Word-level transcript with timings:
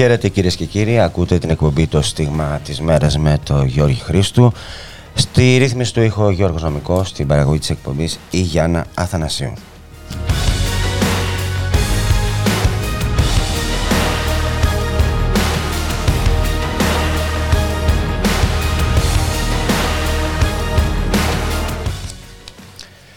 Χαίρετε 0.00 0.28
κυρίες 0.28 0.56
και 0.56 0.64
κύριοι, 0.64 1.00
ακούτε 1.00 1.38
την 1.38 1.50
εκπομπή 1.50 1.86
«Το 1.86 2.02
στίγμα 2.02 2.60
της 2.64 2.80
μέρας» 2.80 3.18
με 3.18 3.38
το 3.44 3.64
Γιώργη 3.64 4.00
Χρήστου. 4.00 4.52
Στη 5.14 5.56
ρύθμιση 5.56 5.92
του 5.92 6.02
ήχο 6.02 6.30
Γιώργος 6.30 6.62
Νομικός, 6.62 7.08
στην 7.08 7.26
παραγωγή 7.26 7.58
της 7.58 7.70
εκπομπής 7.70 8.18
η 8.30 8.40
Γιάννα 8.40 8.86
Αθανασίου. 8.94 9.52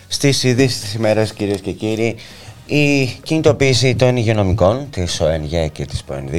Στις 0.08 0.44
ειδήσεις 0.44 0.80
της 0.80 0.94
ημέρας 0.94 1.34
κυρίες 1.34 1.62
και 1.62 1.72
κύριοι, 1.72 2.16
η 2.66 3.06
κινητοποίηση 3.06 3.95
των 3.95 4.17
υγειονομικών 4.17 4.88
της 4.89 5.19
ΟΕΝΓΕ 5.22 5.67
και 5.67 5.86
της 5.86 6.03
ΠΟΕΝΔ 6.03 6.33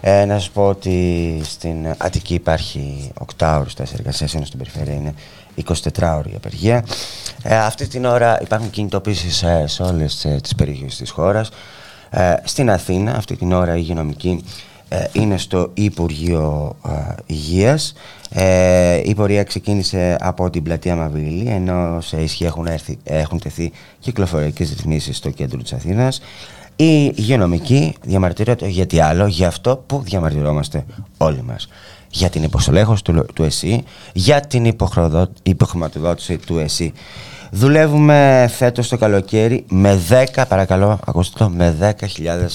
ε, 0.00 0.24
να 0.24 0.38
σας 0.38 0.50
πω 0.50 0.66
ότι 0.66 1.40
στην 1.44 1.94
Αττική 1.98 2.34
υπάρχει 2.34 3.10
8 3.38 3.56
ώρες 3.58 3.72
στα 3.72 3.84
εργασίας, 3.94 4.34
ενώ 4.34 4.44
στην 4.44 4.58
περιφέρεια 4.58 4.94
είναι 4.94 5.14
24 5.64 5.72
ώρες 6.16 6.34
απεργία. 6.34 6.84
Ε, 7.42 7.56
αυτή 7.58 7.86
την 7.86 8.04
ώρα 8.04 8.40
υπάρχουν 8.42 8.70
κινητοποίησεις 8.70 9.42
ε, 9.42 9.64
σε 9.66 9.82
όλες 9.82 10.24
ε, 10.24 10.38
τις 10.42 10.54
περιοχές 10.54 10.96
της 10.96 11.10
χώρας. 11.10 11.50
Ε, 12.10 12.34
στην 12.44 12.70
Αθήνα 12.70 13.14
αυτή 13.16 13.36
την 13.36 13.52
ώρα 13.52 13.76
η 13.76 13.78
υγειονομική 13.80 14.44
ε, 14.48 14.69
είναι 15.12 15.38
στο 15.38 15.70
Υπουργείο 15.74 16.76
ε, 16.88 17.14
Υγείας. 17.26 17.92
Ε, 18.30 19.00
η 19.04 19.14
πορεία 19.14 19.42
ξεκίνησε 19.42 20.16
από 20.20 20.50
την 20.50 20.62
πλατεία 20.62 20.96
Μαβιλή, 20.96 21.48
ενώ 21.48 22.00
σε 22.00 22.22
ισχύ 22.22 22.44
έχουν, 22.44 22.66
έρθει, 22.66 22.98
έχουν 23.04 23.40
τεθεί 23.40 23.72
κυκλοφοριακές 23.98 24.68
ρυθμίσεις 24.68 25.16
στο 25.16 25.30
κέντρο 25.30 25.62
της 25.62 25.72
Αθήνας. 25.72 26.20
Η 26.76 27.12
υγειονομική 27.14 27.94
διαμαρτυρείται 28.02 28.66
γιατί 28.66 29.00
άλλο, 29.00 29.26
για 29.26 29.48
αυτό 29.48 29.84
που 29.86 30.02
διαμαρτυρόμαστε 30.04 30.84
όλοι 31.16 31.42
μας. 31.42 31.68
Για 32.10 32.28
την 32.30 32.42
υποστολέχωση 32.42 33.04
του, 33.04 33.26
του 33.34 33.42
ΕΣΥ, 33.42 33.84
για 34.12 34.40
την 34.40 34.64
υποχρηματοδότηση 35.42 36.36
του 36.38 36.58
ΕΣΥ. 36.58 36.92
Δουλεύουμε 37.50 38.50
φέτος 38.56 38.88
το 38.88 38.96
καλοκαίρι 38.96 39.64
με 39.68 40.00
10, 40.34 40.42
παρακαλώ, 40.48 40.98
ακούστε 41.06 41.38
το, 41.38 41.50
με 41.50 41.76
10.000 41.80 42.24
ε, 42.24 42.46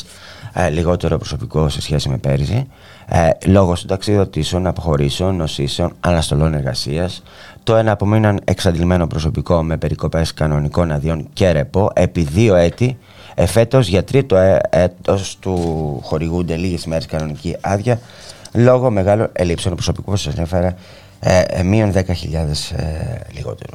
λιγότερο 0.71 1.17
προσωπικό 1.17 1.69
σε 1.69 1.81
σχέση 1.81 2.09
με 2.09 2.17
πέρυσι, 2.17 2.67
ε, 3.05 3.29
λόγω 3.45 3.75
συνταξιδοτήσεων, 3.75 4.67
αποχωρήσεων, 4.67 5.35
νοσήσεων, 5.35 5.93
αναστολών 5.99 6.53
εργασίας, 6.53 7.23
το 7.63 7.75
ένα 7.75 7.91
απομείναν 7.91 8.39
εξαντλημένο 8.43 9.07
προσωπικό 9.07 9.63
με 9.63 9.77
περικοπές 9.77 10.33
κανονικών 10.33 10.91
αδειών 10.91 11.27
και 11.33 11.51
ρεπό 11.51 11.89
επί 11.93 12.21
δύο 12.21 12.55
έτη. 12.55 12.97
Εφέτος 13.35 13.87
για 13.87 14.03
τρίτο 14.03 14.35
ε, 14.35 14.59
έτος 14.69 15.37
του 15.39 15.55
χορηγούνται 16.03 16.55
λίγες 16.55 16.83
ημέρε 16.83 17.05
κανονική 17.05 17.55
άδεια 17.61 17.99
λόγω 18.53 18.89
μεγάλων 18.89 19.29
ελλείψεων 19.31 19.73
προσωπικού, 19.73 20.11
που 20.11 20.17
σας 20.17 20.37
έφερα, 20.37 20.75
ε, 21.19 21.41
ε, 21.47 21.63
μείον 21.63 21.91
10.000 21.91 22.75
λιγότερο. 23.33 23.73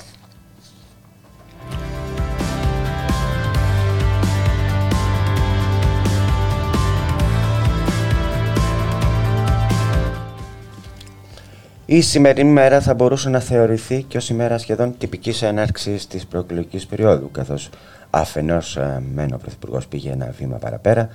Η 11.92 12.00
σημερινή 12.00 12.50
μέρα 12.50 12.80
θα 12.80 12.94
μπορούσε 12.94 13.28
να 13.28 13.40
θεωρηθεί 13.40 14.02
και 14.02 14.16
ως 14.16 14.28
ημέρα 14.30 14.58
σχεδόν 14.58 14.94
τυπικής 14.98 15.42
έναρξης 15.42 16.06
της 16.06 16.26
προεκλογικής 16.26 16.86
περίοδου, 16.86 17.30
καθώς 17.30 17.70
αφενός 18.10 18.76
ε, 18.76 19.02
μεν 19.14 19.32
ο 19.32 19.36
Πρωθυπουργός 19.36 19.86
πήγε 19.86 20.10
ένα 20.10 20.34
βήμα 20.38 20.56
παραπέρα, 20.56 21.08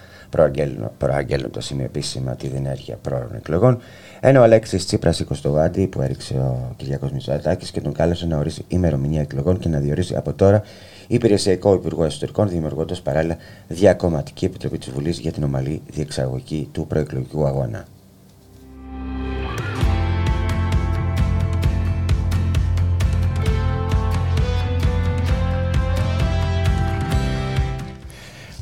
προαγγέλλοντας 0.97 1.65
σημείο 1.65 1.85
επίσημα 1.85 2.35
τη 2.35 2.47
διενέργεια 2.47 2.97
πρόωρων 3.01 3.35
εκλογών, 3.35 3.79
ενώ 4.19 4.39
ο 4.39 4.43
Αλέξης 4.43 4.85
Τσίπρας 4.85 5.15
σήκωσε 5.15 5.41
το 5.41 5.49
γάντι 5.49 5.87
που 5.87 6.01
έριξε 6.01 6.33
ο 6.33 6.73
Κυριακός 6.77 7.11
Μητσοτάκης 7.11 7.71
και 7.71 7.81
τον 7.81 7.93
κάλεσε 7.93 8.25
να 8.25 8.37
ορίσει 8.37 8.65
ημερομηνία 8.67 9.21
εκλογών 9.21 9.59
και 9.59 9.69
να 9.69 9.79
διορίσει 9.79 10.15
από 10.15 10.33
τώρα 10.33 10.63
υπηρεσιακό 11.07 11.73
Υπουργό 11.73 12.03
Εσωτερικών, 12.03 12.49
δημιουργώντας 12.49 13.01
παράλληλα 13.01 13.37
διακομματική 13.67 14.45
επιτροπή 14.45 14.77
της 14.77 14.89
Βουλής 14.89 15.19
για 15.19 15.31
την 15.31 15.43
ομαλή 15.43 15.81
διεξαγωγή 15.87 16.69
του 16.71 16.87
προεκλογικού 16.87 17.45
αγώνα. 17.45 17.85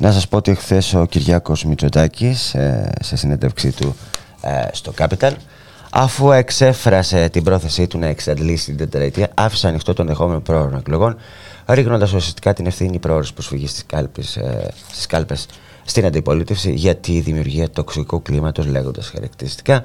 Να 0.04 0.12
σας 0.12 0.28
πω 0.28 0.36
ότι 0.36 0.54
χθε 0.54 0.82
ο 0.94 1.04
Κυριάκος 1.04 1.64
Μητσοτάκης 1.64 2.54
ε, 2.54 2.92
σε 3.00 3.16
συνέντευξή 3.16 3.72
του 3.72 3.96
ε, 4.40 4.66
στο 4.72 4.92
Capital 4.98 5.32
αφού 5.90 6.30
εξέφρασε 6.30 7.28
την 7.28 7.42
πρόθεσή 7.42 7.86
του 7.86 7.98
να 7.98 8.06
εξαντλήσει 8.06 8.64
την 8.64 8.76
τετραετία 8.76 9.30
άφησε 9.34 9.68
ανοιχτό 9.68 9.92
τον 9.92 10.06
δεχόμενο 10.06 10.40
πρόωρο 10.40 10.76
εκλογών 10.76 11.16
ρίχνοντας 11.66 12.12
ουσιαστικά 12.12 12.52
την 12.52 12.66
ευθύνη 12.66 12.98
πρόωρος 12.98 13.32
προσφυγής 13.32 13.70
στις 13.70 13.86
κάλπες, 13.86 14.36
ε, 14.36 14.72
στις 14.92 15.06
κάλπες 15.06 15.46
στην 15.84 16.06
αντιπολίτευση 16.06 16.72
για 16.72 16.96
τη 16.96 17.20
δημιουργία 17.20 17.70
τοξικού 17.70 18.22
κλίματος 18.22 18.66
λέγοντας 18.66 19.08
χαρακτηριστικά 19.08 19.82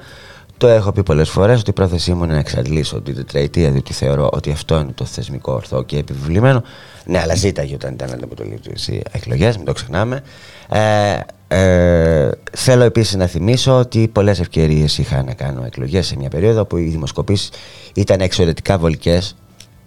το 0.60 0.68
έχω 0.68 0.92
πει 0.92 1.02
πολλές 1.02 1.30
φορές 1.30 1.60
ότι 1.60 1.70
η 1.70 1.72
πρόθεσή 1.72 2.14
μου 2.14 2.24
είναι 2.24 2.32
να 2.32 2.38
εξαντλήσω 2.38 3.00
την 3.00 3.14
τετραετία, 3.14 3.70
διότι 3.70 3.92
θεωρώ 3.92 4.28
ότι 4.32 4.50
αυτό 4.50 4.78
είναι 4.78 4.92
το 4.94 5.04
θεσμικό 5.04 5.52
ορθό 5.52 5.82
και 5.82 5.96
επιβεβλημένο. 5.98 6.62
Ναι, 7.04 7.20
αλλά 7.20 7.34
ζήταγε 7.34 7.74
όταν 7.74 7.92
ήταν 7.92 8.10
αντιπολίτευση 8.12 9.02
εκλογές, 9.10 9.56
μην 9.56 9.66
το 9.66 9.72
ξεχνάμε. 9.72 10.22
Ε, 10.68 11.20
ε, 11.48 12.30
θέλω 12.52 12.84
επίσης 12.84 13.14
να 13.14 13.26
θυμίσω 13.26 13.78
ότι 13.78 14.08
πολλές 14.08 14.40
ευκαιρίες 14.40 14.98
είχα 14.98 15.22
να 15.22 15.34
κάνω 15.34 15.64
εκλογές 15.64 16.06
σε 16.06 16.16
μια 16.16 16.28
περίοδο 16.28 16.64
που 16.64 16.76
οι 16.76 16.84
δημοσκοπήσεις 16.84 17.50
ήταν 17.94 18.20
εξαιρετικά 18.20 18.78
βολικές. 18.78 19.36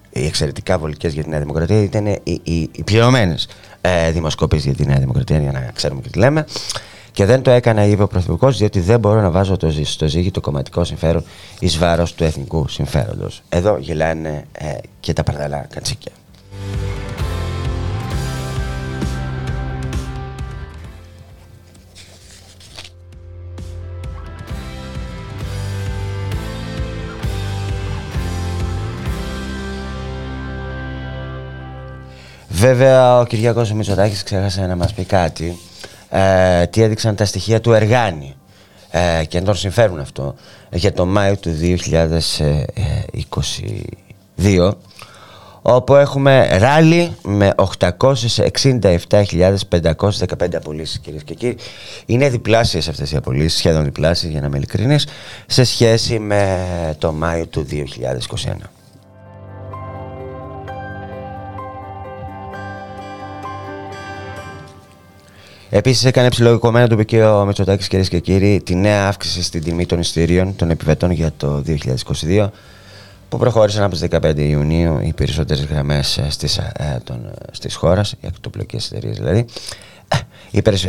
Οι 0.09 0.25
εξαιρετικά 0.25 0.77
βολικές 0.77 1.13
για 1.13 1.23
τη 1.23 1.29
Νέα 1.29 1.39
Δημοκρατία 1.39 1.81
ήταν 1.81 2.05
οι, 2.05 2.19
οι, 2.23 2.69
οι 2.71 2.83
πληρωμένες 2.83 3.47
ε, 3.81 4.11
δημοσκοπήσεις 4.11 4.65
για 4.65 4.75
τη 4.75 4.85
Νέα 4.85 4.99
Δημοκρατία, 4.99 5.39
για 5.39 5.51
να 5.51 5.71
ξέρουμε 5.73 6.01
και 6.01 6.09
τι 6.09 6.19
λέμε. 6.19 6.45
Και 7.13 7.25
δεν 7.25 7.41
το 7.41 7.51
έκανα, 7.51 7.85
είπε 7.85 8.03
ο 8.03 8.07
Πρωθυπουργός, 8.07 8.57
διότι 8.57 8.79
δεν 8.79 8.99
μπορώ 8.99 9.21
να 9.21 9.31
βάζω 9.31 9.57
το, 9.57 9.71
στο 9.83 10.07
ζύγι 10.07 10.31
το 10.31 10.41
κομματικό 10.41 10.83
συμφέρον 10.83 11.23
εις 11.59 11.77
βάρος 11.77 12.13
του 12.13 12.23
εθνικού 12.23 12.67
συμφέροντος. 12.67 13.41
Εδώ 13.49 13.77
γελάνε 13.77 14.45
ε, 14.51 14.73
και 14.99 15.13
τα 15.13 15.23
παρδαλά 15.23 15.67
κατσίκια. 15.69 16.11
Βέβαια 32.49 33.19
ο 33.19 33.25
Κυριάκος 33.25 33.73
Μητσοτάκης 33.73 34.23
ξέχασε 34.23 34.65
να 34.65 34.75
μας 34.75 34.93
πει 34.93 35.03
κάτι 35.03 35.57
ε, 36.15 36.65
τι 36.65 36.81
έδειξαν 36.81 37.15
τα 37.15 37.25
στοιχεία 37.25 37.61
του 37.61 37.73
Εργάνη 37.73 38.35
ε, 38.91 39.25
και 39.25 39.37
αν 39.37 39.43
τον 39.43 39.55
συμφέρουν 39.55 39.99
αυτό 39.99 40.35
για 40.71 40.93
το 40.93 41.05
Μάιο 41.05 41.37
του 41.37 41.51
2022 44.37 44.71
όπου 45.61 45.95
έχουμε 45.95 46.57
ράλι 46.57 47.15
με 47.23 47.53
867.515 47.79 50.55
απολύσεις 50.55 50.99
κυρίες 50.99 51.23
και 51.23 51.33
κύριοι. 51.33 51.57
Είναι 52.05 52.29
διπλάσιες 52.29 52.87
αυτές 52.87 53.11
οι 53.11 53.15
απολύσεις, 53.15 53.57
σχεδόν 53.57 53.83
διπλάσιες 53.83 54.31
για 54.31 54.41
να 54.41 54.47
είμαι 54.47 54.57
ειλικρινής, 54.57 55.07
σε 55.45 55.63
σχέση 55.63 56.19
με 56.19 56.57
το 56.97 57.11
Μάιο 57.11 57.47
του 57.47 57.63
2021. 57.63 58.69
Επίσης, 65.75 66.05
έκανε 66.05 66.29
ψηλό 66.29 66.59
το 66.59 66.87
είπε 66.91 67.03
και 67.03 67.23
ο 67.23 67.45
Μητσοτάκης, 67.45 67.87
κυρίες 67.87 68.09
και 68.09 68.19
κύριοι, 68.19 68.61
τη 68.61 68.75
νέα 68.75 69.07
αύξηση 69.07 69.43
στην 69.43 69.63
τιμή 69.63 69.85
των 69.85 69.99
ειστήριων 69.99 70.55
των 70.55 70.69
επιβετών 70.69 71.11
για 71.11 71.31
το 71.37 71.63
2022 72.25 72.49
που 73.29 73.37
προχώρησαν 73.37 73.83
από 73.83 73.95
τις 73.95 74.07
15 74.09 74.33
Ιουνίου 74.37 74.99
οι 74.99 75.13
περισσότερες 75.13 75.65
γραμμές 75.65 76.17
ε, 76.17 76.29
στις, 76.29 76.57
ε, 76.57 77.01
των, 77.03 77.31
στις 77.51 77.75
χώρας, 77.75 78.11
οι 78.11 78.27
ακτοπλοκές 78.27 78.91
εταιρείες 78.91 79.17
δηλαδή, 79.17 79.45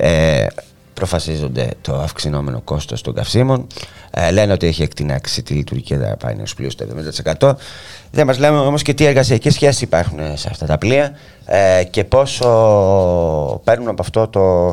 ε, 0.00 0.46
προφασίζονται 0.94 1.68
το 1.80 1.94
αυξηνόμενο 1.94 2.60
κόστος 2.60 3.00
των 3.00 3.14
καυσίμων. 3.14 3.66
Ε, 4.10 4.30
λένε 4.30 4.52
ότι 4.52 4.66
έχει 4.66 4.82
εκτινάξει 4.82 5.42
τη 5.42 5.54
λειτουργική 5.54 5.96
δαπάνη 5.96 6.42
ως 6.42 6.54
πλοίο 6.54 6.70
στο 6.70 6.86
70%. 7.38 7.52
Δεν 8.10 8.26
μας 8.26 8.38
λέμε 8.38 8.58
όμως 8.58 8.82
και 8.82 8.94
τι 8.94 9.04
εργασιακές 9.04 9.54
σχέσεις 9.54 9.80
υπάρχουν 9.80 10.18
σε 10.34 10.48
αυτά 10.50 10.66
τα 10.66 10.78
πλοία 10.78 11.12
ε, 11.44 11.84
και 11.90 12.04
πόσο 12.04 13.60
παίρνουν 13.64 13.88
από, 13.88 14.02
αυτό 14.02 14.28
το, 14.28 14.66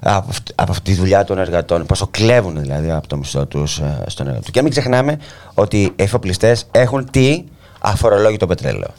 από, 0.00 0.28
από 0.54 0.70
αυτή 0.70 0.90
τη 0.90 0.94
δουλειά 0.94 1.24
των 1.24 1.38
εργατών, 1.38 1.86
πόσο 1.86 2.06
κλέβουν 2.10 2.60
δηλαδή 2.60 2.90
από 2.90 3.06
το 3.06 3.16
μισθό 3.16 3.46
τους 3.46 3.78
ε, 3.78 4.04
στον 4.06 4.26
εργατό. 4.26 4.50
Και 4.50 4.62
μην 4.62 4.70
ξεχνάμε 4.70 5.18
ότι 5.54 5.80
οι 5.80 5.92
εφοπλιστές 5.96 6.66
έχουν 6.70 7.10
τι 7.10 7.44
αφορολόγητο 7.80 8.46
πετρέλαιο. 8.46 8.90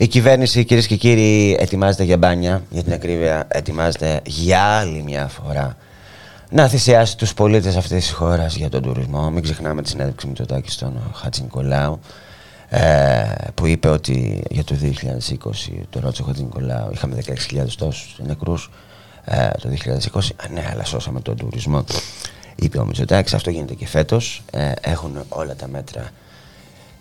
Η 0.00 0.06
κυβέρνηση, 0.06 0.64
κυρίες 0.64 0.86
και 0.86 0.96
κύριοι, 0.96 1.56
ετοιμάζεται 1.60 2.04
για 2.04 2.16
μπάνια. 2.16 2.62
Για 2.70 2.82
την 2.82 2.92
ακρίβεια, 2.92 3.46
ετοιμάζεται 3.48 4.20
για 4.24 4.62
άλλη 4.62 5.02
μια 5.02 5.28
φορά 5.28 5.76
να 6.50 6.68
θυσιάσει 6.68 7.16
τους 7.16 7.34
πολίτες 7.34 7.76
αυτής 7.76 8.04
της 8.04 8.12
χώρας 8.12 8.56
για 8.56 8.68
τον 8.68 8.82
τουρισμό. 8.82 9.30
Μην 9.30 9.42
ξεχνάμε 9.42 9.82
τη 9.82 9.88
συνέντευξη 9.88 10.26
με 10.26 10.32
το 10.32 10.46
Τάκη 10.46 10.70
στον 10.70 11.12
Χατζη 11.14 11.42
Νικολάου, 11.42 12.00
ε, 12.68 13.24
που 13.54 13.66
είπε 13.66 13.88
ότι 13.88 14.42
για 14.50 14.64
το 14.64 14.74
2020, 14.74 15.86
το 15.90 16.00
ρώτησε 16.00 16.22
ο 16.22 16.24
Χατζη 16.24 16.42
Νικολάου, 16.42 16.90
είχαμε 16.92 17.14
16.000 17.14 17.76
τόσους 17.76 18.16
νεκρούς. 18.26 18.70
Ε, 19.24 19.48
το 19.60 19.68
2020, 19.68 20.34
α, 20.36 20.48
ναι, 20.52 20.68
αλλά 20.72 20.84
σώσαμε 20.84 21.20
τον 21.20 21.36
τουρισμό. 21.36 21.84
Είπε 22.56 22.78
ο 22.78 22.84
Μητσοτάκης, 22.84 23.34
αυτό 23.34 23.50
γίνεται 23.50 23.74
και 23.74 23.86
φέτος. 23.86 24.42
Ε, 24.50 24.72
έχουν 24.80 25.24
όλα 25.28 25.54
τα 25.54 25.68
μέτρα 25.68 26.10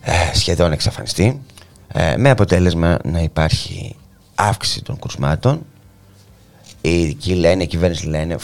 ε, 0.01 0.11
σχεδόν 0.33 0.71
εξαφανιστεί. 0.71 1.41
Ε, 1.87 2.17
με 2.17 2.29
αποτέλεσμα 2.29 2.97
να 3.03 3.19
υπάρχει 3.19 3.95
αύξηση 4.35 4.81
των 4.83 4.97
κουρσμάτων. 4.97 5.65
Οι 6.81 7.01
ειδικοί 7.01 7.33
λένε, 7.33 7.63
η 7.63 7.67
κυβέρνηση 7.67 8.07
λένε, 8.07 8.37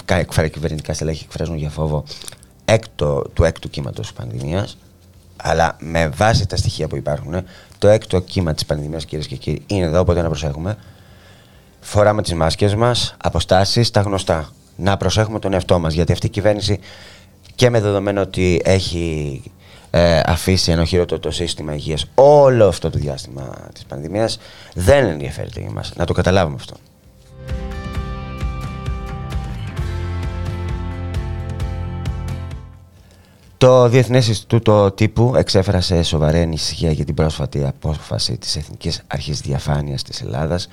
κυβερνητικά 0.52 0.94
στελέχη 0.94 1.24
εκφράζουν 1.24 1.58
για 1.58 1.70
φόβο 1.70 2.04
έκτο, 2.66 3.24
του 3.34 3.44
έκτου 3.44 3.70
κύματος 3.70 4.08
της 4.08 4.16
πανδημίας. 4.16 4.78
Αλλά 5.38 5.76
με 5.80 6.08
βάση 6.08 6.48
τα 6.48 6.56
στοιχεία 6.56 6.88
που 6.88 6.96
υπάρχουν, 6.96 7.36
το 7.78 7.88
έκτο 7.88 8.20
κύμα 8.20 8.54
της 8.54 8.66
πανδημίας, 8.66 9.06
κυρίες 9.06 9.28
και 9.28 9.36
κύριοι, 9.36 9.64
είναι 9.68 9.86
εδώ, 9.86 10.00
οπότε 10.00 10.22
να 10.22 10.28
προσέχουμε. 10.28 10.78
Φοράμε 11.80 12.22
τις 12.22 12.34
μάσκες 12.34 12.76
μας, 12.76 13.16
αποστάσεις, 13.24 13.92
τα 13.92 14.02
γνωστά. 14.02 14.50
Να 14.76 14.98
προσέχουμε 14.98 15.40
τον 15.40 15.54
εαυτό 15.54 15.80
μας, 15.80 15.94
γιατί 15.94 16.12
αυτή 16.12 16.26
η 16.26 16.30
κυβέρνηση 16.30 16.80
και 17.56 17.70
με 17.70 17.80
δεδομένο 17.80 18.22
ότι 18.22 18.62
έχει 18.64 19.42
ε, 19.96 20.20
αφήσει 20.26 20.72
ενοχήρωτο 20.72 21.20
το 21.20 21.32
σύστημα 21.32 21.74
υγείας 21.74 22.06
όλο 22.16 22.68
αυτό 22.68 22.90
το 22.90 22.98
διάστημα 22.98 23.70
της 23.74 23.86
πανδημίας 23.86 24.40
δεν 24.74 25.06
ενδιαφέρεται 25.06 25.60
για 25.60 25.72
μας. 25.72 25.94
Να 25.96 26.06
το 26.06 26.14
καταλάβουμε 26.14 26.56
αυτό. 26.60 26.76
Το 33.58 33.90
Διεθνές 33.90 34.28
Ινστιτούτο 34.28 34.92
Τύπου 34.92 35.34
εξέφρασε 35.36 36.04
σοβαρή 36.04 36.40
ανησυχία 36.42 36.92
για 36.92 37.06
την 37.06 37.16
πρόσφατη 37.16 37.66
απόφαση 37.66 38.38
της 38.38 38.56
Εθνικής 38.56 39.02
Αρχής 39.08 39.42
Διαφάνειας 39.42 40.04
της 40.04 40.22
Ελλάδας 40.22 40.68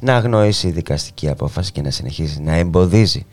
να 0.00 0.16
αγνοήσει 0.16 0.70
δικαστική 0.70 1.28
απόφαση 1.28 1.72
και 1.72 1.82
να 1.82 1.90
συνεχίσει 1.90 2.40
να 2.40 2.54
εμποδίζει 2.54 3.26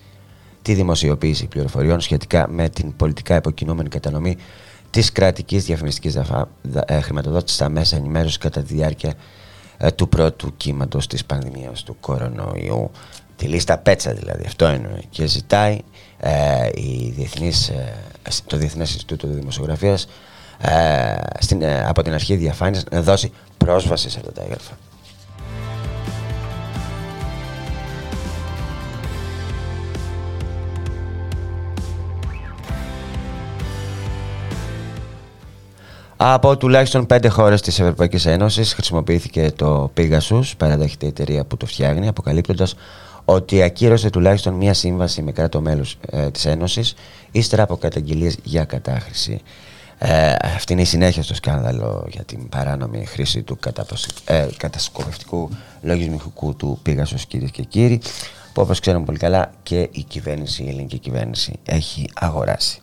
τη 0.61 0.73
δημοσιοποίηση 0.73 1.47
πληροφοριών 1.47 1.99
σχετικά 1.99 2.47
με 2.49 2.69
την 2.69 2.95
πολιτικά 2.95 3.35
υποκινούμενη 3.35 3.89
κατανομή 3.89 4.37
Της 4.89 5.11
κρατικής 5.11 5.65
διαφημιστικής 5.65 6.15
ε, 6.85 7.01
χρηματοδότησης 7.01 7.55
στα 7.55 7.69
μέσα 7.69 7.95
ενημέρωσης 7.95 8.37
κατά 8.37 8.61
τη 8.61 8.73
διάρκεια 8.73 9.13
ε, 9.77 9.91
του 9.91 10.09
πρώτου 10.09 10.57
κύματος 10.57 11.07
της 11.07 11.25
πανδημίας 11.25 11.83
του 11.83 11.97
κορονοϊού. 11.99 12.91
Τη 13.35 13.45
λίστα 13.45 13.77
πέτσα 13.77 14.13
δηλαδή, 14.13 14.43
αυτό 14.45 14.65
εννοεί. 14.65 15.05
Και 15.09 15.25
ζητάει 15.25 15.79
ε, 16.19 16.69
η 16.73 17.13
διεθνής, 17.15 17.71
το 18.45 18.57
Διεθνές 18.57 18.91
Ινστιτούτο 18.91 19.27
Δημοσιογραφίας 19.27 20.07
στην, 21.39 21.65
από 21.65 22.01
την 22.01 22.13
αρχή 22.13 22.35
διαφάνειας 22.35 22.83
να 22.91 23.01
δώσει 23.01 23.31
πρόσβαση 23.57 24.09
σε 24.09 24.19
αυτά 24.19 24.31
τα 24.31 24.41
έγγραφα. 24.41 24.77
Από 36.21 36.57
τουλάχιστον 36.57 37.05
πέντε 37.05 37.27
χώρες 37.27 37.61
της 37.61 37.79
Ευρωπαϊκής 37.79 38.25
Ένωσης 38.25 38.73
χρησιμοποιήθηκε 38.73 39.51
το 39.55 39.91
Pegasus, 39.97 40.41
παραδέχεται 40.57 41.05
η 41.05 41.09
εταιρεία 41.09 41.45
που 41.45 41.57
το 41.57 41.65
φτιάχνει, 41.65 42.07
αποκαλύπτοντας 42.07 42.75
ότι 43.25 43.61
ακύρωσε 43.61 44.09
τουλάχιστον 44.09 44.53
μία 44.53 44.73
σύμβαση 44.73 45.21
με 45.21 45.31
κράτο 45.31 45.61
μέλο 45.61 45.85
ε, 46.09 46.31
της 46.31 46.45
Ένωσης 46.45 46.95
ύστερα 47.31 47.63
από 47.63 47.77
καταγγελίες 47.77 48.37
για 48.43 48.63
κατάχρηση. 48.63 49.41
Ε, 49.97 50.33
αυτή 50.55 50.73
είναι 50.73 50.81
η 50.81 50.85
συνέχεια 50.85 51.23
στο 51.23 51.33
σκάνδαλο 51.35 52.07
για 52.11 52.23
την 52.23 52.49
παράνομη 52.49 53.05
χρήση 53.05 53.41
του 53.41 53.59
ε, 54.25 54.47
κατασκοπευτικού 54.57 55.49
λογισμικού 55.81 56.55
του 56.55 56.79
Pegasus, 56.85 57.21
κυρίες 57.27 57.51
και 57.51 57.63
κύριοι, 57.63 58.01
που 58.53 58.61
όπως 58.61 58.79
ξέρουμε 58.79 59.05
πολύ 59.05 59.17
καλά 59.17 59.51
και 59.63 59.89
η 59.91 60.03
κυβέρνηση, 60.07 60.63
η 60.63 60.67
ελληνική 60.69 60.97
κυβέρνηση 60.97 61.59
έχει 61.65 62.09
αγοράσει. 62.13 62.79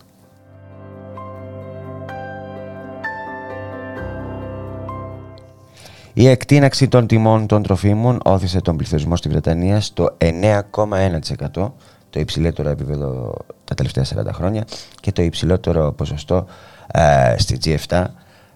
Η 6.18 6.28
εκτείναξη 6.28 6.88
των 6.88 7.06
τιμών 7.06 7.46
των 7.46 7.62
τροφίμων 7.62 8.20
όθησε 8.24 8.60
τον 8.60 8.76
πληθυσμό 8.76 9.16
στη 9.16 9.28
Βρετανία 9.28 9.80
στο 9.80 10.16
9,1%, 10.18 11.70
το 12.10 12.20
υψηλότερο 12.20 12.68
επίπεδο 12.68 13.34
τα 13.64 13.74
τελευταία 13.74 14.04
40 14.04 14.08
χρόνια 14.32 14.64
και 15.00 15.12
το 15.12 15.22
υψηλότερο 15.22 15.92
ποσοστό 15.92 16.46
ε, 16.92 17.34
στη 17.38 17.58
G7. 17.64 18.04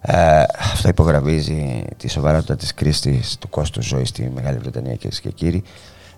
Ε, 0.00 0.42
αυτό 0.73 0.88
υπογραμμίζει 0.88 1.84
τη 1.96 2.08
σοβαρότητα 2.08 2.56
της 2.56 2.75
κρίσης 2.75 3.37
του 3.38 3.49
κόστους 3.49 3.87
ζωής 3.87 4.08
στη 4.08 4.30
Μεγάλη 4.34 4.58
Βρετανία 4.58 4.94
κυρίες 4.94 5.20
και 5.20 5.30
κύριοι. 5.30 5.62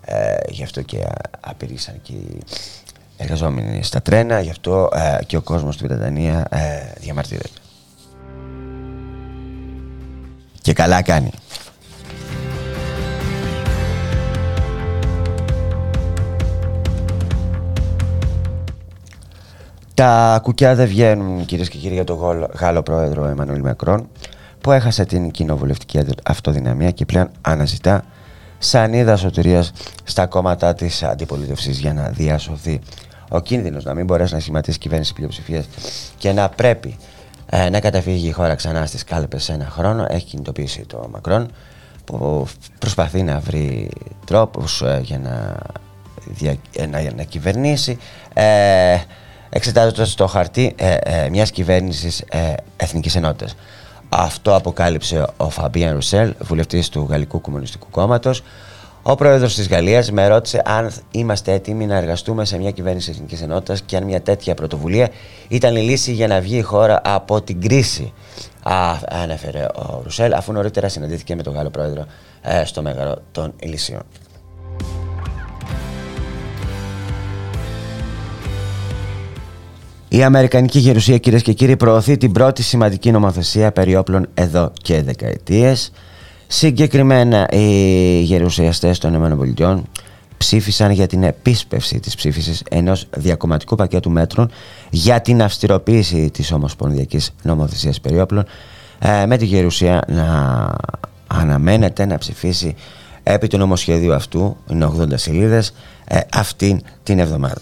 Ε, 0.05 0.35
γι' 0.49 0.63
αυτό 0.63 0.81
και 0.81 1.05
απειρήσαν 1.39 1.95
και 2.01 2.13
οι 2.13 2.37
εργαζόμενοι 3.17 3.83
στα 3.83 4.01
τρένα, 4.01 4.39
γι' 4.39 4.49
αυτό 4.49 4.89
ε, 4.93 5.23
και 5.25 5.37
ο 5.37 5.41
κόσμος 5.41 5.75
στη 5.75 5.87
Βρετανία 5.87 6.47
ε, 6.49 6.93
διαμαρτύρεται. 6.99 7.59
Και 10.63 10.73
καλά 10.73 11.01
κάνει. 11.01 11.29
Τα 19.93 20.39
κουκιά 20.43 20.75
δεν 20.75 20.87
βγαίνουν 20.87 21.45
κυρίες 21.45 21.69
και 21.69 21.77
κύριοι 21.77 21.93
για 21.93 22.03
τον 22.03 22.47
Γάλλο 22.59 22.83
πρόεδρο 22.83 23.25
Εμμανουήλ 23.25 23.61
Μακρόν 23.61 24.07
που 24.61 24.71
έχασε 24.71 25.05
την 25.05 25.31
κοινοβουλευτική 25.31 25.99
αυτοδυναμία 26.23 26.91
και 26.91 27.05
πλέον 27.05 27.29
αναζητά 27.41 28.03
σανίδα 28.57 29.15
σωτηρίας 29.15 29.71
στα 30.03 30.27
κόμματα 30.27 30.73
της 30.73 31.03
αντιπολίτευσης 31.03 31.79
για 31.79 31.93
να 31.93 32.09
διασωθεί. 32.09 32.79
Ο 33.29 33.39
κίνδυνος 33.39 33.83
να 33.83 33.93
μην 33.93 34.05
μπορέσει 34.05 34.33
να 34.33 34.39
σχηματίσει 34.39 34.77
κυβέρνηση 34.77 35.13
πλειοψηφίας 35.13 35.67
και 36.17 36.31
να 36.31 36.49
πρέπει 36.49 36.97
ε, 37.49 37.69
να 37.69 37.79
καταφύγει 37.79 38.27
η 38.27 38.31
χώρα 38.31 38.55
ξανά 38.55 38.85
στις 38.85 39.03
κάλπες 39.03 39.43
σε 39.43 39.53
ένα 39.53 39.65
χρόνο 39.69 40.05
έχει 40.09 40.25
κινητοποιήσει 40.25 40.85
το 40.85 41.07
Μακρόν 41.11 41.51
που 42.05 42.47
προσπαθεί 42.79 43.23
να 43.23 43.39
βρει 43.39 43.89
τρόπους 44.25 44.81
ε, 44.81 44.99
για 45.03 45.19
να, 45.19 45.55
δια, 46.25 46.55
ε, 46.75 46.85
να, 46.85 47.01
να 47.15 47.23
κυβερνήσει 47.23 47.97
ε, 48.33 48.97
εξετάζοντας 49.53 50.15
το 50.15 50.27
χαρτί 50.27 50.73
ε, 50.77 50.95
ε, 51.03 51.29
μιας 51.29 51.51
κυβέρνησης 51.51 52.23
ε, 52.29 52.53
εθνικής 52.77 53.15
ενότητας. 53.15 53.55
Αυτό 54.09 54.55
αποκάλυψε 54.55 55.25
ο 55.37 55.49
Φαμπίαν 55.49 55.93
Ρουσέλ, 55.93 56.33
βουλευτής 56.39 56.89
του 56.89 57.07
Γαλλικού 57.09 57.41
Κομμουνιστικού 57.41 57.87
Κόμματος, 57.91 58.43
ο 59.01 59.15
πρόεδρος 59.15 59.55
της 59.55 59.67
Γαλλίας 59.67 60.11
με 60.11 60.27
ρώτησε 60.27 60.61
αν 60.65 60.91
είμαστε 61.11 61.51
έτοιμοι 61.51 61.85
να 61.85 61.95
εργαστούμε 61.95 62.45
σε 62.45 62.57
μια 62.57 62.71
κυβέρνηση 62.71 63.11
Εθνικής 63.11 63.41
Ενότητας 63.41 63.81
και 63.81 63.97
αν 63.97 64.03
μια 64.03 64.21
τέτοια 64.21 64.53
πρωτοβουλία 64.53 65.09
ήταν 65.47 65.75
η 65.75 65.81
λύση 65.81 66.11
για 66.11 66.27
να 66.27 66.39
βγει 66.39 66.57
η 66.57 66.61
χώρα 66.61 67.01
από 67.03 67.41
την 67.41 67.61
κρίση. 67.61 68.13
Α, 68.63 68.95
ανέφερε 69.09 69.65
ο 69.75 70.01
Ρουσέλ, 70.03 70.33
αφού 70.33 70.51
νωρίτερα 70.51 70.89
συναντήθηκε 70.89 71.35
με 71.35 71.43
τον 71.43 71.53
Γάλλο 71.53 71.69
πρόεδρο 71.69 72.05
ε, 72.41 72.65
στο 72.65 72.81
Μέγαρο 72.81 73.15
των 73.31 73.53
Η 80.13 80.23
Αμερικανική 80.23 80.79
Γερουσία, 80.79 81.17
κυρίες 81.17 81.41
και 81.41 81.53
κύριοι, 81.53 81.77
προωθεί 81.77 82.17
την 82.17 82.31
πρώτη 82.31 82.63
σημαντική 82.63 83.11
νομοθεσία 83.11 83.71
περί 83.71 83.95
όπλων 83.95 84.27
εδώ 84.33 84.71
και 84.81 85.01
δεκαετίες. 85.01 85.91
Συγκεκριμένα, 86.47 87.47
οι 87.51 88.19
γερουσιαστές 88.21 88.97
των 88.97 89.13
ΗΠΑ 89.13 89.83
ψήφισαν 90.37 90.91
για 90.91 91.07
την 91.07 91.23
επίσπευση 91.23 91.99
της 91.99 92.15
ψήφισης 92.15 92.63
ενός 92.69 93.07
διακομματικού 93.17 93.75
πακέτου 93.75 94.11
μέτρων 94.11 94.51
για 94.89 95.21
την 95.21 95.41
αυστηροποίηση 95.41 96.29
της 96.29 96.51
Ομοσπονδιακής 96.51 97.31
Νομοθεσίας 97.43 98.01
Περιόπλων 98.01 98.45
ε, 98.99 99.25
με 99.25 99.37
τη 99.37 99.45
Γερουσία 99.45 100.03
να 100.07 100.69
αναμένεται 101.27 102.05
να 102.05 102.17
ψηφίσει 102.17 102.75
επί 103.23 103.47
του 103.47 103.57
νομοσχεδίου 103.57 104.13
αυτού, 104.13 104.57
είναι 104.69 104.91
80 104.97 105.07
σελίδες, 105.13 105.73
ε, 106.05 106.19
αυτήν 106.33 106.81
την 107.03 107.19
εβδομάδα. 107.19 107.61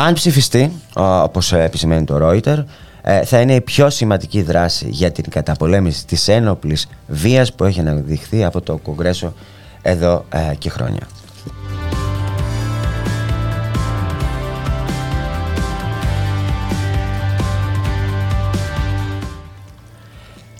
Αν 0.00 0.14
ψηφιστεί, 0.14 0.72
όπως 0.94 1.52
ε, 1.52 1.62
επισημαίνει 1.62 2.04
το 2.04 2.18
Reuters, 2.22 2.64
ε, 3.02 3.24
θα 3.24 3.40
είναι 3.40 3.54
η 3.54 3.60
πιο 3.60 3.90
σημαντική 3.90 4.42
δράση 4.42 4.88
για 4.90 5.12
την 5.12 5.24
καταπολέμηση 5.30 6.06
της 6.06 6.28
ένοπλης 6.28 6.88
βίας 7.06 7.52
που 7.52 7.64
έχει 7.64 7.80
αναδειχθεί 7.80 8.44
από 8.44 8.60
το 8.60 8.76
Κογκρέσο 8.76 9.32
εδώ 9.82 10.24
ε, 10.28 10.54
και 10.54 10.70
χρόνια. 10.70 11.06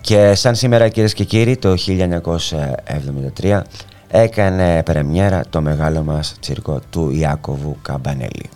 Και 0.01 0.35
σαν 0.35 0.55
σήμερα 0.55 0.89
κύριε 0.89 1.09
και 1.09 1.25
κύριοι 1.25 1.57
το 1.57 1.75
1973 3.41 3.61
έκανε 4.09 4.83
πρεμιέρα 4.83 5.41
το 5.51 5.61
μεγάλο 5.61 6.03
μας 6.03 6.35
τσίρκο 6.41 6.81
του 6.91 7.11
Ιάκωβου 7.11 7.77
Καμπανέλη. 7.83 8.51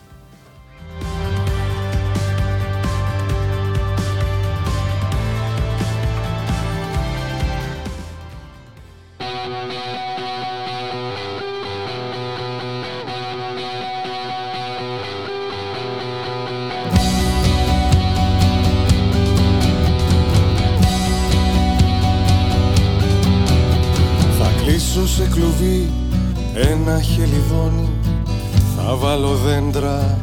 δέντρα 29.53 30.19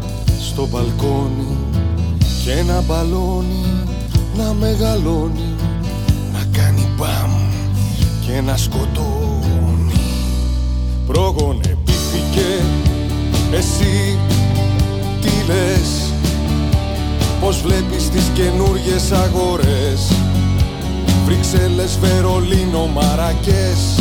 στο 0.49 0.67
μπαλκόνι 0.67 1.57
και 2.43 2.51
ένα 2.51 2.81
μπαλόνι 2.81 3.65
να 4.37 4.53
μεγαλώνει 4.53 5.55
να 6.33 6.45
κάνει 6.51 6.87
μπαμ 6.97 7.31
και 8.25 8.41
να 8.41 8.57
σκοτώνει. 8.57 9.99
Πρόγονε 11.07 11.61
επίθηκε 11.63 12.63
εσύ 13.51 14.17
τι 15.21 15.31
λες 15.47 16.13
πως 17.41 17.61
βλέπεις 17.61 18.09
τις 18.09 18.31
καινούργιες 18.33 19.11
αγορές. 19.11 20.13
Βρυξέλλες, 21.25 21.97
Βερολίνο, 22.01 22.85
Μαρακές. 22.93 23.99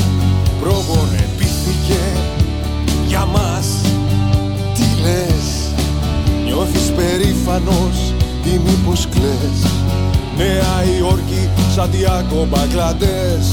Πρόγονε 0.60 1.16
επίθηκε 1.16 2.00
για 3.06 3.24
μας 3.24 3.77
νιώθεις 6.68 6.90
περήφανος 6.90 8.14
ή 8.44 8.60
μήπως 8.64 9.08
κλαις. 9.08 9.70
Νέα 10.36 10.98
Υόρκη, 10.98 11.48
Σαντιάκο, 11.74 12.46
Μπαγκλαντές. 12.50 13.52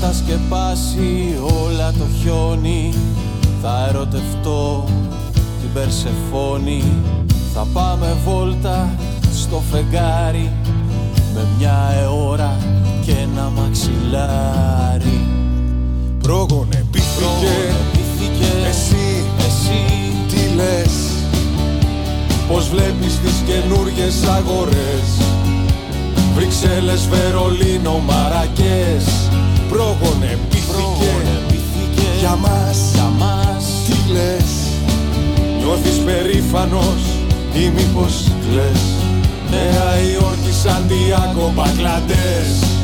Τα 0.00 0.12
σκεπάσει 0.12 1.38
όλα 1.64 1.92
το 1.92 2.04
χιόνι 2.20 2.94
θα 3.62 3.86
ερωτευτώ 3.88 4.84
στην 5.68 5.80
Περσεφόνη 5.80 6.82
Θα 7.54 7.66
πάμε 7.72 8.16
βόλτα 8.24 8.88
στο 9.34 9.62
φεγγάρι. 9.70 10.52
Με 11.34 11.46
μια 11.58 11.92
αιώρα 12.00 12.56
και 13.04 13.12
ένα 13.12 13.50
μαξιλάρι. 13.56 15.20
Πρόγονε 16.22 16.84
πήθηκε 16.90 17.48
Εσύ, 18.68 19.24
εσύ. 19.46 19.84
τι 20.28 20.54
λες; 20.54 20.94
Πως 22.48 22.68
βλέπεις 22.68 23.18
τις 23.20 23.42
καινούριε 23.46 24.08
αγορές; 24.36 25.08
Βρυξέλλες, 26.34 27.08
Βερολίνο, 27.08 28.02
Μαρακές. 28.06 29.04
Πρόγονε 29.68 30.38
πήθηκε 30.48 32.08
Για 32.18 32.36
μας, 32.36 32.78
για 32.92 33.10
τι 33.86 34.12
λες; 34.12 34.57
Νιώθεις 35.68 35.98
περήφανος 35.98 37.02
ή 37.54 37.68
μήπως 37.68 38.32
κλαις 38.50 38.82
Νέα 39.50 40.10
Υόρκη, 40.12 40.52
Σαντιάκο, 40.52 41.52
Μπαγκλαντές. 41.54 42.77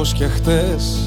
όπως 0.00 0.12
και 0.12 0.26
χτες 0.26 0.98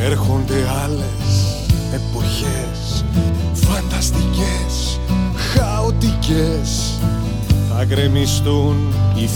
Έρχονται 0.00 0.54
άλλες 0.84 1.56
εποχές. 1.92 3.04
Φανταστικές, 3.52 5.00
χαοτικές 5.34 6.98
Θα 7.68 7.84
γκρεμιστούν 7.84 8.76
οι 9.14 9.26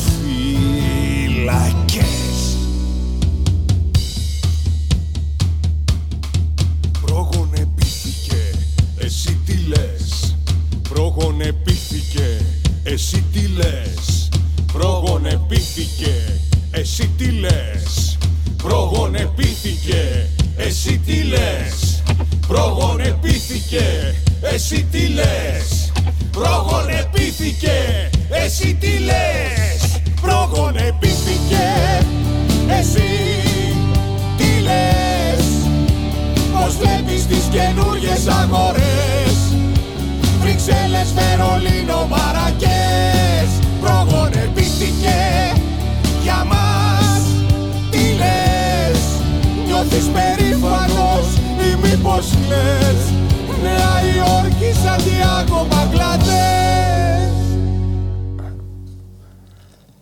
Προγονεπήθηκε, 19.13 20.29
εσύ 20.57 21.01
τι 21.07 21.23
λες; 21.23 22.03
Προγονεπήθηκε, 22.49 24.15
εσύ 24.41 24.87
τι 24.91 25.07
λες; 25.07 25.93
Προγονεπήθηκε, 26.31 28.11
εσύ 28.45 28.75
τι 28.75 28.99
λες; 28.99 30.01
Προγονεπήθηκε, 30.21 31.67
εσύ 32.79 33.11
τι 34.37 34.61
λες; 34.63 35.45
Πως 36.53 36.77
βλέπεις 36.77 37.27
τις 37.27 37.49
καινούριε 37.51 38.15
αγορές; 38.43 39.37
Βρυξέλλες, 40.41 41.13
Βερολίνο, 41.15 42.07
Μαρακές. 42.11 43.32
πλάτες 52.47 53.13
Νέα 53.63 54.15
Υόρκη, 54.15 54.71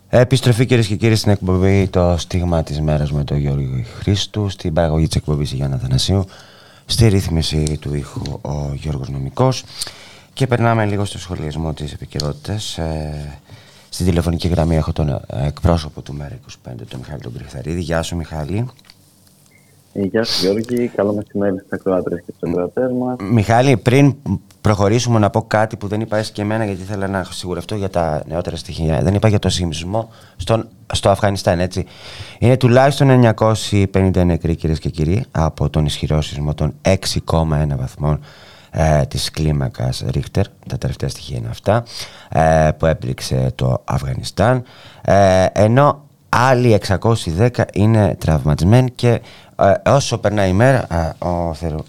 Επιστροφή 0.09 0.67
κυρίες 0.67 0.87
και 0.87 0.97
κύριοι 0.97 1.15
στην 1.15 1.33
εκπομπή 1.33 1.89
Το 1.89 2.15
στίγμα 2.19 2.63
της 2.63 2.81
μέρας 2.81 3.13
με 3.13 3.25
τον 3.25 3.37
Γιώργο 3.37 3.83
Χρήστου 3.99 4.49
Στην 4.49 4.73
παραγωγή 4.73 5.07
της 5.07 5.17
εκπομπής 5.17 5.53
Γιάννα 5.53 5.79
Θανασίου 5.79 6.25
Στη 6.87 7.09
ρύθμιση 7.09 7.79
του 7.81 7.95
ήχου 7.95 8.23
ο 8.41 8.73
Γιώργος 8.75 9.09
Νομικός 9.09 9.65
Και 10.33 10.47
περνάμε 10.47 10.85
λίγο 10.85 11.05
στο 11.05 11.19
σχολιασμό 11.19 11.73
της 11.73 11.93
επικαιρότητας. 11.93 12.79
Ε, 12.79 13.39
στην 13.89 14.07
τηλεφωνική 14.07 14.49
γραμμή 14.49 14.77
έχω 14.77 14.93
τον 14.93 15.21
εκπρόσωπο 15.29 16.03
του 16.03 16.17
ΜΕΡΑ25, 16.21 16.73
τον 16.89 16.99
Μιχάλη 17.01 17.21
τον 17.21 17.33
Κρυφθαρίδη. 17.33 17.81
Γεια 17.81 18.03
σου 18.03 18.17
Μιχάλη. 18.17 18.67
Ε, 19.93 20.03
γεια 20.03 20.25
σου 20.25 20.41
Γιώργη, 20.41 20.89
καλό 20.89 21.13
μεσημέρι 21.13 21.59
στις 21.59 21.73
ακροάτρες 21.73 22.23
και 22.27 22.33
στους 22.37 22.51
ακροατές 22.51 22.91
μας. 22.93 23.17
Μιχάλη, 23.31 23.77
πριν 23.77 24.15
προχωρήσουμε 24.61 25.19
να 25.19 25.31
πω 25.31 25.43
κάτι 25.43 25.77
που 25.77 25.87
δεν 25.89 26.01
είπα 26.01 26.23
και 26.23 26.43
εμένα 26.43 26.65
γιατί 26.65 26.81
ήθελα 26.83 27.09
να 27.09 27.25
σιγουρευτώ 27.25 27.75
για 27.75 27.91
τα 27.91 28.23
νεότερα 28.27 28.57
στοιχεία. 28.57 29.01
Δεν 29.03 29.15
είπα 29.15 29.29
για 29.29 29.39
το 29.39 29.49
σεισμό 29.49 30.09
στον, 30.37 30.69
στο 30.93 31.09
Αφγανιστάν, 31.09 31.61
έτσι. 31.61 31.85
Είναι 32.39 32.57
τουλάχιστον 32.57 33.33
950 33.37 34.25
νεκροί 34.25 34.57
κυρίες 34.57 34.79
και 34.79 34.89
κύριοι 34.89 35.25
από 35.31 35.71
τον 35.71 35.85
ισχυρό 35.85 36.21
σεισμό 36.21 36.55
των 36.55 36.75
6,1 36.83 37.45
βαθμών 37.79 38.21
ε, 38.71 39.03
της 39.03 39.31
κλίμακας 39.31 40.05
Ρίχτερ, 40.11 40.45
τα 40.69 40.79
τελευταία 40.79 41.09
στοιχεία 41.09 41.37
είναι 41.37 41.49
αυτά, 41.49 41.85
ε, 42.29 42.69
που 42.79 42.87
έπληξε 42.87 43.53
το 43.55 43.83
Αφγανιστάν, 43.85 44.63
ε, 45.03 45.47
ενώ 45.53 46.05
άλλοι 46.29 46.73
610 46.73 47.49
είναι 47.73 48.17
τραυματισμένοι 48.19 48.91
και 48.91 49.21
ε, 49.61 49.90
όσο 49.90 50.19
περνάει 50.19 50.50
η 50.50 50.52
μέρα, 50.52 50.87
ο, 51.19 51.29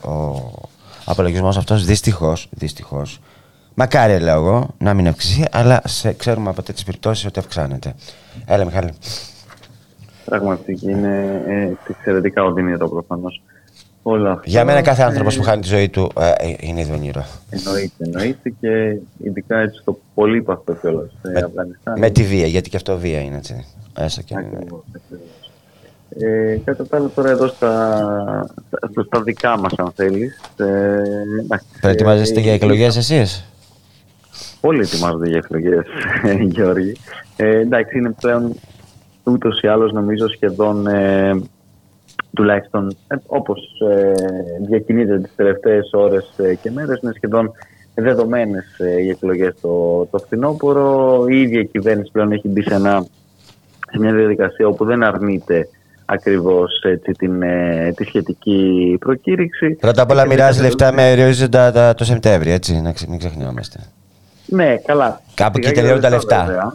ο 0.09 0.41
απολογισμός 1.05 1.57
αυτός 1.57 1.85
δυστυχώς, 1.85 2.47
δυστυχώς, 2.51 3.19
μακάρι 3.73 4.19
λέω 4.19 4.35
εγώ, 4.35 4.67
να 4.77 4.93
μην 4.93 5.07
αυξηθεί, 5.07 5.45
αλλά 5.51 5.81
σε, 5.85 6.13
ξέρουμε 6.13 6.49
από 6.49 6.61
τέτοιες 6.61 6.83
περιπτώσεις 6.83 7.25
ότι 7.25 7.39
αυξάνεται. 7.39 7.93
Έλα 8.45 8.65
Μιχάλη. 8.65 8.91
Πραγματικά 10.25 10.91
είναι 10.91 11.43
ε, 11.47 11.91
εξαιρετικά 11.91 12.43
οδυνηρό 12.43 12.89
προφανώς. 12.89 13.41
Όλα 14.03 14.31
αυτά, 14.31 14.43
Για 14.45 14.65
μένα 14.65 14.81
κάθε 14.81 15.03
άνθρωπος 15.03 15.37
που 15.37 15.43
χάνει 15.43 15.61
τη 15.61 15.67
ζωή 15.67 15.89
του 15.89 16.11
ε, 16.19 16.31
ε 16.37 16.55
είναι 16.59 16.81
οδυνηρό. 16.81 17.25
Εννοείται, 17.49 17.93
εννοείται 17.97 18.49
και 18.59 18.97
ειδικά 19.17 19.59
έτσι 19.59 19.79
στο 19.81 19.99
πολύ 20.13 20.41
παυτό 20.41 20.73
κιόλας 20.73 21.11
με, 21.21 21.39
Αφγανιστάν. 21.39 21.99
Με 21.99 22.09
τη 22.09 22.23
βία, 22.23 22.47
γιατί 22.47 22.69
και 22.69 22.75
αυτό 22.75 22.97
βία 22.97 23.19
είναι 23.21 23.37
έτσι. 23.37 23.65
Έστω 23.97 24.21
και 24.21 24.35
ακριβώς, 24.37 24.83
ε, 26.19 26.57
κατά 26.63 26.87
τα 26.87 26.97
άλλα 26.97 27.09
τώρα 27.15 27.29
εδώ 27.29 27.47
στα, 27.47 28.53
στα, 29.05 29.21
δικά 29.21 29.57
μας 29.57 29.73
αν 29.77 29.91
θέλεις. 29.95 30.41
Ε, 30.57 31.01
Προετοιμάζεστε 31.81 32.39
ε, 32.39 32.43
για 32.43 32.53
εκλογές 32.53 32.97
εσείς; 32.97 33.45
Όλοι 34.61 34.79
ετοιμάζονται 34.79 35.27
για 35.27 35.37
εκλογές, 35.37 35.85
Γιώργη. 36.53 36.95
Ε, 37.35 37.59
εντάξει, 37.59 37.97
είναι 37.97 38.11
πλέον 38.21 38.55
ούτως 39.23 39.61
ή 39.61 39.67
άλλως 39.67 39.91
νομίζω 39.91 40.27
σχεδόν 40.27 40.87
ε, 40.87 41.41
τουλάχιστον 42.33 42.95
ε, 43.07 43.15
όπως 43.25 43.59
ε, 43.89 44.13
διακινείται 44.67 45.19
τις 45.19 45.35
τελευταίες 45.35 45.89
ώρες 45.93 46.33
ε, 46.37 46.55
και 46.55 46.71
μέρες 46.71 46.99
είναι 47.01 47.13
σχεδόν 47.15 47.51
δεδομένες 47.95 48.65
οι 49.03 49.09
εκλογές 49.09 49.53
το, 49.61 50.05
το 50.11 50.17
φθινόπωρο. 50.17 51.25
Η 51.29 51.41
ίδια 51.41 51.63
κυβέρνηση 51.63 52.11
πλέον 52.11 52.31
έχει 52.31 52.47
μπει 52.47 52.61
σε, 52.61 52.73
ένα, 52.73 53.05
σε 53.91 53.99
μια 53.99 54.13
διαδικασία 54.13 54.67
όπου 54.67 54.85
δεν 54.85 55.03
αρνείται 55.03 55.67
ακριβώς 56.11 56.81
έτσι, 56.83 57.11
την, 57.11 57.41
ε, 57.41 57.93
τη 57.95 58.03
σχετική 58.03 58.97
προκήρυξη. 58.99 59.69
Πρώτα 59.69 60.01
απ' 60.01 60.11
όλα 60.11 60.25
μοιράζει 60.25 60.61
λεφτά 60.61 60.93
με 60.93 61.11
ορίζοντα 61.11 61.93
το 61.93 62.03
Σεπτέμβριο, 62.03 62.53
έτσι, 62.53 62.81
να 62.81 62.93
μην 63.07 63.19
ξεχνιόμαστε. 63.19 63.79
Ναι, 64.45 64.75
καλά. 64.85 65.21
Κάπου 65.33 65.57
εκεί 65.57 65.71
τελειώνουν 65.71 66.01
τα 66.01 66.09
λεφτά. 66.09 66.74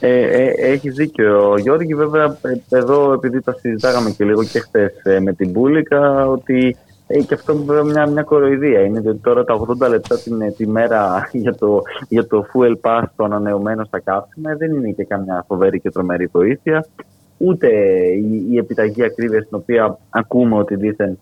Ε, 0.00 0.20
ε, 0.20 0.52
έχεις 0.56 0.94
δίκιο, 0.94 1.54
Γιώργη. 1.58 1.94
Βέβαια, 1.94 2.36
ε, 2.42 2.76
εδώ 2.76 3.12
επειδή 3.12 3.40
τα 3.40 3.52
συζητάγαμε 3.60 4.10
και 4.10 4.24
λίγο 4.24 4.44
και 4.44 4.58
χθες 4.58 4.92
ε, 5.02 5.20
με 5.20 5.32
την 5.32 5.52
Πούλικα, 5.52 6.28
ότι 6.28 6.76
ε, 7.06 7.22
και 7.22 7.34
αυτό 7.34 7.56
βέβαια 7.56 7.84
μια, 7.84 8.06
μια 8.06 8.22
κοροϊδία 8.22 8.80
είναι 8.80 8.98
ότι 8.98 9.18
τώρα 9.18 9.44
τα 9.44 9.60
80 9.84 9.88
λεπτά 9.88 10.18
την, 10.18 10.54
τη 10.56 10.66
μέρα 10.66 11.22
για 11.32 11.54
το, 11.54 11.82
για 12.08 12.26
το 12.26 12.46
fuel 12.52 12.74
pass 12.80 13.02
το 13.16 13.24
ανανεωμένο 13.24 13.84
στα 13.84 14.00
καύσιμα 14.00 14.54
δεν 14.54 14.72
είναι 14.72 14.90
και 14.90 15.04
καμιά 15.04 15.44
φοβερή 15.48 15.80
και 15.80 15.90
τρομερή 15.90 16.28
βοήθεια 16.32 16.86
ούτε 17.42 17.68
η, 18.12 18.46
η 18.50 18.56
επιταγή 18.56 19.04
ακρίβεια 19.04 19.42
στην 19.42 19.56
οποία 19.56 19.98
ακούμε 20.10 20.56
ότι 20.56 20.76
δήθεν 20.76 21.18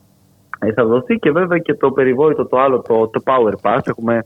θα 0.74 0.84
δοθεί 0.84 1.18
και 1.18 1.30
βέβαια 1.30 1.58
και 1.58 1.74
το 1.74 1.90
περιβόητο 1.90 2.46
το 2.46 2.58
άλλο, 2.58 2.80
το, 2.80 3.08
το 3.08 3.22
Power 3.24 3.52
Pass, 3.62 3.80
έχουμε 3.84 4.24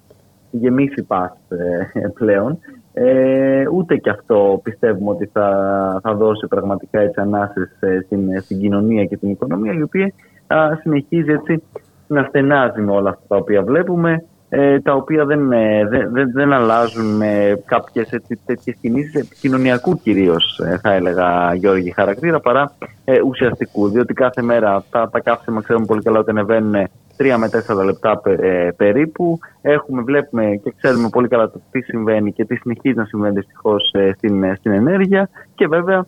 γεμίσει 0.51 1.07
pass 1.09 1.57
ε, 1.93 2.09
πλέον. 2.15 2.59
Ε, 2.93 3.69
ούτε 3.73 3.97
και 3.97 4.11
αυτό 4.11 4.61
πιστεύουμε 4.63 5.11
ότι 5.11 5.31
θα, 5.33 6.01
θα 6.03 6.15
δώσει 6.15 6.47
πραγματικά 6.47 7.01
έτσι 7.01 7.21
ανάσες 7.21 7.77
ε, 7.81 8.01
στην, 8.05 8.41
στην 8.43 8.59
κοινωνία 8.59 9.05
και 9.05 9.17
την 9.17 9.31
οικονομία 9.31 9.73
η 9.73 9.83
οποία 9.83 10.13
συνεχίζει 10.81 11.33
έτσι 11.33 11.63
να 12.07 12.23
στενάζει 12.23 12.81
με 12.81 12.93
όλα 12.93 13.11
αυτά 13.11 13.25
τα 13.29 13.37
οποία 13.37 13.63
βλέπουμε 13.63 14.13
ε, 14.13 14.25
τα 14.83 14.95
οποία 14.95 15.25
δεν, 15.25 15.53
ε, 15.53 15.85
δεν, 15.89 16.33
δεν 16.33 16.53
αλλάζουν 16.53 17.17
με 17.17 17.63
κάποιες 17.65 18.11
έτσι, 18.11 18.39
τέτοιες 18.47 18.77
κινήσεις 18.81 19.15
επικοινωνιακού 19.15 20.01
κυρίως 20.03 20.61
θα 20.83 20.93
έλεγα 20.93 21.55
Γιώργη 21.55 21.91
χαρακτήρα 21.91 22.41
παρά 22.41 22.73
ε, 23.05 23.21
ουσιαστικού 23.21 23.89
διότι 23.89 24.13
κάθε 24.13 24.43
μέρα 24.43 24.85
τα, 24.91 25.11
τα 25.11 25.21
καύσιμα 25.21 25.63
ξέρουμε 25.63 25.87
πολύ 25.87 26.03
καλά 26.03 26.19
ότι 26.19 26.31
ανεβαίνουν 26.31 26.75
3 27.17 27.37
με 27.39 27.51
4 27.77 27.85
λεπτά 27.85 28.21
ε, 28.25 28.69
περίπου. 28.77 29.39
Έχουμε, 29.63 30.03
βλέπουμε 30.03 30.61
και 30.63 30.75
ξέρουμε 30.77 31.09
πολύ 31.09 31.29
καλά 31.29 31.51
το 31.51 31.61
τι 31.71 31.81
συμβαίνει 31.81 32.33
και 32.33 32.45
τι 32.45 32.57
συνεχίζει 32.57 32.97
να 32.97 33.05
συμβαίνει 33.05 33.35
δυστυχώς 33.35 33.93
ε, 33.93 34.13
στην, 34.17 34.57
στην 34.57 34.73
ενέργεια. 34.73 35.29
Και 35.55 35.67
βέβαια 35.67 36.07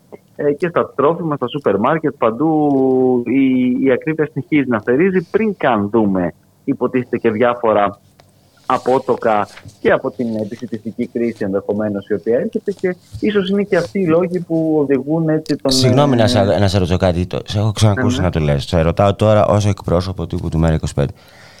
και 0.57 0.67
στα 0.67 0.93
τρόφιμα, 0.95 1.35
στα 1.35 1.47
σούπερ 1.47 1.77
μάρκετ, 1.77 2.13
παντού 2.17 2.71
η, 3.25 3.77
η 3.85 3.91
ακρίβεια 3.91 4.27
συνεχίζει 4.31 4.69
να 4.69 4.81
θερίζει 4.81 5.29
πριν 5.31 5.57
καν 5.57 5.89
δούμε 5.89 6.33
υποτίθεται 6.69 7.17
και 7.17 7.31
διάφορα 7.31 7.99
απότοκα 8.69 9.47
και 9.79 9.91
από 9.91 10.11
την 10.11 10.27
επιστημική 10.35 11.07
κρίση 11.07 11.43
ενδεχομένως 11.43 12.07
η 12.07 12.13
οποία 12.13 12.37
έρχεται 12.37 12.71
και 12.71 12.95
ίσως 13.19 13.49
είναι 13.49 13.63
και 13.63 13.77
αυτοί 13.77 13.99
οι 13.99 14.05
λόγοι 14.05 14.39
που 14.39 14.77
οδηγούν 14.79 15.29
έτσι 15.29 15.55
τον. 15.55 15.71
Συγγνώμη 15.71 16.15
να, 16.15 16.27
σε, 16.27 16.43
να 16.43 16.67
σε 16.67 16.77
ρωτήσω 16.77 16.97
κάτι. 16.97 17.25
Το, 17.25 17.39
σε 17.45 17.57
έχω 17.59 17.71
ξανακούσει 17.71 18.17
ναι, 18.17 18.23
να 18.23 18.29
το 18.29 18.39
λες. 18.39 18.63
Σε 18.63 18.81
ρωτάω 18.81 19.15
τώρα 19.15 19.45
ως 19.45 19.65
εκπρόσωπο 19.65 20.27
του 20.27 20.47
του 20.51 20.61
ΜΕΡΑ25. 20.65 21.05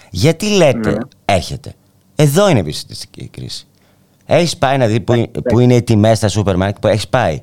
Γιατί 0.09 0.49
λέτε 0.49 0.91
ναι. 0.91 0.97
έχετε. 1.25 1.73
Εδώ 2.15 2.49
είναι 2.49 2.57
η 2.57 2.61
επιστημική 2.61 3.27
κρίση. 3.27 3.67
Έχεις 4.25 4.57
πάει 4.57 4.77
να 4.77 4.87
δει 4.87 4.99
που, 4.99 5.31
που 5.43 5.59
είναι 5.59 5.75
οι 5.75 5.83
τιμές 5.83 6.17
στα 6.17 6.27
σούπερ 6.27 6.55
μάρκετ 6.55 6.81
που 6.81 6.87
έχεις 6.87 7.07
πάει. 7.07 7.39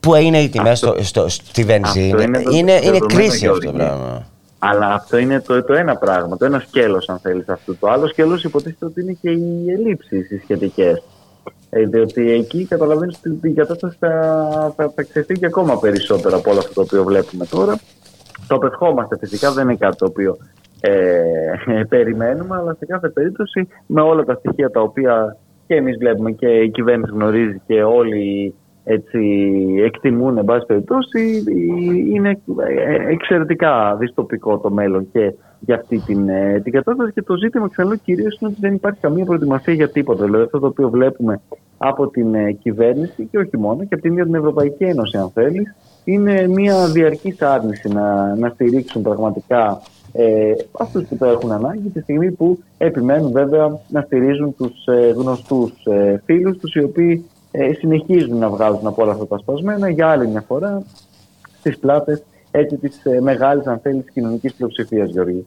Πού 0.00 0.14
είναι 0.14 0.38
οι 0.40 0.48
τιμές 0.48 0.84
στη 1.26 1.64
βενζίνη; 1.64 2.22
Είναι, 2.22 2.42
είναι, 2.52 2.80
είναι 2.82 2.98
κρίση 3.06 3.46
αυτό 3.46 3.58
το 3.58 3.72
πράγμα. 3.72 4.26
Αλλά 4.62 4.86
αυτό 4.86 5.18
είναι 5.18 5.40
το, 5.40 5.64
το 5.64 5.74
ένα 5.74 5.96
πράγμα, 5.96 6.36
το 6.36 6.44
ένα 6.44 6.58
σκέλος 6.58 7.08
αν 7.08 7.18
θέλεις 7.18 7.48
αυτού. 7.48 7.76
Το 7.78 7.88
άλλο 7.88 8.06
σκέλος 8.06 8.44
υποτίθεται 8.44 8.84
ότι 8.84 9.00
είναι 9.00 9.12
και 9.20 9.30
οι 9.30 9.70
ελλείψεις 9.70 10.30
οι 10.30 10.38
σχετικές. 10.38 11.02
Ε, 11.70 11.84
διότι 11.84 12.30
εκεί 12.30 12.66
καταλαβαίνεις 12.66 13.20
ότι 13.26 13.48
η 13.48 13.52
κατάσταση 13.52 13.96
θα, 14.00 14.72
θα, 14.76 14.92
θα 14.94 15.02
ξεφύγει 15.02 15.46
ακόμα 15.46 15.78
περισσότερο 15.78 16.36
από 16.36 16.50
όλο 16.50 16.58
αυτό 16.58 16.72
το 16.72 16.80
οποίο 16.80 17.04
βλέπουμε 17.04 17.46
τώρα. 17.46 17.78
Το 18.46 18.54
απευχόμαστε 18.54 19.16
φυσικά, 19.18 19.52
δεν 19.52 19.64
είναι 19.64 19.76
κάτι 19.76 19.96
το 19.96 20.06
οποίο 20.06 20.36
ε, 20.80 21.82
περιμένουμε, 21.88 22.56
αλλά 22.56 22.74
σε 22.78 22.86
κάθε 22.86 23.08
περίπτωση 23.08 23.68
με 23.86 24.00
όλα 24.00 24.24
τα 24.24 24.34
στοιχεία 24.34 24.70
τα 24.70 24.80
οποία 24.80 25.36
και 25.66 25.74
εμείς 25.74 25.96
βλέπουμε 25.96 26.30
και 26.30 26.48
η 26.48 26.70
κυβέρνηση 26.70 27.12
γνωρίζει 27.12 27.60
και 27.66 27.82
όλοι 27.82 28.54
έτσι, 28.84 29.20
εκτιμούν, 29.84 30.38
εν 30.38 30.44
πάση 30.44 30.66
περιπτώσει, 30.66 31.44
είναι 32.12 32.40
εξαιρετικά 33.08 33.96
δυστοπικό 33.96 34.58
το 34.58 34.70
μέλλον 34.70 35.08
και 35.12 35.34
για 35.60 35.74
αυτή 35.74 35.98
την, 35.98 36.28
ε, 36.28 36.60
την 36.64 36.72
κατάσταση. 36.72 37.12
Και 37.12 37.22
το 37.22 37.36
ζήτημα, 37.36 37.68
ξαναλέω, 37.68 37.96
κυρίως 37.96 38.38
είναι 38.40 38.50
ότι 38.50 38.60
δεν 38.60 38.74
υπάρχει 38.74 39.00
καμία 39.00 39.24
προετοιμασία 39.24 39.74
για 39.74 39.88
τίποτα. 39.88 40.24
Δηλαδή, 40.24 40.44
αυτό 40.44 40.58
το 40.58 40.66
οποίο 40.66 40.90
βλέπουμε 40.90 41.40
από 41.78 42.08
την 42.08 42.34
ε, 42.34 42.52
κυβέρνηση 42.52 43.28
και 43.30 43.38
όχι 43.38 43.58
μόνο, 43.58 43.84
και 43.84 43.94
από 43.94 44.02
την 44.02 44.12
ίδια 44.12 44.24
την 44.24 44.34
Ευρωπαϊκή 44.34 44.84
Ένωση, 44.84 45.16
αν 45.16 45.30
θέλεις, 45.30 45.74
είναι 46.04 46.48
μια 46.48 46.88
διαρκής 46.88 47.42
άρνηση 47.42 47.88
να, 47.88 48.34
να 48.36 48.48
στηρίξουν 48.48 49.02
πραγματικά 49.02 49.80
ε, 50.12 50.52
αυτούς 50.78 51.04
που 51.08 51.16
το 51.16 51.24
έχουν 51.24 51.52
ανάγκη 51.52 51.88
τη 51.88 52.00
στιγμή 52.00 52.30
που 52.30 52.58
επιμένουν 52.78 53.32
βέβαια 53.32 53.80
να 53.88 54.00
στηρίζουν 54.00 54.54
τους 54.56 54.86
ε, 54.86 55.10
γνωστούς 55.16 55.72
ε, 55.84 56.22
φίλους 56.24 56.58
τους 56.58 56.74
οι 56.74 56.82
οποίοι 56.82 57.24
ε, 57.50 57.72
συνεχίζουν 57.72 58.38
να 58.38 58.48
βγάζουν 58.48 58.86
από 58.86 59.02
όλα 59.02 59.12
αυτά 59.12 59.26
τα 59.26 59.38
σπασμένα 59.38 59.88
για 59.88 60.08
άλλη 60.08 60.28
μια 60.28 60.44
φορά 60.46 60.82
στις 61.58 61.78
πλάτες 61.78 62.22
έτσι 62.50 62.76
της 62.76 63.04
ε, 63.04 63.20
μεγάλης 63.20 63.66
αν 63.66 63.78
θέλεις 63.82 64.04
κοινωνικής 64.12 64.54
πλειοψηφίας 64.54 65.10
Γιώργη. 65.10 65.46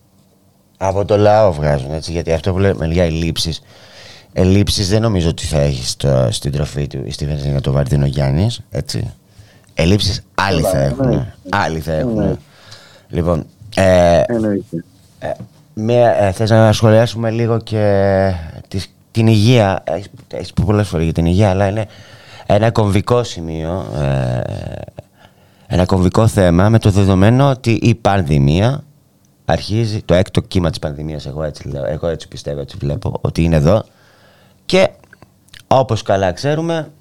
Από 0.78 1.06
το 1.06 1.18
λαό 1.18 1.52
βγάζουν 1.52 1.92
έτσι 1.92 2.12
γιατί 2.12 2.32
αυτό 2.32 2.52
που 2.52 2.60
λέμε 2.60 2.86
για 2.86 3.04
ελλείψεις 3.04 3.62
Ελλείψεις 4.34 4.90
δεν 4.90 5.02
νομίζω 5.02 5.30
ότι 5.30 5.46
θα 5.46 5.60
έχει 5.60 5.96
στην 6.30 6.52
τροφή 6.52 6.88
του 6.88 7.02
ή 7.06 7.12
στη 7.12 7.26
βενζίνη 7.26 7.62
το 7.62 7.72
Βαρδίνο 7.72 8.06
Γιάννης. 8.06 8.62
Έτσι. 8.70 9.14
Ελλείψεις 9.74 10.24
άλλοι 10.36 10.62
θα 10.62 10.80
έχουν. 10.80 11.26
Άλλοι 11.50 11.80
θα 11.80 11.94
έχουν. 11.94 12.40
Λοιπόν. 13.08 13.46
Ε, 13.76 14.22
ε, 15.20 15.32
με, 15.74 16.32
θες 16.34 16.50
να 16.50 16.72
σχολιάσουμε 16.74 17.32
λίγο 17.32 17.60
και 17.60 18.34
την 19.14 19.28
υγεία. 19.28 19.84
Έχεις 20.28 20.54
πει 20.54 20.64
πολλές 20.64 20.88
φορές 20.88 21.04
για 21.04 21.14
την 21.14 21.26
υγεία, 21.26 21.50
αλλά 21.50 21.68
είναι 21.68 21.86
ένα 22.46 22.72
κομβικό 22.72 23.24
σημείο, 23.24 23.86
ε, 24.02 24.42
ένα 25.68 25.86
κομβικό 25.86 26.28
θέμα 26.28 26.70
με 26.70 26.80
το 26.80 26.90
δεδομένο 26.90 27.50
ότι 27.50 27.72
η 27.72 27.96
πανδημία 27.96 28.84
αρχίζει, 29.46 30.02
το 30.02 30.14
έκτο 30.14 30.42
κύμα 30.42 30.70
της 30.70 30.80
πανδημίας, 30.80 31.26
εγώ 31.26 31.44
έτσι, 31.44 31.68
λέω, 31.68 31.86
εγώ 31.86 32.08
έτσι 32.08 32.28
πιστεύω, 32.28 32.60
έτσι 32.60 32.78
βλέπω, 32.80 33.18
ότι 33.22 33.44
είναι 33.44 33.56
εδώ 33.56 33.84
και 34.66 34.90
όπως 35.68 36.02
καλά 36.02 36.32
ξέρουμε, 36.32 36.92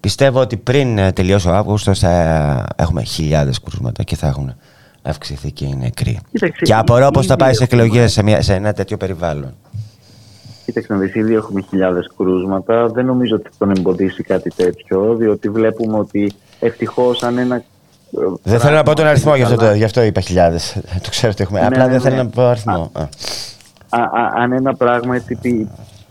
πιστεύω 0.00 0.40
ότι 0.40 0.56
πριν 0.56 1.12
τελειώσει 1.12 1.48
ο 1.48 1.54
Αύγουστος 1.54 1.98
θα 1.98 2.66
έχουμε 2.76 3.02
χιλιάδες 3.02 3.60
κρούσματα 3.60 4.02
και 4.02 4.16
θα 4.16 4.26
έχουν 4.26 4.54
αυξηθεί 5.02 5.52
και 5.52 5.64
οι 5.64 5.76
νεκροί. 5.76 6.18
και 6.62 6.74
απορώ 6.74 7.10
πώς 7.10 7.26
θα 7.26 7.36
πάει 7.36 7.54
σε 7.54 7.64
εκλογές 7.64 8.12
σε, 8.12 8.40
σε 8.40 8.54
ένα 8.54 8.72
τέτοιο 8.72 8.96
περιβάλλον. 8.96 9.54
Κοίταξε 10.70 10.92
να 10.92 10.98
δεις, 10.98 11.14
ήδη 11.14 11.34
έχουμε 11.34 11.60
χιλιάδες 11.68 12.10
κρούσματα. 12.16 12.88
Δεν 12.88 13.06
νομίζω 13.06 13.36
ότι 13.36 13.50
τον 13.58 13.70
εμποδίσει 13.70 14.22
κάτι 14.22 14.50
τέτοιο, 14.56 15.14
διότι 15.14 15.48
βλέπουμε 15.48 15.98
ότι 15.98 16.32
ευτυχώς 16.60 17.22
αν 17.22 17.38
ένα 17.38 17.62
δεν 18.42 18.60
θέλω 18.60 18.74
να 18.74 18.82
πω 18.82 18.94
τον 18.94 19.06
αριθμό, 19.06 19.36
γι' 19.36 19.42
αυτό, 19.42 19.72
γι 19.72 19.84
αυτό 19.84 20.02
είπα 20.02 20.20
χιλιάδες. 20.20 20.76
Το 21.02 21.10
ξέρω 21.10 21.32
ότι 21.32 21.42
έχουμε. 21.42 21.60
Ναι, 21.60 21.66
Απλά 21.66 21.84
ναι, 21.84 21.90
δεν 21.90 22.00
θέλω 22.00 22.16
ναι. 22.16 22.22
να 22.22 22.28
πω 22.28 22.42
αριθμό. 22.42 22.90
αν 24.36 24.52
ένα 24.52 24.74
πράγμα 24.74 25.16
έτσι 25.16 25.38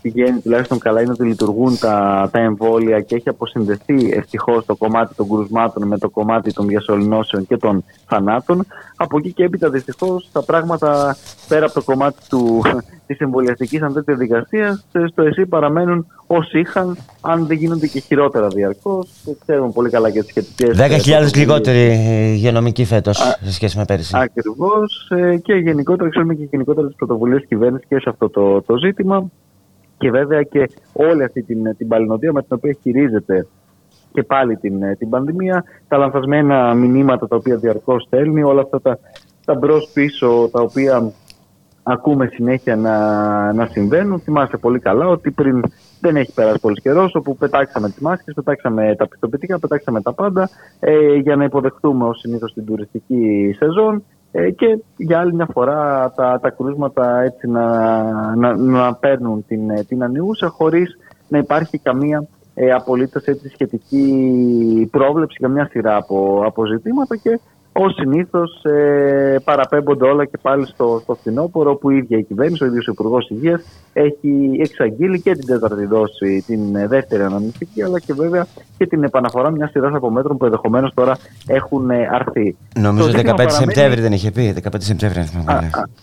πηγαίνει 0.01 0.39
τουλάχιστον 0.39 0.77
καλά 0.77 1.01
είναι 1.01 1.11
ότι 1.11 1.23
λειτουργούν 1.23 1.79
τα, 1.79 2.29
τα 2.31 2.39
εμβόλια 2.39 3.01
και 3.01 3.15
έχει 3.15 3.29
αποσυνδεθεί 3.29 4.11
ευτυχώς 4.11 4.65
το 4.65 4.75
κομμάτι 4.75 5.15
των 5.15 5.29
κρουσμάτων 5.29 5.87
με 5.87 5.97
το 5.97 6.09
κομμάτι 6.09 6.53
των 6.53 6.67
διασωληνώσεων 6.67 7.47
και 7.47 7.57
των 7.57 7.83
θανάτων. 8.05 8.65
Από 8.95 9.17
εκεί 9.17 9.33
και 9.33 9.43
έπειτα 9.43 9.69
δυστυχώς 9.69 10.29
τα 10.31 10.43
πράγματα 10.43 11.17
πέρα 11.47 11.65
από 11.65 11.73
το 11.73 11.81
κομμάτι 11.81 12.17
της 13.07 13.19
εμβολιαστικής 13.19 13.81
αν 13.81 14.03
διαδικασία 14.05 14.81
στο 15.11 15.23
ΕΣΥ 15.23 15.45
παραμένουν 15.45 16.07
όσοι 16.27 16.59
είχαν, 16.59 16.97
αν 17.21 17.45
δεν 17.45 17.57
γίνονται 17.57 17.87
και 17.87 17.99
χειρότερα 17.99 18.47
διαρκώς. 18.47 19.09
Ξέρουμε 19.45 19.71
πολύ 19.71 19.89
καλά 19.89 20.09
και 20.09 20.19
τις 20.19 20.29
σχετικές. 20.29 20.77
10.000 21.27 21.35
λιγότεροι 21.35 21.93
υγειονομικοί 22.33 22.85
φέτος 22.85 23.17
σε 23.17 23.51
σχέση 23.51 23.77
με 23.77 23.85
πέρυσι. 23.85 24.13
Ακριβώς. 24.17 25.11
Ε, 25.15 25.37
και 25.37 25.53
γενικότερα, 25.53 26.09
ξέρουμε 26.09 26.33
και 26.33 26.47
γενικότερα 26.51 26.87
τις 26.87 26.95
πρωτοβουλίες 26.95 27.45
κυβέρνησης 27.47 27.87
και 27.87 27.99
σε 27.99 28.09
αυτό 28.09 28.29
το, 28.29 28.61
το 28.61 28.77
ζήτημα 28.77 29.29
και 29.99 30.11
βέβαια 30.11 30.43
και 30.43 30.69
όλη 30.93 31.23
αυτή 31.23 31.43
την, 31.43 31.75
την 31.77 31.87
παλινοδία 31.87 32.31
με 32.33 32.41
την 32.41 32.55
οποία 32.55 32.77
χειρίζεται 32.81 33.47
και 34.11 34.23
πάλι 34.23 34.57
την, 34.57 34.97
την 34.97 35.09
πανδημία, 35.09 35.63
τα 35.87 35.97
λανθασμένα 35.97 36.73
μηνύματα 36.73 37.27
τα 37.27 37.35
οποία 37.35 37.57
διαρκώς 37.57 38.03
στέλνει, 38.03 38.43
όλα 38.43 38.61
αυτά 38.61 38.81
τα, 38.81 38.99
τα 39.45 39.55
μπρος 39.55 39.89
πίσω 39.93 40.49
τα 40.51 40.61
οποία 40.61 41.11
ακούμε 41.83 42.29
συνέχεια 42.33 42.75
να, 42.75 43.53
να 43.53 43.65
συμβαίνουν. 43.65 44.19
Θυμάστε 44.19 44.57
πολύ 44.57 44.79
καλά 44.79 45.07
ότι 45.07 45.31
πριν 45.31 45.63
δεν 46.01 46.15
έχει 46.15 46.33
περάσει 46.33 46.59
πολύς 46.59 46.81
καιρός, 46.81 47.15
όπου 47.15 47.35
πετάξαμε 47.35 47.89
τις 47.89 47.99
μάσκες, 47.99 48.33
πετάξαμε 48.33 48.95
τα 48.97 49.07
πιστοποιητικά, 49.07 49.59
πετάξαμε 49.59 50.01
τα 50.01 50.13
πάντα 50.13 50.49
ε, 50.79 51.13
για 51.15 51.35
να 51.35 51.43
υποδεχτούμε 51.43 52.05
ως 52.05 52.19
συνήθως 52.19 52.53
την 52.53 52.65
τουριστική 52.65 53.55
σεζόν 53.57 54.03
ε, 54.31 54.51
και 54.51 54.79
για 54.97 55.19
άλλη 55.19 55.33
μια 55.33 55.47
φορά 55.53 56.11
τα, 56.15 56.39
τα 56.41 56.49
κρούσματα 56.49 57.21
έτσι 57.21 57.47
να, 57.47 58.03
να, 58.35 58.55
να 58.55 58.93
παίρνουν 58.93 59.45
την, 59.47 59.69
ε, 59.69 59.83
την 59.83 60.03
ανιούσα 60.03 60.47
χωρίς 60.47 60.97
να 61.27 61.37
υπάρχει 61.37 61.77
καμία 61.77 62.27
ε, 62.53 62.71
απολύτως 62.71 63.23
έτσι, 63.23 63.49
σχετική 63.49 64.87
πρόβλεψη 64.91 65.35
για 65.39 65.47
μια 65.47 65.67
σειρά 65.71 65.95
από, 65.95 66.43
από 66.45 66.65
ζητήματα 66.65 67.15
και 67.15 67.39
Ω 67.81 67.89
συνήθως 67.89 68.63
ε, 68.63 69.39
παραπέμπονται 69.43 70.05
όλα 70.05 70.25
και 70.25 70.37
πάλι 70.41 70.65
στο, 70.65 70.99
στο 71.03 71.15
φθινόπωρο, 71.15 71.71
όπου 71.71 71.89
η 71.89 71.97
ίδια 71.97 72.17
η 72.17 72.23
κυβέρνηση, 72.23 72.63
ο 72.63 72.67
ίδιος 72.67 72.87
ο 72.87 72.91
Υπουργός 72.91 73.29
Υγείας, 73.29 73.61
έχει 73.93 74.57
εξαγγείλει 74.59 75.21
και 75.21 75.35
την 75.35 75.45
τέταρτη 75.45 75.85
δόση, 75.85 76.43
την 76.45 76.87
δεύτερη 76.87 77.23
αναμνηστική, 77.23 77.83
αλλά 77.83 77.99
και 77.99 78.13
βέβαια 78.13 78.47
και 78.77 78.87
την 78.87 79.03
επαναφορά 79.03 79.51
μιας 79.51 79.69
σειράς 79.69 79.93
από 79.95 80.09
μέτρων 80.09 80.37
που 80.37 80.45
ενδεχομένως 80.45 80.93
τώρα 80.93 81.17
έχουν 81.47 81.89
ε, 81.89 82.09
αρθεί. 82.11 82.57
Νομίζω 82.79 83.07
15 83.07 83.13
παραμένει... 83.13 83.51
Σεπτέμβρη 83.51 84.01
δεν 84.01 84.13
είχε 84.13 84.31
πει. 84.31 84.55
15 84.63 84.69
Σεπτέμβρη, 84.77 85.23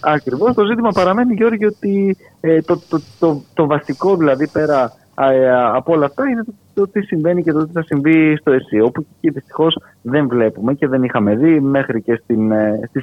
Ακριβώς. 0.01 0.55
Το 0.55 0.65
ζήτημα 0.65 0.91
παραμένει, 0.91 1.35
Γιώργη, 1.35 1.65
ότι 1.65 2.17
ε, 2.41 2.61
το, 2.61 2.81
το, 2.89 3.01
το, 3.19 3.43
το 3.55 3.67
βασικό 3.67 4.17
δηλαδή 4.17 4.49
πέρα 4.49 4.93
ε, 5.21 5.51
από 5.75 5.93
όλα 5.93 6.07
αυτά 6.07 6.29
είναι 6.29 6.45
το 6.77 6.89
τι 6.89 7.03
συμβαίνει 7.03 7.43
και 7.43 7.53
το 7.53 7.67
τι 7.67 7.73
θα 7.73 7.83
συμβεί 7.83 8.37
στο 8.37 8.53
ΕΣΥ. 8.53 8.81
Όπου 8.81 9.07
και 9.21 9.31
δυστυχώς 9.31 9.79
δεν 10.03 10.29
βλέπουμε 10.29 10.75
και 10.75 10.87
δεν 10.87 11.03
είχαμε 11.03 11.37
δει 11.37 11.61
μέχρι 11.61 12.03
και 12.03 12.21
στην, 12.23 12.51
ε, 12.53 12.81
στη, 12.89 13.01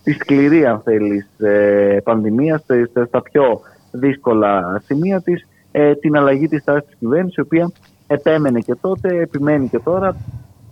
στη 0.00 0.12
σκληρή, 0.12 0.66
αν 0.66 0.80
θέλεις, 0.80 1.28
ε, 1.38 1.96
πανδημία, 2.04 2.62
στα 3.06 3.22
πιο 3.22 3.60
δύσκολα 3.90 4.82
σημεία 4.84 5.20
της, 5.22 5.46
την 6.00 6.16
αλλαγή 6.16 6.48
της 6.48 6.64
τάσης 6.64 6.84
της 6.84 6.96
κυβέρνησης, 6.98 7.36
η 7.36 7.40
οποία 7.40 7.70
επέμενε 8.06 8.60
και 8.60 8.74
τότε, 8.74 9.20
επιμένει 9.20 9.68
και 9.68 9.78
τώρα. 9.78 10.16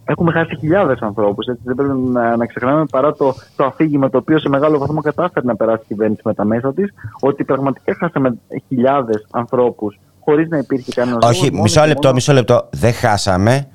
Έχουμε 0.05 0.33
χάσει 0.33 0.57
χιλιάδες 0.57 1.01
ανθρώπους. 1.01 1.47
Δεν 1.65 1.75
πρέπει 1.75 1.99
να, 1.99 2.37
να 2.37 2.47
ξεχνάμε 2.47 2.85
παρά 2.91 3.13
το, 3.13 3.35
το 3.57 3.65
αφήγημα 3.65 4.11
το 4.11 4.19
οποίο 4.19 4.39
σε 4.39 4.49
μεγάλο 4.49 4.79
βαθμό 4.79 5.01
κατάφερε 5.01 5.47
να 5.47 5.57
περάσει 5.57 5.83
η 5.83 5.87
κυβέρνηση 5.87 6.21
με 6.25 6.35
τα 6.35 6.45
μέσα 6.45 6.75
της, 6.75 6.93
ότι 7.21 7.45
πραγματικά 7.45 7.95
χάσαμε 7.95 8.39
χιλιάδες 8.69 9.27
ανθρώπους 9.31 9.99
χωρίς 10.27 10.49
να 10.49 10.59
υπήρχε 10.59 10.93
κανένα 10.95 11.19
Όχι, 11.23 11.53
μισό 11.53 11.85
λεπτό, 11.87 12.15
μισό 12.15 12.33
λεπτό. 12.33 12.69
Δεν 12.71 12.93
χάσαμε. 12.93 13.69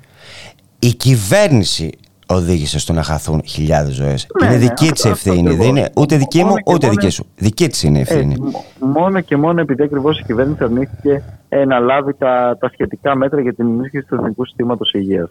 Η 0.78 0.94
κυβέρνηση 0.94 1.90
οδήγησε 2.26 2.78
στο 2.78 2.92
να 2.92 3.02
χαθούν 3.02 3.42
χιλιάδες 3.46 3.94
ζωές. 3.94 4.26
Ναι, 4.40 4.46
είναι 4.46 4.56
ναι, 4.56 4.60
δική 4.60 4.90
της 4.90 5.04
ευθύνη. 5.04 5.54
Δεν 5.54 5.68
είναι; 5.68 5.90
Ούτε 5.96 6.16
δική 6.16 6.44
μου 6.44 6.54
ούτε 6.66 6.88
δική 6.88 7.08
σου. 7.08 7.26
Δική 7.36 7.68
της 7.68 7.82
είναι 7.82 7.98
η 7.98 8.00
ευθύνη. 8.00 8.36
μόνο 8.78 9.20
και 9.20 9.36
μόνο 9.36 9.60
επειδή 9.60 9.82
ακριβώς 9.82 10.18
η 10.18 10.22
κυβέρνηση 10.24 10.64
αρνήθηκε 10.64 11.22
να 11.66 11.78
λάβει 11.78 12.14
τα, 12.14 12.56
τα 12.60 12.70
σχετικά 12.72 13.16
μέτρα 13.16 13.40
για 13.40 13.54
την 13.54 13.66
ενίσχυση 13.66 14.06
του 14.06 14.14
εθνικού 14.14 14.46
συστήματος 14.46 14.92
υγείας. 14.92 15.30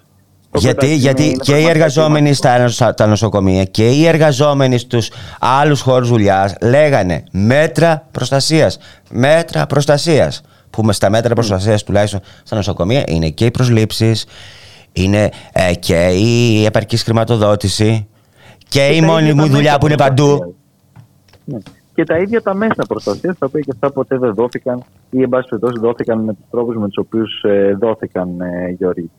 Γιατί, 0.54 0.96
γιατί 0.96 1.32
και 1.42 1.58
οι 1.58 1.66
εργαζόμενοι 1.66 2.34
στα, 2.34 3.08
νοσοκομεία 3.08 3.64
και 3.64 3.90
οι 3.90 4.08
εργαζόμενοι 4.08 4.78
στους 4.78 5.12
άλλους 5.40 5.82
χώρους 5.82 6.10
δουλειάς 6.10 6.56
λέγανε 6.62 7.24
μέτρα 7.32 8.08
προστασίας, 8.12 8.80
μέτρα 9.12 9.66
προστασίας 9.66 10.42
που 10.72 10.92
στα 10.92 11.10
μέτρα 11.10 11.34
προστασίας 11.34 11.84
τουλάχιστον 11.84 12.20
στα 12.44 12.56
νοσοκομεία 12.56 13.04
είναι 13.08 13.30
και 13.30 13.46
οι 13.46 13.52
προσλήψεις, 13.52 14.26
είναι 14.92 15.30
ε, 15.52 15.74
και 15.74 16.08
η 16.08 16.66
επαρκής 16.66 17.04
χρηματοδότηση 17.04 18.08
και, 18.68 18.82
η 18.82 19.02
μόνιμη 19.02 19.50
δουλειά 19.50 19.78
που 19.78 19.86
είναι 19.86 19.96
παντού. 19.96 20.56
Ναι. 21.46 21.58
Και 21.94 22.04
τα 22.04 22.18
ίδια 22.18 22.42
τα 22.42 22.54
μέσα 22.54 22.84
προστασίας, 22.88 23.38
τα 23.38 23.46
οποία 23.46 23.62
και 23.62 23.72
αυτά 23.74 23.92
ποτέ 23.92 24.18
δεν 24.18 24.34
δόθηκαν 24.34 24.84
ή 25.10 25.22
εν 25.22 25.30
πάση 25.30 25.48
περιπτώσει 25.50 25.80
δόθηκαν 25.80 26.20
με 26.20 26.34
τους 26.34 26.46
τρόπους 26.50 26.76
με 26.76 26.88
τους 26.88 26.98
οποίους 26.98 27.44
ε, 27.44 27.78
δόθηκαν, 27.80 28.42
ε, 28.42 28.70
Γιώργη. 28.78 29.10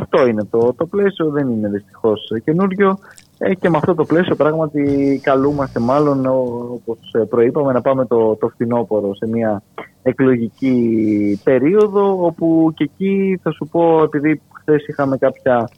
αυτό 0.00 0.26
είναι 0.26 0.44
το, 0.44 0.74
το 0.76 0.86
πλαίσιο, 0.86 1.30
δεν 1.30 1.48
είναι 1.48 1.68
δυστυχώς 1.68 2.32
καινούριο. 2.44 2.98
Ε, 3.38 3.54
και 3.54 3.68
με 3.68 3.76
αυτό 3.76 3.94
το 3.94 4.04
πλαίσιο 4.04 4.34
πράγματι 4.34 5.20
καλούμαστε 5.22 5.80
μάλλον 5.80 6.26
όπως 6.26 6.98
προείπαμε 7.28 7.72
να 7.72 7.80
πάμε 7.80 8.06
το, 8.06 8.36
το 8.36 8.48
φθινόπωρο 8.48 9.14
σε 9.14 9.28
μια 9.28 9.62
εκλογική 10.02 11.40
περίοδο 11.44 12.26
όπου 12.26 12.72
και 12.76 12.84
εκεί 12.84 13.40
θα 13.42 13.50
σου 13.50 13.68
πω 13.70 14.02
επειδή 14.02 14.40
χθες 14.52 14.86
είχαμε 14.86 15.16
κάποια 15.16 15.68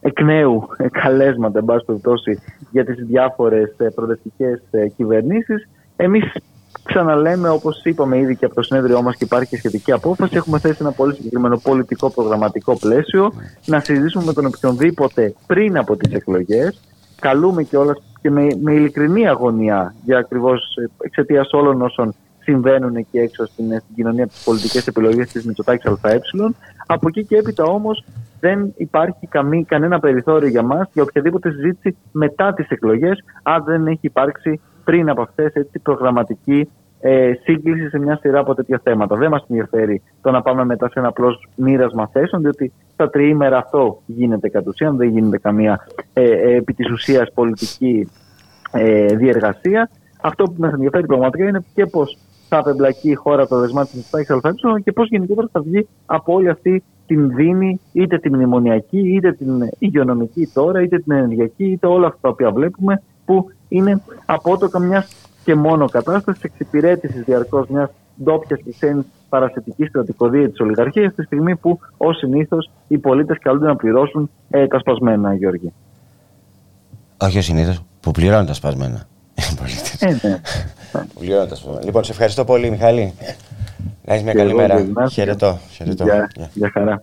εκ 0.00 0.20
νέου 0.20 0.68
καλέσματα 1.02 1.58
εν 1.58 1.64
πάση 1.64 1.84
περιπτώσει 1.84 2.42
για 2.70 2.84
τις 2.84 3.06
διάφορες 3.06 3.74
ε, 3.76 3.88
προοδευτικές 3.94 4.62
ε, 4.70 4.88
κυβερνήσεις 4.88 5.68
εμείς 5.96 6.24
ξαναλέμε 6.82 7.48
όπως 7.48 7.84
είπαμε 7.84 8.18
ήδη 8.18 8.36
και 8.36 8.44
από 8.44 8.54
το 8.54 8.62
συνέδριό 8.62 9.02
μας 9.02 9.16
και 9.16 9.24
υπάρχει 9.24 9.48
και 9.48 9.56
σχετική 9.56 9.92
απόφαση 9.92 10.36
έχουμε 10.36 10.58
θέσει 10.58 10.78
ένα 10.80 10.92
πολύ 10.92 11.14
συγκεκριμένο 11.14 11.56
πολιτικό 11.56 12.10
προγραμματικό 12.10 12.76
πλαίσιο 12.76 13.32
να 13.66 13.80
συζητήσουμε 13.80 14.24
με 14.24 14.32
τον 14.32 14.46
οποιονδήποτε 14.46 15.34
πριν 15.46 15.78
από 15.78 15.96
τις 15.96 16.12
εκλογές 16.12 16.80
καλούμε 17.20 17.62
και 17.62 17.76
όλα 17.76 17.96
και 18.20 18.30
με, 18.30 18.46
με 18.62 18.72
ειλικρινή 18.72 19.28
αγωνία 19.28 19.94
για 20.04 20.18
ακριβώς 20.18 20.78
εξαιτίας 21.00 21.52
όλων 21.52 21.82
όσων 21.82 22.14
συμβαίνουν 22.40 22.96
εκεί 22.96 23.18
έξω 23.18 23.46
στην, 23.46 23.66
στην 23.66 23.94
κοινωνία 23.94 24.24
από 24.24 24.32
τι 24.32 24.40
πολιτικέ 24.44 24.82
επιλογέ 24.86 25.24
της 25.24 25.44
Μητσοτάκης 25.44 25.90
ΑΕ. 26.02 26.20
Από 26.86 27.08
εκεί 27.08 27.24
και 27.24 27.36
έπειτα 27.36 27.64
όμως 27.64 28.04
δεν 28.40 28.72
υπάρχει 28.76 29.26
καμή, 29.26 29.64
κανένα 29.64 30.00
περιθώριο 30.00 30.48
για 30.48 30.62
μας 30.62 30.90
για 30.92 31.02
οποιαδήποτε 31.02 31.50
συζήτηση 31.50 31.96
μετά 32.12 32.54
τις 32.54 32.68
εκλογές, 32.68 33.24
αν 33.42 33.64
δεν 33.64 33.86
έχει 33.86 33.98
υπάρξει 34.00 34.60
πριν 34.84 35.08
από 35.10 35.22
αυτές 35.22 35.52
προγραμματική 35.82 36.68
ε, 37.00 37.32
σύγκληση 37.42 37.88
σε 37.88 37.98
μια 37.98 38.16
σειρά 38.16 38.38
από 38.38 38.54
τέτοια 38.54 38.80
θέματα. 38.82 39.16
Δεν 39.16 39.30
μας 39.30 39.44
ενδιαφέρει 39.48 40.02
το 40.20 40.30
να 40.30 40.42
πάμε 40.42 40.64
μετά 40.64 40.88
σε 40.88 40.98
ένα 40.98 41.08
απλώς 41.08 41.48
μοίρασμα 41.54 42.08
θέσεων, 42.12 42.42
διότι 42.42 42.72
στα 42.92 43.10
τριήμερα 43.10 43.58
αυτό 43.58 44.02
γίνεται 44.06 44.48
κατ' 44.48 44.66
ουσίαν, 44.66 44.96
δεν 44.96 45.08
γίνεται 45.08 45.38
καμία 45.38 45.86
ε, 46.12 46.22
ε, 46.22 46.54
επί 46.54 46.74
της 46.74 46.90
ουσίας 46.90 47.32
πολιτική 47.34 48.08
ε, 48.72 49.16
διεργασία. 49.16 49.90
Αυτό 50.20 50.44
που 50.44 50.54
μας 50.56 50.72
ενδιαφέρει 50.72 51.06
πραγματικά 51.06 51.48
είναι 51.48 51.64
και 51.74 51.86
πώς 51.86 52.18
θα 52.48 52.58
απεμπλακεί 52.58 53.10
η 53.10 53.14
χώρα 53.14 53.46
το 53.46 53.58
δεσμά 53.58 53.84
της 53.84 53.94
Μητσοτάκη 53.94 54.32
ΑΕ 54.32 54.80
και 54.80 54.92
πώς 54.92 55.08
γενικότερα 55.08 55.48
θα 55.52 55.60
βγει 55.60 55.88
από 56.06 56.32
όλη 56.32 56.48
αυτή 56.48 56.82
την 57.06 57.34
δίνη, 57.34 57.80
είτε 57.92 58.18
την 58.18 58.34
μνημονιακή, 58.34 58.98
είτε 58.98 59.32
την 59.32 59.48
υγειονομική 59.78 60.50
τώρα, 60.54 60.82
είτε 60.82 60.98
την 60.98 61.12
ενεργειακή, 61.12 61.64
είτε 61.64 61.86
όλα 61.86 62.06
αυτά 62.06 62.18
τα 62.20 62.28
οποία 62.28 62.50
βλέπουμε, 62.50 63.02
που 63.24 63.50
είναι 63.68 64.02
απότοκα 64.26 64.78
μιας 64.78 65.27
και 65.48 65.54
μόνο 65.54 65.88
κατάσταση 65.88 66.40
εξυπηρέτησης 66.42 67.24
διαρκώς 67.24 67.68
μιας 67.68 67.90
ντόπιας 68.22 68.60
και 68.64 68.70
ξένης 68.70 69.04
παρασιτικής 69.28 69.88
στρατικοδία 69.88 70.48
της 70.48 70.60
ολιγαρχίας, 70.60 71.14
τη 71.14 71.22
στιγμή 71.22 71.56
που 71.56 71.80
ως 71.96 72.16
συνήθως 72.16 72.70
οι 72.88 72.98
πολίτες 72.98 73.38
καλούνται 73.38 73.66
να 73.66 73.76
πληρώσουν 73.76 74.30
ε, 74.50 74.66
τα 74.66 74.78
σπασμένα, 74.78 75.34
Γιώργη. 75.34 75.72
Όχι 77.18 77.38
ως 77.38 77.44
συνήθως, 77.44 77.82
που 78.00 78.10
πληρώνουν 78.10 78.46
τα 78.46 78.52
σπασμένα. 78.52 79.06
Ε, 79.98 80.06
ναι. 80.06 80.40
που 81.14 81.18
πληρώνουν 81.18 81.48
τα 81.48 81.54
σπασμένα. 81.54 81.84
Λοιπόν, 81.84 82.04
σε 82.04 82.12
ευχαριστώ 82.12 82.44
πολύ, 82.44 82.70
Μιχάλη. 82.70 83.14
Να 84.04 84.14
έχει 84.14 84.24
μια 84.24 84.34
καλή 84.34 84.54
μέρα. 84.54 84.84
Χαιρετώ. 85.10 85.58
Γεια 86.54 86.70
χαρά. 86.72 87.02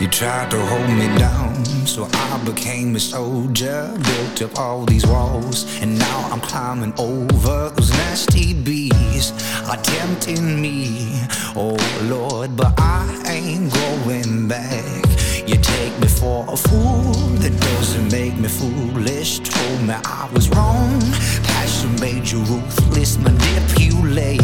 You 0.00 0.08
tried 0.08 0.50
to 0.50 0.58
hold 0.70 0.90
me 1.00 1.08
down, 1.22 1.52
so 1.86 2.08
I 2.12 2.42
became 2.44 2.96
a 2.96 3.00
soldier. 3.00 3.94
Built 4.02 4.42
up 4.42 4.58
all 4.58 4.84
these 4.84 5.06
walls, 5.06 5.64
and 5.80 5.98
now 5.98 6.28
I'm 6.32 6.40
climbing 6.40 6.92
over 6.98 7.70
those 7.70 7.90
nasty 7.90 8.54
bees 8.54 9.32
are 9.68 9.76
tempting 9.76 10.60
me. 10.60 11.20
Oh 11.54 11.76
Lord, 12.04 12.56
but 12.56 12.74
I 12.78 13.06
ain't 13.26 13.72
going 13.72 14.48
back. 14.48 15.04
You 15.46 15.56
take 15.56 15.98
me 16.00 16.08
for 16.08 16.44
a 16.48 16.56
fool, 16.56 17.12
that 17.42 17.54
doesn't 17.60 18.10
make 18.10 18.36
me 18.36 18.48
foolish. 18.48 19.38
Told 19.38 19.82
me 19.82 19.94
I 20.04 20.28
was 20.34 20.48
wrong, 20.50 21.00
passion 21.44 21.94
made 22.00 22.28
you 22.28 22.40
ruthless, 22.40 23.16
manipulate. 23.18 24.40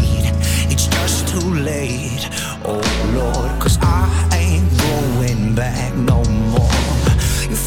It's 0.70 0.86
just 0.86 1.28
too 1.28 1.54
late. 1.54 2.28
Oh 2.64 2.80
Lord, 3.14 3.60
cause 3.60 3.78
I 3.82 4.06
ain't 4.32 4.70
going 4.78 5.54
back 5.56 5.94
no 5.96 6.22
more. 6.24 6.31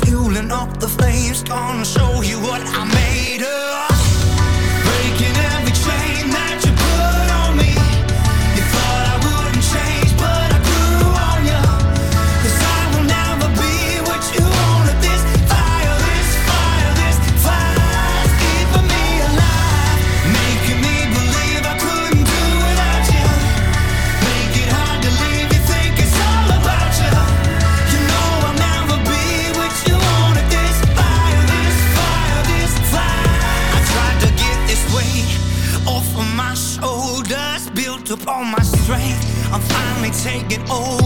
Fueling 0.03 0.51
up 0.51 0.79
the 0.79 0.87
flames, 0.87 1.43
gonna 1.43 1.85
show 1.85 2.21
you 2.21 2.39
what 2.39 2.61
I 2.65 2.83
made 2.85 3.43
of. 3.43 3.94
Taking 40.25 40.67
over. 40.71 41.04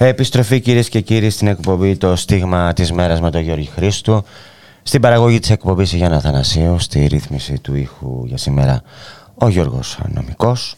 Επιστροφή 0.00 0.60
κυρίες 0.60 0.88
και 0.88 1.00
κύριοι 1.00 1.30
στην 1.30 1.46
εκπομπή 1.46 1.96
Το 1.96 2.16
Στίγμα 2.16 2.72
της 2.72 2.92
Μέρας 2.92 3.20
με 3.20 3.30
τον 3.30 3.40
Γιώργη 3.40 3.70
Χρήστου. 3.74 4.24
Στην 4.82 5.00
παραγωγή 5.00 5.38
της 5.38 5.50
εκπομπής 5.50 5.92
Γιάννα 5.92 6.16
Αθανασίου, 6.16 6.78
στη 6.78 7.06
ρύθμιση 7.06 7.58
του 7.58 7.74
ήχου 7.74 8.22
για 8.26 8.36
σήμερα 8.36 8.82
ο 9.34 9.48
Γιώργος 9.48 9.98
Νομικός. 10.08 10.76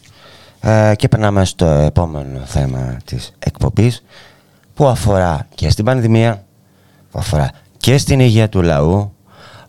Ε, 0.61 0.93
και 0.97 1.09
περνάμε 1.09 1.45
στο 1.45 1.67
επόμενο 1.67 2.41
θέμα 2.45 2.97
της 3.05 3.33
εκπομπής 3.39 4.03
που 4.75 4.87
αφορά 4.87 5.47
και 5.55 5.71
στην 5.71 5.85
πανδημία, 5.85 6.45
που 7.11 7.19
αφορά 7.19 7.51
και 7.77 7.99
στην 7.99 8.21
υγεία 8.21 8.49
του 8.49 8.63
λαού, 8.63 9.13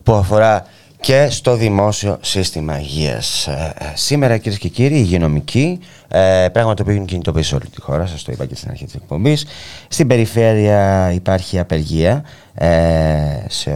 που 0.02 0.12
αφορά 0.12 0.66
και 1.02 1.28
στο 1.30 1.56
δημόσιο 1.56 2.18
σύστημα 2.20 2.80
υγείας. 2.80 3.46
Ε, 3.46 3.72
ε, 3.78 3.84
σήμερα 3.94 4.38
κυρίες 4.38 4.58
και 4.58 4.68
κύριοι, 4.68 4.98
υγειονομικοί, 4.98 5.78
ε, 6.08 6.48
πράγμα 6.52 6.74
το 6.74 6.82
οποίο 6.82 6.94
έχουν 6.94 7.06
κινητοποιήσει 7.06 7.48
σε 7.48 7.54
όλη 7.54 7.64
τη 7.64 7.80
χώρα, 7.80 8.06
σας 8.06 8.22
το 8.22 8.32
είπα 8.32 8.46
και 8.46 8.54
στην 8.54 8.70
αρχή 8.70 8.84
της 8.84 8.94
εκπομπής. 8.94 9.46
Στην 9.88 10.06
περιφέρεια 10.06 11.12
υπάρχει 11.12 11.58
απεργία 11.58 12.24
ε, 12.54 12.68
σε, 13.48 13.70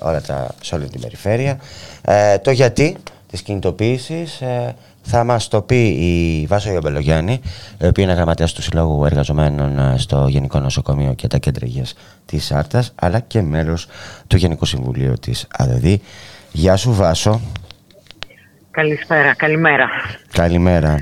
όλα 0.00 0.20
τα, 0.20 0.54
σε 0.62 0.74
όλη 0.74 0.88
την 0.88 1.00
περιφέρεια. 1.00 1.58
Ε, 2.02 2.38
το 2.38 2.50
γιατί 2.50 2.96
της 3.30 3.42
κινητοποίησης 3.42 4.40
ε, 4.40 4.74
θα 5.02 5.24
μας 5.24 5.48
το 5.48 5.62
πει 5.62 5.88
η 5.88 6.46
Βάσο 6.46 6.72
Ιωμπελογιάννη, 6.72 7.40
η 7.78 7.86
οποία 7.86 8.04
είναι 8.04 8.12
γραμματέας 8.12 8.52
του 8.52 8.62
Συλλόγου 8.62 9.04
Εργαζομένων 9.04 9.78
ε, 9.78 9.94
στο 9.98 10.26
Γενικό 10.28 10.58
Νοσοκομείο 10.58 11.12
και 11.12 11.26
τα 11.26 11.38
Κέντρα 11.38 11.66
Υγείας 11.66 11.94
της 12.26 12.52
Άρτας, 12.52 12.92
αλλά 12.94 13.20
και 13.20 13.42
μέλος 13.42 13.86
του 14.26 14.36
Γενικού 14.36 14.64
Συμβουλίου 14.64 15.14
της 15.20 15.46
ΑΔΔ. 15.50 15.84
Γεια 16.54 16.76
σου 16.76 16.94
Βάσο. 16.94 17.40
Καλησπέρα, 18.70 19.34
καλημέρα. 19.34 19.88
Καλημέρα. 20.32 20.98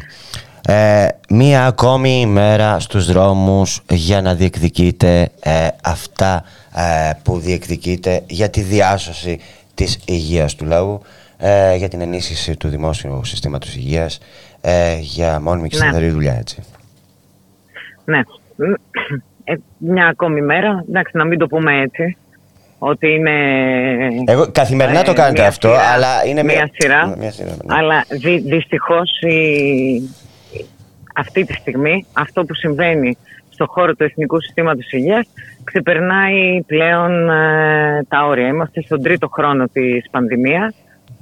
Ε, 0.66 1.08
μία 1.28 1.66
ακόμη 1.66 2.20
ημέρα 2.20 2.80
στους 2.80 3.12
δρόμους 3.12 3.82
για 3.90 4.22
να 4.22 4.34
διεκδικείτε 4.34 5.28
ε, 5.42 5.68
αυτά 5.84 6.44
ε, 6.76 7.10
που 7.22 7.38
διεκδικείτε 7.38 8.22
για 8.26 8.50
τη 8.50 8.60
διάσωση 8.60 9.40
της 9.74 9.98
υγείας 10.06 10.54
του 10.54 10.64
λαού, 10.64 11.00
ε, 11.38 11.76
για 11.76 11.88
την 11.88 12.00
ενίσχυση 12.00 12.56
του 12.56 12.68
δημόσιου 12.68 13.24
συστήματος 13.24 13.76
υγείας, 13.76 14.20
για 15.00 15.40
μόνιμη 15.40 15.68
και 15.68 15.76
σταθερή 15.76 16.06
ναι. 16.06 16.12
δουλειά, 16.12 16.34
έτσι. 16.34 16.62
Ναι. 18.04 18.20
μια 19.78 20.06
ακόμη 20.06 20.40
μέρα, 20.40 20.84
εντάξει 20.88 21.16
να 21.16 21.24
μην 21.24 21.38
το 21.38 21.46
πούμε 21.46 21.80
έτσι, 21.80 22.16
ότι 22.82 23.14
είναι... 23.14 23.32
Εγώ, 24.24 24.50
καθημερινά 24.52 25.02
το 25.02 25.12
κάνετε 25.12 25.44
αυτό, 25.46 25.68
αλλά 25.68 26.26
είναι 26.26 26.42
μια, 26.42 26.70
σειρά. 26.72 27.14
Μια 27.18 27.30
σειρά 27.30 27.50
ναι. 27.50 27.74
Αλλά 27.78 28.04
δυ, 28.08 28.38
δυστυχώς 28.38 29.10
αυτή 31.14 31.44
τη 31.44 31.52
στιγμή 31.52 32.06
αυτό 32.12 32.44
που 32.44 32.54
συμβαίνει 32.54 33.16
στο 33.50 33.66
χώρο 33.68 33.94
του 33.94 34.04
Εθνικού 34.04 34.40
Συστήματος 34.40 34.92
Υγείας 34.92 35.28
ξεπερνάει 35.64 36.62
πλέον 36.66 37.30
ε, 37.30 38.04
τα 38.08 38.26
όρια. 38.26 38.46
Είμαστε 38.46 38.82
στον 38.82 39.02
τρίτο 39.02 39.28
χρόνο 39.28 39.66
της 39.72 40.10
πανδημίας 40.10 40.74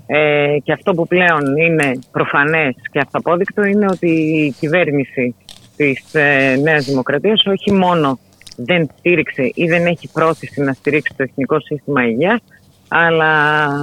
ε, 0.07 0.57
και 0.62 0.73
αυτό 0.73 0.94
που 0.94 1.07
πλέον 1.07 1.57
είναι 1.57 1.99
προφανές 2.12 2.75
και 2.92 2.99
αυταπόδεικτο 2.99 3.64
είναι 3.64 3.87
ότι 3.90 4.11
η 4.11 4.55
κυβέρνηση 4.61 5.35
της 5.77 6.14
ε, 6.14 6.57
Νέας 6.62 6.85
Δημοκρατίας 6.85 7.47
όχι 7.47 7.73
μόνο 7.73 8.18
δεν 8.61 8.88
στήριξε 8.99 9.51
ή 9.55 9.66
δεν 9.66 9.87
έχει 9.87 10.09
πρόθεση 10.12 10.61
να 10.61 10.73
στηρίξει 10.73 11.14
το 11.16 11.23
Εθνικό 11.23 11.61
Σύστημα 11.61 12.07
Υγείας 12.07 12.40
αλλά 12.88 13.75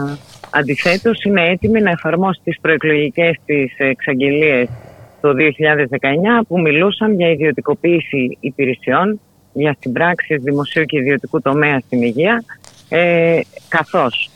αντιθέτως 0.49 1.23
είναι 1.23 1.49
έτοιμη 1.49 1.81
να 1.81 1.89
εφαρμόσει 1.89 2.41
τις 2.43 2.59
προεκλογικές 2.61 3.37
της 3.45 3.73
εξαγγελίες 3.77 4.69
το 5.21 5.33
2019 5.33 6.43
που 6.47 6.59
μιλούσαν 6.59 7.13
για 7.13 7.29
ιδιωτικοποίηση 7.29 8.37
υπηρεσιών, 8.39 9.19
για 9.53 9.77
συμπράξεις 9.79 10.41
δημοσίου 10.41 10.85
και 10.85 10.97
ιδιωτικού 10.97 11.41
τομέα 11.41 11.79
στην 11.79 12.01
υγεία, 12.01 12.43
ε, 12.89 13.39
καθώς 13.67 14.29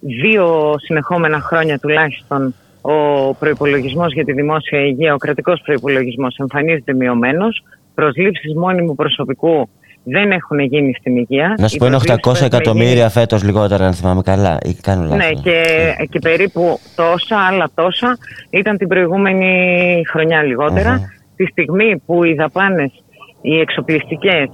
δύο 0.00 0.74
συνεχόμενα 0.78 1.40
χρόνια 1.40 1.78
τουλάχιστον 1.78 2.54
ο 2.80 3.34
προϋπολογισμός 3.34 4.12
για 4.12 4.24
τη 4.24 4.32
δημόσια 4.32 4.80
υγεία, 4.80 5.14
ο 5.14 5.16
κρατικός 5.16 5.60
προϋπολογισμός 5.64 6.36
εμφανίζεται 6.36 6.94
μειωμένος, 6.94 7.62
προσλήψεις 7.96 8.54
μόνιμου 8.54 8.94
προσωπικού 8.94 9.68
δεν 10.08 10.30
έχουν 10.30 10.58
γίνει 10.58 10.94
στην 10.98 11.16
υγεία. 11.16 11.54
Να 11.58 11.68
σου 11.68 11.76
πω 11.76 11.86
είναι 11.86 11.98
800 12.24 12.42
εκατομμύρια 12.42 12.94
γίνει... 12.94 13.10
φέτος 13.10 13.42
λιγότερα 13.42 13.86
αν 13.86 13.92
θυμάμαι 13.94 14.22
καλά 14.22 14.58
ή 14.62 14.74
κάνω 14.74 15.02
λάθος. 15.02 15.16
Ναι 15.16 15.30
και, 15.42 15.62
και 16.10 16.18
περίπου 16.18 16.78
τόσα, 16.94 17.36
άλλα 17.50 17.70
τόσα 17.74 18.18
ήταν 18.50 18.76
την 18.76 18.88
προηγούμενη 18.88 20.02
χρονιά 20.06 20.42
Τη 21.36 21.44
στιγμή 21.46 22.02
που 22.06 22.24
οι 22.24 22.34
δαπάνες, 22.34 23.04
οι 23.40 23.58
εξοπλιστικές, 23.58 24.48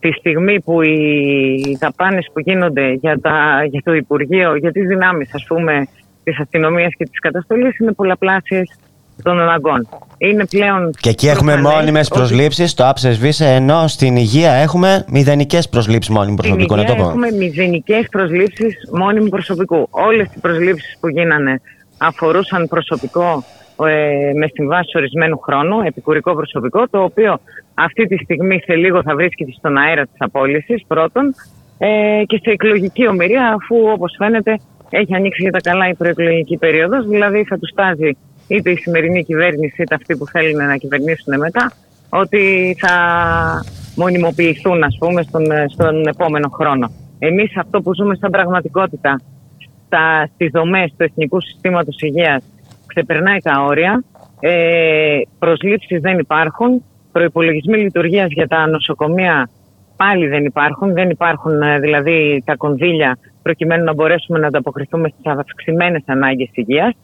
τη 0.00 0.12
στιγμή 0.12 0.60
που 0.60 0.82
οι 0.82 1.76
δαπάνες 1.80 2.30
που 2.32 2.40
γίνονται 2.40 2.92
για, 2.92 3.20
τα, 3.20 3.64
για 3.70 3.82
το 3.84 3.92
Υπουργείο, 3.92 4.56
για 4.56 4.72
τις 4.72 4.86
δυνάμεις 4.86 5.34
ας 5.34 5.44
πούμε 5.48 5.86
της 6.24 6.38
αστυνομίας 6.40 6.92
και 6.96 7.04
της 7.04 7.18
καταστολής 7.18 7.78
είναι 7.78 7.92
πολλαπλάσιες 7.92 8.78
των 9.22 9.40
αναγκών. 9.40 9.88
Είναι 10.18 10.46
πλέον 10.46 10.90
και 11.00 11.08
εκεί 11.08 11.28
έχουμε 11.28 11.60
μόνιμες 11.60 12.06
ότι... 12.10 12.18
προσλήψεις, 12.18 12.74
το 12.74 12.88
άψες 12.88 13.14
σβήσε, 13.14 13.46
ενώ 13.46 13.86
στην 13.86 14.16
υγεία 14.16 14.52
έχουμε 14.52 15.04
μηδενικές 15.08 15.68
προσλήψεις 15.68 16.14
μόνιμου 16.14 16.36
προσωπικού. 16.36 16.72
Στην 16.72 16.86
υγεία 16.86 17.04
έχουμε 17.04 17.30
μηδενικές 17.30 18.06
προσλήψεις 18.10 18.74
μόνιμου 18.92 19.28
προσωπικού. 19.28 19.86
Όλες 19.90 20.26
οι 20.34 20.40
προσλήψεις 20.40 20.96
που 21.00 21.08
γίνανε 21.08 21.60
αφορούσαν 21.98 22.68
προσωπικό 22.68 23.44
ε, 23.86 24.32
με 24.34 24.46
συμβάσεις 24.52 24.94
ορισμένου 24.94 25.38
χρόνου, 25.38 25.80
επικουρικό 25.80 26.34
προσωπικό, 26.34 26.88
το 26.88 27.02
οποίο 27.02 27.40
αυτή 27.74 28.06
τη 28.06 28.16
στιγμή 28.16 28.60
σε 28.64 28.74
λίγο 28.74 29.02
θα 29.02 29.14
βρίσκεται 29.14 29.52
στον 29.58 29.76
αέρα 29.76 30.02
της 30.02 30.16
απόλυσης 30.18 30.84
πρώτον 30.86 31.34
ε, 31.78 32.22
και 32.26 32.40
σε 32.42 32.50
εκλογική 32.50 33.08
ομοιρία, 33.08 33.46
αφού 33.48 33.76
όπως 33.92 34.14
φαίνεται 34.18 34.58
έχει 34.90 35.14
ανοίξει 35.14 35.42
για 35.42 35.50
τα 35.50 35.60
καλά 35.60 35.88
η 35.88 35.94
προεκλογική 35.94 36.56
περίοδος, 36.56 37.06
δηλαδή 37.06 37.44
θα 37.44 37.58
του 37.58 37.66
στάζει 37.66 38.16
είτε 38.48 38.70
η 38.70 38.76
σημερινή 38.76 39.24
κυβέρνηση 39.24 39.82
είτε 39.82 39.94
αυτοί 39.94 40.16
που 40.16 40.26
θέλουν 40.26 40.66
να 40.66 40.76
κυβερνήσουν 40.76 41.38
μετά 41.38 41.72
ότι 42.08 42.76
θα 42.78 42.94
μονιμοποιηθούν 43.96 44.82
ας 44.82 44.96
πούμε 44.98 45.22
στον, 45.22 45.44
στον 45.68 46.06
επόμενο 46.06 46.48
χρόνο. 46.48 46.90
Εμείς 47.18 47.56
αυτό 47.56 47.82
που 47.82 47.94
ζούμε 47.94 48.14
σαν 48.14 48.30
πραγματικότητα 48.30 49.20
στα, 49.86 50.30
στις 50.34 50.50
δομές 50.50 50.94
του 50.96 51.04
Εθνικού 51.04 51.40
Συστήματος 51.40 52.00
Υγείας 52.00 52.42
ξεπερνάει 52.86 53.38
τα 53.38 53.64
όρια, 53.64 54.04
ε, 54.40 55.20
προσλήψεις 55.38 56.00
δεν 56.00 56.18
υπάρχουν, 56.18 56.84
προϋπολογισμοί 57.12 57.78
λειτουργίας 57.78 58.30
για 58.30 58.48
τα 58.48 58.66
νοσοκομεία 58.66 59.48
πάλι 59.96 60.26
δεν 60.26 60.44
υπάρχουν, 60.44 60.92
δεν 60.92 61.10
υπάρχουν 61.10 61.62
ε, 61.62 61.78
δηλαδή 61.78 62.42
τα 62.46 62.56
κονδύλια 62.56 63.18
προκειμένου 63.42 63.84
να 63.84 63.94
μπορέσουμε 63.94 64.38
να 64.38 64.46
ανταποκριθούμε 64.46 65.08
στις 65.08 65.32
αυξημένες 65.32 66.02
ανάγκες 66.06 66.48
υγείας 66.52 66.94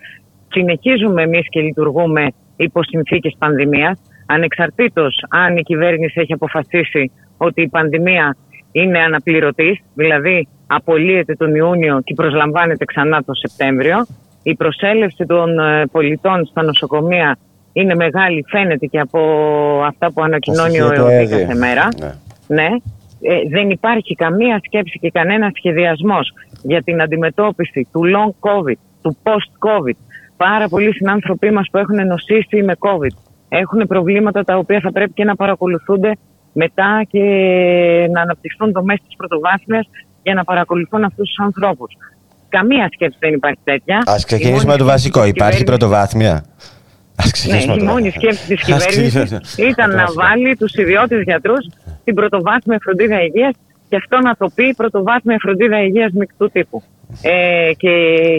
συνεχίζουμε 0.54 1.22
εμείς 1.22 1.48
και 1.48 1.60
λειτουργούμε 1.60 2.26
υπό 2.56 2.82
συνθήκες 2.82 3.34
πανδημίας, 3.38 4.00
ανεξαρτήτως 4.26 5.24
αν 5.28 5.56
η 5.56 5.62
κυβέρνηση 5.62 6.20
έχει 6.20 6.32
αποφασίσει 6.32 7.10
ότι 7.36 7.62
η 7.62 7.68
πανδημία 7.68 8.36
είναι 8.72 8.98
αναπληρωτής, 8.98 9.78
δηλαδή 9.94 10.48
απολύεται 10.66 11.34
τον 11.34 11.54
Ιούνιο 11.54 12.00
και 12.04 12.14
προσλαμβάνεται 12.14 12.84
ξανά 12.84 13.22
τον 13.22 13.34
Σεπτέμβριο. 13.34 14.06
Η 14.42 14.54
προσέλευση 14.54 15.26
των 15.26 15.58
ε, 15.58 15.86
πολιτών 15.92 16.46
στα 16.46 16.62
νοσοκομεία 16.62 17.38
είναι 17.72 17.94
μεγάλη, 17.94 18.44
φαίνεται 18.48 18.86
και 18.86 19.00
από 19.00 19.20
αυτά 19.86 20.12
που 20.12 20.22
ανακοινώνει 20.22 20.80
ο 20.80 20.92
ΕΟΤΗ 20.92 21.26
κάθε 21.30 21.54
μέρα. 21.54 21.88
Ναι. 22.00 22.12
ναι. 22.46 22.68
Ε, 23.26 23.48
δεν 23.48 23.70
υπάρχει 23.70 24.14
καμία 24.14 24.60
σκέψη 24.64 24.98
και 24.98 25.10
κανένα 25.10 25.50
σχεδιασμός 25.54 26.32
για 26.62 26.82
την 26.82 27.02
αντιμετώπιση 27.02 27.88
του 27.92 28.00
long 28.14 28.48
COVID, 28.48 28.80
του 29.02 29.16
post-COVID, 29.22 29.96
πάρα 30.48 30.68
πολλοί 30.68 30.92
συνάνθρωποι 30.92 31.50
μας 31.50 31.66
που 31.70 31.78
έχουν 31.78 32.06
νοσήσει 32.06 32.62
με 32.62 32.74
COVID. 32.78 33.14
Έχουν 33.48 33.86
προβλήματα 33.86 34.44
τα 34.44 34.56
οποία 34.56 34.80
θα 34.80 34.92
πρέπει 34.92 35.12
και 35.12 35.24
να 35.24 35.34
παρακολουθούνται 35.36 36.12
μετά 36.52 37.04
και 37.08 37.24
να 38.12 38.20
αναπτυχθούν 38.20 38.72
δομές 38.72 39.00
της 39.06 39.16
πρωτοβάθμιας 39.16 39.86
για 40.22 40.34
να 40.34 40.44
παρακολουθούν 40.44 41.04
αυτούς 41.04 41.28
τους 41.28 41.38
ανθρώπους. 41.38 41.96
Καμία 42.48 42.88
σκέψη 42.92 43.18
δεν 43.20 43.32
υπάρχει 43.34 43.60
τέτοια. 43.64 43.96
Α 43.96 44.14
ξεκινήσουμε 44.26 44.72
με 44.72 44.78
το 44.78 44.84
βασικό. 44.84 45.24
Υπάρχει 45.24 45.64
πρωτοβάθμια; 45.64 46.44
ναι, 47.48 47.74
η 47.74 47.82
μόνη 47.82 48.10
σκέψη 48.10 48.46
της 48.46 48.62
κυβέρνησης 48.64 49.56
ήταν 49.56 49.90
να 49.90 50.04
βάλει 50.14 50.56
τους 50.56 50.74
ιδιώτες 50.74 51.22
γιατρούς 51.22 51.66
στην 52.00 52.14
πρωτοβάθμια 52.14 52.78
φροντίδα 52.82 53.22
υγείας 53.22 53.54
και 53.88 53.96
αυτό 53.96 54.20
να 54.20 54.34
το 54.36 54.50
πει 54.54 54.74
πρωτοβάθμια 54.74 55.36
φροντίδα 55.40 55.82
υγείας 55.82 56.12
μεικτού 56.12 56.50
τύπου 56.50 56.82
ε, 57.22 57.70
και 57.76 57.90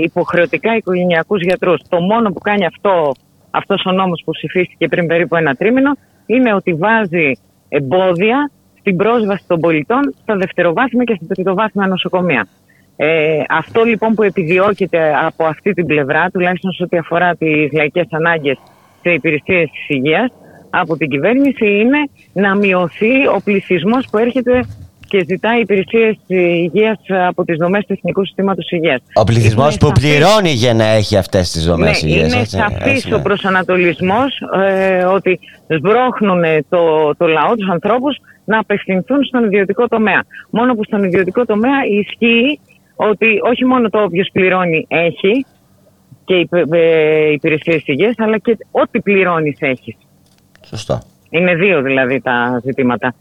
υποχρεωτικά 0.04 0.76
οικογενειακούς 0.76 1.42
γιατρούς. 1.42 1.82
Το 1.90 2.00
μόνο 2.00 2.32
που 2.32 2.40
κάνει 2.40 2.66
αυτό, 2.66 3.12
αυτός 3.52 3.86
ο 3.86 3.92
νόμος 3.92 4.22
που 4.26 4.32
ψηφίστηκε 4.32 4.88
πριν 4.88 5.08
περίπου 5.08 5.36
ένα 5.36 5.56
τρίμηνο 5.56 5.98
είναι 6.26 6.54
ότι 6.54 6.74
βάζει 6.74 7.32
εμπόδια 7.70 8.52
στην 8.80 8.96
πρόσβαση 8.98 9.44
των 9.48 9.60
πολιτών 9.60 10.16
στα 10.22 10.36
δευτεροβάθμια 10.36 11.04
και 11.04 11.16
στα 11.16 11.26
τριτοβάθμια 11.34 11.88
νοσοκομεία. 11.88 12.48
Ε, 12.96 13.44
αυτό 13.50 13.84
λοιπόν 13.84 14.14
που 14.14 14.24
επιδιώκεται 14.24 15.14
από 15.26 15.46
αυτή 15.46 15.74
την 15.74 15.86
πλευρά, 15.86 16.30
τουλάχιστον 16.30 16.72
σε 16.72 16.84
ό,τι 16.84 16.98
αφορά 16.98 17.36
τις 17.36 17.72
λαϊκές 17.72 18.08
ανάγκες 18.10 18.58
σε 19.02 19.12
υπηρεσίες 19.12 19.70
της 19.70 19.88
υγείας, 19.88 20.32
από 20.70 20.98
την 20.98 21.10
κυβέρνηση 21.10 21.66
είναι 21.66 22.10
να 22.34 22.56
μειωθεί 22.56 23.28
ο 23.28 23.42
πληθυσμός 23.44 24.08
που 24.12 24.18
έρχεται 24.18 24.66
και 25.08 25.24
ζητάει 25.28 25.62
υπηρεσίες 25.62 26.16
υγείας 26.28 27.00
από 27.28 27.46
τις 27.46 27.58
δομές 27.58 27.86
του 27.86 27.94
Εθνικού 27.94 28.26
Συστήματος 28.26 28.72
Υγείας. 28.72 29.02
Ο 29.14 29.24
πληθυσμός 29.24 29.78
που 29.78 29.92
πληρώνει 29.92 30.50
για 30.50 30.74
να 30.74 30.86
έχει 30.86 31.18
αυτές 31.18 31.52
τις 31.52 31.66
δομές 31.66 32.04
ναι, 32.04 32.10
υγείας. 32.10 32.34
Είναι 32.34 32.44
σαφής 32.44 33.12
ο 33.14 33.22
προσανατολισμός 33.22 34.42
ε, 34.66 35.04
ότι 35.04 35.40
σμπρώχνουν 35.68 36.44
το, 36.70 37.16
το 37.18 37.28
λαό, 37.28 37.56
τους 37.56 37.70
ανθρώπους, 37.70 38.18
να 38.46 38.60
απευθυνθούν 38.60 39.24
στον 39.24 39.44
ιδιωτικό 39.44 39.88
τομέα. 39.88 40.24
Μόνο 40.50 40.74
που 40.76 40.84
στον 40.84 41.04
ιδιωτικό 41.04 41.46
τομέα 41.46 41.86
ισχύει 42.00 42.60
ότι 42.96 43.26
όχι 43.44 43.66
μόνο 43.66 43.90
το 43.90 44.02
όποιος 44.02 44.30
πληρώνει 44.34 44.86
έχει 44.90 45.46
και 46.26 46.48
ε, 46.72 47.32
υπηρεσίες 47.32 47.84
υγείας, 47.86 48.14
αλλά 48.18 48.38
και 48.38 48.58
ό,τι 48.72 49.02
πληρώνεις 49.02 49.58
έχεις. 49.60 49.96
Σωστό. 50.66 51.02
Είναι 51.30 51.56
δύο 51.56 51.82
δηλαδή 51.82 52.22
τα 52.22 52.62
ζητήματα. 52.64 53.16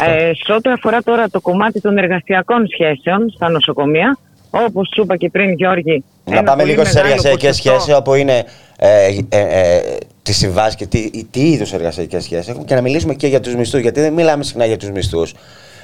Ε, 0.00 0.30
σε 0.44 0.52
ό,τι 0.52 0.70
αφορά 0.70 1.02
τώρα 1.02 1.28
το 1.28 1.40
κομμάτι 1.40 1.80
των 1.80 1.98
εργασιακών 1.98 2.68
σχέσεων 2.68 3.30
στα 3.30 3.48
νοσοκομεία, 3.48 4.18
όπως 4.50 4.90
σου 4.94 5.02
είπα 5.02 5.16
και 5.16 5.30
πριν, 5.30 5.52
Γιώργη. 5.52 6.04
Να 6.24 6.42
πάμε 6.42 6.64
λίγο 6.64 6.84
στι 6.84 6.98
εργασιακές 6.98 7.56
σχέσεις, 7.56 7.94
όπου 7.94 8.14
είναι 8.14 8.44
ε, 8.78 9.18
ε, 9.28 9.38
ε, 9.38 9.80
τι 10.22 10.32
συμβάσει 10.32 10.76
και 10.76 10.86
τι, 10.86 11.24
τι 11.30 11.50
είδους 11.50 11.72
εργασιακές 11.72 12.22
σχέσεις 12.24 12.48
έχουν 12.48 12.64
και 12.64 12.74
να 12.74 12.80
μιλήσουμε 12.80 13.14
και 13.14 13.26
για 13.26 13.40
τους 13.40 13.54
μισθούς. 13.54 13.80
Γιατί 13.80 14.00
δεν 14.00 14.12
μιλάμε 14.12 14.44
συχνά 14.44 14.64
για 14.64 14.76
τους 14.76 14.90
μισθούς. 14.90 15.34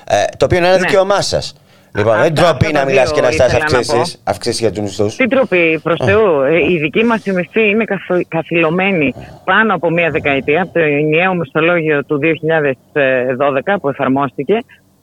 Ε, 0.09 0.25
το 0.37 0.45
οποίο 0.45 0.59
είναι 0.59 0.67
ένα 0.67 0.77
ναι. 0.77 0.83
δικαίωμά 0.87 1.21
σας. 1.21 1.55
Λοιπόν, 1.97 2.13
δεν 2.13 2.23
Αυτά- 2.23 2.33
ντροπή 2.43 2.67
αυτά 2.67 2.79
να 2.79 2.85
τα 2.85 2.91
μιλάς 2.91 3.05
δύο 3.09 3.15
και 3.15 3.21
να 3.21 3.31
ζητά 3.31 3.45
ήθελα 3.45 3.59
να 3.71 3.79
αυξήσει 3.79 4.19
αυξήσεις 4.25 4.61
για 4.61 4.71
τους 4.71 4.81
μισθούς. 4.81 5.17
Τι 5.17 5.27
τροπή, 5.27 5.81
προς 5.83 6.01
Θεού. 6.05 6.41
Ε, 6.41 6.73
Η 6.73 6.79
δική 6.79 7.05
μας 7.05 7.27
η 7.27 7.33
μισθή 7.33 7.69
είναι 7.69 7.85
καθο- 7.85 8.25
καθυλωμένη 8.29 9.15
πάνω 9.45 9.75
από 9.75 9.91
μία 9.91 10.11
δεκαετία, 10.11 10.63
από 10.63 10.73
το 10.73 10.81
ενιαίο 10.81 11.35
μισθολόγιο 11.35 12.05
του 12.05 12.19
2012 12.19 13.79
που 13.81 13.89
εφαρμόστηκε. 13.89 14.59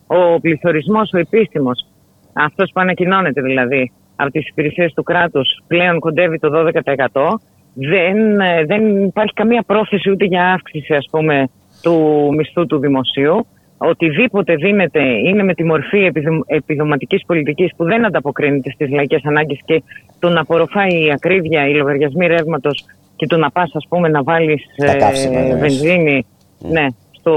Ο 0.08 0.40
πληθωρισμός, 0.40 1.12
ο 1.14 1.18
επίσημος, 1.18 1.86
αυτός 2.34 2.72
που 2.74 2.80
ανακοινώνεται 2.82 3.42
δηλαδή 3.42 3.92
από 4.16 4.32
τις 4.32 4.48
υπηρεσίες 4.48 4.94
του 4.94 5.04
κράτους, 5.04 5.48
πλέον 5.68 6.00
κοντεύει 6.00 6.40
το 6.40 6.50
12%. 6.50 7.40
Δεν, 7.74 8.40
ε, 8.40 8.66
δεν 8.66 9.04
υπάρχει 9.04 9.34
καμία 9.34 9.64
πρόθεση 9.68 10.10
ούτε 10.12 10.26
για 10.26 10.52
αύξηση, 10.54 10.94
ας 10.94 11.08
πούμε, 11.12 11.48
του 11.82 12.28
μισθού 12.38 12.66
του 12.66 12.80
δημοσίου. 12.80 13.48
Οτιδήποτε 13.84 14.56
δίνεται 14.56 15.02
είναι 15.04 15.44
με 15.44 15.54
τη 15.54 15.64
μορφή 15.64 15.98
επιδο- 15.98 16.44
επιδοματικής 16.48 17.24
πολιτικής 17.26 17.72
που 17.78 17.84
δεν 17.84 18.06
ανταποκρίνεται 18.06 18.72
στις 18.72 18.90
λαϊκές 18.90 19.22
ανάγκες 19.26 19.60
και 19.66 19.84
το 20.20 20.30
να 20.30 20.42
απορροφάει 20.42 21.06
η 21.06 21.12
ακρίβεια, 21.12 21.68
οι 21.68 21.74
λογαριασμοί 21.74 22.28
ρεύματος 22.28 22.86
και 23.16 23.26
το 23.26 23.38
να 23.38 23.52
πας 23.52 23.72
ας 23.76 23.86
πούμε 23.90 24.08
να 24.08 24.24
βάλεις 24.24 24.66
Τα 24.78 24.96
καύσιμα, 24.96 25.40
ναι. 25.42 25.56
βενζίνη 25.56 26.26
ναι, 26.60 26.86
στο 27.12 27.34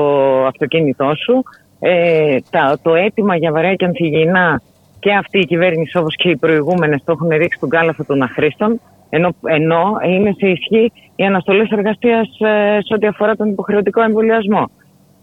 αυτοκίνητό 0.46 1.14
σου. 1.14 1.42
Ε, 1.80 2.36
τα, 2.50 2.78
το 2.82 2.94
αίτημα 2.94 3.36
για 3.36 3.52
βαρέα 3.52 3.74
και 3.74 3.84
ανθυγιεινά 3.84 4.62
και 4.98 5.12
αυτή 5.12 5.38
η 5.38 5.44
κυβέρνηση 5.44 5.98
όπως 5.98 6.16
και 6.16 6.28
οι 6.28 6.36
προηγούμενες 6.36 7.02
το 7.04 7.12
έχουν 7.12 7.28
ρίξει 7.28 7.60
τον 7.60 7.68
κάλαθο 7.68 8.04
των 8.04 8.22
αχρήστων 8.22 8.80
ενώ, 9.10 9.34
ενώ 9.44 9.82
είναι 10.06 10.34
σε 10.36 10.46
ισχύ 10.46 10.92
οι 11.16 11.24
αναστολές 11.24 11.70
εργασίας 11.70 12.28
ε, 12.40 12.78
σε 12.84 12.94
ό,τι 12.94 13.06
αφορά 13.06 13.36
τον 13.36 13.48
υποχρεωτικό 13.48 14.02
εμβολιασμό. 14.02 14.70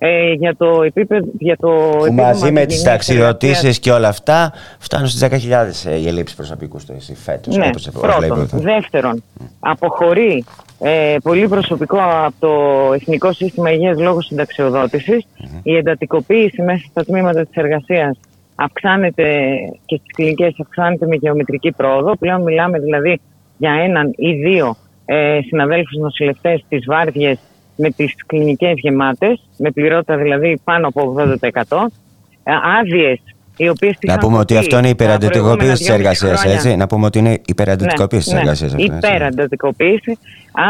Ε, 0.03 0.31
για 0.31 0.55
το 0.55 0.81
επίπεδο. 0.83 1.27
Για 1.37 1.57
το 1.57 1.67
Που 1.67 2.05
επίδομα 2.05 2.23
μαζί 2.23 2.31
με 2.31 2.47
τις 2.47 2.51
ανθυγιεινής 2.51 2.83
ταξιδιωτήσεις 2.83 3.57
εργασίας- 3.57 3.79
και 3.79 3.91
όλα 3.91 4.07
αυτά 4.07 4.53
φτάνουν 4.79 5.07
στις 5.07 5.19
10.000 5.19 5.85
οι 6.01 6.07
ελλείψεις 6.07 6.35
προσωπικούς 6.35 6.81
στο 6.81 6.93
ΕΣΥ 6.93 7.15
φέτος. 7.15 7.55
Ναι, 7.55 7.69
πρώτον. 8.01 8.49
Δεύτερον, 8.51 9.23
αποχωρεί 9.59 10.43
ε, 10.79 11.15
πολύ 11.23 11.47
προσωπικό 11.47 11.97
από 12.01 12.35
το 12.39 12.93
Εθνικό 12.93 13.33
Σύστημα 13.33 13.71
Υγείας 13.71 13.99
λόγω 13.99 14.21
συνταξιοδότησης. 14.21 15.25
Η 15.63 15.75
εντατικοποίηση 15.75 16.61
μέσα 16.61 16.83
στα 16.89 17.03
τμήματα 17.03 17.45
της 17.45 17.55
εργασίας 17.55 18.19
αυξάνεται 18.55 19.55
και 19.85 19.95
στις 19.95 20.15
κλινικές 20.15 20.55
αυξάνεται 20.61 21.05
με 21.07 21.15
γεωμετρική 21.15 21.71
πρόοδο. 21.71 22.15
Πλέον 22.15 22.41
μιλάμε 22.41 22.79
δηλαδή 22.79 23.19
για 23.57 23.71
έναν 23.71 24.13
ή 24.15 24.33
δύο 24.33 24.75
ε, 25.05 25.39
συναδέλφους 25.47 25.97
νοσηλευτές 25.97 26.63
στις 26.65 26.85
βάρδιες 26.85 27.39
με 27.81 27.89
τις 27.89 28.15
κλινικές 28.25 28.73
γεμάτες, 28.75 29.41
με 29.57 29.71
πληρότητα 29.71 30.17
δηλαδή 30.17 30.59
πάνω 30.63 30.87
από 30.87 31.01
80%. 31.01 31.91
Άδειες 32.79 33.19
οι 33.57 33.69
οποίες 33.69 33.91
Να 34.01 34.13
είχαν 34.13 34.19
πούμε 34.19 34.37
ότι 34.37 34.53
δοθεί 34.53 34.65
αυτό 34.65 34.77
είναι 34.77 34.85
τα 34.85 34.89
υπεραντιτικοποίηση 34.89 35.71
της 35.71 35.85
προηγούμενα 35.85 36.09
εργασίας, 36.09 36.41
δυόμιση 36.41 36.41
χρόνια. 36.41 36.69
έτσι; 36.71 36.75
Να 36.75 36.87
πούμε 36.87 37.05
ότι 37.05 37.19
είναι 37.19 37.41
υπεραντιτικοποίηση 37.45 38.23
της 38.23 38.33
Ναι, 38.33 38.39
εργασίας. 38.39 38.73
ναι, 38.73 38.83
υπεραντατικοποίηση. 38.83 40.17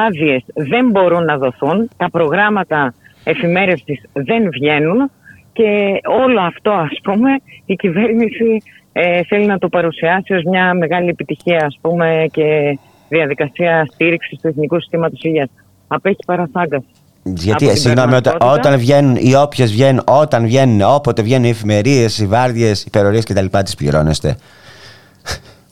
Άδειες 0.07 0.43
δεν 0.53 0.89
μπορούν 0.89 1.24
να 1.24 1.38
δοθούν. 1.38 1.89
Τα 1.97 2.09
προγράμματα 2.09 2.93
εφημέρευσης 3.24 4.01
δεν 4.14 4.49
βγαίνουν. 4.51 5.12
Και 5.53 5.99
όλο 6.26 6.39
αυτό, 6.41 6.72
ας 6.72 6.99
πούμε, 7.03 7.30
η 7.66 7.76
κυβέρνηση 7.76 8.62
ε, 8.93 9.24
θέλει 9.24 9.45
να 9.45 9.57
το 9.57 9.70
παρουσιάσει 9.70 10.34
ως 10.34 10.43
μια 10.43 10.74
μεγάλη 10.74 11.09
επιτυχία, 11.09 11.66
ας 11.66 11.78
πούμε, 11.82 12.26
και 12.32 12.78
διαδικασία 13.09 13.88
στήριξης 13.91 14.39
του 14.41 14.47
Εθνικού 14.47 14.80
Συστήματος 14.80 15.24
Υγείας. 15.24 15.49
Απέχει 15.88 16.20
παρασάγκαση. 16.26 16.86
Γιατί, 17.24 17.65
από 17.65 17.74
την 17.74 17.82
συγγνώμη, 17.82 18.13
όταν, 18.13 18.22
πραγματικότητα. 18.22 18.69
όταν 18.69 18.80
βγαίνουν 18.80 19.15
οι 19.15 19.36
όποιες 19.36 19.72
βγαίνουν, 19.72 20.01
όταν 20.05 20.45
βγαίνουν, 20.45 20.82
όποτε 20.82 21.22
βγαίνουν 21.22 21.43
οι 21.43 21.49
εφημερίε, 21.49 22.07
οι 22.19 22.26
βάρδιες, 22.26 22.82
οι 22.82 22.84
υπερορίες 22.88 23.26
κτλ. 23.26 23.45
Τις 23.63 23.76
πληρώνεστε. 23.76 24.36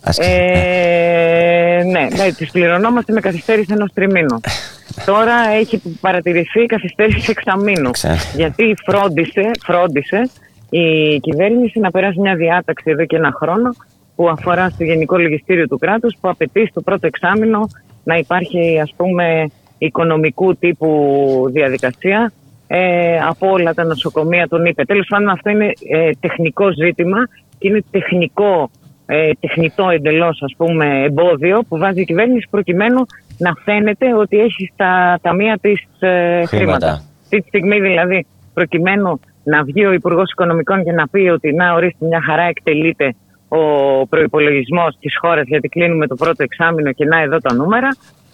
Ας... 0.04 0.18
Ε, 0.18 1.82
ναι, 1.86 2.08
ναι 2.16 2.32
τις 2.38 2.52
πληρωνόμαστε 2.52 3.14
με 3.14 3.20
καθυστέρηση 3.20 3.74
ενός 3.74 3.90
τριμήνου. 3.94 4.40
Τώρα 5.06 5.34
έχει 5.60 5.82
παρατηρηθεί 6.02 6.66
καθυστέρηση 6.66 7.32
εξαμήνου. 7.32 7.92
Ξέ. 7.92 8.18
Γιατί 8.36 8.76
φρόντισε, 8.86 9.52
φρόντισε 9.66 10.30
η 10.70 11.20
κυβέρνηση 11.20 11.80
να 11.80 11.92
περάσει 11.92 12.20
μια 12.20 12.36
διάταξη 12.36 12.86
εδώ 12.88 13.06
και 13.06 13.16
ένα 13.16 13.32
χρόνο 13.36 13.76
που 14.16 14.30
αφορά 14.30 14.70
στο 14.70 14.84
Γενικό 14.84 15.18
Λογιστήριο 15.18 15.68
του 15.68 15.78
κράτους 15.78 16.18
που 16.22 16.30
απαιτεί 16.30 16.68
στο 16.70 16.82
πρώτο 16.82 17.08
εξάμεινο 17.08 17.70
να 18.04 18.16
υπάρχει 18.16 18.80
ας 18.82 18.94
πούμε 18.98 19.50
οικονομικού 19.80 20.56
τύπου 20.56 21.50
διαδικασία 21.52 22.32
ε, 22.68 23.20
από 23.20 23.52
όλα 23.52 23.74
τα 23.74 23.84
νοσοκομεία 23.84 24.48
τον 24.48 24.66
είπε. 24.66 24.86
Τέλος 24.86 25.08
πάντων 25.10 25.30
αυτό 25.30 25.50
είναι 25.50 25.72
ε, 25.90 26.10
τεχνικό 26.20 26.72
ζήτημα 26.72 27.28
και 27.58 27.68
είναι 27.68 27.84
τεχνικό, 27.92 28.70
ε, 29.06 29.30
τεχνητό 29.40 29.90
εντελώς 29.90 30.42
ας 30.42 30.54
πούμε 30.58 31.04
εμπόδιο 31.04 31.64
που 31.70 31.78
βάζει 31.78 32.02
η 32.02 32.06
κυβέρνηση 32.06 32.48
προκειμένου 32.50 33.06
να 33.38 33.54
φαίνεται 33.64 34.14
ότι 34.14 34.40
έχει 34.40 34.70
στα 34.74 35.20
ταμεία 35.22 35.58
της 35.62 35.86
ε, 36.00 36.46
χρήματα. 36.46 37.04
Αυτή 37.22 37.42
τη 37.42 37.48
στιγμή 37.48 37.80
δηλαδή 37.80 38.26
προκειμένου 38.54 39.20
να 39.44 39.64
βγει 39.64 39.86
ο 39.86 39.92
Υπουργός 39.92 40.32
Οικονομικών 40.32 40.84
και 40.84 40.92
να 40.92 41.08
πει 41.08 41.20
ότι 41.20 41.54
να 41.54 41.74
ορίστε 41.74 42.06
μια 42.06 42.22
χαρά 42.22 42.44
εκτελείται 42.44 43.16
ο 43.48 44.08
προπολογισμό 44.08 44.86
της 45.00 45.18
χώρας 45.22 45.48
γιατί 45.48 45.68
κλείνουμε 45.68 46.08
το 46.08 46.16
πρώτο 46.16 46.44
εξάμεινο 46.44 46.92
και 46.92 47.06
να 47.06 47.22
εδώ 47.22 47.38
τα 47.38 47.54
νούμερα. 47.54 47.88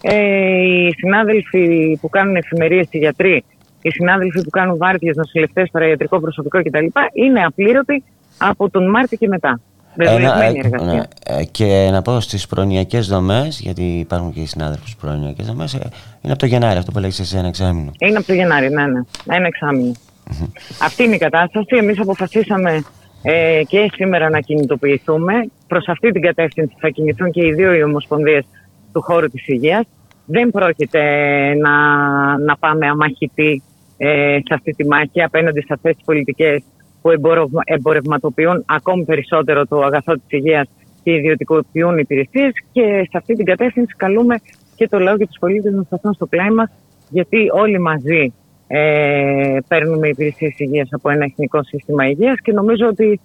Ε, 0.08 0.16
οι 0.62 0.94
συνάδελφοι 0.98 1.98
που 2.02 2.10
κάνουν 2.10 2.36
εφημερίες, 2.36 2.88
οι 2.90 2.98
γιατροί, 2.98 3.44
οι 3.82 3.90
συνάδελφοι 3.90 4.42
που 4.42 4.50
κάνουν 4.50 4.78
βάρδιες, 4.78 5.16
νοσηλευτές, 5.16 5.70
παραϊατρικό 5.72 6.20
προσωπικό 6.20 6.62
κτλ. 6.62 6.86
είναι 7.14 7.44
απλήρωτοι 7.44 8.04
από 8.38 8.70
τον 8.70 8.90
Μάρτιο 8.90 9.18
και 9.18 9.28
μετά. 9.28 9.60
Δεσμευμένη 9.96 10.60
Ένα, 10.60 10.68
εργασία. 10.68 10.94
ναι, 10.94 11.02
ε, 11.40 11.44
και 11.44 11.90
να 11.92 12.02
πω 12.02 12.20
στις 12.20 12.48
προνοιακές 12.48 13.08
δομές, 13.08 13.60
γιατί 13.60 13.84
υπάρχουν 13.84 14.34
και 14.34 14.40
οι 14.40 14.46
συνάδελφοι 14.46 14.82
στις 14.82 14.96
προνοιακές 14.96 15.46
δομές, 15.46 15.74
είναι 15.74 15.84
από 16.22 16.38
το 16.38 16.46
Γενάρη 16.46 16.78
αυτό 16.78 16.92
που 16.92 17.00
λέγεις 17.00 17.20
εσύ 17.20 17.38
ένα 17.38 17.48
εξάμεινο. 17.48 17.92
Είναι 18.00 18.18
από 18.18 18.26
το 18.26 18.34
Γενάρη, 18.34 18.70
ναι, 18.70 18.86
ναι. 18.86 19.02
Ένα 19.36 19.48
εξάμεινο. 19.48 19.92
Αυτή 20.82 21.04
είναι 21.04 21.16
η 21.16 21.18
κατάσταση. 21.18 21.76
Εμείς 21.78 22.00
αποφασίσαμε 22.00 22.84
ε, 23.22 23.62
και 23.68 23.92
σήμερα 23.94 24.30
να 24.30 24.40
κινητοποιηθούμε. 24.40 25.34
Προς 25.68 25.88
αυτή 25.88 26.12
την 26.12 26.22
κατεύθυνση 26.22 26.76
θα 26.80 26.90
κινηθούν 26.90 27.32
και 27.32 27.46
οι 27.46 27.54
δύο 27.54 27.74
οι 27.74 27.84
ομοσπονδίες 27.84 28.46
του 28.96 29.02
χώρου 29.02 29.28
της 29.28 29.48
υγείας. 29.48 29.86
Δεν 30.26 30.52
πρόκειται 30.52 31.04
να, 31.56 31.76
να 32.38 32.58
πάμε 32.58 32.88
αμαχητοί 32.88 33.62
ε, 33.98 34.38
σε 34.46 34.54
αυτή 34.54 34.72
τη 34.72 34.88
μάχη 34.88 35.22
απέναντι 35.24 35.60
σε 35.60 35.74
αυτές 35.74 35.96
τις 35.96 36.06
πολιτικές 36.06 36.64
που 37.02 37.10
εμπορευμα- 37.10 37.64
εμπορευματοποιούν 37.66 38.64
ακόμη 38.66 39.04
περισσότερο 39.04 39.66
το 39.66 39.82
αγαθό 39.82 40.14
της 40.14 40.24
υγείας 40.28 40.68
και 41.04 41.12
ιδιωτικοποιούν 41.12 41.98
υπηρεσίες. 41.98 42.52
Και 42.72 43.08
σε 43.10 43.18
αυτή 43.18 43.36
την 43.36 43.46
κατεύθυνση 43.46 43.94
καλούμε 43.98 44.36
και 44.76 44.88
το 44.88 45.00
λαό 45.00 45.18
και 45.18 45.28
τους 45.28 45.40
πολίτες 45.40 45.74
να 45.74 45.84
σταθούν 45.84 46.14
στο 46.14 46.26
πλάι 46.26 46.50
μας 46.50 46.70
γιατί 47.10 47.38
όλοι 47.54 47.80
μαζί 47.80 48.34
ε, 48.68 49.58
παίρνουμε 49.68 50.08
υπηρεσίες 50.08 50.60
υγείας 50.60 50.90
από 50.92 51.10
ένα 51.10 51.24
εθνικό 51.24 51.64
σύστημα 51.64 52.08
υγείας. 52.08 52.40
Και 52.44 52.52
νομίζω 52.52 52.88
ότι 52.88 53.20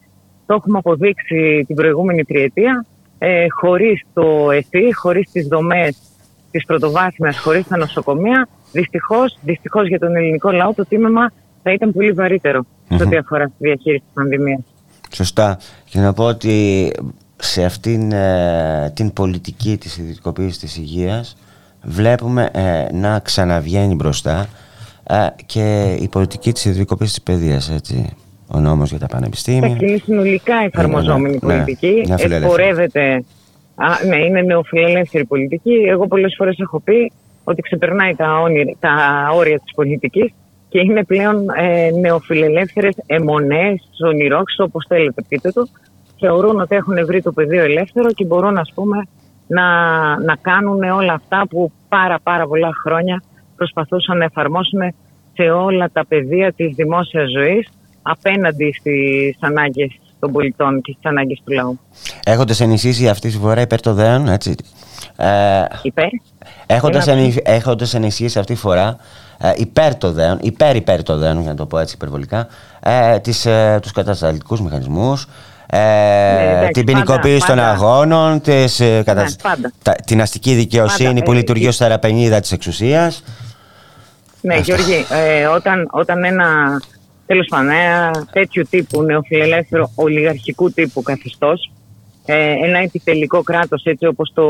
το 0.46 0.54
έχουμε 0.54 0.78
αποδείξει 0.78 1.64
την 1.66 1.76
προηγούμενη 1.76 2.24
τριετία 2.24 2.86
ε, 3.22 3.46
χωρίς 3.48 4.02
το 4.12 4.50
ΕΣΥ, 4.50 4.94
χωρίς 4.94 5.30
τις 5.30 5.46
δομές 5.46 5.96
της 6.50 6.64
πρωτοβάθμιας, 6.64 7.38
χωρίς 7.38 7.66
τα 7.68 7.76
νοσοκομεία 7.76 8.48
δυστυχώς, 8.72 9.38
δυστυχώς 9.42 9.88
για 9.88 9.98
τον 9.98 10.16
ελληνικό 10.16 10.50
λαό 10.50 10.74
το 10.74 10.86
τίμημα 10.86 11.32
θα 11.62 11.72
ήταν 11.72 11.92
πολύ 11.92 12.12
βαρύτερο 12.12 12.66
σε 12.96 13.02
ό,τι 13.02 13.16
αφορά 13.16 13.46
τη 13.46 13.52
διαχείριση 13.58 14.02
της 14.04 14.12
πανδημίας. 14.14 14.60
Σωστά. 15.12 15.58
Και 15.84 16.00
να 16.00 16.12
πω 16.12 16.24
ότι 16.24 16.90
σε 17.36 17.64
αυτήν 17.64 18.12
ε, 18.12 18.92
την 18.94 19.12
πολιτική 19.12 19.76
της 19.76 19.98
ιδιωτικοποίησης 19.98 20.58
της 20.58 20.76
υγείας 20.76 21.36
βλέπουμε 21.82 22.50
ε, 22.52 22.96
να 22.96 23.18
ξαναβγαίνει 23.18 23.94
μπροστά 23.94 24.48
ε, 25.02 25.26
και 25.46 25.96
η 26.00 26.08
πολιτική 26.08 26.52
της 26.52 26.64
ιδιωτικοποίησης 26.64 27.14
της 27.14 27.22
παιδείας, 27.24 27.70
έτσι. 27.70 28.16
Ο 28.54 28.58
νόμος 28.58 28.90
για 28.90 28.98
τα 28.98 29.06
πανεπιστήμια. 29.06 29.66
Εντάξει, 29.68 29.86
είναι 29.86 29.96
συνολικά 30.04 30.54
εφαρμοζόμενη 30.64 31.38
Ναι, 31.42 31.54
ναι, 31.54 31.58
πολιτική. 31.60 32.02
μια 32.06 32.16
φιλελεύθερη. 32.16 32.44
Εμπορεύεται. 32.44 33.24
Α, 33.74 33.86
ναι, 34.06 34.16
είναι 34.16 34.42
νεοφιλελεύθερη 34.42 35.24
πολιτική. 35.24 35.72
Εγώ 35.88 36.06
πολλές 36.06 36.34
φορές 36.36 36.58
έχω 36.58 36.80
πει 36.80 37.12
ότι 37.44 37.62
ξεπερνάει 37.62 38.14
τα, 38.14 38.40
όνειρα, 38.40 38.72
τα 38.80 38.90
όρια 39.34 39.58
της 39.58 39.74
πολιτικής 39.74 40.32
και 40.68 40.80
είναι 40.80 41.04
πλέον 41.04 41.46
ε, 41.56 41.90
νεοφιλελεύθερες 42.00 42.94
αιμονές, 43.06 43.82
ονειρόξ, 44.06 44.58
όπως 44.58 44.84
θέλετε 44.88 45.22
πείτε 45.28 45.50
το. 45.50 45.66
Θεωρούν 46.18 46.60
ότι 46.60 46.76
έχουν 46.76 47.06
βρει 47.06 47.22
το 47.22 47.32
πεδίο 47.32 47.62
ελεύθερο 47.64 48.12
και 48.12 48.24
μπορούν 48.24 48.58
ας 48.58 48.72
πούμε 48.74 49.06
να, 49.46 49.64
να 50.20 50.36
κάνουν 50.40 50.82
όλα 50.82 51.12
αυτά 51.12 51.46
που 51.50 51.72
πάρα 51.88 52.18
πάρα 52.22 52.46
πολλά 52.46 52.70
χρόνια 52.84 53.22
προσπαθούσαν 53.56 54.18
να 54.18 54.24
εφαρμόσουν 54.24 54.80
σε 55.32 55.42
όλα 55.42 55.90
τα 55.92 56.06
πεδία 56.06 56.52
της 56.52 56.74
δημόσιας 56.74 57.30
ζωής 57.30 57.68
απέναντι 58.02 58.74
στις 58.78 59.36
ανάγκες 59.40 59.98
των 60.20 60.32
πολιτών 60.32 60.80
και 60.80 60.92
στις 60.98 61.10
ανάγκες 61.10 61.40
του 61.44 61.52
λαού. 61.52 61.78
Έχοντας 62.24 62.60
ενισχύσει 62.60 63.08
αυτή 63.08 63.30
τη 63.30 63.38
φορά 63.38 63.60
υπέρ 63.60 63.80
το 63.80 63.94
δέον, 63.94 64.28
έτσι. 64.28 64.54
Ε, 65.16 65.26
Υπέρ; 65.82 66.06
έχοντας, 66.66 67.06
Ένα- 67.06 67.20
ενι, 67.20 67.34
έχοντας 67.42 67.94
ενισχύσει 67.94 68.38
αυτή 68.38 68.54
τη 68.54 68.60
φορά 68.60 68.96
ε, 69.38 69.52
υπέρ 69.56 69.96
το 69.96 70.12
δέον, 70.12 70.38
υπέρ 70.42 70.76
υπέρ 70.76 71.02
το 71.02 71.16
δέον, 71.16 71.40
για 71.40 71.50
να 71.50 71.56
το 71.56 71.66
πω 71.66 71.78
έτσι 71.78 71.94
υπερβολικά, 71.94 72.46
ε, 72.80 73.18
τις, 73.18 73.46
ε, 73.46 73.78
τους 73.82 73.92
κατασταλτικούς 73.92 74.60
μηχανισμούς, 74.60 75.26
ε, 75.66 75.78
Ναι, 76.62 76.68
την 76.72 76.84
ποινικοποίηση 76.84 77.46
των 77.46 77.56
πάντα, 77.56 77.70
αγώνων, 77.70 78.40
τις, 78.40 78.80
ε, 78.80 79.02
κατα- 79.04 79.22
Ναι, 79.22 79.28
πάντα. 79.42 79.72
τα- 79.82 79.94
την 80.06 80.20
αστική 80.20 80.54
δικαιοσύνη 80.54 81.08
Πάντα, 81.12 81.22
που 81.24 81.32
ε, 81.32 81.34
λειτουργεί 81.34 81.64
ε, 81.64 81.68
ως 81.68 81.76
θεραπενίδα 81.76 82.40
της 82.40 82.52
εξουσίας. 82.52 83.22
Ναι, 84.40 84.54
Αυτό. 84.54 84.64
Γιώργη, 84.64 85.04
ε, 85.10 85.46
όταν, 85.46 85.88
όταν 85.90 86.24
ένα 86.24 86.46
τέλος 87.30 87.46
πάντων 87.48 87.70
ένα 87.70 88.26
τέτοιου 88.32 88.64
τύπου 88.70 89.02
νεοφιλελεύθερο 89.02 89.90
ολιγαρχικού 89.94 90.70
τύπου 90.70 91.02
καθεστώς 91.02 91.72
ε, 92.26 92.54
ένα 92.66 92.78
επιτελικό 92.78 93.42
κράτος 93.42 93.82
έτσι 93.84 94.06
όπως 94.06 94.32
το 94.34 94.44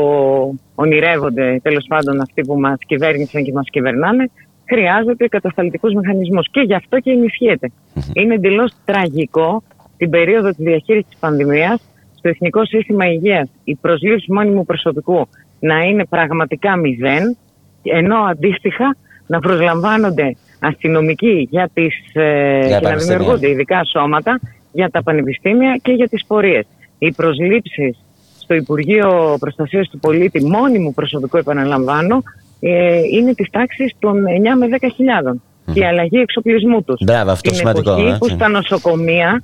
ονειρεύονται 0.75 1.59
τέλος 1.63 1.85
πάντων 1.87 2.21
αυτοί 2.21 2.41
που 2.41 2.59
μας 2.59 2.77
κυβέρνησαν 2.85 3.43
και 3.43 3.51
μας 3.51 3.67
κυβερνάνε 3.69 4.29
χρειάζεται 4.65 5.27
κατασταλτικούς 5.27 5.93
μηχανισμούς. 5.93 6.47
Και 6.51 6.61
γι' 6.61 6.73
αυτό 6.73 6.99
και 6.99 7.11
ενισχύεται. 7.11 7.71
Είναι 8.13 8.33
εντελώς 8.33 8.71
τραγικό 8.85 9.63
την 9.97 10.09
περίοδο 10.09 10.49
της 10.49 10.65
διαχείρισης 10.65 11.09
της 11.09 11.19
πανδημίας 11.19 11.81
στο 12.17 12.29
Εθνικό 12.29 12.65
Σύστημα 12.65 13.05
Υγείας. 13.05 13.49
Η 13.63 13.75
προσλήψη 13.75 14.31
μόνιμου 14.31 14.65
προσωπικού 14.65 15.27
να 15.59 15.79
είναι 15.79 16.05
πραγματικά 16.05 16.75
μηδέν 16.75 17.37
ενώ 17.83 18.15
αντίστοιχα 18.15 18.95
να 19.27 19.39
προσλαμβάνονται 19.39 20.35
αστυνομικοί 20.61 21.47
για 21.51 21.69
τις, 21.73 21.95
ε, 22.13 22.59
και 22.67 22.73
να 22.73 22.79
πανεπιστήμια. 22.79 22.95
δημιουργούνται 22.97 23.49
ειδικά 23.49 23.85
σώματα 23.85 24.39
για 24.71 24.89
τα 24.89 25.03
πανεπιστήμια 25.03 25.79
και 25.81 25.91
για 25.91 26.07
τις 26.07 26.25
πορείες. 26.27 26.65
Οι 26.97 27.11
προσλήψεις 27.11 27.97
στο 28.39 28.53
Υπουργείο 28.53 29.37
Προστασίας 29.39 29.89
του 29.89 29.99
Πολίτη 29.99 30.45
μόνιμου 30.45 30.93
προσωπικού 30.93 31.37
επαναλαμβάνω 31.37 32.23
ε, 32.59 32.99
είναι 33.13 33.33
της 33.33 33.49
τάξης 33.49 33.93
των 33.99 34.13
9 34.13 34.17
με 34.57 34.67
10 34.81 34.87
χιλιάδων 34.95 35.41
και 35.73 35.79
η 35.79 35.85
αλλαγή 35.85 36.17
εξοπλισμού 36.17 36.83
τους. 36.83 36.99
Μπράβο, 37.03 37.31
αυτό 37.31 37.49
Την 37.49 37.57
σημαντικό, 37.59 37.91
εποχή 37.91 38.07
έτσι. 38.07 38.19
που 38.19 38.27
στα 38.27 38.47
νοσοκομεία 38.47 39.43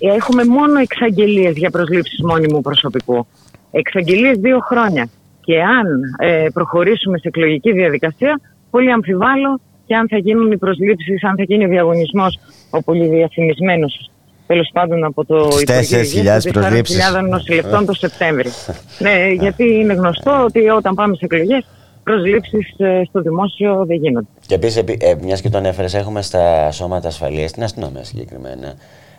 έχουμε 0.00 0.44
μόνο 0.44 0.78
εξαγγελίες 0.78 1.56
για 1.56 1.70
προσλήψεις 1.70 2.22
μόνιμου 2.22 2.60
προσωπικού. 2.60 3.26
Εξαγγελίες 3.70 4.38
δύο 4.38 4.58
χρόνια. 4.58 5.08
Και 5.40 5.62
αν 5.62 5.86
ε, 6.18 6.46
προχωρήσουμε 6.52 7.18
σε 7.18 7.28
εκλογική 7.28 7.72
διαδικασία, 7.72 8.40
πολύ 8.70 8.92
αμφιβάλλω 8.92 9.60
και 9.86 9.94
αν 9.94 10.08
θα 10.08 10.18
γίνουν 10.18 10.52
οι 10.52 10.56
προσλήψεις, 10.56 11.24
αν 11.24 11.34
θα 11.36 11.42
γίνει 11.42 11.64
ο 11.64 11.68
διαγωνισμός 11.68 12.38
ο 12.70 12.82
πολυδιαφημισμένος 12.82 14.10
τέλος 14.46 14.70
πάντων 14.72 15.04
από 15.04 15.24
το 15.24 15.48
Τις 15.48 15.60
Υπουργείο 15.60 15.98
4.000 15.98 16.04
Υγείας, 16.04 16.44
των 16.44 16.52
προσλήψεις. 16.52 16.98
4.000 16.98 17.28
νοσηλευτών 17.28 17.86
το 17.86 17.92
Σεπτέμβρη. 17.92 18.48
ναι, 19.04 19.32
γιατί 19.32 19.64
είναι 19.64 19.92
γνωστό 19.92 20.44
ότι 20.44 20.68
όταν 20.68 20.94
πάμε 20.94 21.14
σε 21.14 21.24
εκλογές, 21.24 21.66
προσλήψεις 22.02 22.74
ε, 22.76 23.02
στο 23.08 23.20
δημόσιο 23.20 23.84
δεν 23.86 23.96
γίνονται. 23.96 24.26
Και 24.46 24.54
επίσης, 24.54 24.76
ε, 24.76 25.16
μιας 25.22 25.40
και 25.40 25.48
το 25.48 25.58
ανέφερε, 25.58 25.98
έχουμε 25.98 26.22
στα 26.22 26.70
σώματα 26.70 27.08
ασφαλείας, 27.08 27.50
στην 27.50 27.62
αστυνομία 27.62 28.04
συγκεκριμένα, 28.04 28.74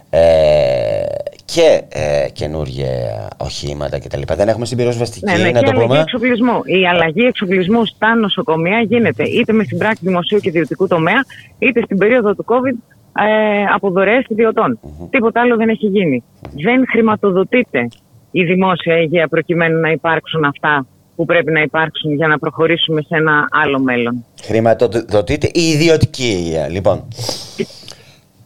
ε, 0.10 0.20
και 1.46 1.82
ε, 1.90 2.30
καινούργια 2.34 3.28
οχήματα 3.38 4.00
κτλ. 4.00 4.22
Δεν 4.36 4.48
έχουμε 4.48 4.66
στην 4.66 4.78
πυροσβεστική, 4.78 5.26
Ναι, 5.26 5.32
ναι, 5.38 5.44
να 5.44 5.60
και 5.60 5.66
το 5.66 5.72
αλλαγή 5.72 5.88
πούμε. 5.88 6.00
εξοπλισμού. 6.00 6.62
Η 6.66 6.88
αλλαγή 6.88 7.26
εξοπλισμού 7.26 7.86
στα 7.86 8.16
νοσοκομεία 8.16 8.82
γίνεται 8.82 9.24
είτε 9.24 9.54
με 9.54 9.64
συμπράξη 9.64 10.02
δημοσίου 10.06 10.40
και 10.40 10.50
ιδιωτικού 10.50 10.88
τομέα, 10.88 11.26
είτε 11.60 11.82
στην 11.84 11.98
περίοδο 11.98 12.36
του 12.36 12.46
COVID 12.48 12.76
ε, 13.26 13.64
από 13.74 13.90
δωρεές 13.90 14.26
ιδιωτών. 14.28 14.80
Τίποτα 15.10 15.42
άλλο 15.42 15.56
δεν 15.56 15.70
έχει 15.70 15.86
γίνει. 15.88 16.24
Δεν 16.52 16.86
χρηματοδοτείται 16.92 17.88
η 18.32 18.44
δημόσια 18.44 18.98
υγεία 19.02 19.28
προκειμένου 19.28 19.80
να 19.80 19.92
υπάρξουν 19.92 20.44
αυτά 20.46 20.86
που 21.16 21.26
πρέπει 21.26 21.52
να 21.52 21.62
υπάρξουν 21.62 22.14
για 22.16 22.28
να 22.28 22.40
προχωρήσουμε 22.40 23.02
σε 23.02 23.16
ένα 23.16 23.48
άλλο 23.64 23.80
μέλλον. 23.80 24.26
Χρηματοδοτείται 24.44 25.50
η 25.54 25.62
ιδιωτική 25.62 26.24
υγεία. 26.24 26.68
Λοιπόν. 26.70 27.08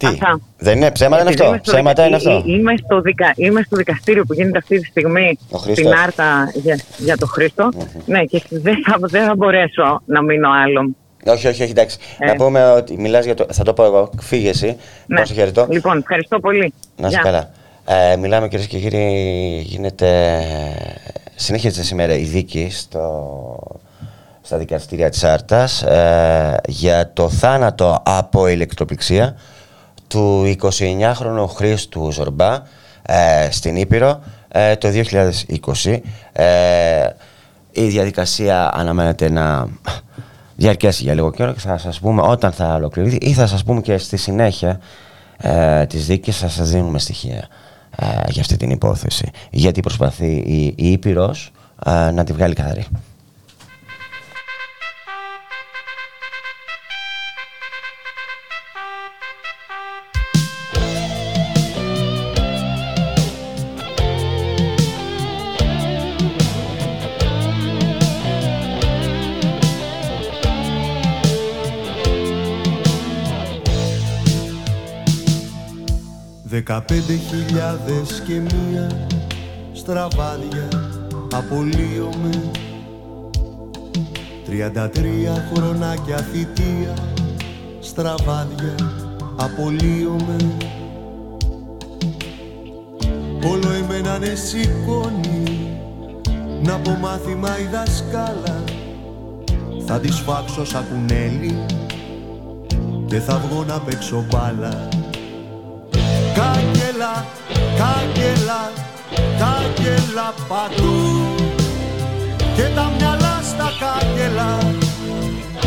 Τι, 0.02 0.08
Αυτά. 0.08 0.40
δεν 0.58 0.78
είναι 0.78 0.92
ψέματα 0.92 1.22
είναι 1.22 1.30
Επειδή 1.32 1.44
αυτό; 1.44 1.54
είμαι 1.56 1.62
στο 1.64 1.72
Ψέματα 1.72 2.06
είναι 2.06 2.18
δικα- 2.18 2.32
αυτό; 2.36 2.50
ε, 2.50 2.54
Είμαι 2.54 2.74
στο, 2.86 3.02
δικα... 3.02 3.34
είμαι 3.36 3.62
στο 3.66 3.76
δικαστήριο 3.78 4.24
που 4.26 4.34
γίνεται 4.34 4.58
αυτή 4.58 4.80
τη 4.80 4.86
στιγμή 4.86 5.38
Ο 5.50 5.58
Χρήστος. 5.58 5.86
στην 5.88 6.00
Άρτα 6.00 6.52
για, 6.54 6.80
για 6.98 7.18
το 7.18 7.26
χρηστο 7.26 7.70
Ναι, 8.06 8.24
και 8.24 8.42
δεν 8.50 8.76
θα, 8.90 8.98
δεν 9.00 9.26
θα 9.26 9.36
μπορέσω 9.36 10.02
να 10.06 10.22
μείνω 10.22 10.50
άλλο. 10.66 10.90
Όχι, 11.26 11.48
όχι, 11.48 11.62
όχι, 11.62 11.72
εντάξει. 11.72 11.98
Ε. 12.20 12.26
Να 12.26 12.36
πούμε 12.36 12.72
ότι 12.72 12.98
μιλάς 12.98 13.26
για 13.26 13.34
το. 13.34 13.46
Θα 13.52 13.64
το 13.64 13.74
πω 13.74 13.84
εγώ. 13.84 14.10
Φύγε 14.20 14.50
εσύ. 14.50 14.78
Ναι. 15.06 15.20
Πόσο 15.20 15.34
χαιρετώ. 15.34 15.68
Λοιπόν, 15.70 15.98
ευχαριστώ 15.98 16.40
πολύ. 16.40 16.74
Να 16.98 17.08
είσαι 17.08 17.20
Γεια. 17.22 17.32
καλά. 17.32 17.50
Ε, 18.12 18.16
μιλάμε 18.16 18.48
κυρίες 18.48 18.68
και 18.68 18.78
κύριοι, 18.80 19.62
γίνεται, 19.66 20.40
συνέχιζεται 21.36 21.84
σήμερα 21.84 22.14
η 22.14 22.24
δίκη 22.24 22.68
στο, 22.72 23.58
στα 24.42 24.58
δικαστήρια 24.58 25.10
της 25.10 25.24
Άρτας 25.24 25.84
ε, 25.84 26.56
για 26.68 27.12
το 27.14 27.30
θάνατο 27.30 28.02
από 28.06 28.48
ηλεκτροπληξία 28.48 29.36
του 30.12 30.56
29χρονου 30.62 31.48
Χρήστου 31.56 32.12
Ζορμπά 32.12 32.62
ε, 33.02 33.48
στην 33.52 33.76
Ήπειρο 33.76 34.22
ε, 34.48 34.76
το 34.76 34.88
2020. 35.84 36.00
Ε, 36.32 36.46
η 37.72 37.88
διαδικασία 37.88 38.72
αναμένεται 38.74 39.30
να 39.30 39.68
διαρκέσει 40.56 41.04
για 41.04 41.14
λίγο 41.14 41.32
καιρό 41.32 41.54
και 41.54 41.60
θα 41.60 41.78
σας 41.78 42.00
πούμε 42.00 42.22
όταν 42.22 42.52
θα 42.52 42.74
ολοκληρωθεί 42.74 43.16
ή 43.16 43.34
θα 43.34 43.48
σας 43.48 43.64
πούμε 43.64 43.82
και 43.82 43.98
στη 43.98 44.18
συνέχεια 44.18 44.80
ε, 45.38 45.86
της 45.86 46.06
δίκης 46.06 46.38
θα 46.38 46.50
σας 46.50 46.70
δίνουμε 46.70 47.00
στοιχεία 47.00 47.48
ε, 47.96 48.06
για 48.28 48.42
αυτή 48.42 48.58
την 48.58 48.70
υπόθεση. 48.70 49.30
Γιατί 49.50 49.80
προσπαθεί 49.80 50.34
η, 50.36 50.74
η 50.78 50.92
Ήπειρος 50.92 51.52
ε, 51.86 52.12
να 52.12 52.24
τη 52.24 52.34
βγάλει 52.34 52.54
καθαρή. 52.54 52.86
Δεκαπέντε 76.64 77.14
χιλιάδες 77.14 78.24
και 78.28 78.34
μία 78.34 79.08
στραβάδια 79.74 80.68
απολύομαι. 81.34 82.52
Τριάντα 84.46 84.90
τρία 84.90 85.52
χρονάκια 85.54 86.18
θητεία 86.18 86.94
στραβάδια 87.80 88.76
απολύομαι. 89.36 90.36
Όλο 93.46 93.72
εμένα 93.72 94.18
ναι 94.18 94.36
σηκώνει 94.36 95.78
να 96.64 96.80
πω 96.80 96.92
μάθημα 96.92 97.60
η 97.60 97.68
δασκάλα. 97.72 98.64
Θα 99.86 100.00
τη 100.00 100.12
σφάξω 100.12 100.66
σαν 100.66 100.86
κουνέλι 100.90 101.66
και 103.06 103.20
θα 103.20 103.38
βγω 103.38 103.64
να 103.64 103.80
παίξω 103.80 104.26
μπάλα 104.30 105.01
Κάγκελα, 106.38 107.26
κάγκελα, 107.80 108.62
κάγκελα 109.40 110.34
παντού. 110.48 111.36
Και 112.56 112.66
τα 112.76 112.92
μυαλά 112.98 113.42
στα 113.50 113.70
κάγκελα 113.82 114.58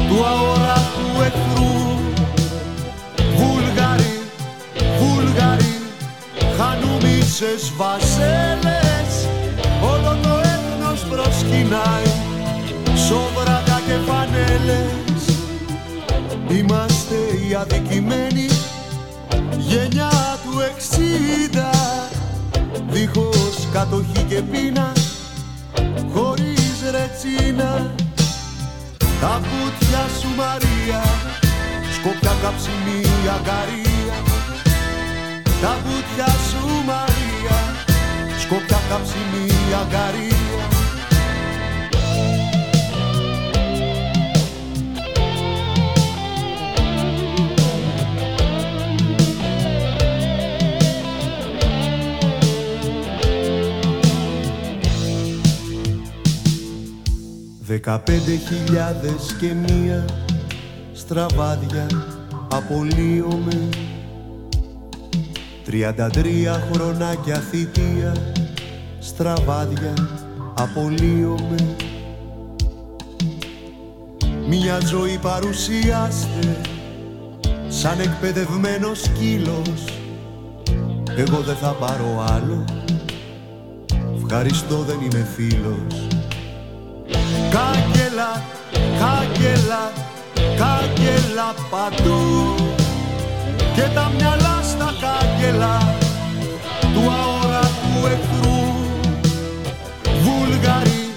του 0.08 0.24
αόρατου 0.24 1.08
εχθρού. 1.26 1.74
Βούλγαροι, 3.36 4.20
Βούλγαροι, 4.98 5.74
χανούμισες 6.58 7.72
βασέλες. 7.76 9.12
Όλο 9.82 10.18
το 10.22 10.40
έθνος 10.42 11.00
προσκυνάει 11.10 12.10
σόβρακα 13.06 13.80
και 13.86 13.96
φανέλες. 14.06 15.22
Είμαστε 16.48 17.14
οι 17.48 17.54
αδικημένοι 17.54 18.53
γενιά 19.74 20.38
του 20.44 20.54
εξήντα. 20.68 21.70
Δίχως 22.90 23.68
κατοχή 23.72 24.22
και 24.28 24.42
πείνα 24.42 24.92
χωρίς 26.14 26.76
ρετσίνα. 26.94 27.94
Τα 29.20 29.40
βουτιά 29.46 30.04
σου 30.20 30.28
Μαρία 30.36 31.02
σκοπιά 31.94 32.34
καψιμί 32.42 33.00
αγκαρία. 33.36 34.16
Τα 35.62 35.76
βουτιά 35.84 36.32
σου 36.48 36.66
Μαρία 36.86 37.58
σκοπιά 38.42 38.80
καψιμί 38.88 39.46
αγκαρία 39.80 40.63
Δεκαπέντε 57.74 58.36
χιλιάδες 58.36 59.36
και 59.40 59.52
μία 59.54 60.04
στραβάδια 60.92 61.86
απολύομαι. 62.52 63.68
Τριάντα 65.64 66.10
τρία 66.10 66.68
χρονάκια 66.72 67.34
θητεία 67.36 68.16
Στραβάδια 68.98 69.94
απολύομαι. 70.54 71.76
Μια 74.48 74.78
ζωή 74.86 75.18
παρουσιάστε 75.22 76.56
Σαν 77.68 78.00
εκπαιδευμένος 78.00 79.00
σκύλος. 79.00 79.84
Εγώ 81.16 81.40
δεν 81.40 81.56
θα 81.56 81.70
πάρω 81.70 82.24
άλλο. 82.28 82.64
Ευχαριστώ 84.16 84.76
δεν 84.76 84.98
είμαι 85.00 85.26
φίλος 85.36 86.04
Κάγκελα, 87.54 88.42
κάγκελα, 89.00 89.92
κάγκελα 90.34 91.48
παντού. 91.70 92.54
Και 93.74 93.82
τα 93.94 94.12
μυαλά 94.16 94.62
στα 94.62 94.94
κάγκελα 95.02 95.94
Του 96.80 97.10
αόρατου 97.10 98.06
εχθρού. 98.06 98.62
Βούλγαροι, 100.22 101.10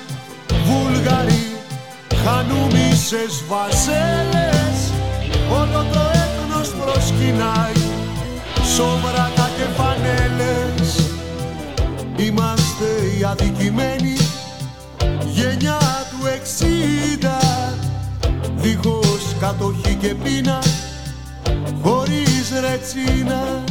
Βούλγαροι 0.65 1.45
Χανούμισες 2.23 3.43
βασέλες. 3.47 4.77
Όλο 5.51 5.85
το 5.93 5.99
έθνος 6.13 6.69
προσκυνάει 6.69 7.81
Σόβρακα 8.75 9.49
και 9.57 9.65
φανέλες. 9.77 11.09
Είμαστε 12.15 13.17
οι 13.17 13.23
αδικημένοι 13.23 14.26
Δίχως 18.67 19.35
κατοχή 19.39 19.95
και 19.95 20.15
πείνα 20.23 20.59
χωρίς 21.81 22.51
ρετσίνα. 22.59 23.63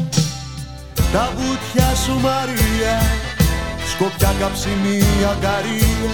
Τα 1.12 1.32
βουτιά 1.36 1.94
σου 1.94 2.12
Μαρία 2.20 2.96
σκοπιά 3.92 4.34
καψιμί 4.40 5.02
αγκαρία. 5.30 6.12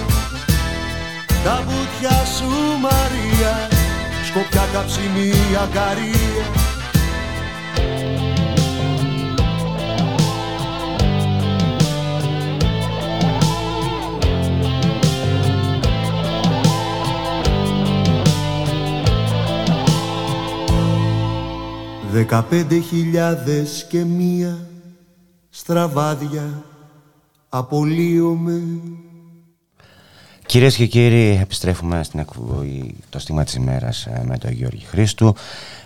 Τα 1.44 1.62
βουτιά 1.66 2.24
σου 2.36 2.50
Μαρία 2.80 3.68
σκοπιά 4.28 4.64
καψιμί 4.72 5.32
αγκαρία 5.62 6.31
Δεκαπέντε 22.12 22.78
χιλιάδες 22.78 23.86
και 23.88 24.04
μία 24.04 24.58
στραβάδια 25.50 26.62
απολύομαι. 27.48 28.60
Κυρίες 30.46 30.76
και 30.76 30.86
κύριοι, 30.86 31.38
επιστρέφουμε 31.42 32.02
στην 32.02 32.20
εκπομπή 32.20 32.94
το 33.08 33.18
στίγμα 33.18 33.44
της 33.44 33.54
ημέρας 33.54 34.06
ε, 34.06 34.22
με 34.24 34.38
τον 34.38 34.50
Γιώργη 34.50 34.84
Χρήστου. 34.84 35.34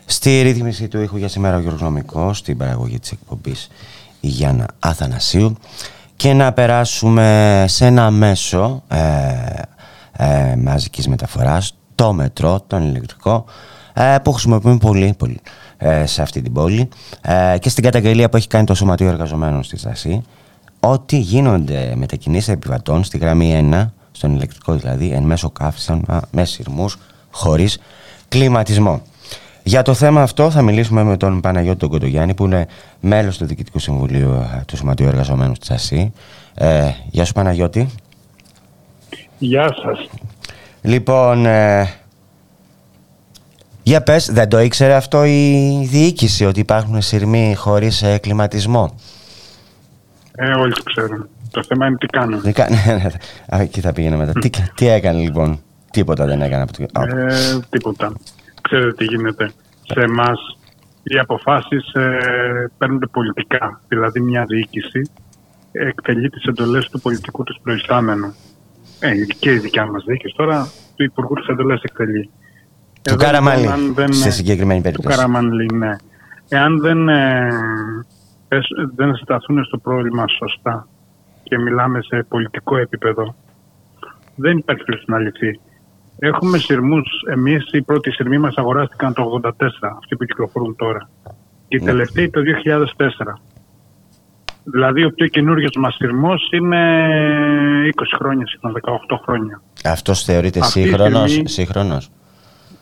Στη 0.05 0.41
ρύθμιση 0.43 0.89
του 0.89 1.01
ήχου 1.01 1.17
για 1.17 1.29
σήμερα 1.29 1.57
ο 1.57 1.61
Γιώργος 1.61 1.83
Νομικός, 1.83 2.39
στην 2.39 2.57
παραγωγή 2.57 2.99
της 2.99 3.11
εκπομπής 3.11 3.69
η 4.21 4.29
Γιάννα 4.29 4.67
Αθανασίου. 4.79 5.57
Και 6.17 6.33
να 6.33 6.53
περάσουμε 6.53 7.65
σε 7.69 7.87
ένα 7.87 8.11
μέσο 8.11 8.83
ε, 8.89 8.99
ε, 10.13 10.57
μαζικής 10.57 11.09
μεταφοράς, 11.09 11.77
το 11.95 12.13
μετρό, 12.13 12.61
τον 12.67 12.83
ηλεκτρικό, 12.83 13.45
ε, 13.93 14.17
που 14.23 14.33
χρησιμοποιούμε 14.33 14.79
πολύ, 14.79 15.15
πολύ. 15.19 15.41
ε, 15.43 15.66
σε 16.05 16.23
αυτή 16.23 16.43
την 16.43 16.53
πόλη 16.53 16.89
ε, 17.21 17.59
και 17.59 17.69
στην 17.69 17.85
καταγγελία 17.85 18.29
που 18.29 18.37
έχει 18.37 18.49
κάνει 18.49 18.65
το 18.65 18.75
Σωματείο 18.75 19.09
Εργαζομένων 19.09 19.63
στη 19.63 19.77
Στασή 19.77 20.23
ότι 20.81 21.19
γίνονται 21.19 21.93
μετακινήσεις 21.97 22.49
επιβατών 22.49 23.05
στη 23.05 23.19
γραμμή 23.19 23.69
1, 23.73 23.87
στον 24.13 24.35
ηλεκτρικό 24.35 24.73
δηλαδή, 24.75 25.11
εν 25.11 25.23
μέσω 25.23 25.51
καύσεων 25.51 26.05
με 26.31 26.45
σειρμούς 26.45 26.99
χωρίς 27.31 27.79
κλιματισμό. 28.29 29.03
Για 29.63 29.83
το 29.83 29.95
θέμα 29.95 30.23
αυτό 30.23 30.51
θα 30.51 30.63
μιλήσουμε 30.63 31.03
με 31.03 31.17
τον 31.17 31.41
Παναγιώτη 31.41 31.79
τον 31.79 31.89
Κοντογιάννη 31.89 32.35
που 32.35 32.45
είναι 32.45 32.67
μέλος 33.01 33.39
του 33.39 33.45
Διοικητικού 33.47 33.79
Συμβουλίου 33.79 34.33
ε, 34.33 34.63
του 34.67 34.77
Σωματείου 34.77 35.07
Εργαζομένων 35.07 35.59
της 35.59 35.71
ΑΣΥ. 35.71 36.13
Ε, 36.55 36.91
γεια 37.11 37.25
σου 37.25 37.33
Παναγιώτη. 37.33 37.89
Γεια 39.39 39.77
σας. 39.83 40.09
Λοιπόν, 40.83 41.47
ε, 41.47 41.89
για 43.87 44.03
πες, 44.03 44.31
δεν 44.33 44.49
το 44.49 44.61
ήξερε 44.61 44.95
αυτό 44.95 45.25
η 45.25 45.87
διοίκηση 45.91 46.45
ότι 46.45 46.61
υπάρχουν 46.61 47.03
σειρμοί 47.03 47.55
χωρίς 47.57 48.03
ε, 48.03 48.19
κλιματισμό; 48.19 48.95
Ε, 50.33 50.51
όλοι 50.51 50.73
το 50.73 50.83
ξέρουν. 50.83 51.29
Το 51.51 51.63
θέμα 51.69 51.87
είναι 51.87 51.97
τι 51.97 52.07
κάνουν. 52.07 52.43
Τι 52.43 52.53
ναι, 52.59 52.93
ναι, 52.93 52.93
ναι. 52.95 53.63
Εκεί 53.63 53.81
θα 53.81 53.93
πήγαινε 53.93 54.17
μετά. 54.17 54.33
τι, 54.33 54.51
τι 54.77 54.89
έκανε 54.89 55.21
λοιπόν; 55.21 55.61
Τίποτα 55.91 56.27
δεν 56.27 56.41
έκανε. 56.41 56.63
Από 56.63 56.73
το... 56.73 56.83
ε, 57.17 57.61
τίποτα. 57.71 58.13
Ξέρετε 58.61 58.93
τι 58.93 59.05
γίνεται. 59.05 59.51
Σε 59.83 60.01
εμάς 60.01 60.59
οι 61.03 61.19
αποφάσεις 61.19 61.93
ε, 61.93 62.71
παίρνονται 62.79 63.07
πολιτικά. 63.07 63.81
Δηλαδή 63.89 64.21
μια 64.21 64.45
διοίκηση 64.45 65.11
εκτελεί 65.73 66.31
τις 66.31 66.45
εντολές 66.45 66.89
του 66.89 67.01
πολιτικού 67.01 67.43
του 67.43 67.61
προϊστάμενου. 67.63 68.35
Ε, 68.99 69.13
και 69.39 69.53
η 69.53 69.59
δικιά 69.59 69.87
μας 69.87 70.05
διοίκηση 70.05 70.35
τώρα 70.37 70.69
του 70.97 71.03
Υπουργού 71.03 71.35
της 71.35 71.47
Εντολές 71.47 71.83
εκτελεί. 71.83 72.31
Του 73.11 73.17
Καραμαλή, 73.17 73.69
δεν, 73.95 74.13
σε 74.13 74.31
συγκεκριμένη 74.31 74.81
περίπτωση. 74.81 75.09
Του 75.09 75.15
Καραμαλή, 75.15 75.67
ναι. 75.75 75.97
Εάν 76.49 76.81
δεν, 76.81 77.09
ε, 77.09 77.49
δεν 78.95 79.17
σταθούν 79.17 79.65
στο 79.65 79.79
πρόβλημα 79.79 80.25
σωστά 80.29 80.89
και 81.43 81.59
μιλάμε 81.59 82.03
σε 82.03 82.27
πολιτικό 82.29 82.77
επίπεδο, 82.77 83.35
δεν 84.35 84.59
υπάρχει 84.59 84.85
περίπτωση 84.85 85.11
να 85.11 85.19
λυθεί. 85.19 85.61
Έχουμε 86.19 86.59
σειρμούς. 86.59 87.09
Εμείς 87.31 87.69
οι 87.73 87.83
πρώτοι 87.83 88.11
σειρμοί 88.11 88.39
μας 88.39 88.57
αγοράστηκαν 88.57 89.13
το 89.13 89.23
1984, 89.23 89.97
αυτοί 89.99 90.17
που 90.17 90.25
κυκλοφορούν 90.25 90.77
τώρα. 90.77 91.09
Και 91.69 91.77
οι 91.77 91.79
ναι. 91.79 91.85
τελευταίοι 91.85 92.31
το 92.31 92.41
2004. 92.41 93.41
Δηλαδή 94.65 95.05
ο 95.05 95.11
πιο 95.11 95.27
καινούριο 95.27 95.69
μας 95.79 95.95
σειρμός 95.95 96.49
είναι 96.53 96.79
20 97.95 98.03
χρόνια, 98.19 98.47
18 98.61 99.17
χρόνια. 99.25 99.63
Αυτός 99.85 100.25
θεωρείται 100.25 100.61
σύγχρονος. 101.45 102.11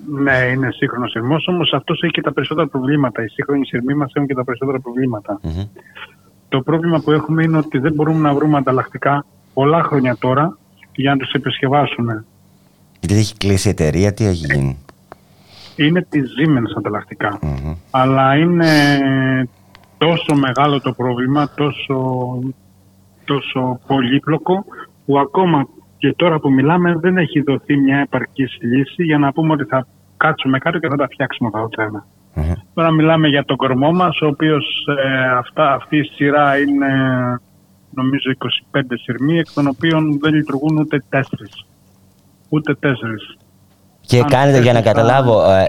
Ναι, 0.06 0.36
είναι 0.52 0.70
σύγχρονος 0.70 1.10
σειρμό, 1.10 1.36
όμως 1.46 1.72
αυτός 1.72 2.02
έχει 2.02 2.12
και 2.12 2.20
τα 2.20 2.32
περισσότερα 2.32 2.68
προβλήματα. 2.68 3.22
Οι 3.22 3.28
σύγχρονοι 3.28 3.66
σειρμοί 3.66 3.94
μας 3.94 4.12
έχουν 4.14 4.28
και 4.28 4.34
τα 4.34 4.44
περισσότερα 4.44 4.78
Το 6.48 6.60
πρόβλημα 6.60 7.00
που 7.00 7.10
έχουμε 7.10 7.42
είναι 7.42 7.58
ότι 7.58 7.78
δεν 7.78 7.92
μπορούμε 7.94 8.28
να 8.28 8.34
βρούμε 8.34 8.56
ανταλλακτικά 8.56 9.24
πολλά 9.54 9.82
χρόνια 9.82 10.16
τώρα 10.16 10.58
για 10.94 11.10
να 11.10 11.16
τους 11.16 11.32
επισκευάσουμε. 11.32 12.24
Γιατί 13.00 13.14
έχει 13.14 13.36
κλείσει 13.36 13.68
η 13.68 13.70
εταιρεία, 13.70 14.14
τι 14.14 14.24
έχει 14.24 14.46
γίνει; 14.54 14.78
Είναι 15.76 16.06
τη 16.08 16.20
Siemens 16.20 16.76
ανταλλακτικά. 16.76 17.38
Αλλά 17.90 18.36
είναι 18.36 18.68
τόσο 19.98 20.34
μεγάλο 20.34 20.80
το 20.80 20.92
πρόβλημα, 20.92 21.50
τόσο, 21.54 22.38
τόσο 23.24 23.80
πολύπλοκο, 23.86 24.64
που 25.06 25.18
ακόμα 25.18 25.68
και 26.04 26.14
τώρα 26.16 26.38
που 26.38 26.52
μιλάμε 26.52 26.94
δεν 27.00 27.16
έχει 27.16 27.40
δοθεί 27.40 27.76
μια 27.76 27.98
επαρκής 27.98 28.58
λύση 28.60 29.02
για 29.02 29.18
να 29.18 29.32
πούμε 29.32 29.52
ότι 29.52 29.64
θα 29.64 29.86
κάτσουμε 30.16 30.58
κάτω 30.58 30.78
και 30.78 30.88
θα 30.88 30.96
τα 30.96 31.08
φτιάξουμε 31.12 31.50
αυτά 31.52 31.60
τα 31.60 31.68
τρένα. 31.68 32.06
Τώρα 32.74 32.90
μιλάμε 32.90 33.28
για 33.28 33.44
τον 33.44 33.56
κορμό 33.56 33.92
μας, 33.92 34.20
ο 34.20 34.26
οποίος 34.26 34.86
ε, 35.56 35.62
αυτή 35.62 35.96
η 35.96 36.02
σειρά 36.02 36.58
είναι 36.58 36.88
νομίζω 37.90 38.30
25 38.72 38.80
σειρμοί, 39.02 39.38
εκ 39.38 39.46
των 39.54 39.66
οποίων 39.66 40.18
δεν 40.20 40.34
λειτουργούν 40.34 40.78
ούτε 40.78 41.04
τέσσερις. 41.08 41.66
Ούτε 42.48 42.74
τέσσερις. 42.74 43.36
Και 44.00 44.18
Αν 44.18 44.28
κάνετε, 44.28 44.60
για 44.60 44.72
να 44.72 44.82
καταλάβω, 44.82 45.50
ε, 45.50 45.68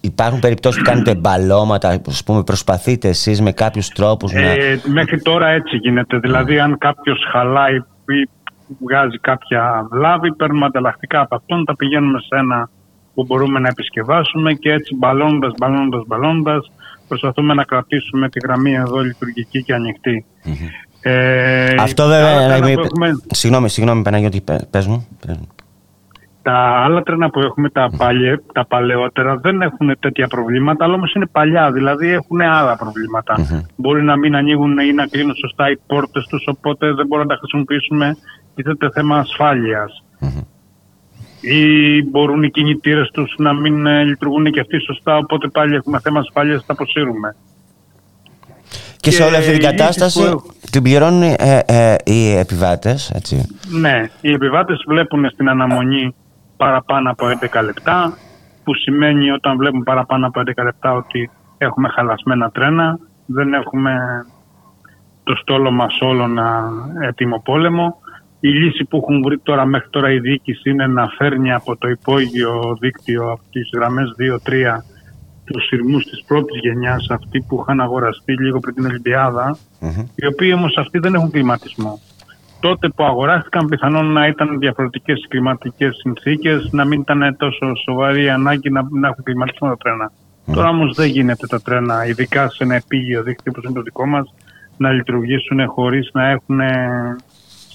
υπάρχουν 0.00 0.40
περιπτώσεις 0.40 0.82
που 0.82 0.90
κάνετε 0.90 1.14
μπαλώματα, 1.14 2.00
ας 2.08 2.24
πούμε, 2.24 2.42
προσπαθείτε 2.42 3.08
εσείς 3.08 3.40
με 3.40 3.52
κάποιους 3.52 3.88
τρόπους 3.88 4.32
να... 4.32 4.40
Ε, 4.40 4.80
μέχρι 4.86 5.22
τώρα 5.22 5.48
έτσι 5.48 5.76
γίνεται. 5.76 6.18
Δηλαδή, 6.18 6.60
αν 6.60 6.78
κάποιος 6.78 7.18
χαλάει 7.30 7.76
ή 8.14 8.28
βγάζει 8.78 9.18
κάποια 9.18 9.86
βλάβη, 9.90 10.34
παίρνουμε 10.34 10.66
ανταλλακτικά 10.66 11.20
από 11.20 11.34
αυτόν, 11.34 11.64
τα 11.64 11.76
πηγαίνουμε 11.76 12.18
σε 12.20 12.36
ένα 12.36 12.70
που 13.14 13.24
μπορούμε 13.24 13.58
να 13.60 13.68
επισκευάσουμε 13.68 14.52
και 14.52 14.72
έτσι 14.72 14.94
μπαλώνοντας, 14.94 15.52
μπαλώνοντας, 15.58 16.02
μπαλώνοντας 16.06 16.70
προσπαθούμε 17.08 17.54
να 17.54 17.64
κρατήσουμε 17.64 18.28
τη 18.28 18.38
γραμμή 18.44 18.72
εδώ 18.74 18.98
λειτουργική 18.98 19.62
και 19.62 19.74
ανοιχτη 19.74 20.24
Ε, 21.02 21.74
Αυτό 21.78 22.06
βέβαια... 22.06 22.54
Έχουμε... 22.54 23.10
Συγγνώμη, 23.26 23.68
συγγνώμη 23.68 24.02
Παναγιώτη, 24.02 24.44
πες 24.70 24.86
μου. 24.86 25.08
Τα 26.42 26.54
άλλα 26.84 27.02
τρένα 27.02 27.30
που 27.30 27.40
έχουμε, 27.40 27.70
τα, 27.70 27.90
παλιέ, 27.96 28.36
τα 28.52 28.66
παλαιότερα, 28.66 29.36
δεν 29.36 29.62
έχουν 29.62 29.96
τέτοια 30.00 30.26
προβλήματα, 30.26 30.84
αλλά 30.84 30.94
όμως 30.94 31.14
είναι 31.14 31.26
παλιά, 31.26 31.72
δηλαδή 31.72 32.08
έχουν 32.08 32.40
άλλα 32.40 32.78
Μπορεί 33.76 34.02
να 34.02 34.16
μην 34.16 34.36
ανοίγουν 34.36 34.78
ή 34.78 34.92
να 34.92 35.06
κλείνουν 35.06 35.34
σωστά 35.34 35.70
οι 35.70 35.76
πόρτες 35.86 36.26
τους, 36.26 36.44
οπότε 36.46 36.92
δεν 36.92 37.06
μπορούμε 37.06 37.28
να 37.28 37.34
τα 37.34 37.38
χρησιμοποιήσουμε 37.38 38.16
τίθεται 38.62 38.90
θέμα 38.90 39.24
Ή 41.40 42.02
μπορούν 42.02 42.42
οι 42.42 42.50
κινητήρες 42.50 43.10
τους 43.10 43.34
να 43.38 43.52
μην 43.52 43.86
ε, 43.86 44.04
λειτουργούν 44.04 44.50
και 44.50 44.60
αυτοί 44.60 44.80
σωστά, 44.80 45.16
οπότε 45.16 45.48
πάλι 45.48 45.74
έχουμε 45.74 46.00
θέμα 46.00 46.20
ασφάλειας, 46.20 46.66
τα 46.66 46.72
αποσύρουμε. 46.72 47.36
Και, 48.96 49.10
σε 49.10 49.22
όλη 49.22 49.36
αυτή 49.36 49.52
την 49.52 49.60
κατάσταση 49.60 50.36
την 50.70 50.82
πληρώνουν 50.82 51.22
ε, 51.22 51.62
ε, 51.66 51.94
οι 52.04 52.36
επιβάτες, 52.36 53.10
έτσι. 53.10 53.46
Ναι, 53.68 54.10
οι 54.20 54.32
επιβάτες 54.32 54.84
βλέπουν 54.86 55.30
στην 55.30 55.48
αναμονή 55.48 56.14
παραπάνω 56.56 57.10
από 57.10 57.26
11 57.26 57.64
λεπτά, 57.64 58.16
που 58.64 58.74
σημαίνει 58.74 59.30
όταν 59.30 59.56
βλέπουν 59.56 59.82
παραπάνω 59.82 60.26
από 60.26 60.40
11 60.40 60.64
λεπτά 60.64 60.92
ότι 60.92 61.30
έχουμε 61.58 61.88
χαλασμένα 61.88 62.50
τρένα, 62.50 62.98
δεν 63.26 63.52
έχουμε 63.52 63.92
το 65.28 65.34
στόλο 65.36 65.70
μας 65.70 65.98
όλο 66.00 66.26
να 66.26 66.70
έτοιμο 67.00 67.40
πόλεμο. 67.44 67.96
Η 68.40 68.48
λύση 68.48 68.84
που 68.84 68.96
έχουν 68.96 69.22
βρει 69.22 69.38
τώρα 69.38 69.64
μέχρι 69.64 69.88
τώρα 69.90 70.12
η 70.12 70.18
διοίκηση 70.18 70.70
είναι 70.70 70.86
να 70.86 71.08
φέρνει 71.08 71.52
από 71.52 71.76
το 71.76 71.88
υπόγειο 71.88 72.76
δίκτυο, 72.80 73.30
από 73.30 73.42
τις 73.50 73.70
γραμμές 73.74 74.14
2-3, 74.18 74.84
τους 75.44 75.66
σειρμούς 75.66 76.04
της 76.04 76.24
πρώτης 76.26 76.60
γενιάς, 76.60 77.06
αυτοί 77.10 77.44
που 77.48 77.58
είχαν 77.60 77.80
αγοραστεί 77.80 78.32
λίγο 78.42 78.60
πριν 78.60 78.74
την 78.74 78.84
ολυμπιαδα 78.84 79.56
οι 80.14 80.26
οποίοι 80.26 80.52
όμως 80.56 80.76
αυτοί 80.76 80.98
δεν 80.98 81.14
έχουν 81.14 81.30
κλιματισμό. 81.30 82.00
Τότε 82.60 82.88
που 82.88 83.04
αγοράστηκαν 83.04 83.66
πιθανόν 83.66 84.12
να 84.12 84.26
ήταν 84.26 84.58
διαφορετικές 84.58 85.26
κλιματικές 85.28 85.96
συνθήκες, 85.96 86.68
να 86.72 86.84
μην 86.84 87.00
ήταν 87.00 87.36
τόσο 87.36 87.74
σοβαρή 87.84 88.24
η 88.24 88.30
ανάγκη 88.30 88.70
να, 88.70 88.82
να 88.90 89.08
έχουν 89.08 89.24
κλιματισμό 89.24 89.68
τα 89.68 89.76
τρένα. 89.76 90.12
Τώρα 90.54 90.68
όμως 90.68 90.94
δεν 90.94 91.08
γίνεται 91.08 91.46
τα 91.46 91.60
τρένα, 91.60 92.06
ειδικά 92.06 92.48
σε 92.48 92.64
ένα 92.64 92.74
επίγειο 92.74 93.22
δίκτυο 93.22 93.52
όπως 93.54 93.64
είναι 93.64 93.74
το 93.74 93.82
δικό 93.82 94.06
μας, 94.06 94.34
να 94.76 94.90
λειτουργήσουν 94.90 95.66
χωρίς 95.66 96.10
να 96.12 96.28
έχουν 96.28 96.60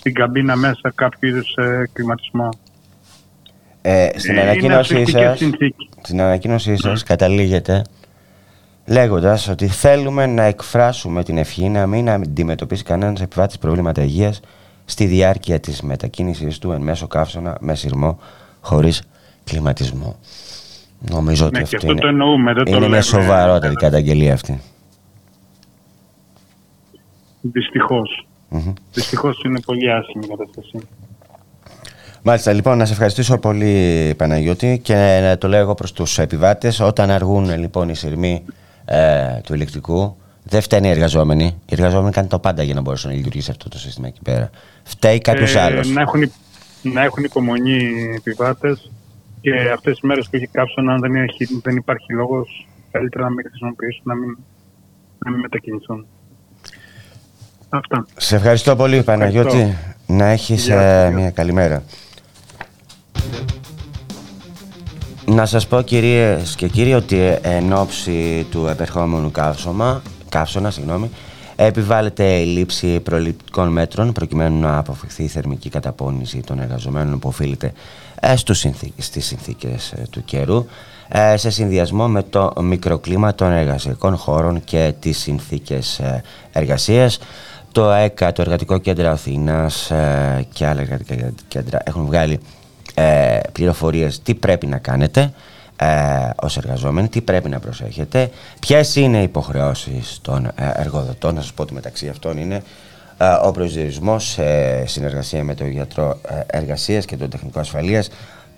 στην 0.03 0.15
καμπίνα 0.15 0.55
μέσα 0.55 0.91
κάποιο 0.95 1.29
είδους 1.29 1.53
ε, 1.55 1.89
κλιματισμό. 1.93 2.49
Ε, 3.81 4.09
στην, 4.15 4.37
Ε, 4.37 4.41
ανακοίνωσή 4.41 4.95
είναι 4.97 5.05
σας, 5.09 5.37
συνθήκη. 5.37 5.89
στην 6.01 6.21
ανακοίνωσή 6.21 6.77
σας 6.77 7.03
καταλήγετε 7.03 7.81
λέγοντας 8.85 9.47
ότι 9.47 9.67
θέλουμε 9.67 10.25
να 10.25 10.43
εκφράσουμε 10.43 11.23
την 11.23 11.37
ευχή 11.37 11.69
να 11.69 11.87
μην 11.87 12.09
αντιμετωπίσει 12.09 12.83
κανένας 12.83 13.21
επιβάτης 13.21 13.57
προβλήματα 13.57 14.01
υγείας 14.03 14.39
στη 14.85 15.05
διάρκεια 15.05 15.59
της 15.59 15.81
μετακίνησης 15.81 16.57
του 16.59 16.71
εν 16.71 16.81
μέσω 16.81 17.07
καύσωνα 17.07 17.57
με 17.59 17.75
σειρμό 17.75 18.19
χωρίς 18.61 19.01
κλιματισμό. 19.43 20.15
Νομίζω 20.99 21.45
ότι 21.45 21.53
Ναι, 21.53 21.59
και 21.59 21.63
αυτή 21.63 21.75
αυτό 21.75 21.91
είναι, 21.91 22.01
το 22.01 22.07
εννοούμε, 22.07 22.53
δεν 22.53 22.63
το 22.63 22.69
είναι 22.69 22.79
μια 22.79 22.87
λέμε. 22.89 23.01
σοβαρότερη 23.01 23.73
καταγγελία 23.75 24.33
αυτή. 24.33 24.61
Δυστυχώς. 27.41 28.27
Μμμ. 28.53 28.73
Δυστυχώς 28.93 29.43
είναι 29.45 29.59
πολύ 29.65 29.91
άσχημη 29.91 30.25
η 30.25 30.27
κατάσταση. 30.27 30.87
Μάλιστα, 32.23 32.53
λοιπόν, 32.53 32.77
να 32.77 32.85
σε 32.85 32.91
ευχαριστήσω 32.91 33.37
πολύ 33.37 34.13
Παναγιώτη 34.17 34.79
και 34.83 35.19
να 35.21 35.37
το 35.37 35.47
λέω 35.47 35.59
εγώ 35.59 35.73
προς 35.73 35.91
τους 35.91 36.17
επιβάτες. 36.19 36.79
Όταν 36.79 37.09
αργούν 37.09 37.59
λοιπόν 37.59 37.89
οι 37.89 37.95
σειρμοί 37.95 38.43
ε, 38.85 39.39
του 39.43 39.53
ηλεκτρικού, 39.53 40.15
δεν 40.43 40.61
φταίνει 40.61 40.87
οι 40.87 40.89
εργαζόμενοι. 40.89 41.45
Οι 41.45 41.73
εργαζόμενοι 41.73 42.11
κάνουν 42.11 42.29
το 42.29 42.39
πάντα 42.39 42.63
για 42.63 42.73
να 42.73 42.81
μπορέσουν 42.81 43.09
να 43.09 43.15
λειτουργήσει 43.15 43.51
αυτό 43.51 43.69
το 43.69 43.77
σύστημα 43.77 44.07
εκεί 44.07 44.19
πέρα. 44.23 44.49
Φταίει 44.83 45.19
κάποιος 45.19 45.55
Ε, 45.55 45.59
άλλος. 45.59 45.89
Να 45.89 46.01
έχουν, 46.01 46.31
να 46.81 47.03
έχουν 47.03 47.23
υπομονή 47.23 47.83
οι 47.83 48.13
επιβάτες 48.15 48.91
και 49.41 49.51
αυτές 49.73 49.93
τις 49.93 50.01
μέρες 50.01 50.29
που 50.29 50.35
έχει 50.35 50.47
κάψωνα, 50.47 50.93
αν 50.93 50.99
δεν, 50.99 51.15
έχει, 51.15 51.59
δεν 51.63 51.75
υπάρχει 51.75 52.13
λόγος, 52.13 52.67
καλύτερα 52.91 53.23
να 53.23 53.29
μην 53.29 53.45
χρησιμοποιήσουν, 53.47 54.01
να 54.03 54.15
μην, 54.15 54.37
να 55.19 55.31
μην 55.31 55.39
μετακινηθούν. 55.39 56.05
Αυτά. 57.77 58.05
Σε 58.17 58.35
ευχαριστώ 58.35 58.75
πολύ 58.75 59.03
Παναγιώτη. 59.03 59.47
Ευχαριστώ. 59.57 59.77
Να 60.05 60.25
έχεις 60.25 60.65
Γεια 60.65 60.81
ε, 60.81 61.05
σας. 61.05 61.13
μια 61.13 61.29
καλημέρα. 61.31 61.83
Να 65.25 65.45
σας 65.45 65.67
πω 65.67 65.81
κυρίες 65.81 66.55
και 66.55 66.67
κύριοι 66.67 66.93
ότι 66.93 67.17
ε, 67.19 67.39
εν 67.41 67.73
ώψη 67.73 68.47
του 68.51 68.67
επερχόμενου 68.69 69.31
καύσωμα, 69.31 70.01
καύσωνα, 70.29 70.71
συγγνώμη, 70.71 71.09
επιβάλλεται 71.55 72.23
η 72.39 72.45
λήψη 72.45 72.99
προληπτικών 72.99 73.67
μέτρων 73.69 74.11
προκειμένου 74.11 74.59
να 74.59 74.77
αποφευχθεί 74.77 75.23
η 75.23 75.27
θερμική 75.27 75.69
καταπώνηση 75.69 76.39
των 76.39 76.59
εργαζομένων 76.59 77.19
που 77.19 77.27
οφείλεται 77.27 77.73
ε, 78.19 78.35
στους 78.35 78.57
συνθή- 78.59 78.93
στις 79.01 79.25
συνθήκες 79.25 79.91
ε, 79.91 80.03
του 80.09 80.23
καιρού 80.23 80.65
ε, 81.07 81.37
σε 81.37 81.49
συνδυασμό 81.49 82.07
με 82.07 82.23
το 82.23 82.53
μικροκλίμα 82.61 83.35
των 83.35 83.51
εργασιακών 83.51 84.17
χώρων 84.17 84.63
και 84.63 84.93
τις 84.99 85.17
συνθήκες 85.17 85.99
ε, 85.99 86.21
εργασίας. 86.51 87.19
Το 87.73 87.91
ΕΚΑ, 87.91 88.31
το 88.31 88.41
Εργατικό 88.41 88.77
Κέντρο 88.77 89.09
Αθήνας 89.09 89.91
ε, 89.91 90.45
και 90.53 90.65
άλλα 90.65 90.81
εργατικά 90.81 91.33
κέντρα 91.47 91.79
έχουν 91.83 92.05
βγάλει 92.05 92.39
ε, 92.93 93.39
πληροφορίες 93.51 94.21
τι 94.21 94.35
πρέπει 94.35 94.67
να 94.67 94.77
κάνετε 94.77 95.33
ε, 95.75 95.85
ως 96.41 96.57
εργαζόμενοι, 96.57 97.07
τι 97.07 97.21
πρέπει 97.21 97.49
να 97.49 97.59
προσέχετε, 97.59 98.29
ποιες 98.59 98.95
είναι 98.95 99.19
οι 99.19 99.23
υποχρεώσεις 99.23 100.19
των 100.21 100.45
ε, 100.45 100.51
εργοδοτών. 100.73 101.35
Να 101.35 101.41
σας 101.41 101.53
πω 101.53 101.61
ότι 101.61 101.73
μεταξύ 101.73 102.07
αυτών 102.07 102.37
είναι 102.37 102.63
ε, 103.17 103.25
ο 103.43 103.51
προσδιορισμός 103.51 104.25
σε 104.25 104.85
συνεργασία 104.85 105.43
με 105.43 105.55
τον 105.55 105.67
γιατρό 105.67 106.19
ε, 106.27 106.57
εργασίας 106.57 107.05
και 107.05 107.17
τον 107.17 107.29
τεχνικό 107.29 107.59
ασφαλείας 107.59 108.09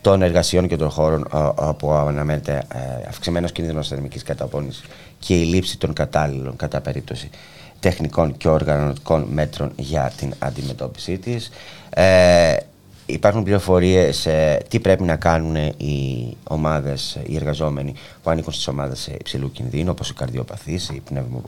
των 0.01 0.21
εργασιών 0.21 0.67
και 0.67 0.75
των 0.75 0.89
χώρων 0.89 1.27
ε, 1.33 1.37
όπου 1.55 1.91
αναμένεται 1.91 2.63
ε, 2.73 2.79
αυξημένος 3.07 3.51
κίνδυνος 3.51 3.87
θερμικής 3.87 4.23
καταπώνησης 4.23 4.83
και 5.19 5.39
η 5.39 5.43
λήψη 5.43 5.77
των 5.77 5.93
κατάλληλων 5.93 6.55
κατά 6.55 6.81
περίπτωση 6.81 7.29
τεχνικών 7.85 8.37
και 8.37 8.47
οργανωτικών 8.47 9.27
μέτρων 9.31 9.71
για 9.75 10.11
την 10.17 10.33
αντιμετώπιση 10.39 11.17
της. 11.17 11.51
Ε, 11.89 12.55
υπάρχουν 13.05 13.43
πληροφορίες 13.43 14.25
ε, 14.25 14.61
τι 14.67 14.79
πρέπει 14.79 15.03
να 15.03 15.15
κάνουν 15.15 15.55
οι 15.77 16.37
ομάδες, 16.43 17.19
οι 17.25 17.35
εργαζόμενοι 17.35 17.93
που 18.23 18.29
ανήκουν 18.29 18.53
στις 18.53 18.67
ομάδες 18.67 19.07
ε, 19.07 19.15
υψηλού 19.19 19.51
κινδύνου, 19.51 19.89
όπως 19.91 20.09
οι 20.09 20.13
καρδιοπαθείς, 20.13 20.89
οι 20.89 21.01
πνευμο, 21.05 21.41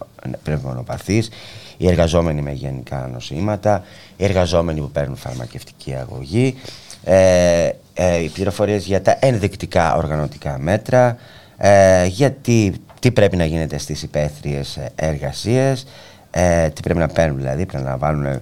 πνευμονοπαθείς, 0.44 1.30
οι 1.78 1.88
εργαζόμενοι 1.88 2.42
με 2.42 2.52
γενικά 2.52 3.10
νοσήματα, 3.14 3.84
οι 4.18 4.24
εργαζόμενοι 4.24 4.80
που 4.80 4.92
παίρνουν 4.92 5.16
φαρμακευτική 5.16 5.96
αγωγή, 5.96 6.56
ε, 7.04 7.70
ε, 7.94 8.24
οι 8.24 8.30
πληροφορίες 8.30 8.86
για 8.86 9.02
τα 9.02 9.18
ενδεικτικά 9.20 9.96
οργανωτικά 9.96 10.58
μέτρα, 10.60 11.18
ε, 11.58 12.06
γιατί 12.06 12.74
τι 13.00 13.12
πρέπει 13.12 13.36
να 13.36 13.46
γίνεται 13.46 13.78
στις 13.78 14.04
υπαίθριες 14.04 14.78
ε, 14.78 14.92
εργασίες, 14.96 15.86
ε, 16.32 16.70
τι 16.70 16.82
πρέπει 16.82 17.00
να 17.00 17.08
παίρνουν 17.08 17.38
δηλαδή, 17.38 17.66
πρέπει 17.66 17.84
να 17.84 17.98
βάλουν 17.98 18.42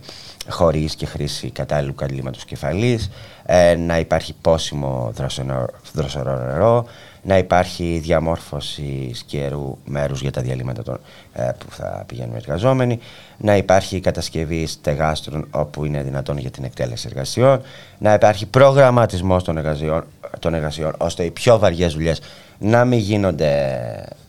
χωρίς 0.49 0.95
και 0.95 1.05
χρήση 1.05 1.49
κατάλληλου 1.49 1.95
καλύματος 1.95 2.45
κεφαλής, 2.45 3.09
ε, 3.45 3.75
να 3.75 3.99
υπάρχει 3.99 4.35
πόσιμο 4.41 5.11
δροσερό, 5.15 5.65
δροσερό 5.93 6.37
νερό, 6.37 6.85
να 7.21 7.37
υπάρχει 7.37 7.99
διαμόρφωση 8.03 9.11
σκιερού 9.13 9.77
μέρους 9.85 10.21
για 10.21 10.31
τα 10.31 10.41
διαλύματα 10.41 10.83
των, 10.83 10.99
ε, 11.33 11.49
που 11.57 11.65
θα 11.69 12.03
πηγαίνουν 12.07 12.33
οι 12.33 12.37
εργαζόμενοι, 12.37 12.99
να 13.37 13.57
υπάρχει 13.57 13.99
κατασκευή 13.99 14.67
στεγάστρων 14.67 15.47
όπου 15.51 15.85
είναι 15.85 16.03
δυνατόν 16.03 16.37
για 16.37 16.51
την 16.51 16.63
εκτέλεση 16.63 17.07
εργασιών, 17.09 17.61
να 17.97 18.13
υπάρχει 18.13 18.45
προγραμματισμός 18.45 19.43
των 19.43 19.57
εργασιών, 19.57 20.03
των 20.39 20.53
εργασιών 20.53 20.95
ώστε 20.97 21.23
οι 21.23 21.31
πιο 21.31 21.59
βαριές 21.59 21.93
δουλειές 21.93 22.21
να 22.57 22.85
μην 22.85 22.99
γίνονται 22.99 23.83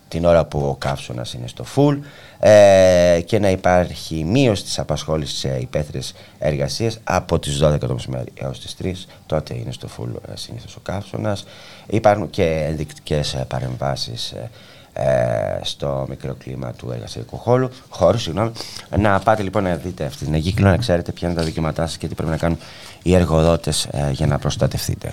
την 0.09 0.25
ώρα 0.25 0.45
που 0.45 0.59
ο 0.59 0.77
καύσωνας 0.79 1.33
είναι 1.33 1.47
στο 1.47 1.65
full 1.77 1.99
ε, 2.39 3.21
και 3.25 3.39
να 3.39 3.51
υπάρχει 3.51 4.25
μείωση 4.25 4.63
της 4.63 4.79
απασχόλησης 4.79 5.39
σε 5.39 5.59
υπαίθριες 5.61 6.15
εργασίες 6.39 6.99
από 7.05 7.39
τις 7.39 7.61
12 7.63 7.79
το 7.79 7.93
μεσημέρι 7.93 8.33
έως 8.35 8.61
τις 8.61 8.77
3 8.83 8.93
τότε 9.27 9.55
είναι 9.55 9.73
στο 9.73 9.89
full 9.99 10.31
ε, 10.31 10.37
συνήθως 10.37 10.77
ο 10.77 10.81
καύσωνας. 10.81 11.45
Υπάρχουν 11.87 12.31
και 12.31 12.65
ενδεικτικές 12.69 13.35
ε, 13.35 13.45
παρεμβάσεις 13.49 14.31
ε, 14.31 14.51
ε, 14.99 15.61
στο 15.63 16.07
μικροκλίμα 16.09 16.73
του 16.73 16.91
εργασιακού 16.91 17.37
χώρου, 17.37 17.69
χώρου 17.89 18.19
συγγνώμη. 18.19 18.53
να 18.99 19.19
πάτε 19.19 19.43
λοιπόν 19.43 19.63
να 19.63 19.75
δείτε 19.75 20.05
αυτή 20.05 20.25
την 20.25 20.35
εγκύκλιο 20.35 20.69
να 20.69 20.77
ξέρετε 20.77 21.13
ποια 21.13 21.29
είναι 21.29 21.37
τα 21.37 21.45
δικαιώματά 21.45 21.87
σας 21.87 21.97
και 21.97 22.09
τι 22.09 22.15
πρέπει 22.15 22.31
να 22.31 22.37
κάνουν 22.37 22.59
οι 23.03 23.15
εργοδότες 23.15 23.85
ε, 23.85 24.11
για 24.13 24.27
να 24.27 24.39
προστατευτείτε 24.39 25.13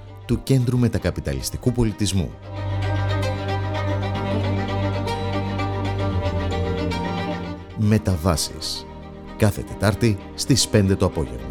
του 0.25 0.43
Κέντρου 0.43 0.77
Μετακαπιταλιστικού 0.77 1.71
Πολιτισμού. 1.71 2.31
Μεταβάσεις. 7.77 8.85
Κάθε 9.37 9.61
Τετάρτη 9.61 10.17
στις 10.35 10.67
5 10.67 10.95
το 10.97 11.05
απόγευμα. 11.05 11.50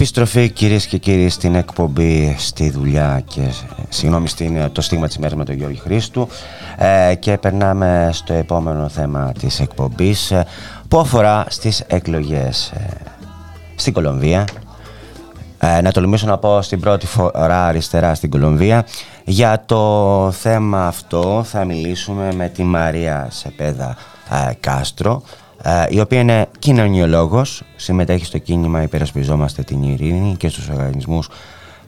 Επιστροφή 0.00 0.50
κυρίες 0.50 0.86
και 0.86 0.98
κύριοι 0.98 1.28
στην 1.28 1.54
εκπομπή 1.54 2.34
στη 2.38 2.70
δουλειά 2.70 3.22
και 3.26 3.40
ε, 3.40 3.52
συγγνώμη 3.88 4.28
στην, 4.28 4.72
το 4.72 4.80
στίγμα 4.80 5.06
της 5.06 5.16
ημέρας 5.16 5.36
με 5.36 5.44
τον 5.44 5.54
Γιώργη 5.54 5.76
Χρήστου. 5.76 6.28
Ε, 6.76 7.14
και 7.14 7.38
περνάμε 7.38 8.10
στο 8.12 8.32
επόμενο 8.32 8.88
θέμα 8.88 9.32
της 9.40 9.60
εκπομπής 9.60 10.30
ε, 10.30 10.46
που 10.88 10.98
αφορά 10.98 11.44
στις 11.48 11.84
εκλογές 11.86 12.70
ε, 12.70 12.88
στην 13.74 13.92
Κολομβία. 13.92 14.44
Ε, 15.58 15.80
να 15.80 15.92
τολμήσω 15.92 16.26
να 16.26 16.38
πω 16.38 16.62
στην 16.62 16.80
πρώτη 16.80 17.06
φορά 17.06 17.66
αριστερά 17.66 18.14
στην 18.14 18.30
Κολομβία. 18.30 18.86
Για 19.24 19.62
το 19.66 20.30
θέμα 20.30 20.86
αυτό 20.86 21.42
θα 21.46 21.64
μιλήσουμε 21.64 22.32
με 22.34 22.48
τη 22.48 22.62
Μαρία 22.62 23.28
Σεπέδα 23.30 23.96
ε, 24.48 24.52
Κάστρο. 24.60 25.22
ε, 25.22 25.49
η 25.88 26.00
οποία 26.00 26.20
είναι 26.20 26.46
κοινωνιολόγος, 26.58 27.62
συμμετέχει 27.76 28.24
στο 28.24 28.38
κίνημα 28.38 28.82
«Υπερασπιζόμαστε 28.82 29.62
την 29.62 29.82
ειρήνη» 29.82 30.36
και 30.36 30.48
στους 30.48 30.68
οργανισμούς 30.68 31.28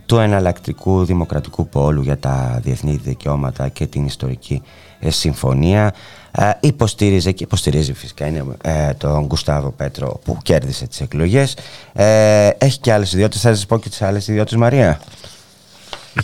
του 0.07 0.18
εναλλακτικού 0.18 1.05
δημοκρατικού 1.05 1.68
πόλου 1.68 2.03
για 2.03 2.18
τα 2.18 2.61
διεθνή 2.62 2.97
δικαιώματα 2.97 3.68
και 3.68 3.87
την 3.87 4.07
ιστορική 4.07 4.62
ε, 5.01 5.11
συμφωνία. 5.11 5.95
Ε, 6.33 6.51
υποστήριζε 6.61 7.33
και 7.33 7.45
υποστηρίζει 7.45 7.93
φυσικά 7.93 8.27
είναι, 8.27 8.45
ε, 8.62 8.93
τον 8.93 9.27
Γκουστάβο 9.27 9.70
Πέτρο 9.70 10.20
που 10.25 10.39
κέρδισε 10.43 10.87
τις 10.87 11.01
εκλογές. 11.01 11.57
Ε, 11.93 12.49
έχει 12.59 12.79
και 12.79 12.93
άλλες 12.93 13.12
ιδιότητες. 13.12 13.43
Θα 13.43 13.55
σας 13.55 13.66
πω 13.66 13.79
και 13.79 13.89
τις 13.89 14.03
άλλες 14.03 14.29
ιδιότητες 14.29 14.59
Μαρία; 14.59 15.01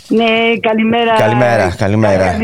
Ναι, 0.07 0.25
καλημέρα. 0.61 1.13
Καλημέρα, 1.13 1.75
καλημέρα. 1.77 2.37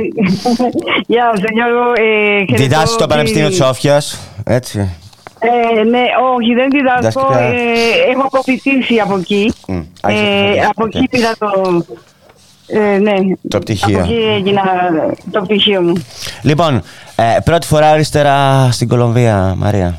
Γεια 1.07 1.31
σας, 1.35 1.43
Γιώργο. 1.53 1.91
Ε, 1.95 2.37
χαιρετώ 2.37 2.63
Διδάσκεις 2.63 2.89
στο 2.89 3.03
τη- 3.03 3.09
Πανεπιστήμιο 3.09 3.47
της 3.47 3.57
Σόφιας, 3.57 4.19
έτσι. 4.45 4.79
Ε, 5.39 5.83
ναι, 5.83 5.99
όχι, 6.35 6.53
δεν 6.53 6.69
διδάσκω. 6.69 7.27
Διδάσκεται- 7.27 7.59
Ε, 8.07 8.11
έχω 8.11 8.21
αποφοιτήσει 8.25 8.99
από 8.99 9.17
εκεί. 9.17 9.53
Μμ, 9.67 9.81
α, 10.01 10.11
Ε, 10.11 10.13
έχεις 10.49 10.67
αποφοιτήσει, 10.67 10.67
από 10.75 10.83
οκ. 10.83 10.95
εκεί 10.95 11.07
πήρα 11.09 11.31
το. 11.39 11.83
Ε, 12.67 12.97
ναι, 12.97 13.13
Το 13.47 13.59
πτυχίο. 13.59 13.97
από 13.99 14.07
εκεί 14.11 14.21
έγινα 14.35 14.61
το 15.31 15.41
πτυχίο 15.41 15.81
μου. 15.81 15.93
Λοιπόν, 16.41 16.81
ε, 17.15 17.37
πρώτη 17.43 17.67
φορά 17.67 17.89
αριστερά 17.89 18.69
στην 18.71 18.87
Κολομβία, 18.87 19.53
Μαρία. 19.57 19.97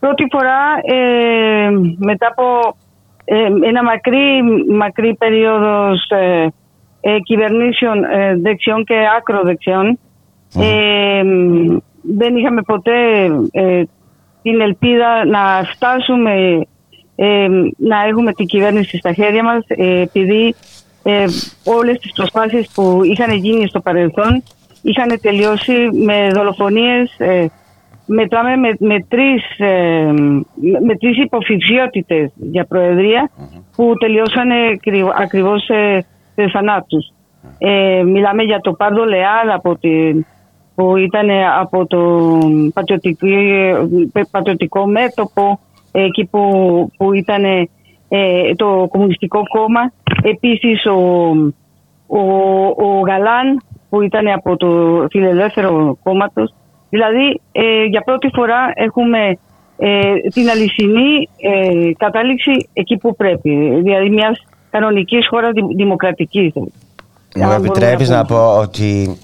Πρώτη 0.00 0.24
φορά 0.30 0.58
ε, 0.96 1.70
μετά 1.98 2.26
από 2.26 2.42
ε, 2.66 2.83
ένα 3.64 3.82
μακρύ, 3.82 4.42
μακρύ 4.70 5.14
περίοδος 5.14 6.08
ε, 6.08 6.46
ε, 7.00 7.18
κυβερνήσεων 7.18 8.04
ε, 8.04 8.36
δεξιών 8.36 8.84
και 8.84 8.94
ακροδεξιών. 9.16 9.98
Ε, 10.56 11.22
δεν 12.02 12.36
είχαμε 12.36 12.62
ποτέ 12.62 13.24
ε, 13.52 13.82
την 14.42 14.60
ελπίδα 14.60 15.24
να 15.24 15.64
φτάσουμε 15.64 16.60
ε, 17.16 17.48
να 17.76 18.04
έχουμε 18.08 18.32
την 18.32 18.46
κυβέρνηση 18.46 18.96
στα 18.96 19.12
χέρια 19.12 19.42
μας 19.42 19.64
ε, 19.66 20.00
επειδή 20.00 20.54
ε, 21.02 21.24
όλες 21.64 21.98
τις 21.98 22.12
προσπάθειες 22.12 22.70
που 22.74 23.00
είχαν 23.02 23.36
γίνει 23.36 23.68
στο 23.68 23.80
παρελθόν 23.80 24.42
είχαν 24.82 25.18
τελειώσει 25.20 25.72
με 25.92 26.28
δολοφονίες 26.32 27.14
ε, 27.18 27.46
μετράμε 28.06 28.56
με, 28.56 28.76
με, 28.78 29.04
τρεις, 29.08 29.58
ε, 29.58 30.12
με, 30.12 30.80
με 30.86 30.96
τρεις 30.96 31.18
υποψηφιότητες 31.18 32.32
για 32.34 32.64
προεδρία 32.64 33.30
που 33.76 33.92
τελειώσανε 33.98 34.54
κρυ- 34.82 35.14
ακριβώς 35.16 35.64
σε, 35.64 36.06
σε 36.34 36.50
θανάτους. 36.52 37.12
Ε, 37.58 38.02
μιλάμε 38.02 38.42
για 38.42 38.60
το 38.60 38.72
Πάρδο 38.72 39.04
Λεάλ 39.04 39.50
από 39.54 39.76
την, 39.76 40.26
που 40.74 40.96
ήταν 40.96 41.28
από 41.60 41.86
το 41.86 42.38
πατριωτικό, 42.74 43.26
πατριωτικό 44.30 44.86
μέτωπο 44.86 45.58
εκεί 45.92 46.24
που, 46.24 46.40
που 46.96 47.12
ήταν 47.12 47.44
ε, 48.08 48.54
το 48.56 48.86
Κομμουνιστικό 48.90 49.42
Κόμμα. 49.48 49.92
Επίσης 50.22 50.86
ο, 50.86 51.30
ο, 52.06 52.20
ο 52.76 53.00
Γαλάν 53.06 53.62
που 53.88 54.00
ήταν 54.00 54.28
από 54.28 54.56
το 54.56 54.68
Φιλελεύθερο 55.10 55.98
Κόμματος. 56.02 56.54
Δηλαδή 56.94 57.40
ε, 57.52 57.84
για 57.84 58.00
πρώτη 58.00 58.28
φορά 58.34 58.60
έχουμε 58.74 59.38
ε, 59.78 60.12
την 60.34 60.48
αλυσινή 60.48 61.28
ε, 61.36 61.92
κατάληξη 61.96 62.68
εκεί 62.72 62.96
που 62.96 63.16
πρέπει. 63.16 63.50
Δηλαδή 63.82 64.10
μιας 64.10 64.44
κανονικής 64.70 65.26
χώρας 65.30 65.50
δη- 65.52 65.76
δημοκρατικής. 65.76 66.50
Μου 66.54 66.72
Αν 67.34 67.40
μπορούμε 67.48 67.54
επιτρέπεις 67.66 68.08
να 68.08 68.16
να 68.16 68.24
πούμε. 68.24 68.38
πω 68.38 68.58
ότι 68.58 69.18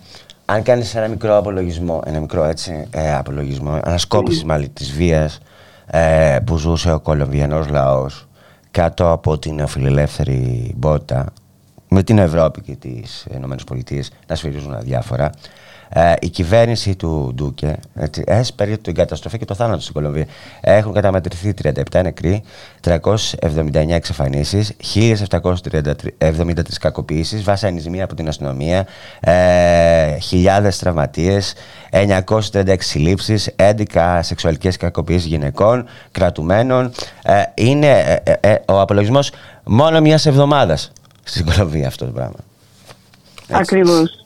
αν 0.45 0.63
κάνεις 0.63 0.95
ένα 0.95 1.09
μικρό 1.09 1.37
απολογισμό, 1.37 2.01
ένα 2.07 2.21
μικρό 2.21 2.45
έτσι, 2.45 2.89
ε, 2.91 3.15
απολογισμό, 3.15 3.81
ανασκόπηση 3.85 4.45
μάλλον 4.45 4.73
της 4.73 4.93
βίας 4.93 5.41
ε, 5.91 6.39
που 6.47 6.57
ζούσε 6.57 6.93
ο 6.93 7.01
Κολομβιανός 7.01 7.69
λαός 7.69 8.29
κάτω 8.71 9.11
από 9.13 9.39
την 9.39 9.67
φιλελεύθερη 9.67 10.73
μπότα 10.77 11.27
με 11.89 12.03
την 12.03 12.19
Ευρώπη 12.19 12.61
και 12.61 12.77
τις 12.81 13.27
ΗΠΑ 13.31 13.57
να 14.27 14.35
σφυρίζουν 14.35 14.75
αδιάφορα. 14.75 15.31
Ε, 15.93 16.15
η 16.21 16.29
κυβέρνηση 16.29 16.97
του 16.97 17.33
Ντούκε 17.35 17.77
έτσι, 17.95 18.23
έσπερε 18.27 18.77
την 18.77 18.95
καταστροφή 18.95 19.39
και 19.39 19.45
το 19.45 19.55
θάνατο 19.55 19.81
στην 19.81 19.95
Κολομβία. 19.95 20.27
Έχουν 20.61 20.93
καταμετρηθεί 20.93 21.55
37 21.63 22.01
νεκροί, 22.03 22.43
379 22.81 23.89
εξαφανίσεις, 23.89 24.73
1773 24.95 26.79
κακοποιήσεις, 26.81 27.43
βασανισμοί 27.43 28.03
από 28.03 28.15
την 28.15 28.29
αστυνομία, 28.29 28.87
ε, 29.21 30.19
χιλιάδες 30.19 30.79
τραυματίες, 30.79 31.55
936 31.91 32.77
συλλήψεις, 32.79 33.51
11 33.57 34.21
σεξουαλικές 34.23 34.77
κακοποιήσεις 34.77 35.27
γυναικών, 35.27 35.89
κρατουμένων. 36.11 36.93
Ε, 37.23 37.43
είναι 37.55 37.87
ε, 37.87 38.17
ε, 38.23 38.53
ε, 38.53 38.63
ο 38.67 38.81
απολογισμός 38.81 39.33
μόνο 39.65 40.01
μιας 40.01 40.27
εβδομάδας 40.27 40.93
στην 41.23 41.45
Κολομβία 41.45 41.87
αυτό 41.87 42.05
το 42.05 42.13
πράγμα. 42.13 42.39
Ακριβώς. 43.51 44.20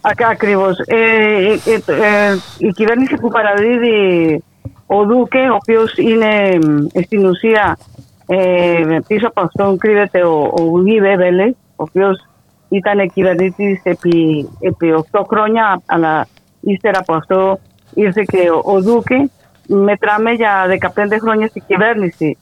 Ακα- 0.00 0.28
Ακριβώς. 0.28 0.78
Ε, 0.78 0.96
ε, 0.96 1.52
ε, 1.52 2.30
ε, 2.30 2.36
η 2.58 2.68
κυβέρνηση 2.68 3.14
που 3.16 3.28
παραδίδει 3.28 4.42
ο 4.86 5.04
Δούκε, 5.04 5.38
ο 5.38 5.54
οποίος 5.54 5.96
είναι 5.96 6.58
μ, 6.66 6.86
στην 7.04 7.26
ουσία 7.26 7.78
ε, 8.26 8.98
πίσω 9.06 9.26
από 9.26 9.40
αυτόν 9.40 9.78
κρύβεται 9.78 10.24
ο, 10.24 10.52
ο 10.58 10.76
Λουί 10.76 11.00
Βέβελε, 11.00 11.44
ο 11.48 11.82
οποίος 11.82 12.26
ήταν 12.68 13.10
κυβερνήτης 13.14 13.80
επί, 13.82 14.48
επί 14.60 15.04
8 15.12 15.20
χρόνια, 15.28 15.82
αλλά 15.86 16.26
ύστερα 16.60 16.98
από 16.98 17.14
αυτό 17.14 17.58
ήρθε 17.94 18.24
και 18.26 18.50
ο, 18.50 18.72
ο 18.72 18.80
Δούκε. 18.80 19.30
Μετράμε 19.66 20.30
για 20.30 20.50
15 20.80 20.88
χρόνια 21.20 21.46
στην 21.46 21.62
κυβέρνηση 21.66 22.36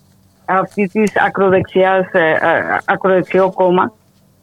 αυτή 0.45 0.87
της 0.89 1.13
ακροδεξιάς, 1.27 2.07
ε, 2.13 2.31
ε, 2.31 2.37
ακροδεξιό 2.85 3.53
κόμμα 3.55 3.93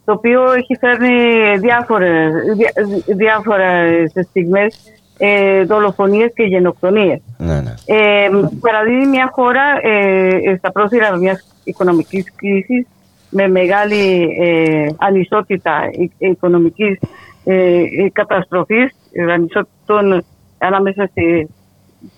το 0.08 0.14
οποίο 0.14 0.52
έχει 0.52 0.76
φέρνει 0.76 1.58
διάφορες, 1.58 2.32
διά, 2.56 2.72
διάφορες 3.06 4.12
στιγμές 4.28 4.78
ε, 5.18 5.64
δολοφονίες 5.64 6.32
και 6.34 6.42
γενοκτονίες. 6.42 7.20
Ναι, 7.38 7.60
ναι. 7.60 7.74
Ε, 7.86 8.28
παραδίδει 8.60 9.06
μια 9.06 9.30
χώρα 9.32 9.62
ε, 9.82 10.56
στα 10.58 10.72
πρόθυρα 10.72 11.16
μιας 11.16 11.46
οικονομικής 11.64 12.34
κρίσης 12.34 12.86
με 13.30 13.48
μεγάλη 13.48 14.26
ε, 14.40 14.86
ανισότητα 14.98 15.72
ε, 16.18 16.28
οικονομικής 16.28 16.98
ε, 17.44 17.54
ε, 17.54 18.10
καταστροφής, 18.12 18.90
ε, 19.12 19.32
ανισότητων 19.32 20.24
ανάμεσα 20.58 21.10
σε 21.14 21.48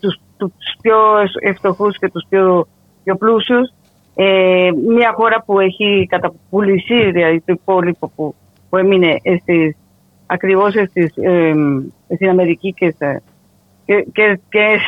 τους, 0.00 0.20
τους 0.36 0.52
πιο 0.80 0.96
ευτοχούς 1.40 1.98
και 1.98 2.08
τους 2.08 2.26
πιο, 2.28 2.66
πιο 3.04 3.16
πλούσιους. 3.16 3.72
Ε, 4.14 4.70
μια 4.88 5.12
χώρα 5.16 5.42
που 5.46 5.60
έχει 5.60 6.06
καταπουλήσει 6.10 7.10
δηλαδή 7.10 7.40
το 7.40 7.52
υπόλοιπο 7.52 8.12
που, 8.16 8.34
που 8.70 8.76
έμεινε 8.76 9.16
στις, 9.40 9.76
ακριβώς 10.26 10.72
στις, 10.88 11.12
ε, 11.16 11.52
στην 12.14 12.28
Αμερική 12.28 12.72
και, 12.72 12.90
στα- 12.90 13.20
και, 13.84 14.06
και, 14.12 14.40
και, 14.48 14.78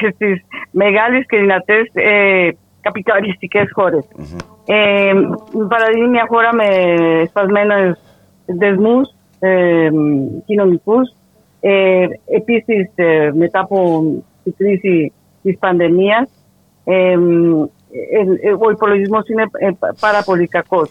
και 0.00 0.10
στις 0.14 0.44
μεγάλες 0.70 1.26
και 1.26 1.36
δυνατές 1.38 1.90
ε, 1.92 2.48
καπιταλιστικές 2.80 3.70
χώρες. 3.72 4.04
Ε, 4.66 5.12
παραδείγμα 5.68 6.08
μια 6.08 6.26
χώρα 6.28 6.54
με 6.54 6.66
σπασμένους 7.28 7.98
δεσμούς 8.46 9.14
ε, 9.38 9.88
κοινωνικούς. 10.46 11.14
Ε, 11.60 12.06
επίσης, 12.34 12.90
ε, 12.94 13.30
μετά 13.34 13.60
από 13.60 14.02
την 14.42 14.54
κρίση 14.56 15.12
της 15.42 15.58
πανδημίας, 15.58 16.30
ε, 17.92 18.18
ε, 18.18 18.48
ε, 18.50 18.52
ο 18.58 18.70
υπολογισμός 18.70 19.28
είναι 19.28 19.42
ε, 19.52 19.70
πα- 19.78 19.94
πάρα 20.00 20.22
πολύ 20.22 20.46
κακός. 20.46 20.90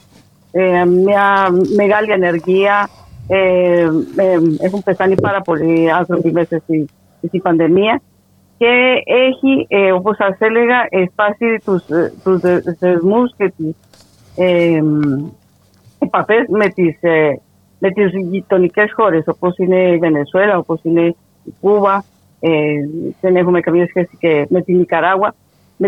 Ε, 0.52 0.86
μια 0.86 1.48
μεγάλη 1.76 2.14
ανεργία, 2.14 2.90
ε, 3.28 3.82
ε, 4.16 4.38
έχουν 4.60 4.84
πεθάνει 4.84 5.16
πάρα 5.22 5.42
πολλοί 5.42 5.92
άνθρωποι 5.92 6.32
μέσα 6.32 6.60
στη, 6.64 6.86
στη 7.28 7.40
πανδημία 7.40 8.02
και 8.58 8.68
έχει, 9.06 9.66
ε, 9.68 9.92
όπως 9.92 10.16
σας 10.16 10.36
έλεγα, 10.40 10.86
ε, 10.90 11.04
σπάσει 11.12 11.62
τους, 11.66 11.90
ε, 11.90 12.14
τους 12.24 12.40
δε- 12.40 12.62
δεσμούς 12.80 13.34
και 13.38 13.54
τις 13.58 13.76
ε, 14.36 14.82
επαφές 16.00 16.46
με 16.48 16.70
τις, 16.70 16.98
ε, 17.02 17.40
με 17.80 17.92
τις 17.92 18.12
γειτονικές 18.30 18.94
χώρες 18.96 19.24
όπως 19.28 19.58
είναι 19.58 19.92
η 19.92 19.98
Βενεζουέλα, 19.98 20.58
όπως 20.58 20.80
είναι 20.84 21.16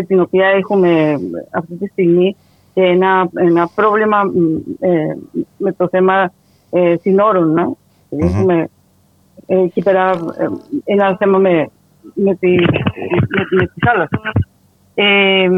με 0.00 0.02
την 0.02 0.20
οποία 0.20 0.46
έχουμε 0.46 1.18
αυτή 1.50 1.74
τη 1.74 1.86
στιγμή 1.86 2.36
και 2.74 2.82
ένα, 2.82 3.28
ένα 3.34 3.68
πρόβλημα 3.74 4.22
μ, 4.24 4.56
ε, 4.80 5.16
με 5.56 5.72
το 5.72 5.88
θέμα 5.88 6.32
ε, 6.70 6.94
συνόρων. 7.00 7.52
ναι. 7.52 7.62
Έχουμε 8.26 8.68
ε, 9.46 9.58
εκεί 9.62 9.82
πέρα 9.82 10.10
ε, 10.10 10.46
ένα 10.84 11.16
θέμα 11.16 11.38
με, 11.38 11.68
με, 12.14 12.34
τη, 12.34 12.48
με, 12.48 12.66
με 13.50 13.66
τη 13.66 13.80
θάλασσα. 13.86 14.20
Ε, 14.94 15.48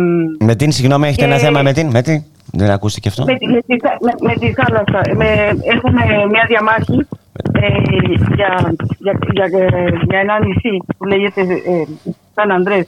Με 0.45 0.55
την, 0.55 0.73
συγγνώμη, 0.73 1.07
έχετε 1.09 1.25
ένα 1.25 1.37
και- 1.37 1.45
θέμα 1.45 1.63
με 1.63 1.73
την, 1.73 1.91
με 1.91 2.03
την. 2.03 2.23
Δεν 2.53 2.71
ακούστηκε 2.71 3.09
αυτό. 3.09 3.25
με, 3.25 3.37
τη- 3.37 3.47
με, 3.49 3.61
τη, 3.67 3.79
θα- 3.79 3.99
με, 4.01 4.13
με 4.21 4.35
τη 4.35 4.53
θάλασσα. 4.53 5.15
Με, 5.17 5.25
έχουμε 5.75 6.03
μια 6.31 6.45
διαμάχη 6.49 7.07
ε, 7.53 7.67
για, 8.35 8.75
για, 8.99 9.19
για, 9.33 9.47
για 10.09 10.19
ένα 10.19 10.45
νησί 10.45 10.83
που 10.99 11.05
λέγεται 11.05 11.41
ε, 11.41 11.85
Σαν 12.35 12.51
Ανδρές. 12.51 12.87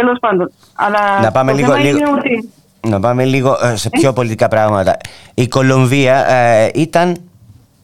Τέλος 0.00 0.18
πάντων. 0.20 0.50
Αλλά 0.74 1.20
Να 1.22 1.30
πάμε 1.30 1.50
το 1.50 1.56
λίγο- 1.58 1.72
θέμα 1.72 1.84
λίγο- 1.84 1.98
είναι 1.98 2.10
ότι 2.10 2.48
Να 2.88 3.00
πάμε 3.00 3.24
λίγο 3.24 3.58
ε, 3.62 3.76
σε 3.76 3.88
πιο 3.90 4.12
πολιτικά 4.12 4.48
πράγματα. 4.48 4.96
Η 5.34 5.48
Κολομβία 5.48 6.30
ε, 6.30 6.70
ήταν, 6.74 7.16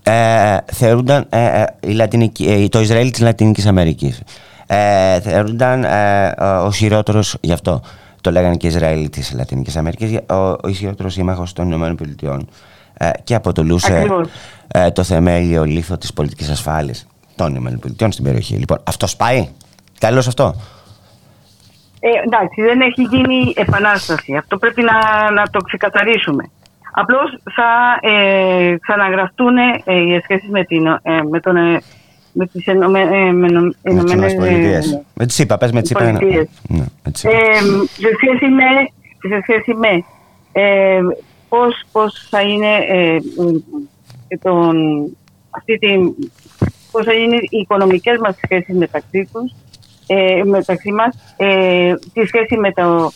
ε, 0.03 0.57
θεωρούνταν 0.73 1.27
ε, 1.29 1.45
ε, 1.61 1.65
η 1.81 1.91
Λατινική, 1.93 2.45
ε, 2.45 2.69
το 2.69 2.81
Ισραήλ 2.81 3.11
της 3.11 3.21
Λατινικής 3.21 3.67
Αμερικής. 3.67 4.21
Ε, 4.67 5.21
θεωρούνταν 5.21 5.85
ε, 5.85 6.35
ο 6.63 6.67
ισχυρότερος, 6.69 7.37
γι' 7.41 7.53
αυτό 7.53 7.81
το 8.21 8.31
λέγανε 8.31 8.57
και 8.57 8.67
Ισραήλ 8.67 9.11
της 9.11 9.33
Λατινικής 9.33 9.77
Αμερικής, 9.77 10.19
ο, 10.31 10.35
ο 10.35 10.59
ισχυρότερος 10.69 11.13
σύμμαχος 11.13 11.53
των 11.53 11.67
Ηνωμένων 11.67 11.97
Πολιτειών 11.97 12.49
ε, 12.95 13.11
και 13.25 13.35
αποτελούσε 13.35 13.93
Ακριβώς. 13.97 14.29
ε, 14.69 14.91
το 14.91 15.03
θεμέλιο 15.03 15.65
λίθο 15.65 15.97
της 15.99 16.13
πολιτικής 16.13 16.51
ασφάλειας 16.51 17.07
των 17.37 17.51
Ηνωμένων 17.51 17.79
Πολιτειών 17.79 18.13
στην 18.13 18.25
περιοχή. 18.25 18.55
Λοιπόν, 18.55 18.79
αυτός 18.85 19.17
πάει. 19.17 19.49
Καλώς 19.99 20.27
αυτό. 20.27 20.55
Ε, 22.07 22.09
εντάξει, 22.27 22.63
δεν 22.63 22.81
έχει 22.81 23.03
γίνει 23.03 23.53
επανάσταση. 23.57 24.35
Αυτό 24.37 24.57
πρέπει 24.59 24.83
να, 24.83 25.31
να 25.31 25.43
το 25.51 25.59
ξεκαθαρίσουμε. 25.61 26.51
Απλώς 26.93 27.31
θα 27.55 27.99
ε, 28.09 28.77
ξαναγραφτούν 28.81 29.57
ε, 29.57 29.95
οι 29.95 30.21
σχέσεις 30.23 30.49
με, 30.51 30.65
την, 30.65 30.87
ε, 30.87 31.23
με, 31.31 31.41
τον, 31.41 31.57
ε, 31.57 31.81
με 32.33 32.47
τις 32.47 32.67
Ενωμέ- 32.67 33.13
ε, 33.13 33.33
με 33.33 33.49
νο- 33.49 33.61
Με 33.61 33.71
τις 33.71 33.93
Ηνωμένες, 33.93 34.11
Ηνωμένες 34.13 34.35
Πολιτείες. 34.35 34.93
ε, 34.93 35.03
Με 35.15 35.27
τη 35.27 35.33
ΣΥΠΑ, 35.33 35.59
πες 35.59 35.73
με 35.73 35.81
τη 35.81 35.87
ΣΥΠΑ. 35.87 36.05
Πολιτείες. 36.05 36.49
Ναι, 36.69 36.85
με 37.05 37.11
τη 37.11 37.19
ΣΥΠΑ. 37.19 37.33
Ε, 37.35 37.55
σε 37.89 38.09
σχέση 38.17 38.47
με, 38.53 38.65
σε 39.29 39.41
σχέση 39.43 39.75
με 39.75 40.05
ε, 40.53 41.01
πώς, 41.49 41.83
πώς 41.93 42.27
θα 42.31 42.41
είναι 42.41 42.75
ε, 42.89 43.15
ε, 44.29 44.37
τον, 44.43 44.77
αυτή 45.51 45.79
την, 45.79 46.15
πώς 46.91 47.05
θα 47.05 47.13
είναι 47.13 47.37
οι 47.37 47.59
οικονομικές 47.59 48.19
μας 48.19 48.37
σχέσεις 48.45 48.75
μεταξύ 48.77 49.29
τους, 49.33 49.53
ε, 50.07 50.43
μεταξύ 50.45 50.93
μας, 50.93 51.35
ε, 51.37 51.95
τη 52.13 52.27
σχέση 52.27 52.57
με 52.57 52.73
το, 52.73 53.11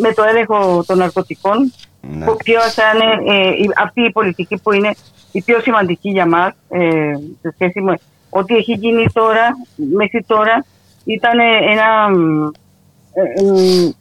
με 0.00 0.12
το 0.14 0.22
έλεγχο 0.22 0.84
των 0.86 0.98
ναρκωτικών, 0.98 1.72
Ναι. 2.00 2.24
που 2.24 2.36
ποιο 2.36 2.60
θα 2.60 2.82
είναι 2.94 3.32
ε, 3.34 3.48
η- 3.48 3.70
αυτή 3.82 4.00
η 4.02 4.10
πολιτική 4.12 4.60
που 4.62 4.72
είναι 4.72 4.94
η 5.32 5.42
πιο 5.42 5.60
σημαντική 5.60 6.10
για 6.10 6.26
μας 6.26 6.52
ε, 6.68 7.12
σε 7.40 7.50
σχέση 7.54 7.80
με 7.80 7.98
ό,τι 8.30 8.54
έχει 8.56 8.72
γίνει 8.72 9.04
τώρα, 9.12 9.46
μέχρι 9.94 10.24
τώρα 10.26 10.64
ήταν 11.04 11.38
ένα, 11.70 12.08
μ, 12.18 12.44
ε, 13.12 13.20
ε, 13.22 13.92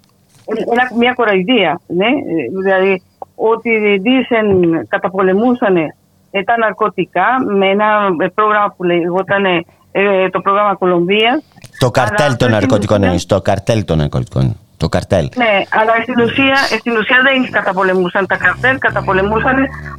ένα- 0.71 0.91
μια 0.97 1.13
κοροϊδία. 1.13 1.79
Ναι; 1.87 2.05
Ε, 2.05 2.59
Δηλαδή 2.63 3.01
ότι 3.35 3.97
δίθεν 3.97 4.47
καταπολεμούσαν 4.87 5.75
ε, 6.31 6.43
τα 6.45 6.57
ναρκωτικά 6.57 7.25
με 7.57 7.67
ένα 7.69 7.85
ε, 8.19 8.27
πρόγραμμα 8.27 8.73
που 8.77 8.83
λεγόταν 8.83 9.65
ε, 9.91 10.29
το 10.29 10.39
πρόγραμμα 10.41 10.75
Κολομβίας 10.75 11.43
Το 11.79 11.91
καρτέλ 11.91 12.27
των 12.27 12.35
στην 12.35 12.49
ναρκωτικών 12.51 12.95
ουσία- 12.97 13.05
εννοείς, 13.05 13.25
το 13.25 13.41
καρτέλ 13.41 13.85
των 13.85 13.97
ναρκωτικών. 13.97 14.55
Το 14.77 14.89
καρτέλ. 14.89 15.29
ναι, 15.35 15.53
αλλά 15.69 15.91
στην 16.01 16.19
ουσία, 16.23 16.55
στην 16.79 16.97
ουσία 16.97 17.17
δεν 17.23 17.51
καταπολεμούσαν 17.51 18.25
τα 18.27 18.37
καρτέλ, 18.37 18.77
καταπολεμούσαν 18.77 19.55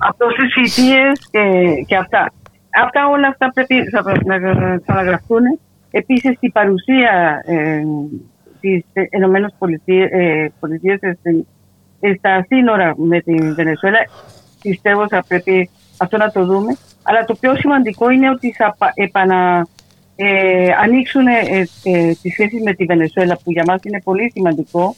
αυτό 0.08 0.26
τις 0.26 0.52
θητείε 0.74 1.02
και, 1.30 1.40
και 1.86 1.96
αυτά. 1.96 2.32
Αυτά 2.84 3.08
όλα 3.08 3.28
αυτά 3.28 3.50
πρέπει 3.54 3.74
να, 4.24 4.36
να 4.38 4.78
ξαναγραφούν. 4.78 5.42
Επίσης, 5.90 6.36
η 6.40 6.50
παρουσία 6.50 7.42
ε, 7.46 7.80
της 8.60 8.84
Ηνωμένε 9.10 9.46
Πολιτείες 9.58 11.00
στα 12.18 12.44
σύνορα 12.48 12.94
με 12.96 13.20
την 13.20 13.54
Βενεζουέλα, 13.54 13.98
πιστεύω 14.62 15.08
θα 15.08 15.24
πρέπει 15.28 15.70
αυτό 15.96 16.16
να 16.16 16.30
το 16.30 16.44
δούμε. 16.44 16.76
Αλλά 17.02 17.24
το 17.24 17.34
πιο 17.34 17.54
σημαντικό 17.56 18.10
είναι 18.10 18.30
ότι 18.30 18.52
θα 18.58 18.74
πα- 18.78 18.92
επανα, 18.94 19.66
ε, 20.20 20.68
ανοίξουν 20.82 21.26
ε, 21.26 21.68
ε, 21.82 22.12
τις 22.22 22.32
σχέσεις 22.32 22.62
με 22.62 22.74
τη 22.74 22.84
Βενεζουέλα 22.84 23.38
που 23.44 23.50
για 23.52 23.64
μας 23.66 23.80
είναι 23.82 24.00
πολύ 24.04 24.30
σημαντικό 24.34 24.94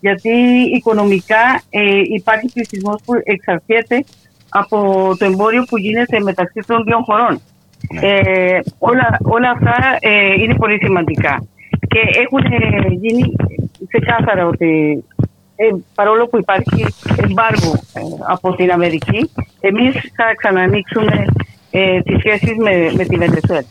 γιατί 0.00 0.30
οικονομικά 0.76 1.62
ε, 1.70 2.00
υπάρχει 2.14 2.52
πληθυσμός 2.52 2.96
που 3.04 3.12
εξαρτιέται 3.24 4.04
από 4.48 4.78
το 5.18 5.24
εμπόριο 5.24 5.64
που 5.68 5.78
γίνεται 5.78 6.20
μεταξύ 6.20 6.60
των 6.66 6.84
δύο 6.84 6.98
χωρών. 7.02 7.40
Ε, 8.00 8.58
όλα, 8.78 9.18
όλα 9.22 9.50
αυτά 9.50 9.98
ε, 10.00 10.32
είναι 10.42 10.54
πολύ 10.54 10.78
σημαντικά 10.82 11.46
και 11.88 12.00
έχουν 12.24 12.44
ε, 12.52 12.88
γίνει 12.88 13.32
ξεκάθαρα 13.88 14.46
ότι 14.46 15.04
ε, 15.56 15.68
παρόλο 15.94 16.26
που 16.26 16.38
υπάρχει 16.38 16.86
εμπάργο 17.22 17.72
ε, 17.92 18.00
από 18.28 18.54
την 18.54 18.70
Αμερική 18.70 19.30
εμείς 19.60 19.94
θα 20.16 20.34
ξανανοίξουμε 20.36 21.24
ε, 21.70 22.00
τις 22.00 22.18
σχέσεις 22.18 22.56
με, 22.56 22.92
με 22.96 23.04
τη 23.04 23.16
Βενεζουέλα. 23.16 23.64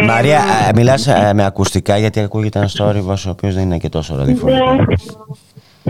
Ε, 0.00 0.04
Μαρία, 0.04 0.38
ε, 0.68 0.70
μιλάς 0.74 1.06
ε, 1.06 1.32
με 1.34 1.44
ακουστικά 1.44 1.98
γιατί 1.98 2.20
ακούγεται 2.20 2.58
ένα 2.58 2.68
θόρυβος 2.68 3.26
ο 3.26 3.30
οποίος 3.30 3.54
δεν 3.54 3.62
είναι 3.62 3.78
και 3.78 3.88
τόσο 3.88 4.16
ραδιοφωνικό. 4.16 4.72
ναι. 4.74 4.84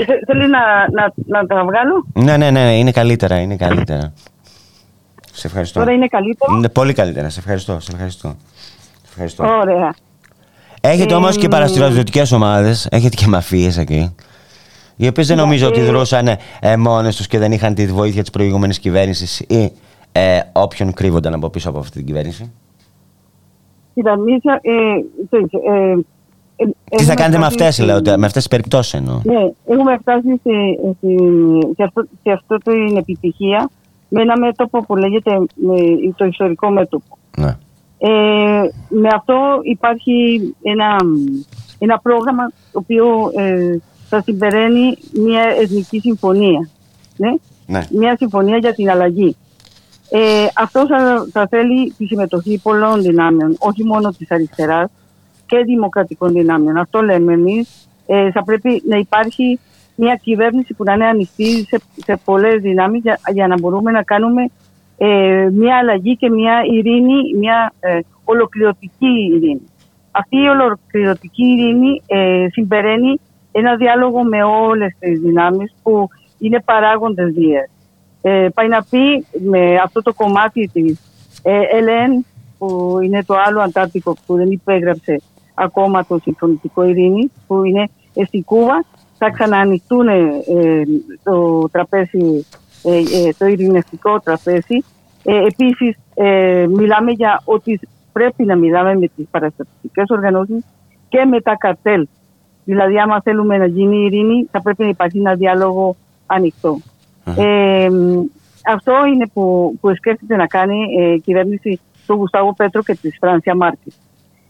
Θε- 0.04 0.24
Θέλει 0.26 0.50
να, 0.50 0.58
να, 0.92 1.12
να 1.26 1.46
τα 1.46 1.64
βγάλω; 1.64 2.06
Ναι, 2.12 2.36
ναι, 2.36 2.50
ναι, 2.50 2.78
είναι 2.78 2.90
καλύτερα, 2.90 3.38
είναι 3.40 3.56
καλύτερα. 3.56 4.12
Σε 5.32 5.46
ευχαριστώ. 5.46 5.78
Τώρα 5.80 5.92
είναι 5.92 6.06
καλύτερο. 6.06 6.56
Είναι 6.56 6.68
πολύ 6.68 6.92
καλύτερα, 6.92 7.28
σε 7.28 7.38
ευχαριστώ, 7.38 7.80
σε 7.80 7.90
ευχαριστώ. 7.92 8.28
Σε 9.02 9.08
ευχαριστώ. 9.08 9.44
Ωραία. 9.44 9.94
Έχετε 10.80 11.12
Ε, 11.12 11.16
όμως 11.16 11.36
και 11.36 11.48
παραστηριοτικές 11.48 12.32
ομάδες, 12.32 12.86
έχετε 12.90 13.16
και 13.16 13.26
μαφίες 13.26 13.78
εκεί. 13.78 14.14
Οι 14.96 15.06
οποίες 15.06 15.26
δεν 15.26 15.36
νομίζω 15.36 15.66
ότι 15.66 15.80
δρούσαν 15.80 16.28
ε, 16.60 16.76
μόνες 16.76 17.16
τους 17.16 17.26
και 17.26 17.38
δεν 17.38 17.52
είχαν 17.52 17.74
τη 17.74 17.86
βοήθεια 17.86 18.20
της 18.20 18.30
προηγούμενης 18.30 18.78
κυβέρνησης 18.78 19.40
ή 19.40 19.72
ε, 20.12 20.40
όποιον 20.52 20.92
κρύβονταν 20.92 21.34
από 21.34 21.50
πίσω 21.50 21.68
από 21.68 21.78
αυτή 21.78 21.96
την 21.96 22.06
κυβέρνηση. 22.06 22.52
Κοίτα, 23.94 24.10
εμείς, 24.12 24.42
ε, 24.44 25.04
ξέρεις, 25.28 25.52
ε, 25.52 25.90
ε, 26.56 26.64
Τι 26.64 27.04
θα 27.04 27.12
έχουμε 27.12 27.14
κάνετε 27.14 27.38
με 27.38 27.44
φτάσει 27.44 27.62
αυτές, 27.62 27.74
στη- 27.74 27.84
λέω, 27.84 28.00
με 28.18 28.26
αυτές 28.26 28.32
τις 28.32 28.48
περιπτώσεις 28.48 28.94
εννοώ. 28.94 29.20
Ναι, 29.24 29.50
έχουμε 29.66 29.96
φτάσει 30.00 30.40
σε, 30.42 30.50
σε, 31.00 31.06
σε, 31.76 31.82
αυτό, 31.82 32.02
σε 32.22 32.30
αυτό 32.32 32.56
την 32.58 32.96
επιτυχία 32.96 33.70
με 34.08 34.20
ένα 34.22 34.38
μέτωπο 34.38 34.82
που 34.84 34.96
λέγεται 34.96 35.30
με, 35.54 35.74
το 36.16 36.24
ιστορικό 36.24 36.70
μέτωπο. 36.70 37.18
Ναι. 37.36 37.56
Ε, 37.98 38.08
με 38.88 39.08
αυτό 39.14 39.34
υπάρχει 39.62 40.40
ένα, 40.62 40.96
ένα 41.78 41.98
πρόγραμμα 41.98 42.50
το 42.72 42.78
οποίο 42.78 43.06
ε, 43.36 43.76
θα 44.08 44.22
συμπεραίνει 44.22 44.96
μια 45.12 45.42
εθνική 45.62 45.98
συμφωνία. 46.00 46.68
Ναι; 47.16 47.34
Ναι. 47.66 47.86
Μια 47.90 48.16
συμφωνία 48.18 48.56
για 48.56 48.74
την 48.74 48.90
αλλαγή. 48.90 49.36
Ε, 50.10 50.46
αυτός 50.56 50.86
θα, 50.86 51.26
θα 51.32 51.46
θέλει 51.46 51.92
τη 51.98 52.06
συμμετοχή 52.06 52.60
πολλών 52.62 53.02
δυνάμεων, 53.02 53.56
όχι 53.58 53.84
μόνο 53.84 54.10
της 54.10 54.30
αριστεράς 54.30 54.90
και 55.46 55.58
δημοκρατικών 55.58 56.32
δυνάμεων. 56.32 56.76
Αυτό 56.76 57.00
λέμε 57.00 57.32
εμείς. 57.32 57.88
Ε, 58.06 58.30
θα 58.30 58.44
πρέπει 58.44 58.82
να 58.88 58.96
υπάρχει 58.96 59.58
μια 59.96 60.14
κυβέρνηση 60.22 60.74
που 60.74 60.84
να 60.84 60.92
είναι 60.92 61.06
ανοιχτή 61.06 61.64
σε, 61.64 61.80
σε 61.96 62.20
πολλές 62.24 62.60
δυνάμεις 62.60 63.02
για, 63.02 63.18
για 63.32 63.46
να 63.46 63.58
μπορούμε 63.58 63.90
να 63.90 64.02
κάνουμε 64.02 64.50
ε, 64.96 65.48
μια 65.52 65.76
αλλαγή 65.76 66.16
και 66.16 66.30
μια 66.30 66.60
ειρήνη, 66.70 67.36
μια 67.38 67.72
ε, 67.80 67.98
ολοκληρωτική 68.24 69.30
ειρήνη. 69.34 69.68
Αυτή 70.10 70.36
η 70.36 70.48
ολοκληρωτική 70.48 71.44
ειρήνη 71.44 72.02
ε, 72.06 72.46
συμπεραίνει 72.50 73.20
ένα 73.52 73.76
διάλογο 73.76 74.22
με 74.22 74.42
όλες 74.42 74.96
τις 74.98 75.20
δυνάμεις 75.20 75.74
που 75.82 76.08
είναι 76.38 76.62
παράγοντες 76.64 77.32
βίας. 77.32 77.68
Ε, 78.26 78.48
πάει 78.54 78.68
να 78.68 78.84
πει 78.90 79.26
με 79.48 79.76
αυτό 79.76 80.02
το 80.02 80.12
κομμάτι 80.14 80.70
της 80.72 81.00
ε, 81.42 81.60
ΕΛΕΝ 81.76 82.24
που 82.58 82.98
είναι 83.02 83.24
το 83.24 83.34
άλλο 83.46 83.60
Αντάρτικο 83.60 84.16
που 84.26 84.34
δεν 84.36 84.50
υπέγραψε 84.50 85.20
ακόμα 85.54 86.06
το 86.06 86.18
συμφωνητικό 86.22 86.82
ειρήνη 86.84 87.30
που 87.46 87.64
είναι 87.64 87.88
ε, 88.14 88.24
στην 88.24 88.44
Κούβα 88.44 88.84
θα 89.18 89.30
ξαναανοιχτούν 89.30 90.08
ε, 90.08 90.42
το 91.22 91.68
τραπέζι, 91.68 92.46
ε, 92.82 92.96
ε, 92.96 93.32
το 93.38 93.46
ειρηνευτικό 93.46 94.20
τραπέζι. 94.20 94.84
Ε, 95.24 95.44
επίσης 95.46 95.96
ε, 96.14 96.66
μιλάμε 96.68 97.10
για 97.10 97.42
ότι 97.44 97.80
πρέπει 98.12 98.44
να 98.44 98.56
μιλάμε 98.56 98.94
με 98.94 99.08
τις 99.16 99.26
παραστατικές 99.30 100.04
οργανώσεις 100.08 100.64
και 101.08 101.24
με 101.24 101.40
τα 101.40 101.56
καρτέλ. 101.56 102.06
Δηλαδή 102.64 102.98
άμα 102.98 103.20
θέλουμε 103.20 103.56
να 103.56 103.66
γίνει 103.66 104.04
ειρήνη 104.04 104.48
θα 104.50 104.62
πρέπει 104.62 104.82
να 104.82 104.88
υπάρχει 104.88 105.18
ένα 105.18 105.34
διάλογο 105.34 105.96
ανοιχτό. 106.26 106.78
Ε, 107.36 107.88
αυτό 108.72 108.92
είναι 109.14 109.26
που, 109.32 109.74
που 109.80 109.94
σκέφτεται 109.96 110.36
να 110.36 110.46
κάνει 110.46 110.76
ε, 111.00 111.12
η 111.12 111.20
κυβέρνηση 111.20 111.80
του 112.06 112.14
Γουστάβο 112.14 112.54
Πέτρο 112.54 112.82
και 112.82 112.94
της 112.94 113.16
Φρανσία 113.20 113.54
Μάρκη. 113.56 113.92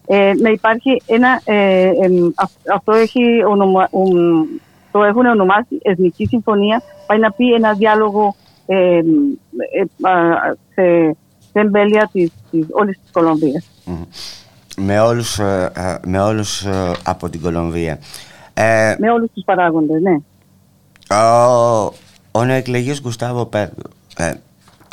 Ε, 0.06 0.32
να 0.40 0.50
υπάρχει 0.50 1.02
ένα, 1.06 1.40
ε, 1.44 1.82
ε, 1.88 1.92
αυ- 2.34 2.70
αυτό 2.74 2.92
έχει 2.92 3.44
ονομα, 3.48 3.88
ομ, 3.90 4.10
το 4.92 5.02
έχουν 5.02 5.26
ονομάσει 5.26 5.78
Εθνική 5.82 6.26
Συμφωνία, 6.26 6.82
πάει 7.06 7.18
να 7.18 7.32
πει 7.32 7.52
ένα 7.52 7.72
διάλογο 7.72 8.34
ε, 8.66 8.76
ε, 8.96 10.08
α, 10.08 10.12
σε, 10.74 11.16
σε 11.52 11.60
εμπέλεια 11.60 12.08
της, 12.12 12.30
της, 12.50 12.66
όλης 12.70 12.98
της 13.00 13.10
Κολομβίας. 13.12 13.70
Με 14.76 15.00
όλους, 15.00 15.38
ε, 15.38 15.72
ε, 15.76 16.08
με 16.08 16.20
όλους 16.20 16.64
ε, 16.64 16.90
από 17.04 17.28
την 17.28 17.40
Κολομβία. 17.40 17.98
Ε, 18.54 18.94
Με 18.98 19.10
όλους 19.10 19.30
τους 19.34 19.44
παράγοντες, 19.44 20.00
ναι. 20.02 20.16
ο, 21.18 21.92
ο 22.36 22.44
νεοεκλεγής 22.44 23.00
Γκουστάβο 23.02 23.46
Πέτρο, 23.46 23.90
ε, 24.16 24.32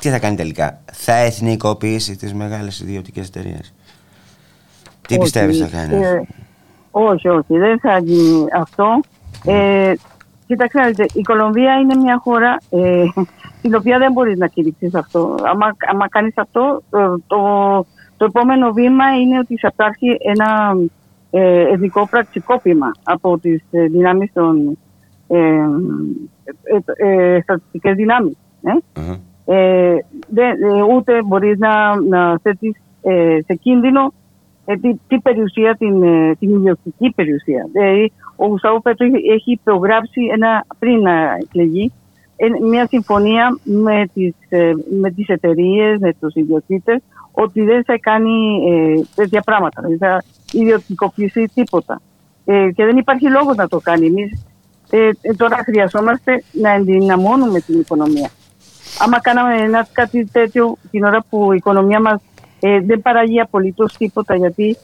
τι 0.02 0.10
θα 0.10 0.20
κάνει 0.20 0.36
τελικά, 0.36 0.82
θα 0.92 1.14
εθνικοποιήσει 1.14 2.16
τις 2.16 2.34
μεγάλες 2.34 2.80
ιδιωτικές 2.80 3.28
εταιρείες; 3.28 3.74
Τι 5.08 5.14
Όχι, 5.14 5.22
πιστεύεις 5.22 5.60
θα 5.60 5.68
κάνει; 5.68 6.04
ε, 6.04 6.22
όχι, 6.92 7.28
όχι, 7.28 7.58
δεν 7.58 7.80
θα 7.80 7.98
γίνει 7.98 8.46
αυτό. 8.54 9.00
Ε, 9.46 9.94
κοιτάξτε, 10.48 11.06
η 11.14 11.22
Κολομβία 11.22 11.76
είναι 11.76 11.96
μια 11.96 12.20
χώρα 12.24 12.58
ε, 12.70 13.04
την 13.62 13.76
οποία 13.76 13.98
δεν 13.98 14.12
μπορείς 14.12 14.38
να 14.38 14.48
κηρύξεις 14.48 14.96
αυτό. 14.96 15.36
Άμα, 15.44 15.76
άμα 15.92 16.10
κάνεις 16.10 16.38
αυτό, 16.38 16.84
το, 16.90 17.20
το, 17.28 17.38
το 18.18 18.26
επόμενο 18.26 18.72
βήμα 18.72 19.20
είναι 19.22 19.38
ότι 19.40 19.58
θα 19.58 19.70
υπάρχει 19.74 20.18
ένα 20.20 20.78
ε, 21.32 21.62
εθνικό 21.62 22.08
πραξικόπημα 22.08 22.92
από 23.04 23.38
τις 23.38 23.64
ε, 23.72 23.86
δυνάμεις 23.86 24.32
των 24.34 24.78
ε, 25.32 25.38
ε, 26.64 27.08
ε, 27.08 27.42
στρατιωτικές 27.42 27.96
δυνάμεις. 27.96 28.38
Ε; 28.64 28.72
Ε, 29.46 29.96
δεν, 30.28 30.64
ε, 30.64 30.82
ούτε 30.96 31.24
μπορείς 31.24 31.58
να, 31.58 32.02
να 32.02 32.38
θέτεις 32.38 32.78
ε, 33.02 33.38
σε 33.46 33.54
κίνδυνο 33.54 34.14
ε, 34.66 34.76
τι, 34.76 34.94
τι 35.08 35.20
περιουσία, 35.20 35.76
την, 35.76 36.04
ε, 36.04 36.36
την 36.40 36.50
ιδιωτική 36.50 37.14
περιουσία. 37.16 37.70
Δηλαδή, 37.72 38.12
ο 38.36 38.46
Γουστάβο 38.46 38.82
Πέτρο 38.82 39.08
έχει 39.34 39.60
προγράψει 39.64 40.22
ένα, 40.34 40.66
πριν 40.80 41.02
να 41.02 41.38
εκλεγεί 41.42 41.92
ε, 42.36 42.48
μια 42.70 42.88
συμφωνία 42.88 43.60
με 43.64 44.06
τις, 44.14 44.34
ε, 44.50 44.72
με 45.02 45.12
τις 45.12 45.28
εταιρείες, 45.28 46.00
με 46.00 46.14
τους 46.20 46.34
ιδιοκτήτες 46.34 47.02
ότι 47.32 47.62
δεν 47.62 47.84
θα 47.84 47.98
κάνει 48.00 48.64
ε, 48.70 49.02
τέτοια 49.16 49.42
πράγματα, 49.42 49.82
δεν 49.82 49.98
θα 49.98 50.24
ιδιωτικοποιήσει 50.52 51.52
τίποτα. 51.54 52.02
Ε, 52.46 52.72
και 52.72 52.86
δεν 52.86 52.98
υπάρχει 52.98 53.30
λόγος 53.30 53.56
να 53.56 53.68
το 53.68 53.80
κάνει. 53.80 54.06
Εμείς 54.06 54.46
ε, 54.92 55.10
ε, 55.22 55.34
τώρα 55.38 55.58
χρειαζόμαστε 55.64 56.44
να 56.52 56.70
ενδυναμώνουμε 56.70 57.60
την 57.60 57.80
οικονομία. 57.80 58.30
Άμα 59.00 59.20
κάναμε 59.20 59.56
ένα 59.62 59.88
κάτι 59.92 60.26
τέτοιο 60.26 60.78
την 60.92 61.04
ώρα 61.04 61.26
που 61.30 61.52
η 61.52 61.56
οικονομία 61.56 62.02
μας 62.02 62.22
ε, 62.60 62.80
δεν 62.80 63.02
παραγεί 63.02 63.40
απολύτως 63.40 63.98
τίποτα 63.98 64.36
γιατί 64.36 64.78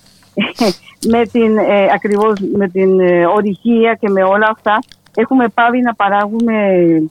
με 1.11 1.25
την, 1.25 1.57
ε, 1.57 1.87
ακριβώς 1.93 2.39
με 2.53 2.69
την 2.69 2.99
ε, 2.99 3.25
ορυχία 3.25 3.97
και 3.99 4.09
με 4.09 4.23
όλα 4.23 4.47
αυτά 4.51 4.79
έχουμε 5.15 5.47
πάβει 5.47 5.81
να 5.81 5.95
παράγουμε 5.95 6.53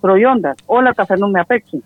προϊόντα. 0.01 0.55
Όλα 0.67 0.91
τα 0.93 1.05
φέρνουμε 1.05 1.41
απ' 1.41 1.51
έξω. 1.51 1.79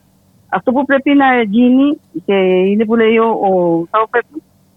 Αυτό 0.48 0.72
που 0.72 0.84
πρέπει 0.84 1.14
να 1.14 1.42
γίνει 1.42 2.00
και 2.24 2.34
είναι 2.70 2.84
που 2.84 2.96
λέει 2.96 3.16
ο, 3.16 3.28
ο 3.28 3.86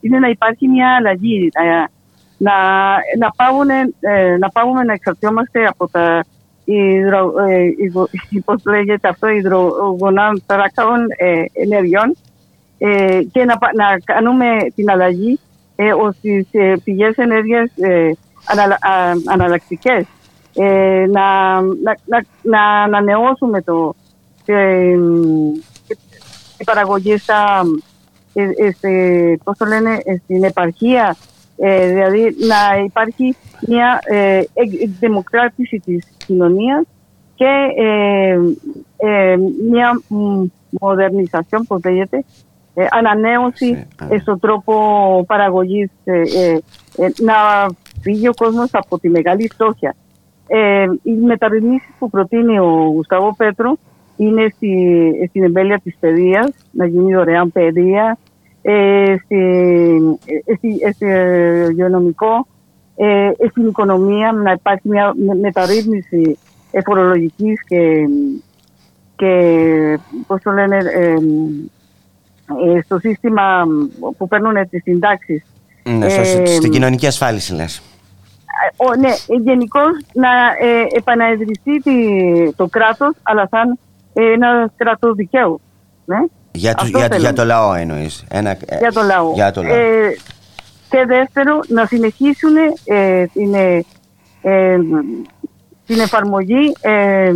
είναι 0.02 0.20
να 0.20 0.28
υπάρχει 0.28 0.68
μια 0.68 0.96
αλλαγή. 0.96 1.50
Να, 1.54 1.90
να, 2.38 2.54
να, 3.20 3.32
πάγουμε, 3.36 3.74
ε, 4.00 4.38
να 4.38 4.50
πάγουμε 4.50 4.84
να 4.84 4.94
εξαρτιόμαστε 4.94 5.66
από 5.66 5.90
τα 5.90 6.24
υδρο, 6.64 7.34
ε, 7.50 7.64
υδρο, 7.78 8.08
πώς 8.46 8.62
λέγεται 8.66 9.08
αυτό, 9.08 9.28
υδρογονών 9.28 10.44
ε, 11.18 11.44
ενεργειών 11.54 12.16
ε, 12.78 13.20
και 13.32 13.46
να, 13.46 13.58
να 13.76 14.00
κάνουμε 14.04 14.46
την 14.76 14.90
αλλαγή 14.90 15.40
ε, 15.76 15.92
στις 16.18 16.48
ε, 16.52 16.74
πηγές 16.84 17.16
ενέργειας 17.16 17.72
ε, 17.76 18.12
ανα, 18.46 18.78
αναλλακτικές. 19.26 20.06
Ε, 20.56 21.06
να, 21.12 21.62
να, 21.62 21.98
να, 22.06 22.24
να 22.42 22.62
ανανεώσουμε 22.62 23.62
το, 23.62 23.96
ε, 24.46 24.98
η 26.58 26.64
παραγωγή 26.64 27.18
στα, 27.18 27.62
ε, 28.34 29.36
πώς 29.44 29.58
το 29.58 29.66
λένε, 29.66 29.98
στην 30.24 30.44
επαρχία, 30.44 31.16
δηλαδή 31.68 32.36
να 32.48 32.84
υπάρχει 32.84 33.36
μια 33.68 34.00
δημοκράτηση 35.00 35.82
της 35.86 36.08
κοινωνίας 36.26 36.84
και 37.36 37.52
μια 39.70 40.02
μοδερνισation, 40.82 41.62
πώς 41.68 41.82
λέγεται, 41.84 42.24
ανανέωση 42.90 43.88
στον 44.22 44.40
τρόπο 44.40 44.74
παραγωγής, 45.28 45.90
να 47.22 47.34
φύγει 48.02 48.28
ο 48.28 48.34
κόσμος 48.34 48.70
από 48.72 49.00
τη 49.00 49.10
μεγάλη 49.10 49.50
φτώχεια. 49.54 49.96
Ε, 50.48 50.86
οι 51.04 51.12
μεταρρυθμίσεις 51.12 51.90
που 52.00 52.10
προτείνει 52.10 52.60
ο 52.60 52.92
Γουσταβό 52.94 53.36
Πέτρο 53.36 53.78
είναι 54.18 54.48
στη, 54.56 55.12
στην 55.30 55.44
εμπέλεια 55.44 55.80
της 55.84 55.96
παιδείας, 56.00 56.50
να 56.72 56.86
γίνει 56.86 57.14
δωρεάν 57.14 57.52
παιδεία, 57.52 58.18
ε, 58.23 58.23
στη, 59.24 59.38
ε, 60.26 60.56
στη, 60.56 60.78
ε, 60.82 60.92
στη 60.92 61.06
υγειονομικό, 61.70 62.48
ε, 62.96 63.30
στην 63.50 63.68
οικονομία, 63.68 64.32
να 64.32 64.52
υπάρχει 64.52 64.90
μια 64.90 65.14
μεταρρύθμιση 65.42 66.38
φορολογικής 66.86 67.64
και, 67.68 68.08
και 69.16 70.00
πώς 70.28 70.42
το 70.42 70.52
λένε, 70.52 70.78
ε, 70.78 71.16
στο 72.82 73.00
σύστημα 73.00 73.64
που 74.18 74.28
παίρνουν 74.28 74.70
τις 74.70 74.82
συντάξεις. 74.84 75.44
Ναι, 75.84 76.10
στην 76.46 76.72
κοινωνική 76.72 77.08
ασφάλιση 77.08 77.54
λες 77.54 77.82
ο, 78.76 78.96
ναι, 78.96 79.42
γενικώς 79.44 79.92
να 80.14 80.30
ε, 80.60 80.98
επαναεδρυθεί 80.98 81.82
το 82.56 82.68
κράτος, 82.68 83.16
αλλά 83.24 83.48
σαν 83.52 83.80
ένα 84.14 84.72
κράτος 84.76 85.16
δικαίου. 85.16 85.62
Ναι. 86.06 86.18
Για, 86.54 86.74
το, 86.74 86.86
για, 86.86 87.08
για, 87.18 87.34
το 87.34 87.46
λαό 87.46 87.74
εννοείς. 87.74 88.24
Ένα, 88.30 88.58
για 88.80 88.92
το 88.92 89.02
λαό. 89.02 89.34
Για 89.34 89.52
το 89.52 89.64
λαό. 89.64 89.76
Ε, 89.76 90.18
και 90.90 91.06
δεύτερο, 91.06 91.60
να 91.68 91.86
συνεχίσουν 91.86 92.56
ε, 92.86 93.26
την, 93.26 93.54
ε, 93.54 93.86
ε 94.42 94.78
την 95.86 96.00
εφαρμογή 96.00 96.74
ε, 96.82 97.32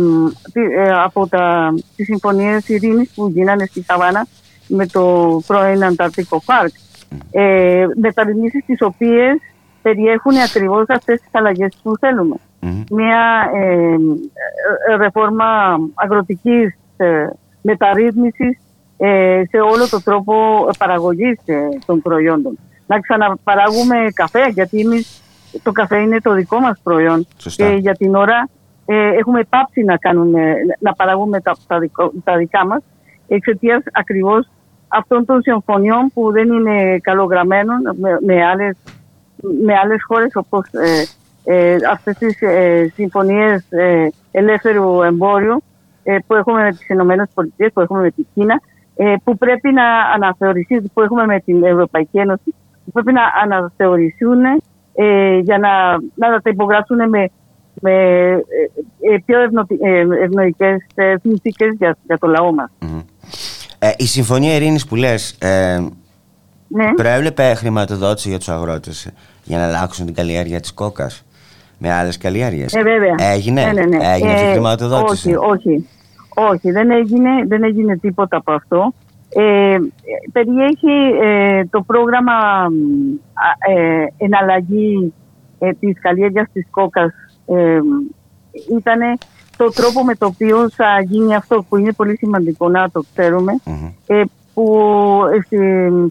από 1.04 1.28
τα, 1.28 1.74
τις 1.96 2.06
συμφωνίες 2.06 2.68
ειρήνης 2.68 3.10
που 3.14 3.28
γίνανε 3.28 3.66
στη 3.66 3.84
Χαβάνα 3.86 4.26
με 4.66 4.86
το 4.86 5.40
πρώην 5.46 5.84
Ανταρτικό 5.84 6.42
Πάρκ. 6.44 6.72
Ε, 7.30 7.86
μεταρρυθμίσεις 8.00 8.64
τις 8.64 8.82
οποίες 8.82 9.38
περιέχουν 9.82 10.36
ακριβώς 10.36 10.84
αυτές 10.88 11.20
τις 11.20 11.30
αλλαγές 11.32 11.78
που 11.82 11.96
θελουμε 11.96 12.36
Μια 12.90 13.50
ε, 13.54 13.94
ε, 14.92 14.96
ρεφόρμα 14.96 15.78
αγροτικής 15.94 16.78
ε, 16.96 17.26
μεταρρύθμισης 17.60 18.56
ε, 18.56 18.60
σε 19.50 19.60
όλο 19.60 19.88
το 19.90 20.02
τρόπο 20.02 20.34
παραγωγής 20.78 21.38
ε, 21.44 21.68
των 21.86 22.02
προϊόντων. 22.02 22.58
Να 22.86 23.00
ξαναπαράγουμε 23.00 23.96
καφέ, 24.14 24.48
γιατί 24.48 24.80
εμείς 24.80 25.22
το 25.62 25.72
καφέ 25.72 25.96
είναι 25.96 26.20
το 26.20 26.32
δικό 26.32 26.60
μας 26.60 26.80
προϊόν. 26.82 27.26
Και 27.56 27.76
για 27.80 27.94
την 27.94 28.14
ώρα 28.14 28.48
έχουμε 29.18 29.42
πάψει 29.48 29.82
να, 29.82 29.96
κάνουμε, 29.96 30.54
να 30.78 30.94
παραγούμε 30.94 31.40
τα, 31.40 31.56
τα, 31.66 31.78
τα 32.24 32.36
δικά 32.36 32.66
μας 32.66 32.82
εξαιτίας 33.28 33.82
ακριβώς 33.92 34.48
αυτών 34.88 35.24
των 35.24 35.42
συμφωνιών 35.42 36.10
που 36.14 36.32
δεν 36.32 36.52
είναι 36.52 36.98
καλογραμμένων 36.98 37.96
με, 38.00 38.18
με 38.26 38.44
άλλες 38.44 38.76
με 39.64 39.74
άλλες 39.82 40.04
χώρες 40.06 40.30
όπως 40.34 40.68
ε, 40.72 41.04
ε, 41.44 41.76
αυτές 41.90 42.16
τις 42.18 42.42
ε, 42.42 42.92
συμφωνίες 42.94 43.64
ε, 43.68 44.08
ελεύθερου 44.30 45.02
εμπόριου 45.02 45.62
ε, 46.02 46.18
που 46.26 46.34
έχουμε 46.34 46.62
με 46.62 46.70
τις 46.70 46.88
Ηνωμένες 46.88 47.28
Πολιτείες, 47.34 47.72
που 47.72 47.80
έχουμε 47.80 48.00
με 48.00 48.10
την 48.10 48.26
Κίνα, 48.34 48.54
ε, 48.54 48.60
που 49.24 49.36
πρέπει 49.38 49.72
να 49.72 49.84
αναθεωρηθεί, 50.14 50.80
που 50.80 51.00
έχουμε 51.00 51.26
με 51.26 51.40
την 51.40 51.64
Ευρωπαϊκή 51.64 52.18
Ένωση, 52.18 52.54
που 52.84 52.90
πρέπει 52.92 53.12
να 53.12 53.22
αναθεωρηθούν 53.42 54.40
για 55.42 55.58
να, 55.58 55.90
να 56.14 56.40
τα 56.40 56.50
υπογράψουν 56.50 57.08
με, 57.08 57.30
με 57.80 57.92
πιο 59.24 59.38
ευνοϊκές 60.22 60.86
συνθήκες 61.22 61.74
για, 61.78 61.96
για 62.06 62.18
το 62.18 62.26
λαό 62.26 62.52
μας. 62.54 62.70
η 63.96 64.06
Συμφωνία 64.06 64.54
Ειρήνης 64.54 64.86
που 64.86 64.96
λες, 64.96 65.38
ναι. 66.68 66.94
Προέβλεπε 66.94 67.54
χρηματοδότηση 67.54 68.28
για 68.28 68.38
τους 68.38 68.48
αγρότες 68.48 69.10
για 69.44 69.58
να 69.58 69.64
αλλάξουν 69.66 70.06
την 70.06 70.14
καλλιέργεια 70.14 70.60
της 70.60 70.72
κόκα 70.72 71.10
με 71.78 71.92
άλλες 71.92 72.18
καλλιέργειες; 72.18 72.74
Ε, 72.74 72.82
βέβαια. 72.82 73.14
Έγινε, 73.32 73.64
ναι, 73.64 73.72
ναι, 73.72 73.96
ναι. 73.96 74.12
έγινε 74.12 74.32
ε, 74.32 74.50
χρηματοδότηση; 74.50 75.34
Όχι, 75.34 75.50
όχι. 75.50 75.88
Όχι, 76.38 76.70
δεν 76.70 76.90
έγινε, 76.90 77.30
δεν 77.46 77.62
έγινε 77.62 77.96
τίποτα 77.96 78.36
από 78.36 78.52
αυτό. 78.52 78.94
Ε, 79.28 79.78
περιέχει 80.32 81.18
ε, 81.22 81.64
το 81.64 81.82
πρόγραμμα 81.82 82.32
ε, 83.68 84.04
εναλλαγή 84.16 85.14
ε, 85.58 85.70
της 85.72 86.00
καλλιέργειας 86.00 86.48
της 86.52 86.66
κόκας. 86.70 87.12
Ε, 87.46 87.80
ήταν 88.76 89.18
το 89.56 89.68
τρόπο 89.68 90.04
με 90.04 90.14
το 90.14 90.26
οποίο 90.26 90.70
θα 90.70 91.00
γίνει 91.00 91.34
αυτό 91.34 91.64
που 91.68 91.76
είναι 91.76 91.92
πολύ 91.92 92.16
σημαντικό 92.16 92.68
να 92.68 92.90
το 92.90 93.04
ξέρουμε. 93.12 93.52
Που 94.54 94.80
ε, 95.32 95.40
στη 95.40 95.58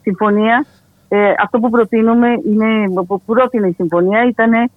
συμφωνία 0.02 0.66
ε, 1.08 1.34
αυτό 1.44 1.60
που 1.60 1.70
προτείνουμε 1.70 2.28
είναι, 2.28 3.04
που 3.08 3.22
πρότεινε 3.26 3.68
η 3.68 3.74
συμφωνία 3.74 4.28
ήταν 4.28 4.54
ε, 4.54 4.68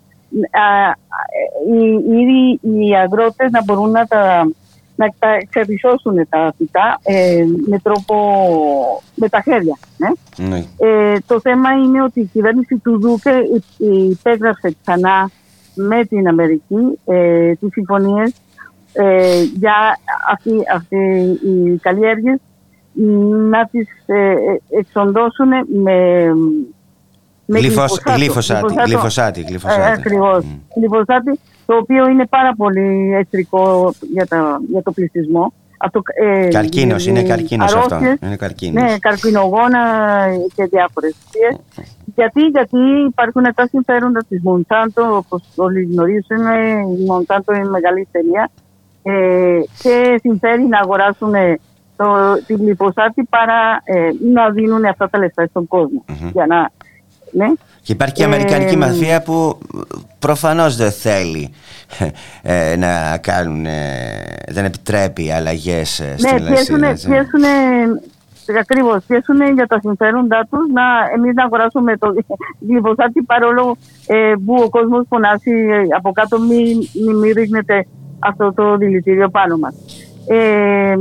οι 1.73 1.85
ίδιοι 2.21 2.61
οι 2.63 2.97
αγρότες 2.97 3.51
να 3.51 3.65
μπορούν 3.65 3.91
να 3.91 4.07
τα, 4.07 4.51
να 5.01 5.15
τα 5.19 5.29
εξαρτησώσουν 5.35 6.29
τα 6.29 6.55
φυτά 6.57 7.01
ε, 7.03 7.45
με 7.67 7.79
τρόπο 7.79 8.15
με 9.15 9.29
τα 9.29 9.41
χέρια. 9.41 9.79
Ναι. 9.97 10.09
ναι. 10.49 10.65
Ε, 10.79 11.19
το 11.27 11.41
θέμα 11.41 11.71
είναι 11.73 12.03
ότι 12.03 12.21
η 12.21 12.31
κυβέρνηση 12.33 12.77
του 12.77 13.01
Δούκε 13.01 13.33
υπέγραψε 14.11 14.77
ξανά 14.83 15.31
με 15.75 16.05
την 16.05 16.29
Αμερική 16.29 16.99
ε, 17.05 17.53
τις 17.53 17.73
συμφωνίες 17.73 18.33
ε, 18.93 19.43
για 19.43 19.99
αυτή, 20.31 20.51
αυτή 20.75 20.97
οι 21.43 21.77
καλλιέργειες 21.77 22.39
να 23.51 23.67
τις 23.67 23.89
ε, 24.07 24.31
ε, 24.31 24.37
εξοντώσουν 24.79 25.49
με, 25.83 26.29
με 27.45 27.59
γλυφοσάτη. 27.59 28.11
Γλυφοσάτη. 28.87 29.47
Ε, 29.67 29.93
ακριβώς. 29.93 30.45
Mm. 30.45 30.59
Το 31.71 31.77
οποίο 31.77 32.09
είναι 32.09 32.27
πάρα 32.27 32.53
πολύ 32.57 33.15
εχθρικό 33.15 33.93
για, 34.13 34.27
για 34.71 34.83
το 34.83 34.93
πληθυσμό. 34.93 35.53
Αυτό, 35.79 36.03
ε, 36.15 36.49
καρκίνος, 36.49 37.07
είναι 37.07 37.23
καρκίνος 37.23 37.75
αυτό. 37.75 37.99
Είναι 38.23 38.37
καρκίνος. 38.37 38.83
Ναι, 38.83 38.99
καρκινογόνα 38.99 39.81
και 40.55 40.65
διάφορες 40.65 41.15
Γιατί, 42.15 42.41
γιατί 42.41 42.79
υπάρχουν 43.09 43.43
τα 43.55 43.67
συμφέροντα 43.67 44.25
της 44.29 44.41
Μονσάντο, 44.43 45.17
όπως 45.17 45.43
όλοι 45.57 45.83
γνωρίζουμε, 45.83 46.55
η 46.99 47.05
Μονσάντο 47.05 47.55
είναι 47.55 47.69
μεγάλη 47.69 48.09
εταιρεία 48.11 48.51
ε, 49.03 49.61
και 49.83 50.19
συμφέρει 50.21 50.63
να 50.63 50.79
αγοράσουν 50.79 51.33
το, 51.97 52.07
τη 52.47 52.55
γλυφοσάτη 52.55 53.23
παρά 53.31 53.81
ε, 53.85 54.11
να 54.33 54.51
δίνουν 54.51 54.85
αυτά 54.85 55.09
τα 55.11 55.19
λεφτά 55.19 55.47
στον 55.47 55.67
κόσμο. 55.67 56.05
Για 56.33 56.47
να, 56.47 56.71
ναι. 57.33 57.53
Και 57.83 57.93
υπάρχει 57.93 58.15
και 58.15 58.23
η 58.23 58.25
Αμερικανική 58.25 58.75
Ε, 58.75 58.77
μαφία 58.77 59.23
που 59.23 59.59
προφανώς 60.19 60.77
δεν 60.77 60.93
θέλει 60.93 61.53
ε, 62.43 62.77
να 62.77 63.19
κάνουν, 63.19 63.67
ε, 63.67 64.37
δεν 64.49 64.65
επιτρέπει 64.65 65.33
αλλαγές 65.33 66.01
ε, 66.01 66.15
στην 66.19 66.43
Ναι, 66.43 66.51
πιέσουν, 66.51 66.83
έτσι. 66.83 67.09
πιέσουν 67.09 67.43
ακριβώς, 68.59 69.05
πιέσουν 69.07 69.55
για 69.55 69.67
τα 69.67 69.81
συμφέροντά 69.81 70.47
τους 70.51 70.73
να 70.73 70.83
εμείς 71.15 71.35
να 71.35 71.45
αγοράσουμε 71.45 71.97
το 71.97 72.15
γλυφοσάτι 72.69 73.23
παρόλο 73.23 73.77
ε, 74.07 74.33
που 74.47 74.55
ο 74.65 74.69
κόσμος 74.69 75.07
φωνάσει 75.09 75.51
ε, 75.51 75.97
από 75.97 76.13
κάτω 76.13 76.39
μην 76.41 76.77
μη, 76.77 77.15
μη 77.15 77.31
ρίχνετε 77.31 77.87
αυτό 78.19 78.53
το 78.53 78.77
δηλητήριο 78.77 79.29
πάνω 79.29 79.57
μας. 79.57 79.75
Ε, 80.27 80.95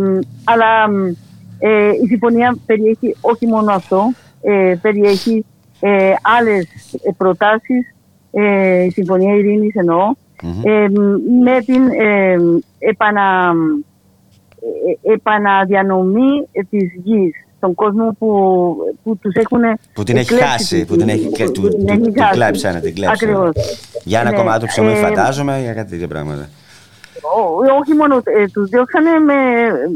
αλλά 0.43 0.89
ε, 1.59 1.89
η 2.03 2.07
συμφωνία 2.07 2.57
περιέχει 2.65 3.15
όχι 3.21 3.47
μόνο 3.47 3.71
αυτό, 3.71 4.13
ε, 4.41 4.75
περιέχει 4.81 5.45
ε, 5.79 6.13
άλλες 6.21 6.67
ε, 7.03 7.11
προτάσεις, 7.17 7.95
ε, 8.31 8.83
η 8.83 8.89
Συμφωνία 8.91 9.33
Ειρήνης 9.35 9.75
εννοώ, 9.75 10.11
ε, 10.63 10.87
με 11.43 11.59
την 11.65 11.87
ε, 12.01 12.35
επανα, 12.79 13.51
ε, 15.03 15.11
επαναδιανομή 15.13 16.47
ε, 16.51 16.61
της 16.69 16.93
γης 17.03 17.33
στον 17.57 17.73
κόσμο 17.75 18.15
που, 18.19 18.75
που 19.03 19.17
τους 19.17 19.33
έχουν 19.35 19.59
Που 19.93 20.03
την 20.03 20.17
έχει 20.17 20.33
εκλέψει 20.33 20.51
χάσει, 20.51 20.79
τη 20.79 20.85
που 20.85 20.95
την 20.95 21.07
γη, 21.07 21.13
έχει- 21.13 21.43
που- 21.45 21.51
του- 21.51 21.61
που 21.61 21.67
την 21.69 21.79
του- 21.85 21.91
έχει 21.93 22.01
την 22.01 22.13
χάσει. 22.21 22.33
κλέψανε, 22.33 22.79
την 22.79 22.93
κλέψανε. 22.95 23.31
Ακριβώς. 23.31 23.51
Για 24.03 24.19
ένα 24.19 24.29
Ναι, 24.29 24.35
κομμάτι 24.37 24.59
του 24.59 24.65
ψωμί 24.65 24.91
ε, 24.91 24.95
φαντάζομαι, 24.95 25.59
για 25.61 25.73
κάτι 25.73 25.89
τέτοια 25.89 26.07
πράγματα. 26.07 26.49
Ό- 27.21 27.77
όχι 27.79 27.93
μόνο 27.93 28.15
ε, 28.15 28.45
τους 28.53 28.69
διώξανε 28.69 29.09
με, 29.19 29.33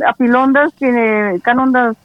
απειλώντας 0.10 0.72
και 0.78 0.86
ε, 0.86 1.38
κάνοντας 1.42 1.96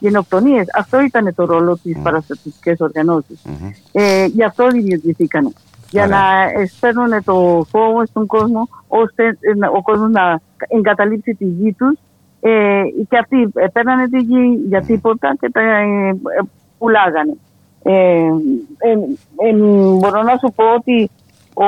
ε, 0.00 0.06
γενοκτονίες. 0.08 0.66
Αυτό 0.78 1.00
ήταν 1.00 1.34
το 1.34 1.44
ρόλο 1.44 1.78
της 1.82 1.96
παραστατικές 2.02 2.80
οργανώσεις. 2.80 3.42
Ε, 3.92 4.24
γι' 4.24 4.44
αυτό 4.44 4.66
δημιουργηθήκανε. 4.68 5.50
Για 5.90 6.06
να 6.06 6.18
ε, 6.60 6.66
σπέρνουν 6.66 7.24
το 7.24 7.66
φόβο 7.70 8.06
στον 8.06 8.26
κόσμο, 8.26 8.68
ώστε 8.88 9.24
ε, 9.40 9.54
να- 9.56 9.70
ο 9.70 9.82
κόσμος 9.82 10.10
να 10.10 10.40
εγκαταλείψει 10.68 11.34
τη 11.34 11.44
γη 11.44 11.72
τους. 11.72 11.98
Ε, 12.40 12.82
και 13.08 13.18
αυτοί 13.18 13.48
ε, 13.54 13.66
παίρνανε 13.72 14.08
τη 14.08 14.18
γη 14.18 14.60
για 14.68 14.82
τίποτα 14.82 15.36
και 15.40 15.50
τα 15.50 15.60
ε, 15.60 16.08
ε, 16.08 16.14
πουλάγανε. 16.78 17.36
Ε, 17.82 17.92
ε, 18.78 18.90
ε, 19.48 19.52
μπορώ 19.98 20.22
να 20.22 20.36
σου 20.36 20.52
πω 20.56 20.64
ότι 20.78 21.10
ο, 21.54 21.64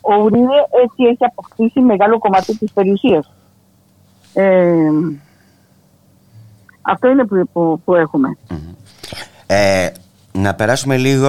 ο 0.00 0.22
Ουρίδε 0.22 0.58
έτσι 0.82 1.02
έχει 1.10 1.24
αποκτήσει 1.24 1.80
μεγάλο 1.80 2.18
κομμάτι 2.18 2.58
της 2.58 2.72
περιουσίας. 2.72 3.32
Ε, 4.34 4.76
αυτό 6.84 7.08
είναι 7.08 7.24
που, 7.24 7.48
που, 7.52 7.80
που 7.84 7.94
έχουμε. 7.94 8.36
Ε, 9.46 9.88
να 10.32 10.54
περάσουμε 10.54 10.96
λίγο 10.96 11.28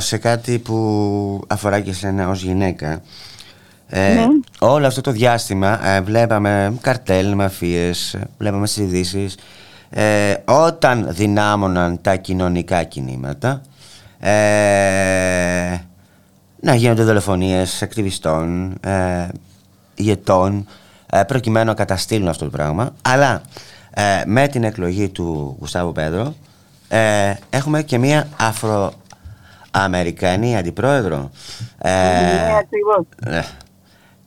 σε 0.00 0.18
κάτι 0.18 0.58
που 0.58 1.40
αφορά 1.46 1.80
και 1.80 1.92
σένα 1.92 2.28
ως 2.28 2.42
γυναίκα. 2.42 3.00
Ε, 3.88 4.14
Ναι. 4.14 4.26
Όλο 4.58 4.86
αυτό 4.86 5.00
το 5.00 5.10
διάστημα 5.10 5.86
ε, 5.88 6.00
βλέπαμε 6.00 6.78
καρτέλ, 6.80 7.34
μαφίες, 7.34 8.14
ε, 8.14 8.20
βλέπαμε 8.38 8.66
στις 8.66 8.82
ειδήσει. 8.82 9.28
Ε, 9.90 10.34
όταν 10.44 11.06
δυνάμωναν 11.10 11.98
τα 12.00 12.16
κοινωνικά 12.16 12.82
κινήματα 12.82 13.60
ε, 14.20 15.76
να 16.60 16.74
γίνονται 16.74 17.02
δολοφονίες 17.02 17.82
ακτιβιστών, 17.82 18.74
ε, 18.80 19.28
ηγετών 19.94 20.66
ε, 21.10 21.22
προκειμένου 21.22 21.66
να 21.66 21.74
καταστήλουν 21.74 22.28
αυτό 22.28 22.44
το 22.44 22.50
πράγμα 22.50 22.94
αλλά 23.02 23.42
ε, 23.98 24.22
με 24.26 24.48
την 24.48 24.64
εκλογή 24.64 25.08
του 25.08 25.56
Γουστάβου 25.60 25.92
Πέδρο 25.92 26.34
ε, 26.88 27.34
έχουμε 27.50 27.82
και 27.82 27.98
μία 27.98 28.28
Αφροαμερικανή 29.72 30.56
αντιπρόεδρο 30.56 31.30
ε, 31.78 31.90
ναι, 31.90 32.52
ακριβώς. 32.58 33.06
ε, 33.24 33.42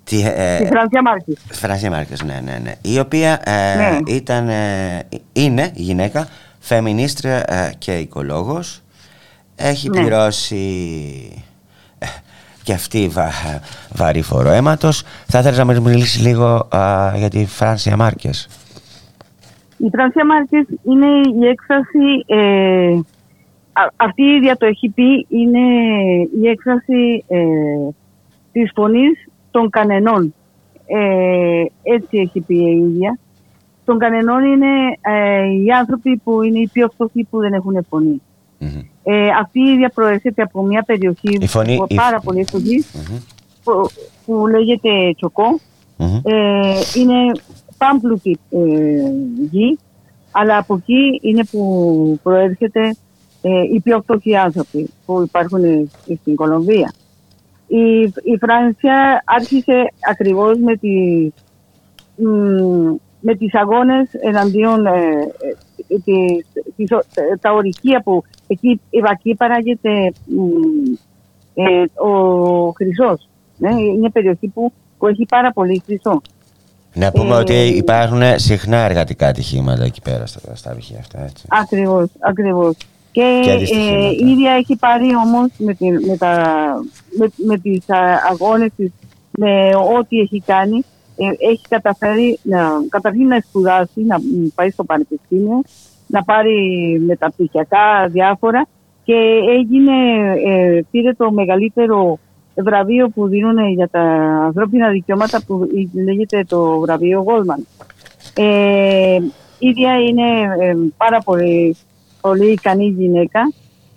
τι, 0.03 0.21
ε, 0.25 0.57
Τη 0.57 0.65
Φρανσία 0.65 1.01
Μάρκης. 1.01 1.37
Φρανσία 1.51 1.89
Μάρκες, 1.89 2.21
ναι, 2.23 2.39
ναι, 2.43 2.59
ναι. 2.63 2.73
Η 2.81 2.99
οποία 2.99 3.49
ε, 3.49 3.75
Ναι. 3.75 3.97
ήταν, 4.13 4.49
ε, 4.49 5.07
είναι 5.33 5.71
γυναίκα, 5.73 6.27
φεμινίστρια 6.59 7.53
ε, 7.53 7.71
και 7.77 7.97
οικολόγος. 7.97 8.81
Έχει 9.55 9.89
Ναι. 9.89 9.99
πληρώσει 9.99 10.63
ε, 11.99 12.05
και 12.63 12.73
αυτή 12.73 13.07
βα, 13.07 13.31
βαρύ 13.89 14.21
φόρο 14.21 14.49
αίματος. 14.49 15.03
Θα 15.27 15.39
ήθελα 15.39 15.57
να 15.57 15.65
μας 15.65 15.79
μιλήσεις 15.79 16.21
λίγο 16.21 16.67
α, 16.75 17.11
για 17.15 17.29
τη 17.29 17.45
Φρανσία 17.45 17.97
Μάρκες. 17.97 18.47
Η 19.85 19.89
Φρανσία 19.91 20.25
Μάρκες 20.25 20.65
είναι 20.83 21.05
η 21.45 21.47
έκφραση, 21.47 22.23
ε, 22.25 22.93
α- 23.73 23.91
αυτή 23.95 24.23
η 24.23 24.35
ίδια 24.35 24.55
το 24.57 24.65
έχει 24.65 24.89
πει, 24.89 25.25
είναι 25.29 25.59
η 26.41 26.47
έκφραση 26.47 27.23
ε, 27.27 27.37
της 28.51 28.71
φωνής 28.75 29.27
των 29.51 29.69
κανενών. 29.69 30.33
Ε, 30.85 31.63
έτσι 31.83 32.17
έχει 32.17 32.39
πει 32.41 32.55
η 32.55 32.77
ίδια. 32.77 33.17
Των 33.85 33.97
κανενών 33.99 34.43
είναι 34.43 34.67
ε, 35.01 35.45
οι 35.63 35.71
άνθρωποι 35.71 36.17
που 36.23 36.41
είναι 36.41 36.59
οι 36.59 36.69
πιο 36.73 36.89
φτωχοί 36.93 37.27
που 37.29 37.39
δεν 37.39 37.53
έχουν 37.53 37.85
φωνή. 37.89 38.21
Ε, 39.03 39.27
αυτή 39.39 39.59
η 39.59 39.71
ίδια 39.71 39.89
προέρχεται 39.89 40.41
από 40.41 40.61
μια 40.63 40.83
περιοχή 40.83 41.37
Η 41.41 41.47
φωνή- 41.47 41.77
που 41.77 41.85
η- 41.89 41.95
πάρα 41.95 42.19
πολύ 42.19 42.43
φτωχή 42.43 42.85
που, 43.63 43.89
που 44.25 44.47
λέγεται 44.47 44.89
Τσοκό. 45.15 45.59
Ε, 46.23 46.73
είναι 46.99 47.31
πάμπλουτη 47.79 48.37
ε, 48.49 48.57
γη, 49.51 49.77
αλλά 50.31 50.57
από 50.57 50.75
εκεί 50.75 51.19
είναι 51.21 51.43
που 51.51 52.19
προέρχεται 52.23 52.95
ε, 53.41 53.61
οι 53.73 53.79
πιο 53.83 54.01
φτωχοί 54.01 54.35
άνθρωποι 54.35 54.89
που 55.05 55.21
υπάρχουν 55.21 55.63
ε, 55.63 55.87
στην 56.21 56.35
Κολομβία. 56.35 56.93
Η, 57.67 58.01
η 58.03 58.37
Φρανσία 58.39 59.23
άρχισε 59.25 59.93
ακριβώς 60.09 60.57
με, 60.57 60.75
τις, 60.75 61.31
μ, 62.15 62.95
με 63.19 63.35
τις 63.35 63.55
αγώνες 63.55 64.09
εναντίον 64.21 64.85
ε, 64.85 64.91
ε, 65.87 65.97
της, 66.03 66.45
της, 66.75 66.91
ο- 66.91 67.03
τα 67.41 67.53
ορυχεία 67.53 68.01
που 68.01 68.23
εκεί, 68.47 68.81
εκεί 68.89 69.35
παράγεται 69.35 70.11
μ, 70.25 70.41
ε, 71.53 71.83
ο 72.03 72.71
χρυσός. 72.71 73.27
Ναι, 73.57 73.69
είναι 73.81 73.97
μια 73.97 74.09
περιοχή 74.09 74.47
που, 74.47 74.71
που 74.97 75.07
έχει 75.07 75.25
πάρα 75.25 75.51
πολύ 75.51 75.81
χρυσό. 75.85 76.21
Να 76.93 77.11
πούμε 77.11 77.35
Ε, 77.35 77.39
ότι 77.39 77.53
υπάρχουν 77.53 78.21
συχνά 78.35 78.77
εργατικά 78.77 79.27
ατυχήματα 79.27 79.83
εκεί 79.83 80.01
πέρα 80.01 80.25
στα, 80.25 80.55
στα 80.55 80.69
αρχεία 80.69 80.97
αυτά, 80.99 81.23
έτσι. 81.23 81.45
Ακριβώς, 81.49 82.07
ακριβώς. 82.19 82.75
Και, 83.11 83.39
Και 83.43 83.49
ε, 83.49 83.53
αντιστοιχήματα. 83.53 84.09
η 84.11 84.29
ίδια 84.31 84.51
έχει 84.51 84.75
πάρει 84.75 85.07
όμως 85.25 85.47
με, 85.57 85.73
την- 85.73 86.05
με, 86.07 86.17
τα, 86.17 86.33
με, 87.17 87.27
με 87.35 87.57
τις 87.57 87.89
α, 87.89 87.97
αγώνες 88.31 88.69
της, 88.75 88.91
με 89.31 89.69
ό,τι 89.99 90.19
έχει 90.19 90.43
κάνει, 90.45 90.83
ε, 91.17 91.51
έχει 91.51 91.61
καταφέρει 91.69 92.39
να, 92.43 92.69
καταρχήν 92.89 93.27
να 93.27 93.39
σπουδάσει, 93.47 94.01
να 94.01 94.19
μ, 94.19 94.47
πάει 94.55 94.69
στο 94.69 94.83
πανεπιστήμιο, 94.83 95.61
να 96.07 96.23
πάρει 96.23 96.55
μεταπτυχιακά 97.05 98.07
διάφορα 98.07 98.67
και 99.03 99.13
έγινε, 99.57 99.91
ε, 100.45 100.81
πήρε 100.91 101.13
το 101.13 101.31
μεγαλύτερο 101.31 102.19
βραβείο 102.63 103.09
που 103.09 103.27
δίνουν 103.27 103.69
για 103.69 103.87
τα 103.87 104.01
ανθρώπινα 104.45 104.89
δικαιώματα 104.89 105.43
που 105.47 105.67
λέγεται 106.05 106.43
το 106.47 106.79
βραβείο 106.79 107.25
Goldman. 107.27 107.63
Ε, 108.33 109.17
η 109.59 109.67
ίδια 109.67 109.99
είναι 109.99 110.41
ε, 110.59 110.75
πάρα 110.97 111.19
πολύ, 111.19 111.75
πολύ 112.21 112.51
ικανή 112.51 112.85
γυναίκα. 112.85 113.53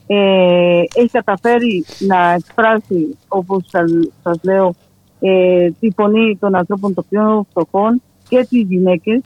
Ε, 0.06 0.80
έχει 0.94 1.10
καταφέρει 1.10 1.84
να 1.98 2.32
εκφράσει, 2.32 3.18
όπως 3.28 3.64
σας, 3.68 3.90
σας 4.22 4.39
λέω, 4.43 4.74
ε, 5.20 5.70
τη 5.80 5.90
φωνή 5.97 6.36
των 6.40 6.55
ανθρώπων 6.55 6.94
των 6.94 7.05
πιο 7.09 7.47
φτωχών 7.51 8.02
και 8.28 8.47
τις 8.48 8.66
γυναίκες 8.68 9.20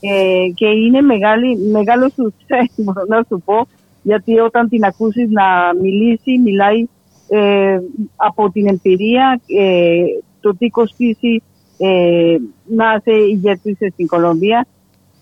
ε, 0.00 0.50
και 0.54 0.66
είναι 0.66 1.00
μεγάλη, 1.00 1.56
μεγάλος 1.56 2.12
σου 2.16 2.32
μπορώ 2.76 3.04
να 3.08 3.24
σου 3.28 3.42
πω, 3.44 3.66
γιατί 4.02 4.38
όταν 4.38 4.68
την 4.68 4.84
ακούσεις 4.84 5.28
να 5.30 5.44
μιλήσει, 5.82 6.38
μιλάει 6.44 6.88
ε, 7.30 7.78
από 8.16 8.50
την 8.50 8.66
εμπειρία, 8.66 9.40
ε, 9.60 10.02
το 10.40 10.56
τι 10.56 10.68
κοστίζει 10.68 11.42
ε, 11.78 12.36
να 12.66 12.84
είσαι 12.98 13.16
ηγετής 13.24 13.76
στην 13.92 14.06
Κολομβία 14.06 14.66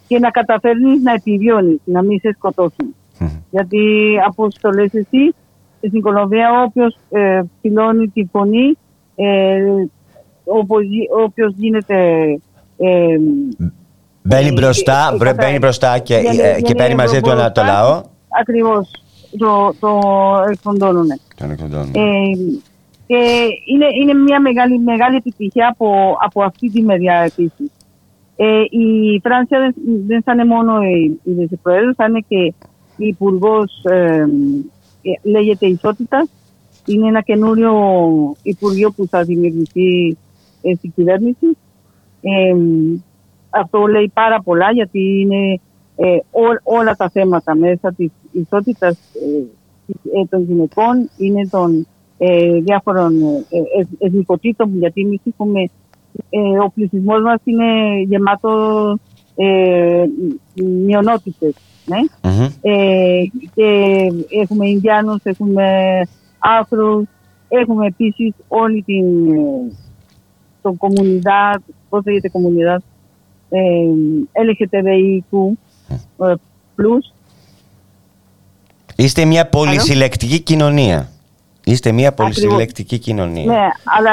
και 0.07 0.19
να 0.19 0.31
καταφέρνεις 0.31 1.03
να 1.03 1.13
επιβιώνεις, 1.13 1.81
να 1.85 2.03
μην 2.03 2.19
σε 2.21 2.33
σκοτώσουν. 2.37 2.95
Γιατί 3.51 3.79
όπως 4.31 4.55
το 4.61 4.71
λες 4.71 4.95
εσύ, 4.95 5.35
στην 5.87 6.01
Κολομβία 6.01 6.49
όποιος 6.67 6.97
ε, 7.11 7.43
ψηλώνει 7.61 8.09
τη 8.09 8.25
φωνή, 8.33 8.77
ε, 9.17 9.61
όπως 10.45 10.83
γι- 10.85 11.09
όποιος 11.25 11.55
γίνεται... 11.57 11.97
Ε, 12.79 13.17
Μπαίνει 14.23 14.49
ε, 14.49 14.53
μπροστά, 14.53 15.11
ε, 15.13 15.17
μπρε- 15.17 15.31
κατά- 15.31 15.45
μπαίνει 15.47 15.59
μπροστά 15.59 15.99
και, 15.99 16.19
βγαίνει- 16.19 16.39
ε, 16.39 16.43
και 16.43 16.55
βγαίνει 16.55 16.75
παίρνει 16.75 16.95
μαζί 16.95 17.21
του 17.21 17.31
ένα- 17.31 17.53
το 17.53 17.61
μπροστά. 17.63 17.83
λαό. 17.83 18.03
Ακριβώς, 18.41 18.91
το, 19.39 19.75
το 19.81 20.01
εκφοντώνουν. 20.51 21.07
Τον 21.37 21.51
εκδοτών. 21.51 21.91
Ε, 21.93 22.33
και 23.07 23.49
είναι, 23.67 23.87
είναι 24.03 24.15
μια 24.15 24.41
μεγάλη, 24.41 24.79
μεγάλη 24.79 25.17
επιτυχία 25.17 25.69
από, 25.69 26.17
από 26.21 26.43
αυτή 26.43 26.71
τη 26.71 26.83
μεριά 26.83 27.15
επίσης. 27.15 27.71
Ε, 28.37 28.61
η 28.61 29.21
Φράνσια 29.23 29.59
δεν, 29.59 29.75
δεν 30.07 30.23
θα 30.23 30.33
είναι 30.33 30.45
μόνο 30.45 30.83
η, 30.83 31.21
η 31.51 31.57
Προέδρος, 31.63 31.95
θα 31.97 32.05
είναι 32.05 32.25
και 32.29 32.55
η 32.97 33.07
Υπουργός 33.07 33.85
ε, 33.85 34.27
ε, 35.03 35.29
λέγεται 35.31 35.67
ισότητας. 35.67 36.29
Είναι 36.87 37.09
ένα 37.09 37.21
καινούριο 37.21 37.73
Υπουργείο 38.43 38.91
που 38.91 39.07
θα 39.07 39.23
δημιουργηθεί 39.23 40.17
ε, 40.63 40.75
στην 40.75 40.93
κυβέρνηση. 40.95 41.57
Ε, 42.21 42.55
αυτό 43.51 43.87
λέει 43.87 44.11
πάρα 44.15 44.43
πολλά 44.43 44.71
γιατί 44.73 45.21
είναι 45.21 45.61
ε, 46.01 46.17
ό, 46.31 46.43
όλα 46.63 46.95
τα 46.97 47.09
θέματα 47.09 47.55
μέσα 47.55 47.93
της 47.97 48.11
ισότητας 48.33 48.99
ε, 49.15 50.21
ε, 50.21 50.25
των 50.31 50.43
γυναικών, 50.43 51.11
είναι 51.17 51.49
των 51.51 51.87
ε, 52.19 52.61
διάφορων 52.61 53.23
ε, 53.23 54.07
εθνικοτήτων, 54.07 54.79
γιατί 54.79 55.01
εμείς 55.01 55.21
έχουμε, 55.25 55.61
ε, 56.31 56.59
ο 56.65 56.71
πληθυσμός 56.75 57.23
μας 57.23 57.41
είναι 57.45 58.01
γεμάτος 58.09 58.99
ε, 59.37 60.05
μειονότητες. 60.55 61.55
Ναι; 61.85 61.99
Ε, 62.61 63.23
και 63.55 63.97
έχουμε 64.43 64.69
Ινδιάνους, 64.69 65.21
έχουμε 65.23 65.65
Άφρους, 66.39 67.05
έχουμε 67.49 67.87
επίσης 67.87 68.35
όλη 68.49 68.83
την 68.83 69.05
το 70.63 70.75
κομμουνιδά, 70.79 71.63
πώς 71.89 72.05
λέγεται 72.05 72.29
κομμουνιδά, 72.29 72.83
ε, 73.49 73.61
LGTBIQ 74.33 75.59
plus. 76.77 77.13
Είστε 78.97 79.25
μια 79.25 79.47
πολυσυλλεκτική 79.47 80.41
κοινωνία. 80.41 81.09
Είστε 81.65 81.93
μια 81.93 82.13
πολυσυλλεκτική 82.13 82.99
κοινωνία. 82.99 83.45
Ναι, 83.45 83.67
αλλά 83.85 84.13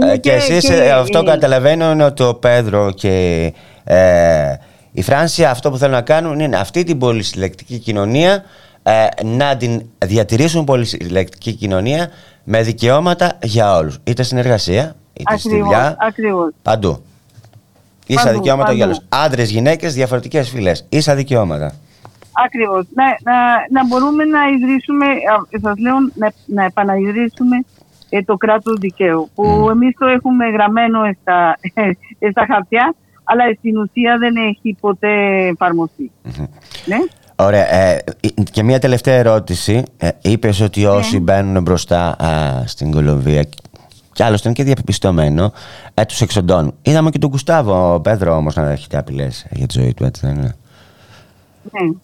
είναι 0.00 0.12
Ε, 0.12 0.16
και, 0.16 0.32
εσείς 0.32 0.64
και- 0.66 0.74
ε, 0.74 0.90
αυτό 0.92 1.22
καταλαβαίνω 1.22 1.90
είναι 1.90 2.04
ότι 2.04 2.22
ο 2.22 2.34
Πέδρο 2.34 2.90
και 2.90 3.52
ε, 3.84 4.54
η 4.92 5.02
Φράνσια 5.02 5.50
αυτό 5.50 5.70
που 5.70 5.76
θέλουν 5.78 5.94
να 5.94 6.02
κάνουν 6.02 6.40
είναι 6.40 6.56
αυτή 6.56 6.84
την 6.84 6.98
πολυσυλλεκτική 6.98 7.78
κοινωνία 7.78 8.44
ε, 8.82 9.06
να 9.24 9.56
την 9.56 9.82
διατηρήσουν 10.04 10.64
πολυσυλλεκτική 10.64 11.52
κοινωνία 11.52 12.08
με 12.44 12.62
δικαιώματα 12.62 13.38
για 13.42 13.76
όλους. 13.76 13.98
Είτε 14.04 14.22
στην 14.22 14.38
εργασία, 14.38 14.96
είτε 15.12 15.36
στη 15.36 15.48
Ακριβώς, 15.48 15.68
δουλειά, 15.68 15.96
ακριβώς. 16.00 16.50
παντού. 16.62 17.02
Ίσα 18.06 18.22
Παντού, 18.24 18.36
δικαιώματα 18.36 18.72
για 18.72 18.86
παντού. 18.86 18.98
όλους. 19.10 19.24
Άντρες, 19.24 19.50
γυναίκες, 19.50 19.94
διαφορετικές 19.94 20.48
φυλές. 20.48 20.86
Ίσα 20.88 21.14
δικαιώματα. 21.14 21.72
Ακριβώς. 22.44 22.86
Να, 22.94 23.04
να, 23.04 23.36
να 23.70 23.86
μπορούμε 23.86 24.24
να 24.24 24.38
ιδρύσουμε, 24.48 25.06
α, 25.06 25.60
σας 25.62 25.78
λέω, 25.78 25.94
να, 26.14 26.32
να 26.46 26.64
επαναειδρύσουμε 26.64 27.56
ε, 28.08 28.22
το 28.22 28.36
κράτος 28.36 28.78
δικαίου, 28.80 29.30
που 29.34 29.68
εμείς 29.70 29.94
το 29.98 30.06
έχουμε 30.06 30.48
γραμμένο 30.48 30.98
στα, 31.20 31.58
στα 32.30 32.46
χαρτιά, 32.52 32.94
αλλά 33.24 33.44
στην 33.58 33.78
ουσία 33.78 34.18
δεν 34.18 34.34
έχει 34.36 34.76
ποτέ 34.80 35.12
εφαρμοστεί. 35.52 36.10
Ναι. 36.86 36.96
Ωραία. 37.36 37.74
Ε, 37.74 38.04
και 38.52 38.62
μια 38.62 38.78
τελευταία 38.78 39.14
ερώτηση. 39.14 39.82
Ε, 39.96 40.08
Είπες 40.22 40.60
ότι 40.60 40.84
όσοι 40.86 41.20
μπαίνουν 41.20 41.62
μπροστά 41.62 42.22
α, 42.24 42.62
στην 42.66 42.90
Κολομβία, 42.90 43.44
κι 44.14 44.22
άλλωστε 44.22 44.48
είναι 44.48 44.56
και 44.56 44.64
διαπιστωμένο, 44.64 45.52
ε, 45.94 46.04
τους 46.04 46.20
εξοντώνουν. 46.20 46.74
Είδαμε 46.82 47.10
και 47.10 47.18
τον 47.18 47.30
Κουστάβο 47.30 48.00
Πέδρο 48.00 48.36
όμως 48.36 48.54
να 48.54 48.70
έχετε 48.70 48.98
απειλέ 48.98 49.28
για 49.50 49.66
τη 49.66 49.80
ζωή 49.80 49.94
του, 49.94 50.04
έτσι 50.04 50.26
δεν 50.26 50.34
είναι; 50.36 50.56
ναι. 51.62 51.94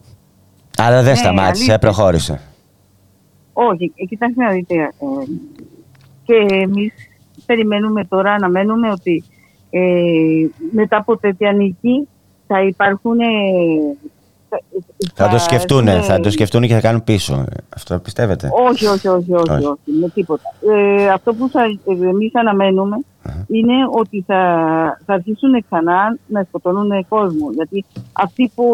Αλλά 0.76 1.02
δεν 1.02 1.12
Ναι, 1.12 1.18
σταμάτησε, 1.18 1.50
αλήθεια. 1.62 1.78
προχώρησε. 1.78 2.40
Όχι, 3.52 3.92
ε, 3.96 4.04
κοιτάξτε 4.04 4.42
να 4.44 4.50
δείτε. 4.50 4.74
ε, 4.74 4.88
και 6.24 6.54
εμείς 6.54 6.92
περιμένουμε 7.46 8.04
τώρα, 8.04 8.32
αναμένουμε 8.32 8.90
ότι 8.90 9.24
ε, 9.70 9.80
μετά 10.72 10.96
από 10.96 11.16
τέτοια 11.16 11.52
νίκη 11.52 12.08
θα 12.46 12.62
υπάρχουν... 12.62 13.16
ε, 14.50 14.56
Θα 15.14 15.28
το 15.28 15.38
σκεφτούν, 15.38 15.80
είναι- 15.80 16.00
θα 16.00 16.20
το 16.20 16.30
σκεφτούν 16.30 16.62
και 16.62 16.74
θα 16.74 16.80
κάνουν 16.80 17.04
πίσω. 17.04 17.34
Ε, 17.34 17.44
Αυτό 17.76 17.98
πιστεύετε; 17.98 18.50
Όχι, 18.70 18.86
όχι, 18.86 19.08
όχι, 19.08 19.32
όχι, 19.34 19.50
Όχι. 19.50 19.64
όχι, 19.64 19.80
με 20.00 20.08
τίποτα. 20.08 20.42
Ε, 20.76 21.08
αυτό 21.08 21.34
που 21.34 21.48
θα, 21.48 21.60
εμείς 21.86 22.34
αναμένουμε 22.34 22.96
είναι 23.46 23.74
ότι 23.90 24.24
θα, 24.26 24.36
θα 25.06 25.12
αρχίσουν 25.14 25.64
ξανά 25.64 26.18
να 26.26 26.42
σκοτώνουν 26.48 27.08
κόσμο. 27.08 27.50
Γιατί 27.54 27.84
αυτοί 28.12 28.50
που 28.54 28.64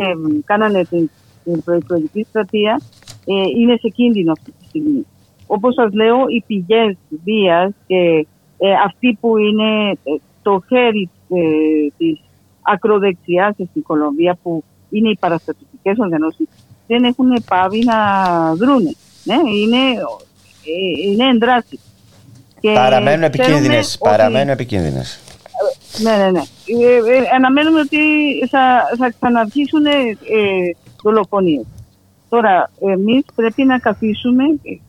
ε, 0.00 0.40
κάνανε 0.44 0.84
την, 0.84 1.10
την 1.44 1.62
προεκλογική 1.62 2.26
στρατεία 2.28 2.80
ε, 3.24 3.60
είναι 3.60 3.76
σε 3.80 3.88
κίνδυνο 3.88 4.32
αυτή 4.32 4.52
τη 4.58 4.64
στιγμή. 4.68 5.06
Όπως 5.46 5.74
σας 5.74 5.92
λέω, 5.92 6.16
οι 6.28 6.44
πηγές 6.46 6.96
βίας 7.24 7.72
και 7.86 8.26
ε, 8.58 8.72
αυτοί 8.86 9.18
που 9.20 9.36
είναι 9.36 9.90
ε, 9.90 10.10
το 10.42 10.62
χέρι 10.68 11.10
ε, 11.28 11.40
της 11.96 12.20
ακροδεξιάς 12.62 13.54
στην 13.70 13.82
Κολομβία 13.82 14.38
που 14.42 14.64
είναι 14.96 15.08
οι 15.10 15.16
παραστατικές 15.20 15.96
οργανώσεις 15.98 16.46
δεν 16.86 17.04
έχουν 17.04 17.44
πάβει 17.48 17.84
να 17.84 17.94
δρούνε. 18.54 18.92
Ναι, 19.24 19.34
είναι, 19.34 19.76
ε, 20.64 21.10
είναι 21.10 21.28
εντράσει. 21.28 21.80
Και 22.60 22.72
Παραμένουν 22.74 23.30
ξέρουμε 23.30 23.54
επικίνδυνες. 23.54 23.94
ότι- 23.94 24.10
Παραμένουν 24.10 24.48
επικίνδυνες. 24.48 25.18
ναι, 26.02 26.16
ναι, 26.16 26.30
ναι. 26.30 26.40
Ε, 26.84 26.94
ε, 26.96 27.28
αναμένουμε 27.34 27.80
ότι 27.80 27.98
θα, 28.50 28.82
θα 28.98 29.10
ξαναρχίσουν 29.18 29.86
ε, 29.86 29.90
δολοφονίες. 31.02 31.64
Τώρα, 32.28 32.70
εμείς 32.80 33.24
πρέπει 33.34 33.64
να 33.64 33.78
καθίσουμε, 33.78 34.44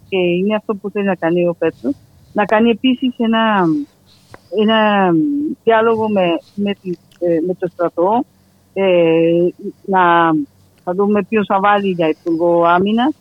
και 0.10 0.18
είναι 0.18 0.56
αυτό 0.56 0.76
που 0.76 0.90
θέλει 0.90 1.06
να 1.06 1.16
κάνει 1.16 1.48
ο 1.48 1.56
Πέτρος, 1.60 1.94
να 2.34 2.46
κάνει 2.46 2.70
επίσης 2.70 3.14
ένα, 3.18 3.66
ένα 4.62 5.10
διάλογο 5.64 6.10
με, 6.10 6.22
με, 6.56 6.74
τη- 6.82 6.98
ε, 7.20 7.40
με 7.48 7.54
το 7.60 7.68
στρατό, 7.74 8.26
ε, 8.78 9.48
να 9.86 10.02
θα 10.84 10.94
δούμε 10.94 11.24
ποιος 11.24 11.46
θα 11.46 11.60
βάλει 11.60 11.90
για 11.92 12.10
υπουργό 12.10 12.66
άμυνας 12.66 13.14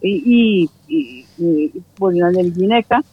ή, 0.00 0.08
ή, 0.08 0.70
ή- 0.86 1.44
ή 1.44 1.72
μπορεί 1.98 2.16
να 2.16 2.28
είναι 2.28 2.52
γυναίκα. 2.56 3.04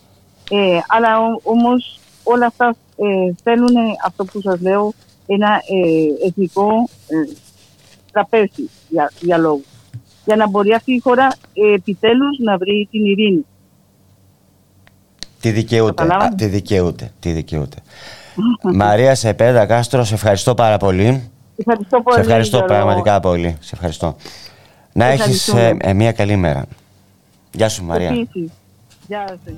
Ε, 0.51 0.79
αλλά 0.87 1.19
ο- 1.19 1.39
όμως 1.43 1.99
όλα 2.23 2.45
αυτά 2.45 2.75
ε, 2.97 3.33
θέλουν 3.43 3.75
αυτό 4.05 4.25
που 4.25 4.41
σας 4.41 4.61
λέω 4.61 4.93
ένα 5.27 5.47
ε, 5.47 6.27
εθνικό 6.27 6.69
ε, 7.07 7.33
τραπέζι 8.11 8.69
για, 8.89 9.11
διαλόγου. 9.19 9.63
Για 10.25 10.35
να 10.35 10.49
μπορεί 10.49 10.73
αυτή 10.73 10.93
η 10.93 10.99
χώρα 10.99 11.27
ε, 11.53 11.73
επιτέλους 11.73 12.37
να 12.39 12.57
βρει 12.57 12.87
την 12.91 13.05
ειρήνη. 13.05 13.45
Τι 15.41 15.51
δικαιούται. 15.51 15.93
Καταλάβατε; 16.03 16.33
Α, 16.33 16.35
τι 16.35 16.45
δικαιούται. 16.45 17.11
Τι 17.19 17.31
δικαιούται. 17.31 17.77
Μαρία 18.73 19.15
Σεπέδα 19.15 19.65
Κάστρο, 19.65 20.03
σε 20.03 20.13
ευχαριστώ 20.13 20.53
πάρα 20.55 20.77
πολύ. 20.77 21.31
Ευχαριστώ 21.57 22.01
πολύ. 22.01 22.15
Σε 22.15 22.21
ευχαριστώ 22.21 22.57
Γιώργο. 22.57 22.75
πραγματικά 22.75 23.19
πολύ. 23.19 23.57
Σε 23.59 23.71
ευχαριστώ. 23.73 24.15
Να 24.93 25.05
έχεις 25.05 25.19
Ευχαριστούμε. 25.47 25.77
ε, 25.81 25.89
ε, 25.89 25.93
μια 25.93 26.11
καλή 26.11 26.35
μέρα. 26.35 26.65
Γεια 27.51 27.69
σου 27.69 27.83
Μαρία. 27.83 28.09
Επίσης. 28.09 28.51
Γεια 29.07 29.25
σας. 29.27 29.53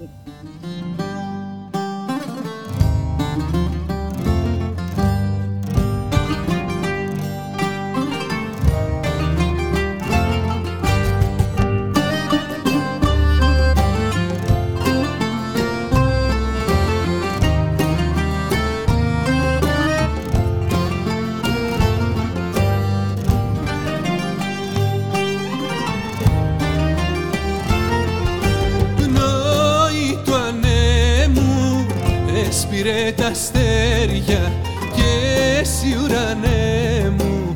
Έσπηρε 32.89 33.11
τα 33.11 33.25
αστέρια 33.27 34.51
και 34.95 35.59
εσύ 35.59 35.97
ουρανέ 36.03 37.13
μου 37.17 37.53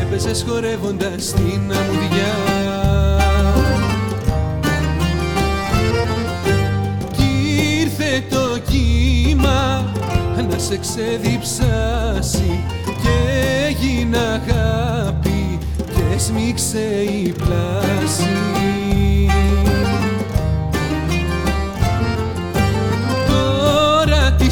έπαιζες 0.00 0.44
χορεύοντας 0.48 1.32
την 1.32 1.72
αμμουδιά. 1.72 2.34
Κι 7.12 7.24
ήρθε 7.80 8.24
το 8.30 8.58
κύμα 8.70 9.92
να 10.50 10.58
σε 10.58 10.78
ξεδιψάσει 10.78 12.64
και 12.84 13.34
έγινε 13.68 14.16
αγάπη 14.18 15.58
και 15.76 16.18
σμίξε 16.18 17.02
η 17.24 17.34
πλάση 17.38 18.28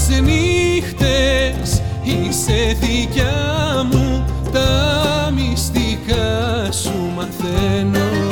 τις 0.06 0.20
νύχτες 0.20 1.82
είσαι 2.02 2.76
δικιά 2.80 3.86
μου 3.92 4.24
Τα 4.52 5.32
μυστικά 5.34 6.72
σου 6.72 7.12
μαθαίνω 7.16 8.23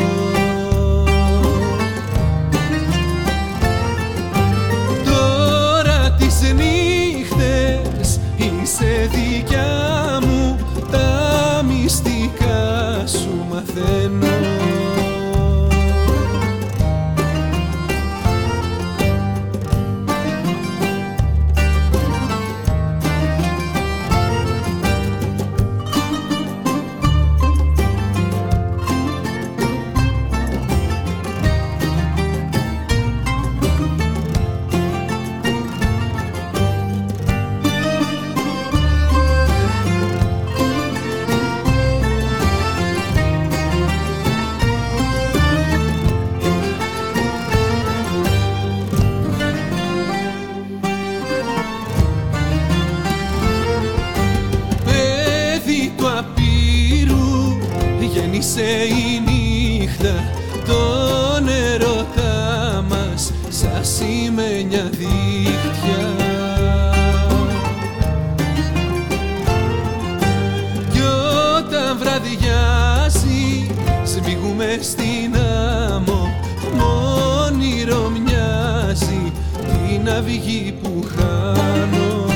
την 80.24 80.34
αυγή 80.34 80.74
που 80.82 81.04
χάνω. 81.16 82.26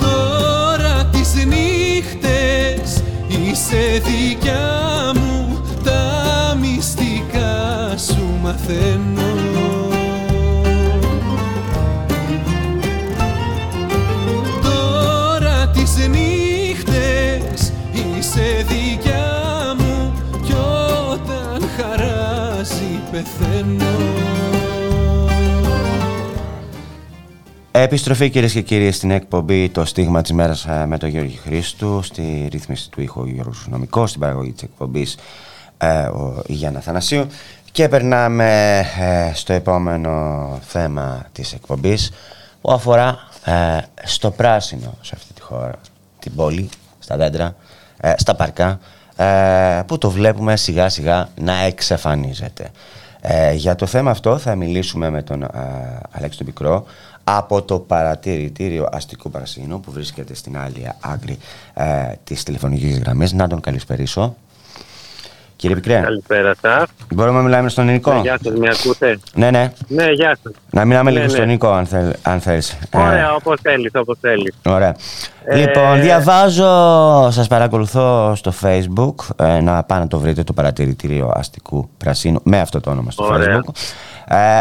Τώρα 0.00 1.04
τις 1.04 1.34
νύχτες 1.34 3.02
είσαι 3.28 4.02
δικιά 4.04 5.12
μου 5.14 5.62
τα 5.84 6.56
μυστικά 6.60 7.96
σου 7.96 8.38
μαθαίνω 8.42 9.29
πεθαίνω 23.10 23.84
Επιστροφή 27.72 28.30
κυρίες 28.30 28.52
και 28.52 28.60
κύριοι 28.60 28.92
στην 28.92 29.10
εκπομπή 29.10 29.68
Το 29.68 29.84
Στίγμα 29.84 30.22
της 30.22 30.32
Μέρας 30.32 30.66
με 30.86 30.98
τον 30.98 31.08
Γιώργη 31.08 31.36
Χρήστου, 31.36 32.02
στη 32.02 32.48
ρύθμιση 32.50 32.90
του 32.90 33.00
ήχου 33.00 33.26
Γιώργος 33.26 33.66
Νομικός, 33.70 34.08
στην 34.08 34.20
παραγωγή 34.20 34.52
της 34.52 34.62
εκπομπής 34.62 35.16
ε, 35.78 36.02
ο 36.02 36.42
Γιάννα 36.46 36.80
Θανασίου. 36.80 37.26
Και 37.72 37.88
περνάμε 37.88 38.78
ε, 39.00 39.34
στο 39.34 39.52
επόμενο 39.52 40.58
θέμα 40.66 41.26
της 41.32 41.52
εκπομπής 41.52 42.12
που 42.60 42.72
αφορά 42.72 43.18
ε, 43.44 43.78
στο 44.04 44.30
πράσινο 44.30 44.94
σε 45.00 45.12
αυτή 45.16 45.32
τη 45.32 45.40
χώρα, 45.40 45.74
την 46.18 46.34
πόλη, 46.34 46.68
στα 46.98 47.16
δέντρα, 47.16 47.54
ε, 48.00 48.12
στα 48.16 48.34
παρκά, 48.34 48.80
ε, 49.16 49.82
που 49.86 49.98
το 49.98 50.10
βλέπουμε 50.10 50.56
σιγά 50.56 50.88
σιγά 50.88 51.28
να 51.40 51.62
εξαφανίζεται. 51.62 52.70
Ε, 53.20 53.52
για 53.52 53.74
το 53.74 53.86
θέμα 53.86 54.10
αυτό 54.10 54.38
θα 54.38 54.54
μιλήσουμε 54.54 55.10
με 55.10 55.22
τον 55.22 55.42
ε, 55.42 55.48
Αλέξη 56.10 56.38
τον 56.38 56.46
Πικρό 56.46 56.84
από 57.24 57.62
το 57.62 57.78
παρατηρητήριο 57.78 58.88
αστικού 58.92 59.30
πρασίνου 59.30 59.80
που 59.80 59.92
βρίσκεται 59.92 60.34
στην 60.34 60.58
άλλη 60.58 60.92
άκρη 61.00 61.38
ε, 61.74 62.12
της 62.24 62.42
τηλεφωνικής 62.42 62.98
γραμμής. 62.98 63.32
Να 63.32 63.48
τον 63.48 63.60
καλησπερίσω. 63.60 64.36
Κύριε 65.60 65.76
Πικρέ, 65.76 66.00
Καλησπέρα 66.00 66.54
σας. 66.62 66.84
μπορούμε 67.14 67.36
να 67.36 67.42
μιλάμε 67.44 67.68
στον 67.68 67.84
ελληνικό. 67.84 68.20
γεια 68.22 68.38
σας, 68.44 68.54
με 68.56 68.68
ακούτε; 68.80 69.18
Ναι, 69.34 69.50
ναι. 69.50 69.72
Ναι, 69.88 70.04
γεια 70.10 70.36
σας. 70.42 70.52
Να 70.70 70.84
μιλάμε 70.84 71.04
Ναι, 71.04 71.10
λίγο 71.10 71.22
ναι. 71.22 71.28
στον 71.30 71.42
ελληνικό 71.42 71.70
αν, 71.72 71.86
θέλ, 71.86 72.10
αν 72.22 72.40
θέλεις. 72.40 72.70
Ε, 72.90 72.98
Ωραία, 72.98 73.34
όπως 73.34 73.58
θέλεις, 73.62 73.90
όπως 73.94 74.18
θέλεις. 74.20 74.54
Ωραία. 74.66 74.96
Ε, 75.44 75.56
Λοιπόν, 75.56 76.00
διαβάζω, 76.00 76.64
σας 77.30 77.46
παρακολουθώ 77.48 78.32
στο 78.36 78.52
facebook, 78.62 79.14
ε, 79.46 79.60
να 79.60 79.82
πάνε 79.84 80.00
να 80.00 80.06
το 80.08 80.18
βρείτε 80.18 80.42
το 80.42 80.52
παρατηρητήριο 80.52 81.32
αστικού 81.34 81.88
πρασίνου, 81.98 82.40
με 82.44 82.60
αυτό 82.60 82.80
το 82.80 82.90
όνομα 82.90 83.10
στο 83.10 83.24
Ωραία. 83.24 83.60
facebook. 83.60 83.74
Ε, 84.36 84.60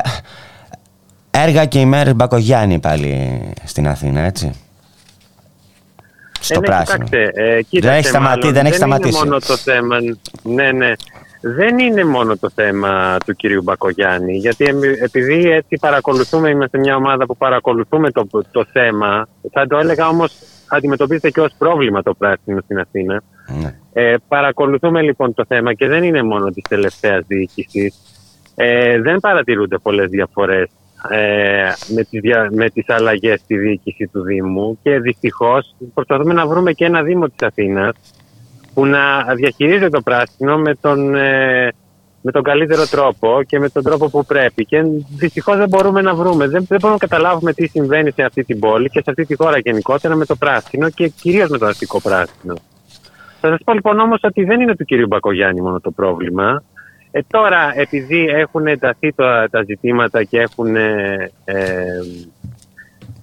έργα 1.31 1.65
και 1.65 1.80
ημέρες 1.80 2.15
Μπακογιάννη 2.15 2.80
πάλι 2.80 3.39
στην 3.63 3.88
Αθήνα, 3.88 4.19
έτσι. 4.21 4.51
Στο 6.39 6.53
Ε, 6.55 6.59
ναι, 6.59 6.65
πράσινο. 6.65 7.03
Κοιτάξτε, 7.03 7.31
ε, 7.33 7.61
κοίταξε, 7.61 7.89
Δεν 7.89 7.97
έχει 7.97 8.07
σταματήσει, 8.07 8.39
μάλλον, 8.47 8.53
δεν 8.53 8.65
έχει 8.65 8.75
σταματήσει. 8.75 9.17
Είναι 9.17 9.23
μόνο 9.25 9.39
το 9.39 9.57
θέμα, 9.57 9.97
ναι, 10.43 10.71
ναι. 10.71 10.93
Δεν 11.41 11.79
είναι 11.79 12.05
μόνο 12.05 12.37
το 12.37 12.49
θέμα 12.55 13.17
του 13.25 13.33
κυρίου 13.35 13.61
Μπακογιάννη, 13.63 14.37
γιατί 14.37 14.65
εμ- 14.65 14.83
επειδή 14.83 15.51
έτσι 15.51 15.77
παρακολουθούμε, 15.81 16.49
είμαστε 16.49 16.77
μια 16.77 16.95
ομάδα 16.95 17.25
που 17.25 17.37
παρακολουθούμε 17.37 18.11
το, 18.11 18.27
το 18.51 18.65
θέμα, 18.71 19.27
θα 19.51 19.67
το 19.67 19.77
έλεγα 19.77 20.07
όμως 20.07 20.33
αντιμετωπίζεται 20.67 21.29
και 21.29 21.41
ως 21.41 21.53
πρόβλημα 21.57 22.01
το 22.03 22.13
πράσινο 22.13 22.61
στην 22.63 22.79
Αθήνα. 22.79 23.21
Ναι. 23.61 23.75
Ε, 23.93 24.15
παρακολουθούμε 24.27 25.01
λοιπόν 25.01 25.33
το 25.33 25.45
θέμα 25.47 25.73
και 25.73 25.87
δεν 25.87 26.03
είναι 26.03 26.23
μόνο 26.23 26.49
της 26.49 26.63
τελευταίας 26.69 27.23
διοίκησης. 27.27 27.95
Ε, 28.55 29.01
δεν 29.01 29.19
παρατηρούνται 29.19 29.77
πολλές 29.77 30.09
διαφορές 30.09 30.69
ε, 31.07 31.71
με, 31.88 32.03
τις 32.03 32.19
δια, 32.21 32.49
με 32.51 32.69
τις 32.69 32.89
αλλαγές 32.89 33.39
στη 33.39 33.57
διοίκηση 33.57 34.07
του 34.07 34.21
Δήμου 34.21 34.80
και 34.84 34.99
δυστυχώς 34.99 35.76
προσπαθούμε 35.93 36.34
να 36.34 36.47
βρούμε 36.47 36.71
και 36.71 36.85
ένα 36.85 37.03
Δήμο 37.03 37.26
της 37.26 37.47
Αθήνας 37.47 37.95
που 38.73 38.85
να 38.85 39.23
διαχειρίζεται 39.35 39.89
το 39.89 40.01
πράσινο 40.01 40.57
με 40.57 40.76
τον, 40.76 41.15
ε, 41.15 41.71
με 42.21 42.31
τον 42.31 42.43
καλύτερο 42.43 42.88
τρόπο 42.88 43.41
και 43.47 43.59
με 43.59 43.69
τον 43.69 43.84
τρόπο 43.84 44.09
που 44.09 44.26
πρέπει. 44.26 44.65
Και 44.65 44.81
δυστυχώς 45.17 45.57
δεν 45.57 45.67
μπορούμε 45.69 46.01
να 46.01 46.15
βρούμε, 46.15 46.47
δεν, 46.47 46.65
δεν 46.67 46.80
μπορούμε 46.81 46.99
να 47.01 47.07
καταλάβουμε 47.07 47.53
τι 47.53 47.67
συμβαίνει 47.67 48.11
σε 48.11 48.23
αυτή 48.23 48.43
την 48.43 48.59
πόλη 48.59 48.89
και 48.89 49.01
σε 49.03 49.09
αυτή 49.09 49.26
τη 49.26 49.35
χώρα 49.35 49.57
γενικότερα 49.57 50.15
με 50.15 50.26
το 50.26 50.35
πράσινο 50.35 50.89
και 50.89 51.07
κυρίως 51.07 51.49
με 51.49 51.57
το 51.57 51.65
αστικό 51.65 52.01
πράσινο. 52.01 52.55
Θα 53.41 53.49
σας 53.49 53.59
πω 53.63 53.73
λοιπόν 53.73 53.99
όμως 53.99 54.19
ότι 54.23 54.43
δεν 54.43 54.61
είναι 54.61 54.76
του 54.76 54.85
κυρίου 54.85 55.07
Μπακογιάννη 55.07 55.61
μόνο 55.61 55.80
το 55.80 55.91
πρόβλημα. 55.91 56.63
Ε, 57.11 57.19
τώρα, 57.27 57.72
επειδή 57.76 58.26
έχουν 58.27 58.68
ενταθεί 58.68 59.14
τα, 59.14 59.48
τα 59.52 59.64
ζητήματα 59.64 60.23
και 60.23 60.40
έχουν, 60.40 60.76
ε, 60.76 61.31
ε, 61.45 61.84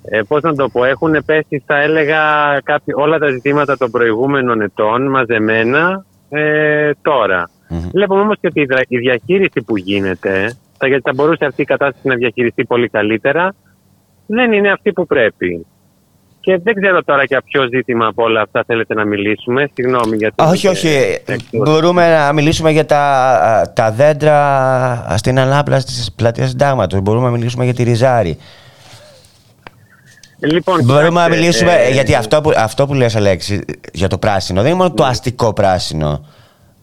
ε, 0.03 0.21
πώς 0.29 0.43
να 0.43 0.55
το 0.55 0.69
πω, 0.69 0.85
έχουν 0.85 1.23
πέσει, 1.27 1.63
θα 1.67 1.81
έλεγα, 1.81 2.21
κάποιοι, 2.65 2.95
όλα 2.97 3.19
τα 3.19 3.31
ζητήματα 3.31 3.77
των 3.77 3.91
προηγούμενων 3.91 4.61
ετών 4.61 5.11
μαζεμένα 5.11 6.05
ε, 6.29 6.91
τώρα. 7.03 7.51
Βλέπουμε 7.93 8.21
όμως 8.21 8.37
και 8.41 8.47
ότι 8.47 8.61
η, 8.61 8.65
δρα- 8.65 8.85
η 8.89 8.99
διαχείριση 8.99 9.63
που 9.67 9.77
γίνεται, 9.77 10.57
θα, 10.79 10.87
γιατί 10.87 11.03
θα 11.03 11.13
μπορούσε 11.15 11.45
αυτή 11.45 11.63
η 11.63 11.65
κατάσταση 11.65 12.09
να 12.09 12.15
διαχειριστεί 12.15 12.65
πολύ 12.65 12.89
καλύτερα, 12.89 13.55
δεν 14.27 14.53
είναι 14.53 14.71
αυτή 14.71 14.93
που 14.93 15.07
πρέπει. 15.07 15.67
Και 16.47 16.59
δεν 16.62 16.74
ξέρω 16.81 17.02
τώρα 17.02 17.24
για 17.24 17.43
ποιο 17.43 17.68
ζήτημα 17.74 18.06
από 18.06 18.23
όλα 18.23 18.40
αυτά 18.40 18.64
θέλετε 18.66 18.94
να 18.94 19.05
μιλήσουμε. 19.05 19.70
Συγγνώμη 19.74 20.16
για 20.16 20.32
την, 20.32 20.47
Όχι, 20.47 20.68
όχι. 20.68 20.89
ε, 20.89 21.36
Μπορούμε 21.52 22.16
να 22.16 22.32
μιλήσουμε 22.32 22.70
για 22.70 22.86
τα, 22.86 23.73
τα 23.74 23.90
δέντρα 23.90 25.14
στην 25.16 25.39
ανάπλαση 25.39 25.86
της 25.86 26.12
πλατείας 26.16 26.48
συντάγματος. 26.48 27.01
Μπορούμε 27.01 27.24
να 27.24 27.31
μιλήσουμε 27.31 27.64
για 27.64 27.74
τη 27.74 27.82
Ριζάρη. 27.82 28.39
Λοιπόν, 30.39 30.85
Μπορούμε 30.85 31.02
να 31.02 31.09
κοιτάξτε, 31.10 31.36
μιλήσουμε, 31.36 31.73
ε, 31.73 31.90
γιατί 31.90 32.14
αυτό 32.14 32.40
που, 32.40 32.52
αυτό 32.56 32.86
που 32.86 32.94
λες 32.94 33.16
Αλέξη, 33.16 33.64
για 33.93 34.09
το 34.09 34.18
πράσινο, 34.18 34.60
δεν 34.60 34.70
είναι 34.70 34.78
μόνο 34.78 34.93
το 34.94 35.05
αστικό 35.05 35.52
πράσινο, 35.52 36.27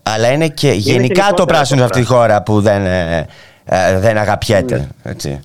αλλά 0.03 0.31
είναι 0.31 0.47
και 0.47 0.71
γενικά 0.71 0.83
το 0.83 1.01
γενικότερα 1.01 1.45
πράσινο 1.45 1.81
σε 1.81 1.87
το 1.87 1.93
αυτή 1.93 1.99
τη 1.99 2.13
χώρα 2.13 2.43
που 2.43 2.61
δεν, 2.61 2.85
ε, 2.85 3.27
ε, 3.65 3.99
δεν 3.99 4.17
αγαπιέται. 4.17 4.87
Έτσι. 5.03 5.39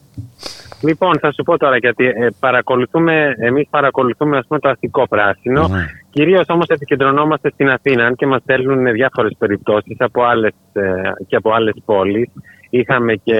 Λοιπόν, 0.82 1.18
θα 1.18 1.32
σου 1.32 1.42
πω 1.42 1.58
τώρα 1.58 1.76
γιατί 1.76 2.06
ε, 2.06 2.28
παρακολουθούμε, 2.40 3.34
εμείς 3.38 3.66
παρακολουθούμε 3.70 4.36
ας 4.36 4.46
πούμε, 4.46 4.60
το 4.60 4.68
αστικό 4.68 5.08
πράσινο. 5.08 5.68
Κυρίως 6.10 6.44
όμως 6.48 6.66
επικεντρωνόμαστε 6.68 7.50
στην 7.50 7.70
Αθήνα, 7.70 8.06
αν 8.06 8.14
και 8.14 8.26
μας 8.26 8.42
στέλνουν 8.42 8.92
διάφορες 8.92 9.36
περιπτώσεις 9.38 9.96
από 9.98 10.22
άλλες, 10.24 10.54
ε, 10.72 10.82
και 11.26 11.36
από 11.36 11.52
άλλες 11.52 11.74
πόλεις. 11.84 12.28
Είχαμε 12.70 13.14
και 13.14 13.34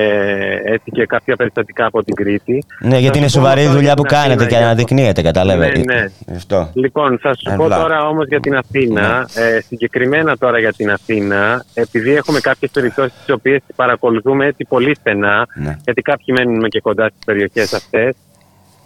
έτσι 0.64 0.90
και 0.90 1.06
κάποια 1.06 1.36
περιστατικά 1.36 1.86
από 1.86 2.02
την 2.04 2.14
Κρήτη. 2.14 2.64
Ναι, 2.80 2.90
Θα 2.90 2.98
γιατί 2.98 3.18
είναι 3.18 3.28
σου 3.28 3.34
πω 3.38 3.40
σοβαρή 3.40 3.60
η 3.60 3.64
τώρα 3.64 3.74
δουλειά 3.76 3.92
για 3.92 3.96
που 3.96 4.02
την 4.02 4.16
κάνετε 4.16 4.32
Αθήνα, 4.32 4.48
και 4.48 4.56
για- 4.56 4.64
αναδεικνύεται, 4.66 5.22
καταλαβαίνετε. 5.22 5.94
Ναι, 5.94 6.00
ναι. 6.26 6.34
Αυτό. 6.36 6.70
Λοιπόν, 6.74 7.18
θα 7.18 7.34
σου 7.34 7.56
πω 7.56 7.62
Ευλά. 7.64 7.78
τώρα 7.80 8.06
όμως 8.08 8.26
για 8.26 8.40
την 8.40 8.56
Αθήνα, 8.56 9.28
ε, 9.34 9.60
συγκεκριμένα 9.60 10.36
τώρα 10.36 10.58
για 10.58 10.72
την 10.72 10.90
Αθήνα, 10.90 11.64
επειδή 11.74 12.14
έχουμε 12.14 12.40
κάποιες 12.40 12.70
περιπτώσεις 12.70 13.12
τις 13.24 13.34
οποίες 13.34 13.60
τις 13.66 13.76
παρακολουθούμε 13.76 14.46
έτσι 14.46 14.64
πολύ 14.68 14.94
στενά, 14.94 15.46
Ναι. 15.54 15.76
γιατί 15.84 16.02
κάποιοι 16.02 16.34
μένουν 16.38 16.68
και 16.68 16.80
κοντά 16.80 17.06
στις 17.08 17.24
περιοχές 17.24 17.72
αυτές, 17.72 18.14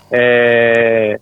ε, 0.08 1.14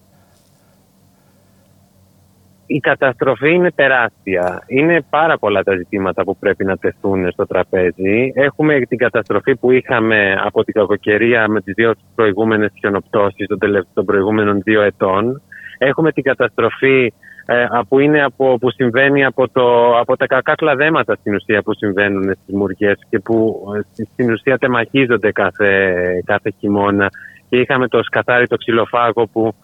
η 2.77 2.81
καταστροφή 2.81 3.51
είναι 3.55 3.71
τεράστια. 3.71 4.63
Είναι 4.67 5.01
πάρα 5.11 5.39
πολλά 5.39 5.63
τα 5.63 5.77
ζητήματα 5.77 6.25
που 6.25 6.37
πρέπει 6.37 6.65
να 6.65 6.77
τεθούν 6.77 7.31
στο 7.33 7.47
τραπέζι. 7.47 8.33
Έχουμε 8.35 8.81
την 8.81 8.99
καταστροφή 8.99 9.57
που 9.57 9.71
είχαμε 9.71 10.35
από 10.45 10.65
την 10.65 10.75
κακοκαιρία 10.75 11.49
με 11.49 11.61
τις 11.61 11.75
δύο 11.75 11.93
προηγούμενες 12.15 12.71
χιονοπτώσεις 12.79 13.47
των, 13.47 13.59
τελευ- 13.59 13.89
των 13.95 14.05
προηγούμενων 14.05 14.61
δύο 14.63 14.83
ετών. 14.83 15.43
Έχουμε 15.79 16.13
την 16.13 16.23
καταστροφή 16.23 17.13
ε, 17.47 17.63
α, 17.63 17.85
που, 17.89 17.99
είναι 17.99 18.23
από, 18.25 18.59
που 18.61 18.71
συμβαίνει 18.71 19.25
από, 19.25 19.49
το, 19.49 19.97
από 19.99 20.17
τα 20.17 20.27
κακά 20.27 20.55
κλαδέματα 20.55 21.15
στην 21.15 21.35
ουσία 21.35 21.63
που 21.63 21.75
συμβαίνουν 21.75 22.23
στις 22.23 22.55
μουριές 22.55 22.99
και 23.11 23.19
που 23.19 23.65
ε, 23.77 23.81
στη- 23.93 24.09
στην 24.13 24.33
ουσία 24.33 24.59
τεμαχίζονται 24.59 25.33
κάθε, 25.33 25.95
κάθε 26.25 26.51
χειμώνα. 26.59 27.09
Και 27.49 27.57
είχαμε 27.57 27.89
το 27.89 28.03
σκαθάρι 28.03 28.47
το 28.47 28.57
ξυλοφάγο 28.57 29.27
που 29.33 29.55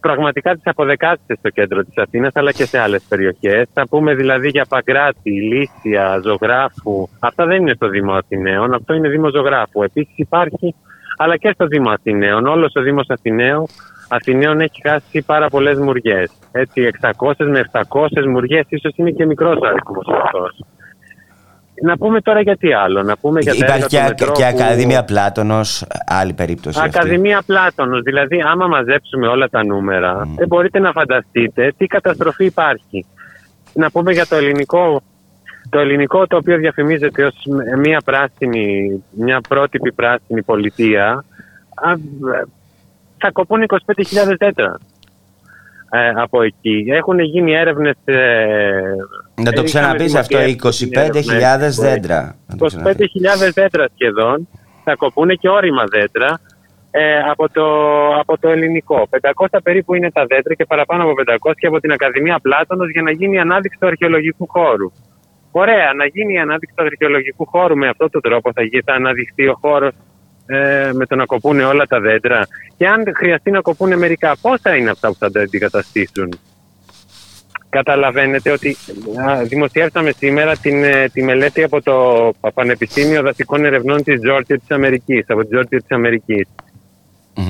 πραγματικά 0.00 0.54
τις 0.54 0.62
αποδεκάτησε 0.64 1.34
στο 1.38 1.48
κέντρο 1.48 1.84
της 1.84 1.96
Αθήνας 1.96 2.32
αλλά 2.34 2.52
και 2.52 2.64
σε 2.64 2.78
άλλες 2.78 3.02
περιοχές. 3.08 3.68
Θα 3.72 3.88
πούμε 3.88 4.14
δηλαδή 4.14 4.48
για 4.48 4.66
Παγκράτη, 4.68 5.30
Λύσια, 5.30 6.20
Ζωγράφου. 6.24 7.08
Αυτά 7.18 7.46
δεν 7.46 7.60
είναι 7.60 7.74
στο 7.74 7.88
Δήμο 7.88 8.12
Αθηναίων, 8.12 8.74
αυτό 8.74 8.94
είναι 8.94 9.08
Δήμο 9.08 9.28
Ζωγράφου. 9.28 9.82
Επίσης 9.82 10.14
υπάρχει 10.16 10.74
αλλά 11.22 11.36
και 11.36 11.50
στο 11.54 11.66
Δήμο 11.66 11.90
Αθηναίων. 11.90 12.46
Όλος 12.46 12.72
ο 12.76 12.80
Δήμος 12.80 13.06
Αθηναίου, 13.08 13.66
Αθηναίων 14.08 14.60
έχει 14.60 14.80
χάσει 14.88 15.22
πάρα 15.22 15.48
πολλές 15.48 15.78
μουριές. 15.78 16.32
Έτσι, 16.52 16.80
600 16.82 17.46
με 17.46 17.58
700 17.72 18.26
μουριές, 18.26 18.64
ίσως 18.68 18.92
είναι 18.96 19.10
και 19.10 19.26
μικρός 19.26 19.56
ο 19.56 19.66
αριθμός 19.66 20.06
αυτός. 20.22 20.64
Να 21.82 21.96
πούμε 21.96 22.20
τώρα 22.20 22.40
για 22.40 22.56
τι 22.56 22.72
άλλο. 22.72 23.02
Να 23.02 23.16
πούμε 23.16 23.40
για 23.40 23.52
τα 23.52 23.58
Υπάρχει 23.64 23.74
έργα 23.82 23.86
και, 23.86 23.96
του 23.96 24.02
α- 24.02 24.08
μετρό 24.08 24.32
και 24.32 24.54
που- 24.56 24.62
Ακαδημία 24.62 25.04
Πλάτωνος, 25.04 25.84
άλλη 26.06 26.32
περίπτωση 26.32 26.78
αυτή. 26.80 26.98
Ακαδημία 26.98 27.42
Πλάτωνος. 27.46 28.02
Δηλαδή, 28.02 28.42
άμα 28.46 28.66
μαζέψουμε 28.66 29.26
όλα 29.26 29.48
τα 29.48 29.64
νούμερα, 29.64 30.28
δεν 30.36 30.46
μπορείτε 30.46 30.78
να 30.78 30.92
φανταστείτε 30.92 31.72
τι 31.76 31.86
καταστροφή 31.86 32.44
υπάρχει. 32.44 33.06
Να 33.72 33.90
πούμε 33.90 34.12
για 34.12 34.26
το 34.26 34.36
ελληνικό, 34.36 35.02
το 35.68 35.78
ελληνικό 35.78 36.26
το 36.26 36.36
οποίο 36.36 36.56
διαφημίζεται 36.56 37.24
ως 37.24 37.34
μια 37.78 38.00
πράσινη, 38.04 38.90
μια 39.10 39.40
πρότυπη 39.48 39.92
πράσινη 39.92 40.42
πολιτεία, 40.42 41.24
α, 41.74 41.92
θα 43.18 43.30
κοπούν 43.32 43.62
25.000 43.62 44.34
δέντρα. 44.38 44.78
Ε, 45.92 46.08
από 46.14 46.42
εκεί. 46.42 46.84
Έχουν 46.88 47.18
γίνει 47.18 47.52
έρευνες... 47.52 47.94
Ε, 48.04 48.14
Να 49.34 49.44
το 49.44 49.50
είχαμε 49.50 49.62
ξαναπείς 49.62 50.14
αυτό, 50.14 50.38
δημοσιεύσει 50.38 50.90
25.000 50.94 51.68
δέντρα. 51.80 52.36
Να 52.46 52.56
το 52.56 52.66
25.000 52.84 53.52
δέντρα 53.54 53.86
σχεδόν 53.94 54.48
θα 54.84 54.94
κοπούν 54.94 55.28
και 55.38 55.48
όρημα 55.48 55.84
δέντρα 55.90 56.40
ε, 56.90 57.18
από, 57.30 57.48
το, 57.52 57.64
από 58.18 58.38
το 58.38 58.48
ελληνικό. 58.48 59.08
500 59.48 59.58
περίπου 59.62 59.94
είναι 59.94 60.10
τα 60.10 60.24
δέντρα 60.26 60.54
και 60.54 60.64
παραπάνω 60.64 61.02
από 61.02 61.12
500 61.48 61.52
και 61.56 61.66
από 61.66 61.80
την 61.80 61.92
Ακαδημία 61.92 62.38
Πλάτωνος 62.42 62.90
για 62.90 63.02
να 63.02 63.10
γίνει 63.10 63.36
η 63.36 63.38
ανάδειξη 63.38 63.78
του 63.80 63.86
αρχαιολογικού 63.86 64.46
χώρου. 64.48 64.92
Ωραία, 65.50 65.92
να 65.96 66.04
γίνει 66.06 66.32
η 66.32 66.38
ανάδειξη 66.38 66.74
του 66.76 66.84
αρχαιολογικού 66.84 67.46
χώρου 67.46 67.76
με 67.76 67.88
αυτόν 67.88 68.10
τον 68.10 68.20
τρόπο 68.20 68.50
θα, 68.54 68.62
γι- 68.62 68.82
θα 68.84 68.92
αναδειχθεί 68.92 69.46
ο 69.46 69.58
χώρος 69.60 69.92
ε, 70.50 70.90
με 70.92 71.06
το 71.06 71.16
να 71.16 71.24
κοπούνε 71.24 71.64
όλα 71.64 71.86
τα 71.86 72.00
δέντρα. 72.00 72.46
Και 72.76 72.86
αν 72.86 73.12
χρειαστεί 73.16 73.50
να 73.50 73.60
κοπούνε 73.60 73.96
μερικά, 73.96 74.36
πόσα 74.40 74.76
είναι 74.76 74.90
αυτά 74.90 75.08
που 75.08 75.16
θα 75.18 75.30
τα 75.30 75.40
αντικαταστήσουν; 75.40 76.28
Καταλαβαίνετε 77.68 78.50
ότι 78.50 78.76
α, 79.28 79.42
δημοσιεύσαμε 79.44 80.12
σήμερα 80.12 80.56
την, 80.56 80.84
ε, 80.84 81.08
τη 81.12 81.22
μελέτη 81.22 81.62
από 81.62 81.82
το 81.82 82.30
Πανεπιστήμιο 82.54 83.22
Δασικών 83.22 83.64
Ερευνών 83.64 84.02
της 84.02 84.20
Georgia 84.26 84.44
της 84.46 84.70
Αμερικής, 84.70 85.24
από 85.28 85.40
τη 85.40 85.48
Georgia 85.56 85.66
της 85.68 85.88
αμερικης 85.88 86.46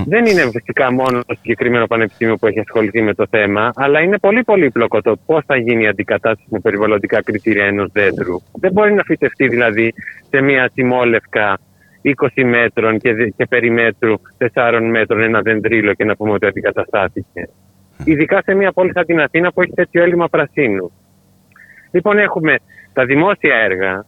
Δεν 0.06 0.26
είναι 0.26 0.50
φυσικά 0.50 0.92
μόνο 0.92 1.20
το 1.26 1.34
συγκεκριμένο 1.34 1.86
πανεπιστήμιο 1.86 2.36
που 2.36 2.46
έχει 2.46 2.60
ασχοληθεί 2.60 3.02
με 3.02 3.14
το 3.14 3.26
θέμα, 3.30 3.70
αλλά 3.74 4.00
είναι 4.00 4.18
πολύ 4.18 4.44
πολύπλοκο 4.44 5.02
το 5.02 5.16
πώς 5.26 5.44
θα 5.46 5.56
γίνει 5.56 5.82
η 5.82 5.86
αντικατάσταση 5.86 6.48
με 6.50 6.58
περιβαλλοντικά 6.58 7.22
κριτήρια 7.22 7.64
ενός 7.64 7.90
δέντρου. 7.92 8.36
Δεν 8.52 8.72
μπορεί 8.72 8.92
να 8.92 9.02
φυτευτεί 9.02 9.48
δηλαδή 9.48 9.94
σε 10.30 10.40
μια 10.40 10.70
τιμόλευκα 10.74 11.58
20 12.02 12.44
μέτρων 12.44 12.98
και, 12.98 13.14
δε- 13.14 13.28
και 13.28 13.46
περιμέτρου 13.46 14.14
4 14.54 14.80
μέτρων 14.90 15.22
ένα 15.22 15.40
δεντρίλο 15.40 15.94
και 15.94 16.04
να 16.04 16.16
πούμε 16.16 16.32
ότι 16.32 16.46
αντικαταστάθηκε. 16.46 17.48
Ειδικά 18.04 18.42
σε 18.44 18.54
μια 18.54 18.72
πόλη 18.72 18.92
σαν 18.92 19.04
την 19.06 19.20
Αθήνα 19.20 19.52
που 19.52 19.62
έχει 19.62 19.72
τέτοιο 19.72 20.02
έλλειμμα 20.02 20.28
πρασίνου. 20.28 20.92
Λοιπόν, 21.90 22.18
έχουμε 22.18 22.56
τα 22.92 23.04
δημόσια 23.04 23.54
έργα 23.56 24.04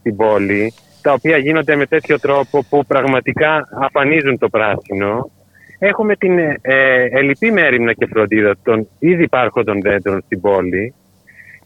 στην 0.00 0.16
πόλη, 0.16 0.72
τα 1.02 1.12
οποία 1.12 1.36
γίνονται 1.36 1.76
με 1.76 1.86
τέτοιο 1.86 2.18
τρόπο 2.20 2.64
που 2.68 2.84
πραγματικά 2.86 3.68
αφανίζουν 3.80 4.38
το 4.38 4.48
πράσινο. 4.48 5.30
Έχουμε 5.78 6.16
την 6.16 6.38
ε, 6.38 6.58
ε, 6.62 7.02
ελλειπή 7.10 7.50
μέρημνα 7.50 7.92
και 7.92 8.06
φροντίδα 8.06 8.54
των 8.62 8.88
ήδη 8.98 9.22
υπάρχοντων 9.22 9.80
δέντρων 9.80 10.22
στην 10.24 10.40
πόλη. 10.40 10.94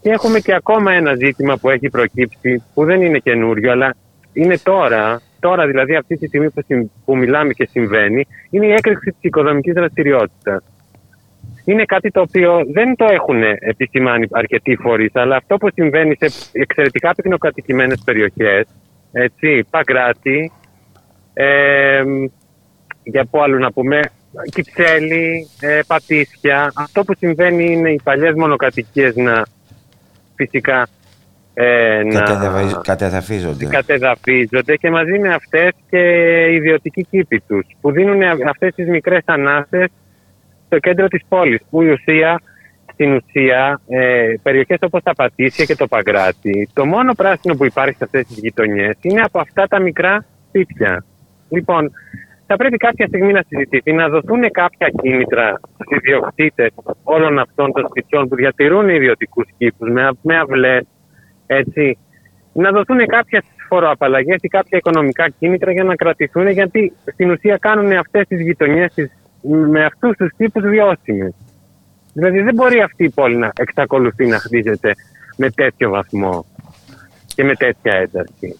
Και 0.01 0.11
έχουμε 0.11 0.41
και 0.41 0.55
ακόμα 0.55 0.93
ένα 0.93 1.15
ζήτημα 1.15 1.57
που 1.57 1.71
έχει 1.71 1.89
προκύψει, 1.91 2.63
που 2.75 2.85
δεν 2.85 3.03
είναι 3.03 3.19
καινούριο, 3.19 3.71
αλλά 3.71 3.95
είναι 4.33 4.59
τώρα, 4.59 5.21
τώρα 5.41 5.67
δηλαδή 5.67 5.95
αυτή 5.97 6.17
τη 6.17 6.27
στιγμή 6.27 6.51
που, 6.51 6.63
συμ- 6.67 6.91
που 7.05 7.17
μιλάμε 7.17 7.53
και 7.53 7.69
συμβαίνει, 7.71 8.27
είναι 8.51 8.67
η 8.67 8.73
έκρηξη 8.73 9.11
της 9.11 9.21
οικοδομικής 9.21 9.75
δραστηριότητας. 9.75 10.65
Είναι 11.65 11.85
κάτι 11.85 12.11
το 12.11 12.21
οποίο 12.21 12.65
δεν 12.73 12.97
το 12.97 13.05
έχουν 13.11 13.43
επισημάνει 13.43 14.27
αρκετοί 14.31 14.77
φορείς, 14.77 15.11
αλλά 15.13 15.37
αυτό 15.37 15.57
που 15.57 15.69
συμβαίνει 15.75 16.17
σε 16.21 16.51
εξαιρετικά 16.53 17.15
πυκνοκατοικημένες 17.15 18.03
περιοχές, 18.05 18.67
έτσι, 19.13 19.67
Παγκράτη, 19.71 20.53
ε, 21.35 22.03
για 23.03 23.25
πού 23.25 23.43
άλλο 23.43 23.59
να 23.59 23.73
πούμε, 23.73 24.01
Κυψέλη, 24.51 25.49
ε, 25.61 25.81
Πατήσια. 25.87 26.73
Αυτό 26.75 27.05
που 27.05 27.15
συμβαίνει 27.19 27.73
είναι 27.73 27.91
οι 27.91 28.01
παλιές 28.03 28.35
μονοκατοικίες 28.35 29.17
να 29.17 29.47
φυσικά 30.35 30.89
ε, 31.59 32.03
να 32.05 32.21
Κατεδαφι- 32.23 32.81
Κατεδαφίζονται. 32.83 33.67
κατεδαφίζονται 33.67 34.77
και 34.77 34.91
μαζί 34.91 35.19
με 35.19 35.35
αυτές 35.35 35.71
και 35.91 35.99
οι 36.51 36.55
ιδιωτικοί 36.55 37.05
κήποι 37.11 37.41
τους 37.49 37.67
που 37.81 37.91
δίνουν 37.91 38.23
αυτές 38.49 38.75
τις 38.75 38.89
μικρές 38.89 39.23
ανάσες 39.25 39.89
στο 40.67 40.79
κέντρο 40.79 41.09
της 41.09 41.23
πόλης 41.29 41.61
που 41.71 41.83
η 41.83 41.91
ουσία, 41.91 42.41
στην 42.93 43.13
ουσία 43.13 43.81
ε, 43.89 44.35
περιοχές 44.43 44.79
όπως 44.81 45.03
τα 45.03 45.15
Πατήσια 45.15 45.65
και 45.65 45.75
το 45.77 45.87
Παγκράτη 45.87 46.69
το 46.73 46.85
μόνο 46.87 47.13
πράσινο 47.15 47.55
που 47.55 47.65
υπάρχει 47.65 47.97
σε 47.97 48.05
αυτές 48.05 48.27
τις 48.27 48.39
γειτονιές 48.39 48.97
είναι 49.01 49.21
από 49.21 49.39
αυτά 49.41 49.67
τα 49.67 49.81
μικρά 49.81 50.25
σπίτια. 50.49 51.05
Λοιπόν, 51.49 51.91
θα 52.47 52.57
πρέπει 52.57 52.77
κάποια 52.77 53.07
στιγμή 53.07 53.33
να 53.33 53.43
συζητηθεί 53.49 53.93
να 53.93 54.09
δοθούν 54.09 54.51
κάποια 54.51 54.89
κίνητρα 55.03 55.61
στους 55.75 55.87
ιδιοκτήτες 55.99 56.71
όλων 57.03 57.39
αυτών 57.39 57.73
των 57.73 57.87
σπιτιών 57.89 58.29
που 58.29 58.35
διατηρούν 58.35 58.89
ιδιωτικούς 58.89 59.47
κήπους 59.59 59.91
με, 59.91 60.03
α- 60.07 60.13
με 60.23 60.37
αυλές, 60.39 60.85
έτσι, 61.47 61.99
να 62.53 62.71
δοθούν 62.71 63.07
κάποιες 63.07 63.43
φοροαπαλλαγές 63.69 64.37
ή 64.41 64.49
κάποια 64.49 64.79
οικονομικά 64.79 65.29
κίνητρα 65.39 65.73
για 65.73 65.85
να 65.85 65.95
κρατηθούν, 65.95 66.49
γιατί 66.49 66.93
στην 67.13 67.31
ουσία 67.31 67.57
κάνουν 67.57 67.93
αυτές 67.93 68.27
τις 68.29 68.41
γειτονιές 68.41 68.93
με 69.43 69.85
αυτούς 69.85 70.17
τους 70.17 70.33
τύπους 70.37 70.63
βιώσιμες. 70.63 71.33
Δηλαδή 72.13 72.41
δεν 72.41 72.55
μπορεί 72.55 72.81
αυτή 72.81 73.05
η 73.05 73.11
πόλη 73.11 73.37
να 73.37 73.53
εξακολουθεί 73.57 74.27
να 74.27 74.39
χτίζεται 74.39 74.95
με 75.37 75.51
τέτοιο 75.51 75.91
βαθμό 75.91 76.45
και 77.35 77.45
με 77.45 77.55
τέτοια 77.55 77.93
ένταση. 77.97 78.59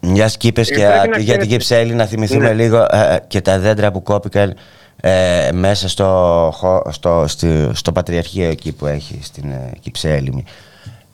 Μιας 0.00 0.36
και 0.36 0.48
είπες 0.48 0.70
Ε, 0.70 0.74
και 0.74 0.80
πρέπει 0.80 0.94
α, 0.94 0.96
να 0.98 1.04
για 1.06 1.12
την 1.16 1.22
ξέρετε- 1.24 1.46
Κυψέλη 1.46 1.94
να 1.94 2.04
θυμηθούμε 2.06 2.44
Ναι. 2.48 2.52
λίγο 2.52 2.76
ε, 2.90 3.14
ε, 3.14 3.18
και 3.26 3.40
τα 3.40 3.58
δέντρα 3.58 3.90
που 3.92 4.02
κόπηκαν 4.02 4.54
ε, 5.00 5.50
μέσα 5.52 5.88
στο, 5.88 6.04
χω- 6.54 6.92
στο, 6.92 7.24
στη- 7.26 7.68
στο 7.72 7.92
Πατριαρχείο 7.92 8.48
εκεί 8.48 8.72
που 8.76 8.86
έχει 8.86 9.18
στην 9.22 9.50
ε, 9.50 9.72
Κυψέλη. 9.80 10.44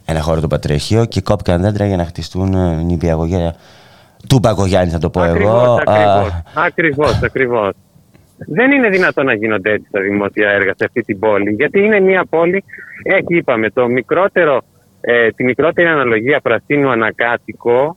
Ένα 0.04 0.20
χώρο 0.20 0.40
του 0.40 0.48
Πατριαρχείου 0.48 1.04
και 1.04 1.20
κόπηκαν 1.20 1.60
δέντρα 1.60 1.86
για 1.86 1.96
να 1.96 2.04
χτιστούν 2.04 2.54
ε, 2.54 2.82
νηπιαγωγεία 2.82 3.54
του 4.28 4.40
Παγκογιάννη 4.40 4.90
θα 4.90 4.98
το 4.98 5.10
πω 5.10 5.24
εγώ. 5.24 5.74
Ακριβώς, 5.74 6.28
Α, 6.28 6.62
ακριβώς, 6.66 7.22
ακριβώς. 7.22 7.72
Δεν 8.36 8.72
είναι 8.72 8.88
δυνατόν 8.88 9.24
να 9.24 9.34
γίνονται 9.34 9.70
έτσι 9.72 9.88
τα 9.90 10.00
δημόσια 10.00 10.50
έργα 10.50 10.72
σε 10.76 10.84
αυτή 10.84 11.02
την 11.02 11.18
πόλη. 11.18 11.50
Γιατί 11.50 11.78
είναι 11.78 12.00
μια 12.00 12.24
πόλη, 12.30 12.64
έχει 13.02 13.36
είπαμε, 13.36 13.70
το 13.70 13.86
μικρότερο, 13.86 14.62
ε, 15.00 15.28
τη 15.30 15.44
μικρότερη 15.44 15.88
αναλογία 15.88 16.40
πρασίνου 16.40 16.90
ανακάτοικο 16.90 17.96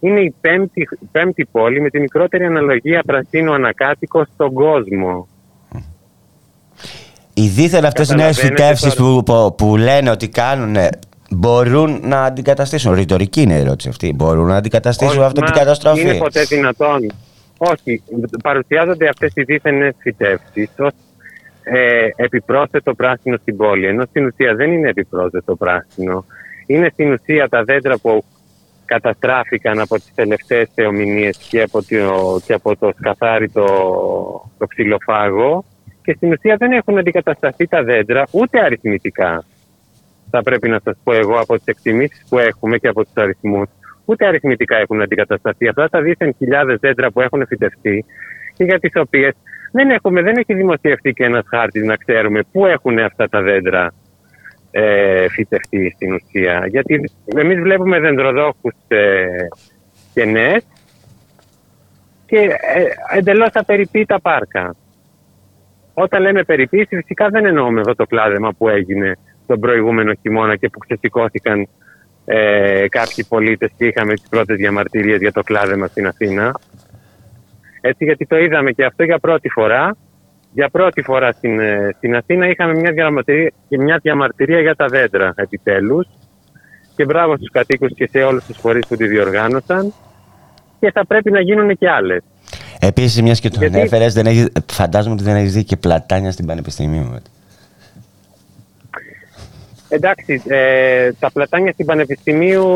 είναι 0.00 0.20
η 0.20 0.34
πέμπτη, 0.40 0.88
πέμπτη 1.12 1.44
πόλη 1.52 1.80
με 1.80 1.90
τη 1.90 2.00
μικρότερη 2.00 2.44
αναλογία 2.44 3.02
πρασίνου 3.06 3.54
ανακάτοικο 3.54 4.24
στον 4.34 4.52
κόσμο. 4.52 5.28
οι 7.34 7.48
δίθεν 7.48 7.84
αυτές 7.84 8.10
οι 8.10 8.14
νέες 8.14 8.36
Καταλαβαίνετε 8.36 8.62
φυτεύσεις 8.62 8.94
τώρα. 8.94 9.22
που, 9.22 9.22
που, 9.22 9.54
που 9.54 9.76
λένε 9.76 10.10
ότι 10.10 10.28
κάνουν 10.28 10.76
μπορούν 11.30 12.00
να 12.02 12.22
αντικαταστήσουν. 12.22 12.94
Ρητορική 12.94 13.42
είναι 13.42 13.54
η 13.54 13.60
ερώτηση 13.60 13.88
αυτή. 13.88 14.12
Μπορούν 14.16 14.46
να 14.46 14.56
αντικαταστήσουν 14.56 15.18
Όχι, 15.18 15.26
αυτή 15.26 15.40
την 15.40 15.50
μα 15.54 15.58
καταστροφή. 15.58 16.00
Είναι 16.00 16.14
ποτέ 16.14 16.42
δυνατόν. 16.42 17.12
Όχι, 17.58 18.02
παρουσιάζονται 18.42 19.08
αυτές 19.08 19.32
οι 19.34 19.42
δίθεν 19.42 19.94
φυτεύσεις 19.98 20.70
ως 20.78 20.92
ε, 21.62 22.08
επιπρόσθετο 22.16 22.94
πράσινο 22.94 23.36
στην 23.36 23.56
πόλη. 23.56 23.86
Ενώ 23.86 24.04
στην 24.04 24.26
ουσία 24.26 24.54
δεν 24.54 24.72
είναι 24.72 24.88
επιπρόσθετο 24.88 25.56
πράσινο. 25.56 26.24
Είναι 26.66 26.88
στην 26.92 27.12
ουσία 27.12 27.48
τα 27.48 27.64
δέντρα 27.64 27.98
που 27.98 28.24
καταστράφηκαν 28.84 29.80
από 29.80 29.94
τις 29.96 30.12
τελευταίες 30.14 30.68
θεομηνίες 30.74 31.36
και 31.36 31.62
από 31.62 31.82
το, 31.82 32.40
και 32.46 32.52
από 32.52 32.76
το 32.76 32.92
σκαθάρι 32.98 33.48
το, 33.48 33.66
το 34.58 34.66
ξυλοφάγο 34.66 35.64
και 36.02 36.12
στην 36.16 36.32
ουσία 36.32 36.56
δεν 36.58 36.72
έχουν 36.72 36.98
αντικατασταθεί 36.98 37.66
τα 37.66 37.82
δέντρα 37.82 38.26
ούτε 38.30 38.60
αριθμητικά. 38.60 39.44
Θα 40.30 40.42
πρέπει 40.42 40.68
να 40.68 40.80
σας 40.84 40.96
πω 41.04 41.12
εγώ 41.12 41.38
από 41.38 41.56
τις 41.56 41.66
εκτιμήσεις 41.66 42.24
που 42.28 42.38
έχουμε 42.38 42.78
και 42.78 42.88
από 42.88 43.04
τους 43.04 43.14
αριθμούς 43.14 43.68
ούτε 44.06 44.26
αριθμητικά 44.26 44.76
έχουν 44.76 45.02
αντικατασταθεί. 45.02 45.68
Αυτά 45.68 45.88
τα 45.88 46.00
δίθεν 46.00 46.34
χιλιάδες 46.38 46.78
δέντρα 46.80 47.10
που 47.10 47.20
έχουν 47.20 47.46
φυτευτεί 47.46 48.04
και 48.54 48.64
για 48.64 48.78
τις 48.78 48.92
οποίες 48.94 49.34
δεν, 49.72 49.90
έχουμε, 49.90 50.22
δεν 50.22 50.36
έχει 50.36 50.54
δημοσιευτεί 50.54 51.12
και 51.12 51.24
ένας 51.24 51.44
χάρτης 51.48 51.84
να 51.84 51.96
ξέρουμε 51.96 52.42
πού 52.52 52.66
έχουν 52.66 52.98
αυτά 52.98 53.28
τα 53.28 53.42
δέντρα 53.42 53.92
ε, 54.70 55.28
φυτευτεί 55.28 55.92
στην 55.94 56.12
ουσία. 56.14 56.66
Γιατί 56.66 57.10
εμείς 57.36 57.60
βλέπουμε 57.60 58.00
δεντροδόχους 58.00 58.74
ε, 58.88 59.26
κενές 60.12 60.66
και 62.26 62.38
ε, 62.38 63.18
εντελώς 63.18 63.50
απεριποίητα 63.52 64.20
πάρκα. 64.20 64.76
Όταν 65.94 66.22
λέμε 66.22 66.42
περιποίηση, 66.42 66.96
φυσικά 66.96 67.28
δεν 67.28 67.44
εννοούμε 67.44 67.80
εδώ 67.80 67.94
το 67.94 68.06
κλάδεμα 68.06 68.52
που 68.52 68.68
έγινε 68.68 69.16
τον 69.46 69.60
προηγούμενο 69.60 70.12
χειμώνα 70.22 70.56
και 70.56 70.68
που 70.68 70.78
ξεσηκώθηκαν 70.78 71.68
ε, 72.24 72.84
κάποιοι 72.88 73.24
πολίτες 73.28 73.70
και 73.76 73.86
είχαμε 73.86 74.14
τις 74.14 74.28
πρώτες 74.28 74.56
διαμαρτυρίες 74.56 75.18
για 75.20 75.32
το 75.32 75.42
κλάδεμα 75.42 75.86
στην 75.86 76.06
Αθήνα. 76.06 76.54
Έτσι, 77.80 78.04
γιατί 78.04 78.26
το 78.26 78.36
είδαμε 78.38 78.70
και 78.70 78.84
αυτό 78.84 79.02
για 79.04 79.18
πρώτη 79.18 79.48
φορά 79.48 79.96
Για 80.52 80.68
πρώτη 80.68 81.02
φορά 81.02 81.32
στην, 81.32 81.60
ε, 81.60 81.90
στην 81.96 82.16
Αθήνα 82.16 82.48
είχαμε 82.48 82.74
μια 82.74 82.90
διαμαρτυρία, 82.92 83.52
μια 83.68 83.98
διαμαρτυρία 84.02 84.60
για 84.60 84.74
τα 84.74 84.86
δέντρα 84.86 85.32
επιτέλους 85.36 86.06
και 86.96 87.04
μπράβο 87.04 87.36
στους 87.36 87.50
κατοίκους 87.50 87.94
και 87.94 88.08
σε 88.12 88.18
όλους 88.22 88.44
τους 88.44 88.56
φορείς 88.58 88.86
που 88.86 88.96
τη 88.96 89.06
διοργάνωσαν 89.06 89.92
και 90.80 90.90
θα 90.90 91.06
πρέπει 91.06 91.30
να 91.30 91.40
γίνουν 91.40 91.76
και 91.76 91.88
άλλες. 91.90 92.22
Επίσης, 92.80 93.22
μιας 93.22 93.40
και 93.40 93.48
το 93.48 93.58
Γιατί- 93.58 93.76
ανέφερε, 93.76 94.08
δεν 94.08 94.26
έχεις- 94.26 94.52
φαντάζομαι 94.72 95.14
ότι 95.14 95.22
δεν 95.24 95.36
έχεις 95.36 95.52
δει 95.52 95.64
και 95.64 95.76
πλατάνια 95.76 96.30
στην 96.32 96.46
Πανεπιστημίου. 96.46 97.16
Εντάξει, 99.96 100.42
ε, 100.46 101.12
τα 101.12 101.30
πλατάνια 101.32 101.72
στην 101.72 101.86
Πανεπιστημίου 101.86 102.66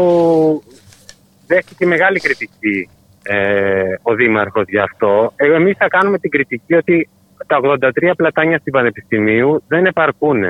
δέχτηκε 1.46 1.86
μεγάλη 1.86 2.20
κριτική 2.20 2.88
ε, 3.22 3.82
ο 4.02 4.14
Δήμαρχος 4.14 4.64
γι' 4.68 4.78
αυτό. 4.78 5.32
Ε, 5.36 5.52
εμείς 5.54 5.76
θα 5.78 5.88
κάνουμε 5.88 6.18
την 6.18 6.30
κριτική 6.30 6.74
ότι 6.74 7.08
τα 7.46 7.60
83 7.62 8.12
πλατάνια 8.16 8.58
στην 8.58 8.72
Πανεπιστημίου 8.72 9.62
δεν 9.68 9.86
επαρκούν. 9.86 10.44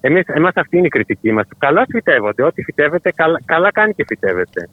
Εμείς, 0.00 0.24
εμάς 0.26 0.52
αυτή 0.54 0.76
είναι 0.76 0.86
η 0.86 0.90
κριτική 0.96 1.32
μας. 1.32 1.46
Καλά 1.58 1.86
φυτεύονται. 1.88 2.42
Ό,τι 2.42 2.62
φυτεύεται, 2.62 3.12
καλά, 3.12 3.40
καλά 3.44 3.70
κάνει 3.72 3.94
και 3.94 4.04
φυτεύεται. 4.06 4.68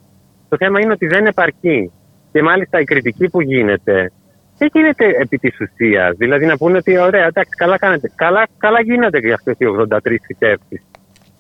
Το 0.50 0.58
θέμα 0.58 0.80
είναι 0.80 0.92
ότι 0.92 1.08
δεν 1.08 1.26
επαρκεί. 1.26 1.92
Και 2.32 2.42
μάλιστα 2.42 2.80
η 2.80 2.84
κριτική 2.84 3.30
που 3.30 3.42
γίνεται 3.42 4.12
δεν 4.58 4.70
γίνεται 4.74 5.06
επί 5.06 5.38
της 5.38 5.60
ουσίας. 5.60 6.16
Δηλαδή 6.18 6.46
να 6.46 6.58
πούνε 6.58 6.78
ότι 6.78 6.98
ωραία, 6.98 7.26
εντάξει, 7.26 7.52
καλά 7.58 7.78
κάνετε. 7.78 8.12
Καλά, 8.16 8.48
καλά 8.58 8.82
γίνονται 8.82 9.20
και 9.20 9.34
αυτές 9.34 9.56
οι 9.58 9.66
83 9.66 10.16
φυτεύσεις 10.28 10.80
στην 10.80 10.91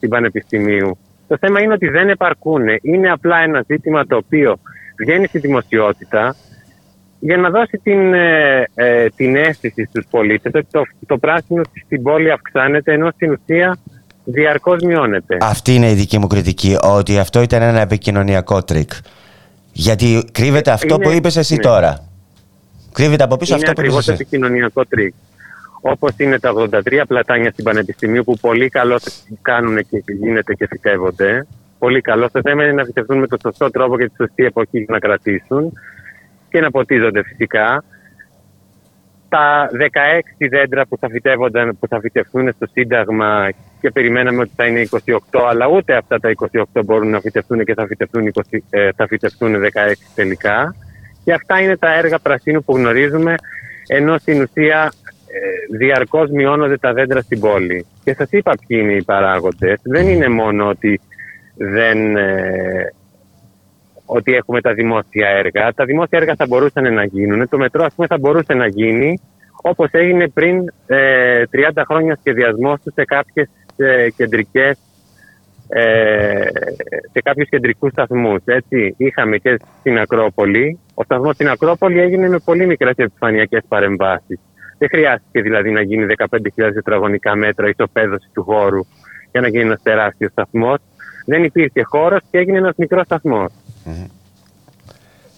Πανεπιστημίου. 0.09 0.97
Το 1.27 1.37
θέμα 1.39 1.61
είναι 1.61 1.73
ότι 1.73 1.87
δεν 1.87 2.09
επαρκούν. 2.09 2.63
Είναι 2.81 3.11
απλά 3.11 3.37
ένα 3.37 3.63
ζήτημα 3.67 4.05
το 4.05 4.15
οποίο 4.15 4.59
βγαίνει 4.97 5.27
στη 5.27 5.39
δημοσιότητα 5.39 6.35
για 7.19 7.37
να 7.37 7.49
δώσει 7.49 7.79
την, 7.83 8.13
ε, 8.13 8.67
ε, 8.73 9.09
την 9.15 9.35
αίσθηση 9.35 9.85
στους 9.89 10.05
πολίτες 10.09 10.51
ότι 10.55 10.67
το, 10.71 10.83
το 11.05 11.17
πράσινο 11.17 11.61
στην 11.85 12.01
πόλη 12.03 12.31
αυξάνεται 12.31 12.93
ενώ 12.93 13.11
στην 13.15 13.31
ουσία 13.31 13.77
διαρκώς 14.23 14.81
μειώνεται. 14.83 15.37
Αυτή 15.41 15.75
είναι 15.75 15.89
η 15.91 15.93
δική 15.93 16.17
μου 16.17 16.27
κριτική, 16.27 16.77
ότι 16.81 17.19
αυτό 17.19 17.41
ήταν 17.41 17.61
ένα 17.61 17.79
επικοινωνιακό 17.79 18.63
τρικ. 18.63 18.91
Γιατί 19.71 20.25
κρύβεται 20.31 20.71
αυτό 20.71 20.95
Είναι- 20.95 21.03
που 21.03 21.11
είπες 21.11 21.35
εσύ 21.37 21.55
ναι. 21.55 21.61
τώρα. 21.61 22.07
Κρύβεται 22.91 23.23
από 23.23 23.37
πίσω 23.37 23.55
είναι 23.55 23.63
αυτό 23.67 23.81
που 23.81 23.81
είπες 23.81 23.93
ακριβώς 23.93 24.13
εσύ. 24.13 24.21
επικοινωνιακό 24.21 24.85
τρικ. 24.85 25.13
Όπως 25.81 26.11
είναι 26.17 26.39
τα 26.39 26.53
83 26.55 27.01
πλατάνια 27.07 27.51
στην 27.51 27.63
Πανεπιστημίου 27.63 28.23
που 28.23 28.37
πολύ 28.41 28.69
καλώς 28.69 28.99
κάνουν 29.41 29.75
και 29.75 30.03
γίνεται 30.05 30.53
και 30.53 30.67
φυτεύονται. 30.67 31.47
Πολύ 31.79 32.01
καλό. 32.01 32.29
Το 32.31 32.41
θέμα 32.43 32.63
είναι 32.63 32.73
να 32.73 32.83
φυτευτούν 32.83 33.19
με 33.19 33.27
το 33.27 33.37
σωστό 33.41 33.69
τρόπο 33.69 33.97
και 33.97 34.07
τη 34.07 34.15
σωστή 34.15 34.45
εποχή 34.45 34.77
για 34.77 34.85
να 34.89 34.99
κρατήσουν 34.99 35.73
και 36.49 36.59
να 36.59 36.71
ποτίζονται 36.71 37.23
φυσικά. 37.23 37.83
Τα 39.29 39.69
16 40.39 40.47
δέντρα 40.49 40.85
που 40.85 40.97
θα, 40.97 41.07
φυτεύονταν, 41.09 41.77
που 41.79 41.87
θα 41.87 41.99
φυτευτούν 41.99 42.51
στο 42.55 42.67
Σύνταγμα 42.71 43.49
και 43.81 43.91
περιμέναμε 43.91 44.41
ότι 44.41 44.51
θα 44.55 44.65
είναι 44.65 44.87
28, 45.05 45.19
αλλά 45.49 45.67
ούτε 45.67 45.95
αυτά 45.95 46.19
τα 46.19 46.33
28 46.73 46.81
μπορούν 46.85 47.09
να 47.09 47.19
φυτευτούν 47.19 47.63
και 47.63 47.73
θα 47.73 47.85
φυτευτούν, 47.85 48.31
20, 48.33 48.57
ε, 48.69 48.89
θα 48.95 49.07
φυτευτούν 49.07 49.55
16 49.55 49.67
τελικά. 50.15 50.75
Και 51.23 51.33
αυτά 51.33 51.59
είναι 51.61 51.77
τα 51.77 51.93
έργα 51.93 52.19
πρασίνου 52.19 52.63
που 52.63 52.75
γνωρίζουμε, 52.75 53.35
ενώ 53.87 54.17
στην 54.17 54.41
ουσία 54.41 54.91
ε, 55.03 55.20
διαρκώς 55.77 56.29
μειώνονται 56.29 56.77
τα 56.77 56.93
δέντρα 56.93 57.21
στην 57.21 57.39
πόλη. 57.39 57.85
Και 58.03 58.13
σας 58.13 58.31
είπα 58.31 58.53
ποιοι 58.67 58.79
είναι 58.81 58.93
οι 58.93 59.03
παράγοντες. 59.03 59.79
Δεν 59.83 60.07
είναι 60.07 60.29
μόνο 60.29 60.67
ότι 60.67 60.99
δεν, 61.55 62.15
ε, 62.17 62.93
ότι 64.05 64.33
έχουμε 64.33 64.61
τα 64.61 64.73
δημόσια 64.73 65.27
έργα. 65.29 65.73
Τα 65.73 65.85
δημόσια 65.85 66.19
έργα 66.19 66.35
θα 66.35 66.45
μπορούσαν 66.47 66.93
να 66.93 67.03
γίνουν. 67.03 67.49
Το 67.49 67.57
μετρό, 67.57 67.83
ας 67.83 67.93
πούμε, 67.93 68.07
θα 68.07 68.17
μπορούσε 68.17 68.53
να 68.53 68.67
γίνει 68.67 69.19
όπως 69.61 69.89
έγινε 69.91 70.27
πριν 70.27 70.71
ε, 70.87 71.43
30 71.73 71.83
χρόνια 71.85 72.17
σχεδιασμός 72.19 72.81
του 72.83 72.91
σε 72.95 73.05
κάποιες 73.05 73.49
ε, 73.77 74.09
κεντρικές 74.09 74.77
ε, 75.73 76.47
σε 77.11 77.21
κάποιους 77.23 77.49
κεντρικούς 77.49 77.91
σταθμούς. 77.91 78.41
Έτσι. 78.45 78.93
Είχαμε 78.97 79.37
και 79.37 79.59
στην 79.79 79.99
Ακρόπολη. 79.99 80.79
Ο 80.93 81.03
σταθμός 81.03 81.35
στην 81.35 81.49
Ακρόπολη 81.49 81.99
έγινε 81.99 82.27
με 82.27 82.39
πολύ 82.39 82.65
μικρές 82.65 82.95
επιφανειακές 82.95 83.61
παρεμβάσεις. 83.67 84.39
Δεν 84.81 84.89
χρειάστηκε 84.89 85.41
δηλαδή 85.41 85.71
να 85.71 85.81
γίνει 85.81 86.05
15.000 86.17 86.39
τετραγωνικά 86.73 87.35
μέτρα 87.35 87.67
ισοπαίδωση 87.69 88.29
του 88.33 88.43
χώρου 88.43 88.79
για 89.31 89.41
να 89.41 89.47
γίνει 89.47 89.63
ένας 89.63 89.81
τεράστιος 89.83 90.31
σταθμός. 90.31 90.77
Δεν 91.25 91.43
υπήρχε 91.43 91.81
χώρος 91.83 92.19
και 92.31 92.37
έγινε 92.37 92.57
ένας 92.57 92.73
μικρός 92.77 93.05
σταθμός. 93.05 93.51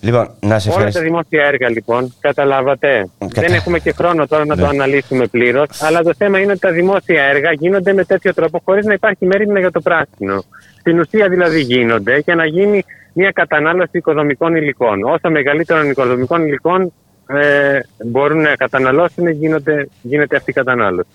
Λοιπόν, 0.01 0.29
να 0.39 0.59
σε 0.59 0.69
Όλα 0.69 0.77
τα 0.77 0.83
ευχαριστήσω. 0.85 1.03
δημόσια 1.03 1.43
έργα 1.45 1.69
λοιπόν, 1.69 2.13
καταλάβατε. 2.19 3.09
Δεν 3.17 3.53
έχουμε 3.53 3.79
και 3.79 3.91
χρόνο 3.91 4.27
τώρα 4.27 4.45
να 4.45 4.55
το 4.55 4.61
Ναι. 4.61 4.67
αναλύσουμε 4.67 5.27
πλήρως. 5.27 5.81
Αλλά 5.81 6.01
το 6.03 6.13
θέμα 6.17 6.39
είναι 6.39 6.51
ότι 6.51 6.59
τα 6.61 6.71
δημόσια 6.71 7.23
έργα 7.23 7.51
γίνονται 7.51 7.93
με 7.93 8.03
τέτοιο 8.05 8.33
τρόπο 8.33 8.61
χωρίς 8.65 8.85
να 8.85 8.93
υπάρχει 8.93 9.25
μέρημνα 9.25 9.59
για 9.59 9.71
το 9.71 9.81
πράσινο. 9.81 10.43
Στην 10.79 10.99
ουσία 10.99 11.29
δηλαδή 11.29 11.61
γίνονται 11.61 12.17
για 12.17 12.35
να 12.35 12.45
γίνει 12.45 12.83
μια 13.13 13.31
κατανάλωση 13.31 13.97
οικοδομικών 13.97 14.55
υλικών. 14.55 15.03
Όσο 15.03 15.29
μεγαλύτερων 15.29 15.89
οικοδομικών 15.89 16.45
υλικών 16.45 16.93
ε, 17.27 17.79
μπορούν 18.05 18.41
να 18.41 18.55
καταναλώσουν, 18.55 19.27
γίνονται, 19.27 19.89
γίνεται 20.01 20.35
αυτή 20.35 20.49
η 20.49 20.53
κατανάλωση. 20.53 21.07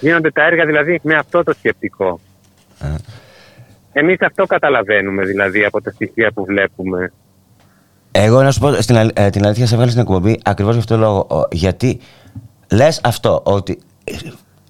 Γίνονται 0.00 0.30
τα 0.30 0.44
έργα 0.44 0.66
δηλαδή 0.66 1.00
με 1.02 1.14
αυτό 1.14 1.42
το 1.42 1.52
σκεπτικό. 1.58 2.20
Εμείς 3.92 4.16
αυτό 4.20 4.46
καταλαβαίνουμε 4.46 5.24
δηλαδή 5.24 5.64
από 5.64 5.80
τα 5.80 5.90
στοιχεία 5.90 6.30
που 6.34 6.44
βλέπουμε. 6.44 7.12
Εγώ 8.10 8.42
να 8.42 8.50
σου 8.50 8.60
πω 8.60 8.72
στην, 8.72 8.96
αλ- 8.96 9.18
ε, 9.18 9.30
την 9.30 9.46
αλήθεια, 9.46 9.66
σε 9.66 9.74
βγάλει 9.74 9.90
στην 9.90 10.02
εκπομπή 10.02 10.40
ακριβώς 10.44 10.72
για 10.74 10.80
αυτό 10.82 10.94
το 10.94 11.00
λόγο. 11.00 11.26
Ο- 11.40 11.48
γιατί 11.50 12.00
λες 12.72 13.00
αυτό, 13.04 13.40
ότι 13.44 13.78
ε, 14.04 14.12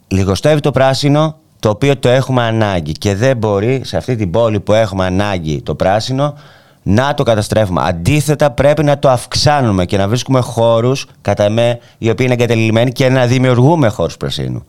λιγοστεύει 0.09 0.61
το 0.61 0.71
πράσινο 0.71 1.39
το 1.61 1.69
οποίο 1.69 1.97
το 1.99 2.09
έχουμε 2.09 2.43
ανάγκη 2.43 2.93
και 2.93 3.15
δεν 3.15 3.37
μπορεί 3.37 3.81
σε 3.85 3.97
αυτή 3.97 4.17
την 4.17 4.31
πόλη 4.31 4.61
που 4.61 4.73
έχουμε 4.73 5.05
ανάγκη 5.05 5.63
το 5.63 5.75
πράσινο 5.75 6.39
να 6.87 7.15
το 7.15 7.23
καταστρέφουμε. 7.23 7.83
Αντίθετα, 7.85 8.51
πρέπει 8.51 8.85
να 8.85 8.99
το 8.99 9.09
αυξάνουμε 9.09 9.85
και 9.85 9.97
να 9.97 10.09
βρίσκουμε 10.09 10.41
χώρους, 10.41 11.07
κατά 11.23 11.51
με, 11.51 11.79
οι 11.99 12.11
οποίοι 12.11 12.27
είναι 12.31 12.35
εγκατελειμμένοι 12.35 12.91
και 12.93 13.09
να 13.09 13.27
δημιουργούμε 13.27 13.89
χώρους 13.89 14.17
πρασίνου. 14.17 14.67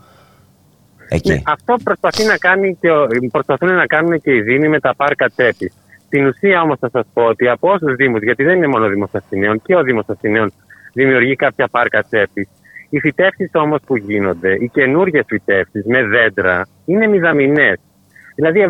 Εκεί. 1.09 1.31
Ναι, 1.31 1.41
αυτό 1.45 1.75
προσπαθεί 1.83 2.25
να 2.25 2.37
κάνει 2.37 2.77
και, 2.81 2.91
ο- 2.91 3.07
προσπαθούν 3.31 3.73
να 3.75 3.85
κάνουν 3.85 4.21
και 4.21 4.31
οι 4.35 4.41
Δήμοι 4.41 4.67
με 4.69 4.79
τα 4.79 4.95
πάρκα 4.95 5.29
τσέπης. 5.29 5.73
Στην 6.05 6.25
ουσία 6.27 6.61
όμως 6.61 6.77
θα 6.79 6.89
σας 6.91 7.05
πω 7.13 7.23
ότι 7.23 7.47
από 7.47 7.71
όσους 7.71 7.95
Δήμους, 7.95 8.21
γιατί 8.21 8.43
δεν 8.43 8.55
είναι 8.57 8.67
μόνο 8.67 8.85
ο 8.85 8.89
Δήμος 8.89 9.09
Αθηναίων, 9.11 9.61
και 9.61 9.75
ο 9.75 9.81
Δήμος 9.81 10.05
Αθηναίων 10.07 10.53
δημιουργεί 10.93 11.35
κάποια 11.35 11.67
πάρκα 11.67 12.03
τσέπης. 12.03 12.47
Οι 12.89 12.99
φυτεύσεις 12.99 13.49
όμως 13.53 13.79
που 13.85 13.95
γίνονται, 13.97 14.53
οι 14.59 14.69
καινούργιες 14.73 15.23
φυτεύσεις 15.27 15.85
με 15.85 16.03
δέντρα, 16.03 16.67
είναι 16.85 17.07
μηδαμινές. 17.07 17.77
Δηλαδή 18.35 18.65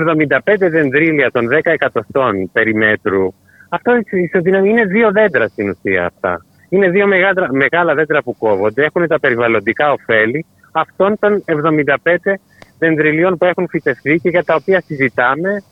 75 0.46 0.56
δεντρίλια 0.58 1.32
των 1.32 1.48
10 1.52 1.60
εκατοστών 1.64 2.52
περιμέτρου, 2.52 3.34
αυτό 3.70 3.92
ισοδυναμεί 4.10 4.70
είναι 4.70 4.86
δύο 4.86 5.12
δέντρα 5.12 5.48
στην 5.48 5.70
ουσία 5.70 6.06
αυτά. 6.06 6.46
Είναι 6.70 6.90
δύο 6.90 7.08
μεγάλα, 7.08 7.50
μεγάλα 7.52 7.94
δέντρα 7.94 8.22
που 8.22 8.38
κόβονται, 8.38 8.84
έχουν 8.84 9.08
τα 9.08 9.20
περιβαλλοντικά 9.20 9.92
ωφέλη 9.92 10.46
αυτών 10.72 11.20
των 11.20 11.44
75 11.46 12.16
δεντριλίων 12.80 13.38
που 13.38 13.46
έχουν 13.46 13.68
φυτευτεί 13.70 14.20
και 14.24 14.30
για 14.30 14.44
τα 14.44 14.56
οποία 14.56 14.82
συζητάμε 14.82 15.64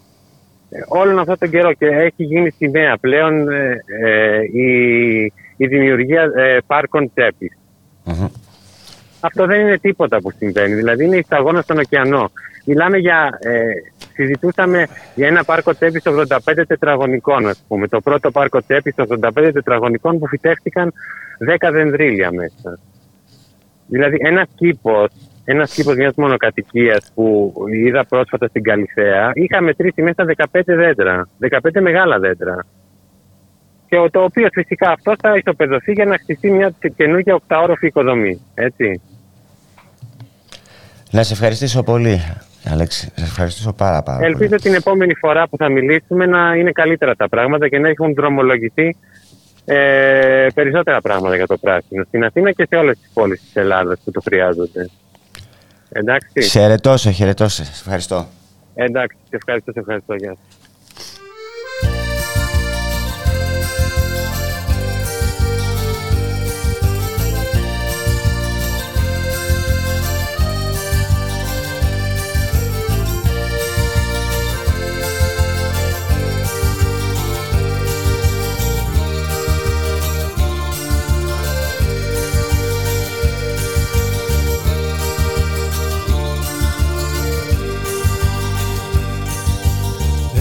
ε, 0.70 0.80
όλον 0.88 1.20
αυτόν 1.20 1.38
τον 1.40 1.50
καιρό 1.50 1.74
και 1.74 1.86
έχει 1.86 2.24
γίνει 2.24 2.50
σημαία 2.50 2.98
πλέον 2.98 3.52
ε, 3.52 3.84
ε, 4.04 4.42
η, 4.54 5.24
η 5.58 5.68
δημιουργία 5.68 6.22
ε, 6.22 6.58
πάρκων 6.68 7.12
τσέπης. 7.14 7.58
Αυτό 9.20 9.46
δεν 9.46 9.60
είναι 9.60 9.78
τίποτα 9.78 10.22
που 10.22 10.32
συμβαίνει. 10.32 10.74
Δηλαδή 10.74 11.06
είναι 11.06 11.18
η 11.18 11.22
σταγόνα 11.22 11.62
στον 11.62 11.78
ωκεανό. 11.78 12.32
Μιλάμε 12.66 12.98
για. 12.98 13.40
Ε, 13.42 13.62
συζητούσαμε 14.14 14.88
για 15.16 15.28
ένα 15.28 15.44
πάρκο 15.44 15.76
τσέπη 15.76 16.02
85 16.04 16.64
τετραγωνικών, 16.68 17.48
ας 17.48 17.64
πούμε. 17.68 17.88
Το 17.88 18.02
πρώτο 18.02 18.32
πάρκο 18.32 18.62
τσέπη 18.62 18.94
85 18.98 19.50
τετραγωνικών 19.54 20.20
που 20.20 20.28
φυτεύτηκαν 20.28 20.94
10 21.38 21.72
δενδρίλια 21.72 22.32
μέσα. 22.32 22.80
Δηλαδή 23.88 24.18
ένας 24.20 24.48
κήπος, 24.56 25.12
ένας 25.46 25.74
κήπος 25.74 25.96
μιας 25.96 26.14
μονοκατοικίας 26.16 27.12
που 27.14 27.54
είδα 27.72 28.06
πρόσφατα 28.06 28.48
στην 28.48 28.64
Καλυθέα, 28.64 29.32
είχα 29.34 29.62
μετρήσει 29.62 30.02
μέσα 30.02 30.26
15 30.26 30.62
δέντρα. 30.66 31.28
15 31.40 31.82
μεγάλα 31.82 32.20
δέντρα. 32.20 32.66
Και 33.88 34.10
το 34.12 34.24
οποίος 34.24 34.50
φυσικά 34.54 34.92
αυτός 34.92 35.16
θα 35.22 35.34
ισοπεδωθεί 35.36 35.92
για 35.92 36.06
να 36.06 36.18
χτιστεί 36.18 36.52
μια 36.52 36.74
καινούργια 36.96 37.36
οκταόροφη 37.36 37.88
οικοδομή. 37.88 38.42
Έτσι. 38.54 39.02
Να 41.12 41.24
σε 41.24 41.34
ευχαριστήσω 41.34 41.84
πολύ, 41.84 42.22
Αλέξη. 42.70 43.12
Σε 43.16 43.24
ευχαριστήσω 43.24 43.74
πάρα, 43.74 44.04
πάρα 44.04 44.18
πολύ. 44.18 44.32
Ελπίζω 44.32 44.56
την 44.56 44.74
επόμενη 44.74 45.14
φορά 45.14 45.48
που 45.48 45.58
θα 45.58 45.70
μιλήσουμε 45.70 46.26
να 46.26 46.56
είναι 46.56 46.72
καλύτερα 46.72 47.16
τα 47.16 47.30
πράγματα 47.30 47.68
και 47.68 47.80
να 47.80 47.90
έχουν 47.90 48.14
δρομολογηθεί 48.14 48.96
ε, 49.66 50.48
περισσότερα 50.56 51.02
πράγματα 51.02 51.36
για 51.36 51.48
το 51.48 51.58
πράσινο 51.58 52.04
στην 52.04 52.24
Αθήνα 52.24 52.52
και 52.52 52.66
σε 52.70 52.76
όλες 52.76 53.00
τις 53.00 53.10
πόλεις 53.14 53.42
της 53.42 53.56
Ελλάδας 53.56 54.00
που 54.04 54.12
το 54.12 54.22
χρειάζονται. 54.22 54.90
Εντάξει. 55.90 56.42
Σε 56.42 56.60
χαιρετώ, 56.60 56.98
σε 56.98 57.12
χαιρετώ. 57.12 57.48
Σε 57.48 57.62
ευχαριστώ. 57.62 58.28
Εντάξει, 58.74 59.18
σε 59.30 59.36
ευχαριστώ, 59.36 59.72
σε 59.72 59.80
ευχαριστώ. 59.80 60.14
Γεια 60.14 60.36
σας. 60.36 60.63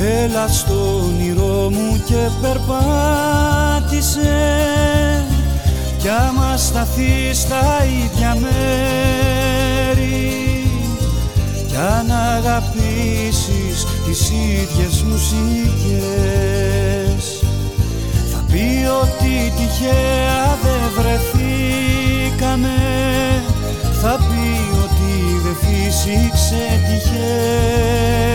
Έλα 0.05 0.49
στο 0.49 1.03
όνειρό 1.05 1.71
μου 1.71 2.03
και 2.07 2.29
περπάτησε. 2.41 4.31
Κι 5.99 6.09
άμα 6.09 6.57
σταθεί 6.57 7.35
στα 7.35 7.85
ίδια 7.85 8.37
μέρη 8.41 10.03
κι 11.67 11.77
αν 11.77 12.11
αγαπήσεις 12.11 13.87
τις 14.07 14.31
ίδιες 14.31 15.03
μουσικές 15.03 16.43
θα 18.33 18.45
πει 18.51 18.87
ότι 19.03 19.53
τυχαία 19.57 20.59
δεν 20.63 20.83
βρεθήκαμε. 20.99 22.77
Θα 24.03 24.17
πει 24.17 24.49
ότι 24.85 25.13
δεν 25.43 25.57
φύσηξε 25.61 26.65
τυχαία 26.89 28.33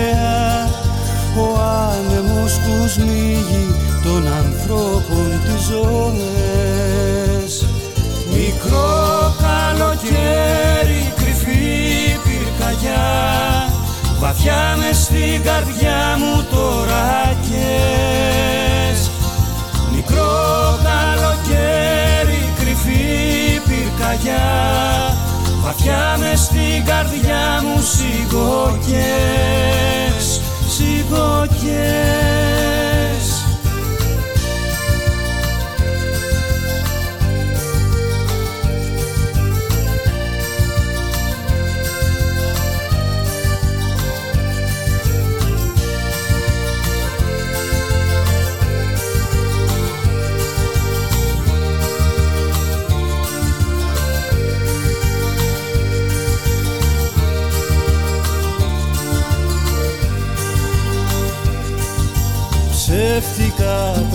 ο 1.38 1.60
άνεμος 1.90 2.54
που 2.54 2.88
σμίγει 2.88 3.76
των 4.04 4.28
ανθρώπων 4.28 5.42
τις 5.46 5.62
ζωές 5.70 7.52
Μικρό 8.34 9.36
καλοκαίρι 9.46 11.14
κρυφή 11.16 12.20
πυρκαγιά 12.24 13.08
βαθιά 14.20 14.76
μες 14.78 14.98
στην 14.98 15.44
καρδιά 15.44 16.18
μου 16.20 16.46
τώρα 16.52 17.36
κες 17.48 19.00
Μικρό 19.96 20.80
καλοκαίρι 20.84 22.42
κρυφή 22.60 23.06
πυρκαγιά 23.68 24.48
βαθιά 25.64 26.18
μες 26.20 26.40
στην 26.40 26.86
καρδιά 26.86 27.62
μου 27.64 27.82
σιγοκές 27.82 29.28
σιγοκές 30.78 31.78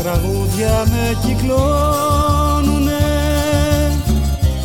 τραγούδια 0.02 0.84
με 0.90 1.18
κυκλώνουνε. 1.26 2.92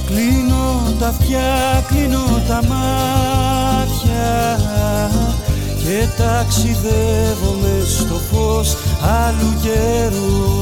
Κλείνω 0.06 0.96
τα 1.00 1.08
αυτιά, 1.08 1.84
κλείνω 1.88 2.24
τα 2.48 2.60
μάτια 2.68 4.60
και 5.84 6.08
ταξιδεύομαι 6.18 7.76
στο 7.98 8.16
φως 8.32 8.76
άλλου 9.02 9.54
καιρού. 9.62 10.56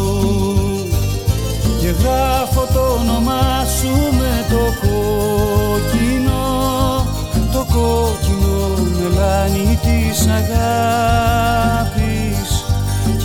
Και 1.79 1.87
γράφω 1.87 2.67
το 2.73 2.79
όνομά 2.79 3.65
σου 3.79 3.93
με 4.17 4.45
το 4.49 4.63
κόκκινο 4.81 6.43
το 7.55 7.65
κόκκινο 7.73 8.57
μελάνι 8.97 9.79
της 9.81 10.27
αγάπης 10.27 12.04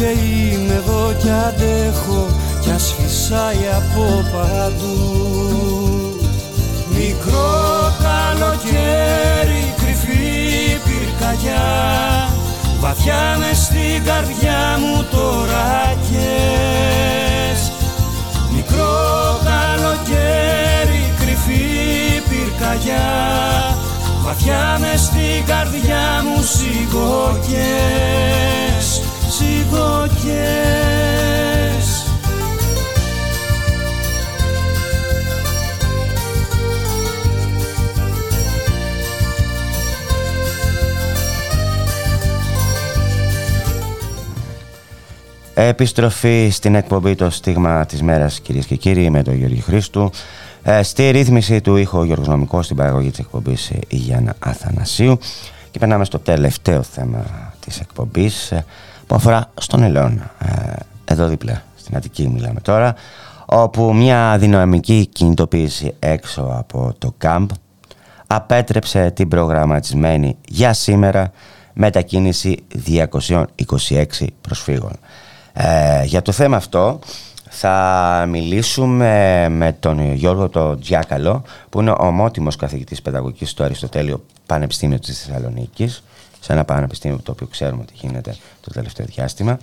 και 0.01 0.07
είμαι 0.07 0.75
εδώ 0.75 1.15
κι 1.19 1.31
αντέχω 1.49 2.27
κι 2.61 2.71
ας 2.71 2.95
φυσάει 2.99 3.65
από 3.77 4.05
παντού. 4.33 4.97
Μικρό 6.89 7.93
καλοκαίρι 8.07 9.75
κρυφή 9.77 10.81
πυρκαγιά 10.85 11.69
βαθιά 12.81 13.37
μες 13.39 13.59
στην 13.59 14.05
καρδιά 14.05 14.79
μου 14.81 15.05
τώρα 15.11 15.95
κες 16.11 17.61
Μικρό 18.55 19.41
καλοκαίρι 19.51 21.03
κρυφή 21.19 21.67
πυρκαγιά 22.29 23.11
βαθιά 24.25 24.79
μες 24.81 25.01
στην 25.01 25.41
καρδιά 25.47 26.05
μου 26.25 26.43
σιγοκές 26.43 28.01
σιγοκές 29.41 31.01
Επιστροφή 45.55 46.49
στην 46.51 46.75
εκπομπή 46.75 47.15
το 47.15 47.31
στίγμα 47.31 47.87
της 47.87 48.03
μέρας 48.03 48.41
κυρίες 48.41 48.67
και 48.67 48.77
κύριοι 48.77 49.11
με 49.11 49.23
τον 49.23 49.35
Γιώργη 49.35 49.61
Χρήστου. 49.61 50.11
Ε, 50.63 50.83
στη 50.83 51.11
ρύθμιση 51.11 51.61
του 51.61 51.77
ήχο 51.77 52.05
Γιώργος 52.05 52.29
Νομικός 52.29 52.65
στην 52.65 52.77
παραγωγή 52.77 53.11
της 53.11 53.19
εκπομπής 53.19 53.71
ε, 53.71 53.79
η 53.89 53.97
Γιάννα 53.97 54.35
Αθανασίου. 54.39 55.19
Και 55.71 55.79
περνάμε 55.79 56.05
στο 56.05 56.19
τελευταίο 56.19 56.83
θέμα 56.83 57.53
της 57.61 57.81
εκπομπής. 57.81 58.51
ε, 58.51 58.65
που 59.11 59.17
αφορά 59.17 59.51
στον 59.61 59.83
Ελαιώνα 59.83 60.31
εδώ 61.05 61.27
δίπλα 61.27 61.63
στην 61.77 61.97
Αττική 61.97 62.29
μιλάμε 62.29 62.61
τώρα 62.61 62.95
όπου 63.47 63.95
μια 63.95 64.37
δυναμική 64.39 65.07
κινητοποίηση 65.07 65.95
έξω 65.99 66.55
από 66.59 66.95
το 66.99 67.15
κάμπ 67.19 67.51
απέτρεψε 68.27 69.11
την 69.11 69.29
προγραμματισμένη 69.29 70.37
για 70.49 70.73
σήμερα 70.73 71.33
μετακίνηση 71.73 72.65
226 72.87 74.05
προσφύγων. 74.41 74.93
Ε, 75.53 76.05
για 76.05 76.23
το 76.23 76.33
θέμα 76.33 76.57
αυτό 76.57 76.99
θα 77.49 78.25
μιλήσουμε 78.29 79.47
με 79.49 79.73
τον 79.81 80.15
Γιώργο 80.15 80.49
το 80.49 80.79
Τζιάκαλο 80.79 81.43
που 81.69 81.81
είναι 81.81 81.95
ομότιμος 81.99 82.57
καθηγητής 82.57 83.03
παιδαγωγικής 83.03 83.51
στο 83.51 83.65
Αριστοτέλειο 83.65 84.25
Πανεπιστήμιο 84.47 84.99
της 84.99 85.23
Θεσσαλονίκης 85.23 86.03
σε 86.41 86.53
ένα 86.53 86.65
πανεπιστήμιο 86.65 87.21
το 87.23 87.33
οποίο 87.33 87.47
ξέρουμε 87.47 87.83
ότι 87.83 87.93
γίνεται 87.97 88.37
το 88.61 88.71
τελευταίο 88.71 89.07
διάστημα. 89.07 89.59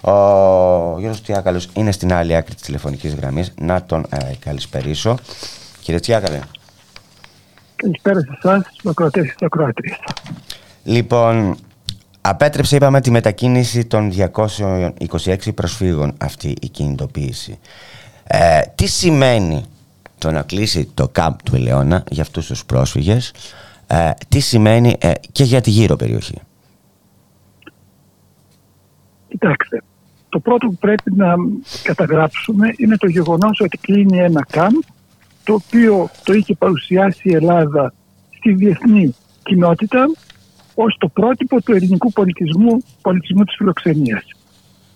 Ο 0.00 0.12
Γιώργος 0.98 1.22
Τζιάκαλος 1.22 1.68
είναι 1.72 1.92
στην 1.92 2.12
άλλη 2.12 2.36
άκρη 2.36 2.54
της 2.54 2.62
τηλεφωνικής 2.62 3.14
γραμμής. 3.14 3.52
Να 3.60 3.82
τον 3.82 4.06
ε, 4.08 4.16
καλησπερίσω. 4.38 5.18
Κύριε 5.80 6.00
Τζιάκαλε. 6.00 6.40
Καλησπέρα 7.76 8.20
σε 8.20 8.38
εσάς, 8.42 8.64
ακροατές 8.84 9.34
και 9.34 9.44
ακροατρίες. 9.44 9.98
Λοιπόν, 10.84 11.56
Απέτρεψε, 12.28 12.76
είπαμε, 12.76 13.00
τη 13.00 13.10
μετακίνηση 13.10 13.84
των 13.84 14.12
226 15.18 15.36
προσφύγων 15.54 16.14
αυτή 16.18 16.54
η 16.60 16.68
κινητοποίηση. 16.68 17.58
Ε, 18.24 18.60
τι 18.74 18.86
σημαίνει 18.86 19.64
το 20.18 20.30
να 20.30 20.42
κλείσει 20.42 20.90
το 20.94 21.08
κάμπ 21.08 21.34
του 21.44 21.56
Ελαιώνα 21.56 22.04
για 22.10 22.22
αυτούς 22.22 22.46
τους 22.46 22.64
πρόσφυγες, 22.64 23.32
ε, 23.90 24.10
τι 24.28 24.40
σημαίνει 24.40 24.96
ε, 25.00 25.12
και 25.32 25.44
για 25.44 25.60
τη 25.60 25.70
γύρω 25.70 25.96
περιοχή; 25.96 26.40
Κοιτάξτε, 29.28 29.82
το 30.28 30.38
πρώτο 30.38 30.66
που 30.66 30.76
πρέπει 30.76 31.14
να 31.14 31.34
καταγράψουμε 31.82 32.74
είναι 32.76 32.96
το 32.96 33.06
γεγονός 33.06 33.60
ότι 33.60 33.78
κλείνει 33.78 34.18
ένα 34.18 34.46
κάμπ 34.50 34.74
το 35.44 35.54
οποίο 35.54 36.10
το 36.24 36.32
είχε 36.32 36.54
παρουσιάσει 36.54 37.28
η 37.28 37.34
Ελλάδα 37.34 37.92
στη 38.36 38.52
διεθνή 38.52 39.14
κοινότητα 39.42 40.06
ως 40.74 40.96
το 40.98 41.08
πρότυπο 41.08 41.62
του 41.62 41.72
ελληνικού 41.72 42.12
πολιτισμού, 42.12 42.82
πολιτισμού 43.02 43.44
της 43.44 43.54
φιλοξενίας. 43.56 44.24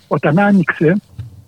Όταν 0.08 0.38
άνοιξε, 0.38 0.96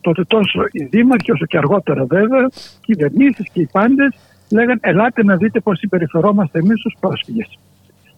τότε 0.00 0.24
τόσο 0.24 0.60
οι 0.70 0.84
δήμαρχοι 0.84 1.32
όσο 1.32 1.46
και 1.46 1.56
αργότερα 1.56 2.04
βέβαια, 2.04 2.44
οι 2.44 2.80
κυβερνήσεις 2.80 3.46
και 3.52 3.60
οι 3.60 3.68
πάντες 3.72 4.14
λέγαν 4.54 4.78
ελάτε 4.80 5.24
να 5.24 5.36
δείτε 5.36 5.60
πώς 5.60 5.78
συμπεριφερόμαστε 5.78 6.58
εμείς 6.58 6.80
τους 6.80 6.96
πρόσφυγες. 7.00 7.58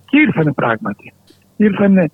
Και 0.06 0.18
ήρθανε 0.20 0.52
πράγματι. 0.52 1.12
Ήρθανε, 1.56 2.10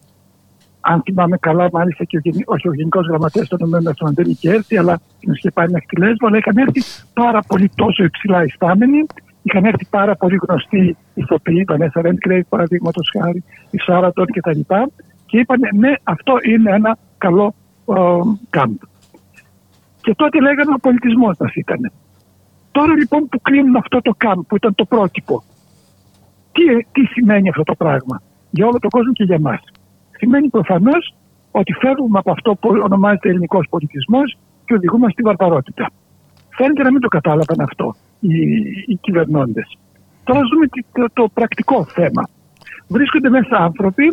αν 0.81 1.03
θυμάμαι 1.03 1.36
καλά, 1.36 1.69
μάλιστα 1.73 2.05
και 2.05 2.16
ο, 2.16 2.20
όχι 2.44 2.69
ο 2.69 2.74
Γενικός 2.74 3.07
Γραμματέας 3.07 3.49
των 3.49 3.59
ΗΠΑ 3.69 4.11
δεν 4.15 4.31
είχε 4.31 4.51
έρθει, 4.51 4.77
αλλά 4.77 5.01
την 5.20 5.32
είχε 5.32 5.51
πάει 5.51 5.69
μέχρι 5.69 5.86
τη 5.86 5.97
Λέσβο, 6.01 6.27
αλλά 6.27 6.36
είχαν 6.36 6.57
έρθει 6.57 6.82
πάρα 7.12 7.40
πολύ 7.47 7.70
τόσο 7.74 8.05
υψηλά 8.05 8.44
ιστάμενοι 8.44 9.07
Είχαν 9.43 9.65
έρθει 9.65 9.86
πάρα 9.90 10.16
πολύ 10.16 10.39
γνωστοί 10.49 10.97
ηθοποιοί, 11.15 11.57
η 11.61 11.65
Βανέσα 11.65 12.01
Ρέντγκρέιτ 12.01 12.47
παραδείγματος 12.49 13.12
χάρη, 13.19 13.44
η 13.70 13.78
Σάρατον 13.78 14.27
κτλ. 14.27 14.51
Και, 14.51 14.90
και 15.27 15.39
είπαν 15.39 15.61
ναι, 15.74 15.93
αυτό 16.03 16.35
είναι 16.43 16.70
ένα 16.70 16.99
καλό 17.19 17.55
κάμπ. 18.51 18.74
Και 20.01 20.15
τότε 20.15 20.40
λέγανε 20.40 20.73
ο 20.74 20.78
πολιτισμός 20.81 21.36
μας 21.39 21.55
ήταν. 21.55 21.93
Τώρα 22.73 22.93
λοιπόν 22.94 23.28
που 23.28 23.40
κλείνουν 23.40 23.77
αυτό 23.77 24.01
το 24.01 24.15
κάμπ 24.16 24.40
που 24.49 24.57
ήταν 24.57 24.74
το 24.74 24.85
πρότυπο, 24.85 25.43
τι, 26.53 26.85
τι 26.93 27.05
σημαίνει 27.12 27.49
αυτό 27.49 27.62
το 27.62 27.74
πράγμα 27.74 28.23
για 28.51 28.66
όλο 28.66 28.78
τον 28.78 28.90
κόσμο 28.90 29.12
και 29.12 29.24
για 29.24 29.35
εμάς; 29.35 29.61
Σημαίνει 30.11 30.49
προφανώς 30.49 31.15
ότι 31.51 31.73
φεύγουμε 31.73 32.19
από 32.19 32.31
αυτό 32.31 32.55
που 32.55 32.69
ονομάζεται 32.82 33.28
ελληνικός 33.28 33.66
πολιτισμός 33.70 34.39
και 34.65 34.74
οδηγούμε 34.74 35.09
στη 35.11 35.23
βαρβαρότητα. 35.23 35.90
Φαίνεται 36.49 36.82
να 36.82 36.90
μην 36.90 37.01
το 37.01 37.09
κατάλαβαν 37.09 37.61
αυτό 37.61 37.94
οι, 38.20 38.36
οι 38.86 38.99
κυβερνώντες. 39.01 39.78
Τώρα 40.24 40.40
δούμε 40.53 40.66
το, 40.93 41.07
το 41.12 41.28
πρακτικό 41.35 41.85
θέμα. 41.85 42.28
Βρίσκονται 42.89 43.28
μέσα 43.28 43.57
άνθρωποι 43.57 44.05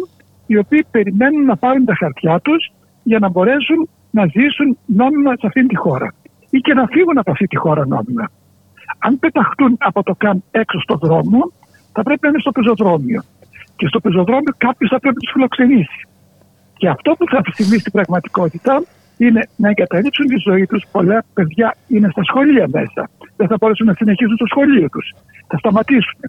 οι 0.46 0.58
οποίοι 0.58 0.86
περιμένουν 0.92 1.46
να 1.46 1.58
πάρουν 1.58 1.86
τα 1.86 1.96
χαρτιά 1.96 2.40
τους 2.40 2.72
για 3.04 3.20
να 3.20 3.30
μπορέσουν 3.30 3.90
να 4.12 4.26
ζήσουν 4.26 4.78
νόμιμα 4.86 5.32
σε 5.32 5.48
αυτή 5.48 5.66
τη 5.66 5.76
χώρα 5.76 6.14
ή 6.50 6.58
και 6.58 6.74
να 6.74 6.86
φύγουν 6.88 7.18
από 7.18 7.32
αυτή 7.32 7.48
τη 7.48 7.56
χώρα 7.56 7.88
νόμιμα. 7.88 8.30
Αν 8.98 9.20
πεταχτούν 9.20 9.76
από 9.80 10.04
το 10.04 10.16
ΚΑΜ 10.16 10.40
έξω 10.52 10.80
στον 10.80 10.98
δρόμο, 10.98 11.52
θα 11.94 12.04
πρέπει 12.04 12.20
να 12.24 12.30
είναι 12.30 12.40
στο 12.40 12.52
πεζοδρόμιο. 12.52 13.22
Και 13.76 13.88
στο 13.88 14.00
πεζοδρόμιο 14.00 14.54
κάποιος 14.58 14.90
θα 14.90 15.00
πρέπει 15.00 15.16
να 15.16 15.22
τους 15.22 15.32
φιλοξενήσει. 15.32 16.08
Και 16.78 16.88
αυτό 16.90 17.12
που 17.18 17.26
θα 17.28 17.42
συμβεί 17.54 17.80
στην 17.80 17.92
πραγματικότητα 17.92 18.84
είναι 19.18 19.42
να 19.56 19.70
εγκαταλείψουν 19.70 20.28
τη 20.28 20.38
ζωή 20.48 20.66
τους. 20.66 20.86
Πολλά 20.92 21.24
παιδιά 21.34 21.76
είναι 21.88 22.10
στα 22.12 22.24
σχολεία 22.24 22.68
μέσα. 22.72 23.10
Δεν 23.36 23.48
θα 23.48 23.56
μπορέσουν 23.60 23.86
να 23.86 23.94
συνεχίσουν 23.94 24.38
το 24.38 24.46
σχολείο 24.46 24.90
τους. 24.90 25.14
Θα 25.48 25.58
σταματήσουν. 25.58 26.20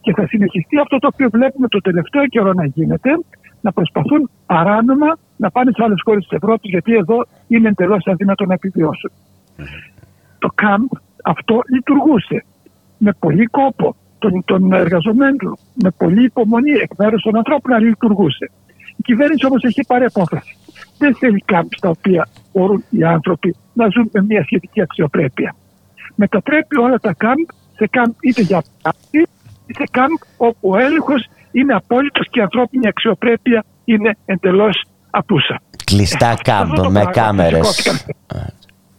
Και 0.00 0.12
θα 0.16 0.26
συνεχιστεί 0.26 0.78
αυτό 0.78 0.98
το 0.98 1.08
οποίο 1.12 1.28
βλέπουμε 1.30 1.68
το 1.68 1.80
τελευταίο 1.80 2.26
καιρό 2.26 2.52
να 2.52 2.64
γίνεται, 2.64 3.10
να 3.60 3.72
προσπαθούν 3.72 4.30
παράνομα 4.46 5.18
να 5.36 5.50
πάνε 5.50 5.70
σε 5.74 5.82
άλλες 5.84 6.00
χώρες 6.04 6.26
της 6.26 6.38
Ευρώπης, 6.42 6.70
γιατί 6.70 6.94
εδώ 6.94 7.26
είναι 7.48 7.68
εντελώς 7.68 8.06
αδύνατο 8.06 8.44
να 8.46 8.54
επιβιώσουν. 8.54 9.10
Το 10.38 10.48
ΚΑΜ 10.54 10.82
αυτό 11.24 11.60
λειτουργούσε 11.68 12.44
με 12.98 13.12
πολύ 13.18 13.44
κόπο 13.44 13.96
των, 14.18 14.44
των 14.44 14.72
εργαζομένων, 14.72 15.56
με 15.74 15.90
πολύ 15.90 16.24
υπομονή 16.24 16.70
εκ 16.70 16.90
μέρους 16.96 17.22
των 17.22 17.36
ανθρώπων 17.36 17.72
να 17.72 17.78
λειτουργούσε. 17.78 18.50
Η 18.96 19.02
κυβέρνηση 19.02 19.46
όμως 19.46 19.62
έχει 19.62 19.80
πάρει 19.86 20.04
απόφαση. 20.04 20.56
Δεν 20.98 21.14
θέλει 21.14 21.42
κάμπ 21.44 21.66
στα 21.76 21.88
οποία 21.88 22.28
μπορούν 22.52 22.84
οι 22.90 23.04
άνθρωποι 23.04 23.56
να 23.72 23.88
ζουν 23.88 24.08
με 24.12 24.22
μια 24.22 24.42
σχετική 24.42 24.80
αξιοπρέπεια. 24.80 25.54
Μετατρέπει 26.14 26.78
όλα 26.78 26.98
τα 26.98 27.14
κάμπ 27.14 27.38
σε 27.76 27.86
κάμπ 27.86 28.12
είτε 28.20 28.42
για 28.42 28.62
πάρτι, 28.82 29.26
είτε 29.66 29.84
κάμπ 29.90 30.10
όπου 30.36 30.70
ο 30.70 30.78
έλεγχος 30.78 31.28
είναι 31.52 31.74
απόλυτος 31.74 32.26
και 32.30 32.38
η 32.38 32.42
ανθρώπινη 32.42 32.88
αξιοπρέπεια 32.88 33.64
είναι 33.84 34.16
εντελώς 34.24 34.84
απούσα. 35.10 35.60
Κλειστά 35.84 36.36
κάμπ 36.42 36.68
με 36.90 37.04
κάμερες. 37.12 38.02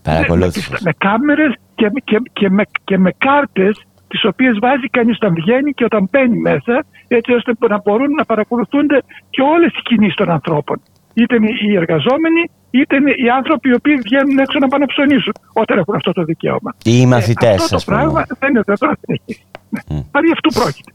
Παρακολούθηση. 0.02 0.72
Με 0.80 0.94
κάμερες 0.98 1.54
και, 1.82 1.92
και, 2.04 2.22
και, 2.34 2.50
με, 2.50 2.64
και 2.84 2.98
με 2.98 3.12
κάρτες 3.18 3.86
τις 4.08 4.26
οποίες 4.26 4.58
βάζει 4.62 4.88
κανείς 4.98 5.16
όταν 5.16 5.34
βγαίνει 5.34 5.72
και 5.72 5.84
όταν 5.84 6.08
μπαίνει 6.12 6.38
μέσα, 6.38 6.86
έτσι 7.08 7.32
ώστε 7.34 7.52
να 7.70 7.82
μπορούν 7.84 8.12
να 8.12 8.26
παρακολουθούνται 8.26 8.98
και 9.30 9.42
όλες 9.42 9.72
οι 9.78 9.82
κινήσεις 9.84 10.16
των 10.16 10.30
ανθρώπων. 10.30 10.82
Είτε 11.14 11.36
είναι 11.36 11.50
οι 11.62 11.76
εργαζόμενοι, 11.76 12.42
είτε 12.72 12.96
είναι 12.96 13.14
οι 13.24 13.30
άνθρωποι 13.30 13.70
οι 13.70 13.74
οποίοι 13.74 13.96
βγαίνουν 13.96 14.38
έξω 14.40 14.58
να 14.60 14.68
πάνε 14.68 14.86
να 14.86 14.92
ψωνίσουν 14.94 15.34
όταν 15.54 15.78
έχουν 15.78 15.96
αυτό 15.96 16.12
το 16.12 16.24
δικαίωμα. 16.24 16.72
Ή 16.84 16.94
οι 17.02 17.06
μαθητές, 17.06 17.60
ε, 17.60 17.64
Αυτό 17.64 17.78
το 17.78 17.84
πράγμα 17.86 18.26
δεν 18.40 18.50
είναι 18.50 18.62
δυνατόν 18.66 18.90
να 18.90 18.98
συνεχίσει. 19.02 19.46
Mm. 19.90 20.06
Παρή 20.12 20.30
αυτού 20.32 20.50
πρόκειται. 20.60 20.92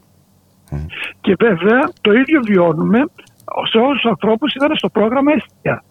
Mm. 0.70 0.86
Και 1.20 1.34
βέβαια 1.38 1.80
το 2.00 2.12
ίδιο 2.12 2.40
βιώνουμε 2.48 3.00
σε 3.70 3.78
όσου 3.78 4.08
ανθρώπους 4.08 4.54
ήταν 4.54 4.70
στο 4.76 4.88
πρόγραμμα 4.88 5.32
Εστία 5.32 5.82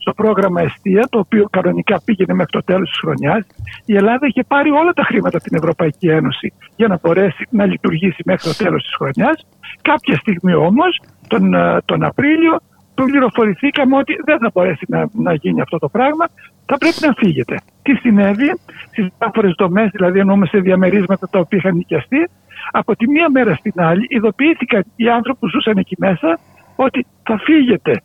στο 0.00 0.12
πρόγραμμα 0.12 0.60
Εστία, 0.60 1.06
το 1.10 1.18
οποίο 1.18 1.44
κανονικά 1.50 2.00
πήγαινε 2.04 2.34
μέχρι 2.34 2.52
το 2.52 2.62
τέλος 2.62 2.88
της 2.88 2.98
χρονιάς, 2.98 3.46
η 3.84 3.96
Ελλάδα 3.96 4.26
είχε 4.26 4.42
πάρει 4.42 4.70
όλα 4.70 4.92
τα 4.92 5.02
χρήματα 5.02 5.36
από 5.36 5.46
την 5.46 5.56
Ευρωπαϊκή 5.56 6.08
Ένωση 6.08 6.52
για 6.76 6.88
να 6.88 6.98
μπορέσει 7.02 7.46
να 7.50 7.64
λειτουργήσει 7.66 8.22
μέχρι 8.24 8.42
το 8.42 8.56
τέλος 8.64 8.82
της 8.82 8.94
χρονιάς. 8.94 9.46
Κάποια 9.82 10.16
στιγμή 10.16 10.54
όμως, 10.54 11.00
τον, 11.28 11.54
ε, 11.54 11.78
τον 11.84 12.02
Απρίλιο, 12.02 12.58
πληροφορηθήκαμε 12.94 13.96
ότι 13.96 14.14
δεν 14.24 14.38
θα 14.38 14.50
μπορέσει 14.54 14.84
να, 14.88 15.08
να 15.12 15.34
γίνει 15.34 15.60
αυτό 15.60 15.78
το 15.78 15.88
πράγμα, 15.88 16.28
θα 16.66 16.78
πρέπει 16.78 16.96
να 17.00 17.12
φύγετε. 17.16 17.56
Τι 17.82 17.94
συνέβη; 17.94 18.58
Στις 18.90 19.06
διάφορες 19.18 19.54
δομές, 19.58 19.90
δηλαδή 19.90 20.18
εννοούμε 20.18 20.46
σε 20.46 20.58
διαμερίσματα 20.58 21.28
τα 21.30 21.38
οποία 21.38 21.58
είχαν 21.58 21.74
νοικιαστεί, 21.76 22.28
από 22.70 22.96
τη 22.96 23.08
μία 23.08 23.30
μέρα 23.30 23.54
στην 23.54 23.72
άλλη 23.76 24.06
ειδοποιήθηκαν 24.08 24.84
οι 24.96 25.08
άνθρωποι 25.08 25.38
που 25.38 25.48
ζούσαν 25.48 25.76
εκεί 25.76 25.96
μέσα 25.98 26.38
ότι 26.76 27.06
θα 27.22 27.38
φύγετε 27.38 27.90
ε, 27.90 27.94
ε, 27.94 27.98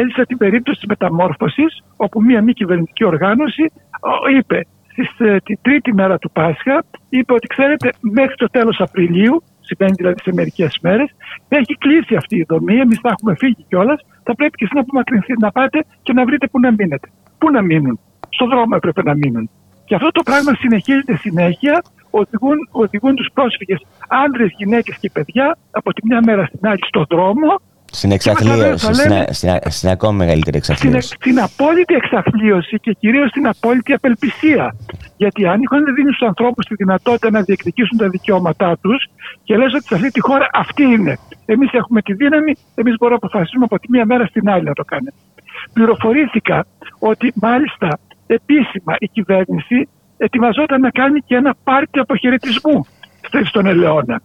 έζησα 0.00 0.24
την 0.26 0.36
περίπτωση 0.36 0.78
της 0.78 0.88
μεταμόρφωσης 0.88 1.82
όπου 1.96 2.22
μία 2.22 2.42
μη 2.42 2.52
κυβερνητική 2.52 3.04
οργάνωση 3.04 3.64
είπε 4.38 4.66
στις, 4.90 5.08
ε, 5.18 5.36
την 5.44 5.58
τρίτη 5.62 5.94
μέρα 5.94 6.18
του 6.18 6.30
Πάσχα 6.30 6.84
είπε 7.08 7.32
ότι 7.32 7.46
ξέρετε 7.46 7.92
μέχρι 8.00 8.34
το 8.34 8.46
τέλος 8.46 8.80
Απριλίου 8.80 9.42
σημαίνει 9.72 9.94
δηλαδή 9.96 10.18
σε 10.22 10.32
μερικές 10.32 10.78
μέρες, 10.82 11.08
έχει 11.48 11.74
κλείσει 11.78 12.14
αυτή 12.14 12.36
η 12.36 12.44
δομή. 12.48 12.76
Εμείς 12.76 12.98
θα 13.02 13.08
έχουμε 13.08 13.34
φύγει 13.38 13.64
κιόλας. 13.68 14.00
Θα 14.22 14.34
πρέπει 14.34 14.56
και 14.56 14.64
εσείς 14.64 14.74
να 14.74 14.80
απομακρυνθείτε, 14.80 15.36
να 15.46 15.50
πάτε 15.50 15.84
και 16.02 16.12
να 16.12 16.24
βρείτε 16.24 16.46
πού 16.46 16.60
να 16.60 16.70
μείνετε. 16.70 17.08
Πού 17.38 17.50
να 17.50 17.62
μείνουν; 17.62 18.00
Στον 18.28 18.48
δρόμο 18.48 18.72
έπρεπε 18.76 19.02
να 19.02 19.14
μείνουν. 19.14 19.50
Και 19.84 19.94
αυτό 19.94 20.10
το 20.10 20.22
πράγμα 20.22 20.54
συνεχίζεται 20.54 21.16
συνέχεια. 21.16 21.82
Οδηγούν, 22.10 22.56
οδηγούν 22.70 23.14
τους 23.14 23.28
πρόσφυγες, 23.34 23.80
άντρε, 24.08 24.44
γυναίκες 24.56 24.96
και 25.00 25.10
παιδιά, 25.12 25.58
από 25.70 25.92
τη 25.92 26.06
μια 26.06 26.20
μέρα 26.24 26.44
στην 26.44 26.66
άλλη 26.68 26.84
στον 26.86 27.04
δρόμο 27.10 27.60
στην 27.92 28.10
εξαθλίωση, 28.12 28.94
στην, 28.94 29.12
στην, 29.30 29.50
στην, 29.66 29.88
ακόμη 29.88 30.16
μεγαλύτερη 30.16 30.56
εξαθλίωση. 30.56 31.06
Στην, 31.06 31.18
στην 31.20 31.40
απόλυτη 31.40 31.94
εξαθλίωση 31.94 32.78
και 32.78 32.92
κυρίως 32.92 33.28
στην 33.28 33.46
απόλυτη 33.46 33.92
απελπισία. 33.92 34.76
Γιατί 35.16 35.46
αν 35.46 35.60
είχαν 35.62 35.94
δίνει 35.94 36.12
στου 36.12 36.26
ανθρώπους 36.26 36.64
τη 36.66 36.74
δυνατότητα 36.74 37.30
να 37.30 37.40
διεκδικήσουν 37.40 37.98
τα 37.98 38.08
δικαιώματά 38.08 38.78
τους 38.82 39.10
και 39.44 39.56
λες 39.56 39.74
ότι 39.74 39.84
σε 39.84 39.94
αυτή 39.94 40.10
τη 40.10 40.20
χώρα 40.20 40.48
αυτή 40.52 40.82
είναι. 40.82 41.18
Εμείς 41.44 41.72
έχουμε 41.72 42.02
τη 42.02 42.12
δύναμη, 42.12 42.52
εμείς 42.74 42.94
μπορούμε 42.98 43.18
να 43.20 43.26
αποφασίσουμε 43.26 43.64
από 43.64 43.78
τη 43.78 43.86
μία 43.90 44.06
μέρα 44.06 44.26
στην 44.26 44.48
άλλη 44.50 44.64
να 44.64 44.72
το 44.72 44.84
κάνουμε. 44.84 45.12
Πληροφορήθηκα 45.72 46.66
ότι 46.98 47.32
μάλιστα 47.34 47.98
επίσημα 48.26 48.94
η 48.98 49.08
κυβέρνηση 49.08 49.88
ετοιμαζόταν 50.16 50.80
να 50.80 50.90
κάνει 50.90 51.20
και 51.20 51.34
ένα 51.34 51.54
πάρτι 51.64 51.98
αποχαιρετισμού 51.98 52.86
στον 53.44 53.66
Ελαιώνα. 53.66 54.22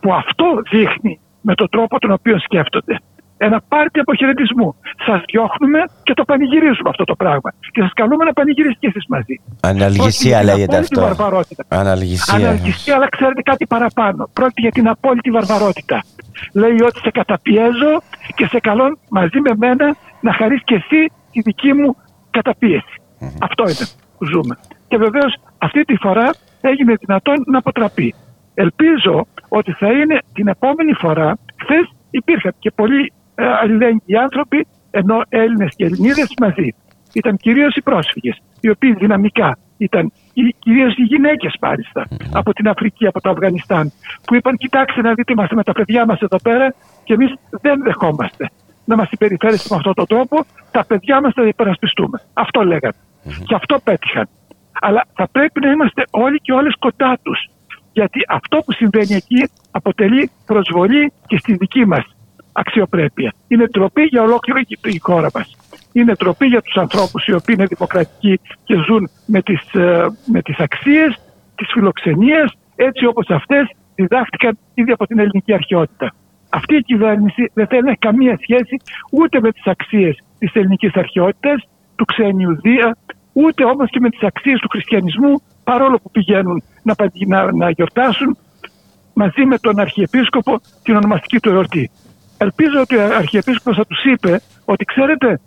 Που 0.00 0.14
αυτό 0.14 0.62
δείχνει 0.70 1.20
με 1.40 1.54
τον 1.54 1.68
τρόπο 1.68 1.98
τον 1.98 2.10
οποίο 2.10 2.38
σκέφτονται 2.38 3.00
ένα 3.46 3.60
πάρτι 3.68 3.98
αποχαιρετισμού. 4.00 4.74
Σας 5.06 5.22
διώχνουμε 5.30 5.80
και 6.02 6.14
το 6.14 6.24
πανηγυρίζουμε 6.24 6.88
αυτό 6.88 7.04
το 7.04 7.14
πράγμα. 7.14 7.50
Και 7.72 7.80
σας 7.80 7.92
καλούμε 7.92 8.24
να 8.24 8.32
πανηγυρίσετε 8.32 8.78
και 8.80 8.92
εσεί 8.94 9.06
μαζί. 9.08 9.40
Αναλγησία 9.60 10.42
λέγεται 10.42 10.76
αυτό. 10.76 11.00
Βαρβαρότητα. 11.00 11.64
Αναλγησία. 11.68 12.34
Αναλγησία, 12.34 12.94
αλλά 12.94 13.08
ξέρετε 13.08 13.42
κάτι 13.42 13.66
παραπάνω. 13.66 14.30
Πρόκειται 14.32 14.60
για 14.60 14.70
την 14.70 14.88
απόλυτη 14.88 15.30
βαρβαρότητα. 15.30 16.02
Λέει 16.52 16.80
ότι 16.82 16.98
σε 17.00 17.10
καταπιέζω 17.10 17.92
και 18.34 18.46
σε 18.46 18.60
καλώ 18.60 18.98
μαζί 19.08 19.40
με 19.40 19.52
μένα 19.56 19.96
να 20.20 20.32
χαρίσει 20.32 20.64
και 20.64 20.74
εσύ 20.74 21.12
τη 21.32 21.40
δική 21.40 21.72
μου 21.72 21.96
καταπίεση. 22.30 22.94
Αυτό 23.40 23.62
είναι 23.62 23.86
που 24.18 24.24
ζούμε. 24.24 24.58
Και 24.88 24.96
βεβαίως 24.96 25.32
αυτή 25.58 25.84
τη 25.84 25.96
φορά 25.96 26.30
έγινε 26.60 26.94
δυνατόν 27.00 27.44
να 27.46 27.58
αποτραπεί. 27.58 28.14
Ελπίζω 28.54 29.26
ότι 29.48 29.72
θα 29.72 29.92
είναι 29.92 30.18
την 30.32 30.48
επόμενη 30.48 30.92
φορά. 30.92 31.38
Χθες 31.62 31.92
υπήρχαν 32.10 32.54
και 32.58 32.70
πολλοί 32.70 33.02
ε, 33.02 33.19
αλληλέγγυοι 33.62 34.16
άνθρωποι, 34.16 34.66
ενώ 34.90 35.22
Έλληνες 35.28 35.74
και 35.76 35.84
Ελληνίδες 35.84 36.34
μαζί. 36.40 36.74
Ήταν 37.12 37.36
κυρίως 37.36 37.74
οι 37.76 37.82
πρόσφυγες, 37.82 38.42
οι 38.60 38.70
οποίοι 38.70 38.92
δυναμικά 38.94 39.58
ήταν 39.80 40.12
κυρίως 40.58 40.96
οι 40.96 41.02
γυναίκες 41.02 41.54
μάλιστα 41.60 42.08
από 42.32 42.52
την 42.52 42.68
Αφρική, 42.68 43.06
από 43.06 43.20
το 43.20 43.30
Αφγανιστάν, 43.30 43.92
που 44.24 44.34
είπαν: 44.34 44.56
Κοιτάξτε 44.56 45.00
να 45.00 45.14
δείτε, 45.14 45.32
είμαστε 45.32 45.54
με 45.54 45.62
τα 45.62 45.72
παιδιά 45.72 46.06
μας 46.06 46.20
εδώ 46.20 46.36
πέρα 46.42 46.74
και 47.04 47.12
εμείς 47.14 47.34
δεν 47.50 47.82
δεχόμαστε 47.82 48.50
να 48.84 48.96
μας 48.96 49.10
υπεριφέρεστε 49.10 49.68
με 49.70 49.76
αυτόν 49.76 49.94
τον 49.94 50.06
τρόπο. 50.06 50.44
Τα 50.70 50.84
παιδιά 50.84 51.20
μας 51.20 51.32
θα 51.34 51.46
υπερασπιστούμε. 51.46 52.20
Αυτό 52.32 52.62
λέγανε. 52.62 52.94
Και 53.44 53.54
αυτό 53.54 53.80
πέτυχαν. 53.84 54.28
Αλλά 54.80 55.04
θα 55.14 55.28
πρέπει 55.32 55.60
να 55.60 55.70
είμαστε 55.70 56.04
όλοι 56.10 56.38
και 56.38 56.52
όλες 56.52 56.74
κοντά 56.78 57.18
τους. 57.22 57.48
Γιατί 57.92 58.20
αυτό 58.28 58.56
που 58.64 58.72
συμβαίνει 58.72 59.14
εκεί 59.14 59.50
αποτελεί 59.70 60.30
προσβολή 60.46 61.12
και 61.26 61.38
στη 61.38 61.54
δική 61.54 61.86
μας 61.86 62.04
αξιοπρέπεια. 62.52 63.32
Είναι 63.48 63.68
τροπή 63.68 64.02
για 64.02 64.22
ολόκληρη 64.22 64.66
η 64.82 64.98
χώρα 64.98 65.28
μας. 65.34 65.56
Είναι 65.92 66.14
τροπή 66.14 66.46
για 66.46 66.62
τους 66.62 66.76
ανθρώπους 66.76 67.26
οι 67.26 67.32
οποίοι 67.32 67.54
είναι 67.58 67.66
δημοκρατικοί 67.66 68.40
και 68.64 68.74
ζουν 68.86 69.10
με 69.26 69.42
τις 69.42 69.74
ε, 69.74 70.06
με 70.26 70.42
τις 70.42 70.58
αξίες 70.58 71.20
τη 71.54 71.64
φιλοξενία 71.64 72.52
έτσι 72.76 73.06
όπως 73.06 73.26
αυτές 73.28 73.70
διδάχτηκαν 73.94 74.58
ήδη 74.74 74.92
από 74.92 75.06
την 75.06 75.18
ελληνική 75.18 75.52
αρχαιότητα. 75.52 76.14
Αυτή 76.48 76.76
η 76.76 76.82
κυβέρνηση 76.82 77.50
δεν 77.54 77.66
θέλει 77.66 77.82
να 77.82 77.90
έχει 77.90 77.98
καμία 77.98 78.38
σχέση 78.42 78.76
ούτε 79.10 79.40
με 79.40 79.52
τις 79.52 79.66
αξίες 79.66 80.22
της 80.38 80.52
ελληνικής 80.54 80.94
αρχαιότητας, 80.94 81.68
του 81.96 82.04
ξενιουδία, 82.04 82.96
ούτε 83.32 83.64
όμως 83.64 83.90
και 83.90 84.00
με 84.00 84.10
τις 84.10 84.22
αξίες 84.22 84.60
του 84.60 84.68
χριστιανισμού, 84.68 85.42
παρόλο 85.64 85.98
που 86.02 86.10
πηγαίνουν 86.10 86.62
να, 86.82 86.94
να, 87.26 87.52
να 87.52 87.70
γιορτάσουν 87.70 88.36
μαζί 89.12 89.44
με 89.44 89.58
τον 89.58 89.78
Αρχιεπίσκοπο 89.80 90.60
την 90.82 90.96
ονομαστική 90.96 91.38
του 91.40 91.50
εορτή. 91.50 91.90
Ελπίζω 92.46 92.80
ότι 92.80 92.96
ο 92.96 93.04
Αρχιεπίσκοπος 93.22 93.76
θα 93.76 93.86
τους 93.86 94.04
είπε 94.04 94.40
ότι 94.64 94.84
ξέρετε 94.84 95.40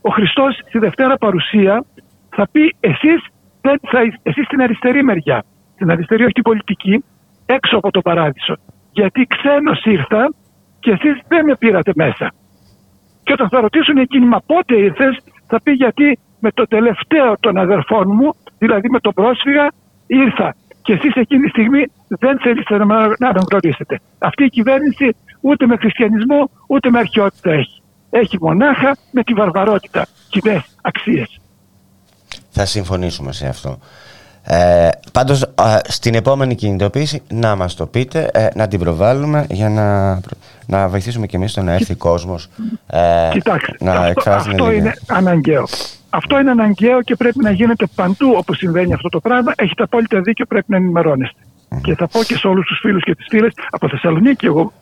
ο 0.00 0.10
Χριστός 0.10 0.60
στη 0.68 0.78
Δευτέρα 0.78 1.16
Παρουσία 1.16 1.84
θα 2.28 2.48
πει 2.52 2.76
εσείς, 2.80 3.20
δεν 3.60 3.80
θα, 3.90 3.98
εσείς 4.22 4.44
στην 4.44 4.62
αριστερή 4.62 5.02
μεριά, 5.04 5.44
στην 5.74 5.90
αριστερή 5.90 6.22
όχι 6.22 6.32
την 6.32 6.42
πολιτική, 6.42 7.04
έξω 7.46 7.76
από 7.76 7.90
το 7.90 8.00
παράδεισο. 8.00 8.56
Γιατί 8.92 9.26
ξένος 9.26 9.84
ήρθα 9.84 10.32
και 10.80 10.90
εσείς 10.90 11.20
δεν 11.28 11.44
με 11.44 11.56
πήρατε 11.56 11.92
μέσα. 11.94 12.32
Και 13.22 13.32
όταν 13.32 13.48
θα 13.48 13.60
ρωτήσουν 13.60 13.96
εκείνοι, 13.96 14.26
μα 14.26 14.40
πότε 14.46 14.74
ήρθες, 14.76 15.18
θα 15.46 15.60
πει 15.62 15.72
γιατί 15.72 16.18
με 16.40 16.50
το 16.50 16.66
τελευταίο 16.66 17.34
των 17.40 17.56
αδερφών 17.56 18.06
μου, 18.08 18.34
δηλαδή 18.58 18.88
με 18.90 19.00
τον 19.00 19.12
πρόσφυγα, 19.12 19.68
ήρθα. 20.06 20.54
Και 20.82 20.92
εσείς 20.92 21.14
εκείνη 21.14 21.42
τη 21.42 21.48
στιγμή 21.48 21.82
δεν 22.08 22.38
θέλετε 22.38 22.76
να 22.76 22.84
με 22.84 22.94
αναγνωρίσετε. 23.18 24.00
Αυτή 24.18 24.44
η 24.44 24.48
κυβέρνηση 24.48 25.16
ούτε 25.40 25.66
με 25.66 25.76
χριστιανισμό 25.76 26.50
ούτε 26.66 26.90
με 26.90 26.98
αρχαιότητα 26.98 27.52
έχει. 27.52 27.82
Έχει 28.10 28.38
μονάχα 28.40 28.96
με 29.10 29.22
τη 29.22 29.32
βαρβαρότητα 29.34 30.06
κοινέ 30.28 30.64
αξίες. 30.82 31.40
Θα 32.50 32.64
συμφωνήσουμε 32.64 33.32
σε 33.32 33.46
αυτό. 33.46 33.78
Ε, 34.50 34.88
πάντως 35.12 35.52
στην 35.84 36.14
επόμενη 36.14 36.54
κινητοποίηση 36.54 37.22
να 37.28 37.56
μας 37.56 37.74
το 37.74 37.86
πείτε, 37.86 38.30
ε, 38.32 38.48
να 38.54 38.68
την 38.68 38.78
προβάλλουμε 38.78 39.46
για 39.50 39.68
να, 39.68 40.20
να 40.66 40.88
βοηθήσουμε 40.88 41.26
και 41.26 41.36
εμείς 41.36 41.52
το 41.52 41.62
να 41.62 41.72
έρθει 41.72 41.94
κόσμος 41.94 42.48
ε, 42.86 43.28
Κοιτάξτε, 43.32 43.76
να 43.80 43.92
αυτό, 43.92 44.30
αυτό 44.30 44.72
είναι 44.72 44.92
αναγκαίο. 45.08 45.66
Αυτό 46.10 46.38
είναι 46.38 46.50
αναγκαίο 46.50 47.02
και 47.02 47.16
πρέπει 47.16 47.38
να 47.42 47.50
γίνεται 47.50 47.86
παντού 47.94 48.34
όπου 48.36 48.54
συμβαίνει 48.54 48.92
αυτό 48.92 49.08
το 49.08 49.20
πράγμα. 49.20 49.52
Έχετε 49.56 49.82
απόλυτα 49.82 50.20
δίκιο, 50.20 50.46
πρέπει 50.46 50.66
να 50.68 50.76
ενημερώνεστε. 50.76 51.40
Και 51.82 51.94
θα 51.94 52.08
πω 52.08 52.22
και 52.22 52.36
σε 52.36 52.46
όλους 52.46 52.66
τους 52.66 52.78
φίλους 52.78 53.02
και 53.02 53.14
τις 53.14 53.26
φίλες. 53.28 53.52
Από 53.70 53.88
Θεσσαλονίκη, 53.88 54.46
εγώ 54.46 54.72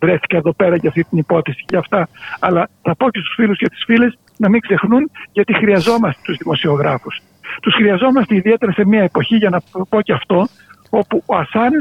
βρέθηκα 0.00 0.36
εδώ 0.36 0.52
πέρα 0.52 0.76
για 0.76 0.88
αυτή 0.88 1.04
την 1.04 1.18
υπόθεση 1.18 1.64
και 1.66 1.76
αυτά. 1.76 2.08
Αλλά 2.40 2.68
θα 2.82 2.96
πω 2.96 3.10
και 3.10 3.18
στους 3.18 3.34
φίλους 3.34 3.58
και 3.58 3.68
τις 3.68 3.84
φίλες 3.86 4.18
να 4.36 4.48
μην 4.48 4.60
ξεχνούν 4.60 5.10
γιατί 5.32 5.54
χρειαζόμαστε 5.54 6.20
τους 6.24 6.36
δημοσιογράφους. 6.36 7.22
Τους 7.62 7.74
χρειαζόμαστε 7.74 8.34
ιδιαίτερα 8.34 8.72
σε 8.72 8.86
μια 8.86 9.02
εποχή, 9.02 9.36
για 9.36 9.50
να 9.50 9.84
πω 9.88 10.00
και 10.00 10.12
αυτό, 10.12 10.46
όπου 10.90 11.22
ο 11.26 11.36
Ασάνη, 11.36 11.76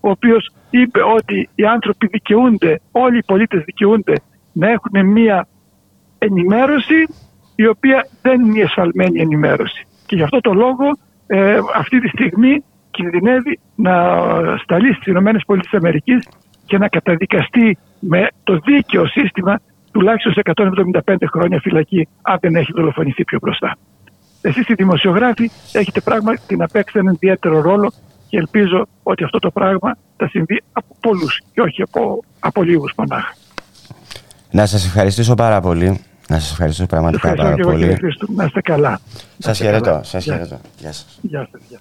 ο 0.00 0.10
οποίος 0.10 0.50
είπε 0.70 1.00
ότι 1.02 1.48
οι 1.54 1.64
άνθρωποι 1.64 2.06
δικαιούνται, 2.06 2.80
όλοι 2.90 3.18
οι 3.18 3.24
πολίτες 3.26 3.62
δικαιούνται 3.64 4.14
να 4.52 4.70
έχουν 4.70 5.06
μια 5.06 5.48
ενημέρωση 6.18 7.06
η 7.54 7.66
οποία 7.66 8.08
δεν 8.22 8.40
είναι 8.40 8.58
η 8.58 8.60
εσφαλμένη 8.60 9.20
ενημέρωση. 9.20 9.86
Και 10.06 10.16
γι' 10.16 10.22
αυτό 10.22 10.40
το 10.40 10.52
λόγο 10.52 10.98
ε, 11.26 11.58
αυτή 11.74 12.00
τη 12.00 12.08
στιγμή 12.08 12.64
κινδυνεύει 12.98 13.58
να 13.74 13.94
σταλεί 14.62 14.92
στι 14.94 15.10
ΗΠΑ 15.10 15.30
και 16.66 16.78
να 16.78 16.88
καταδικαστεί 16.88 17.78
με 17.98 18.28
το 18.44 18.58
δίκαιο 18.64 19.06
σύστημα 19.06 19.60
τουλάχιστον 19.92 20.32
σε 20.32 20.40
175 21.06 21.14
χρόνια 21.32 21.60
φυλακή 21.60 22.08
αν 22.22 22.38
δεν 22.40 22.54
έχει 22.56 22.72
δολοφονηθεί 22.74 23.24
πιο 23.24 23.38
μπροστά. 23.42 23.76
Εσείς 24.40 24.68
οι 24.68 24.74
δημοσιογράφοι 24.74 25.50
έχετε 25.72 26.00
πράγματι 26.00 26.56
να 26.56 26.66
παίξετε 26.66 26.98
έναν 26.98 27.14
ιδιαίτερο 27.14 27.60
ρόλο 27.60 27.92
και 28.28 28.36
ελπίζω 28.36 28.86
ότι 29.02 29.24
αυτό 29.24 29.38
το 29.38 29.50
πράγμα 29.50 29.96
θα 30.16 30.28
συμβεί 30.28 30.62
από 30.72 30.96
πολλούς 31.00 31.40
και 31.52 31.60
όχι 31.60 31.82
από, 31.82 32.22
από 32.40 32.62
λίγους 32.62 32.92
μονάχα. 32.96 33.34
Να 34.50 34.66
σας 34.66 34.86
ευχαριστήσω 34.86 35.34
πάρα 35.34 35.60
πολύ. 35.60 36.00
Να 36.28 36.38
σας 36.38 36.50
ευχαριστήσω 36.50 36.86
πραγματικά 36.86 37.34
πάρα 37.34 37.56
πολύ. 37.56 37.96
Να 38.36 38.44
είστε 38.44 38.60
καλά. 38.60 39.00
Σας 39.38 39.58
χαιρετώ. 39.58 40.00
Σας 40.04 40.24
χαιρετώ. 40.24 40.60
Γεια 40.78 40.92
σας. 40.92 41.18
Γεια 41.22 41.48
σας. 41.52 41.80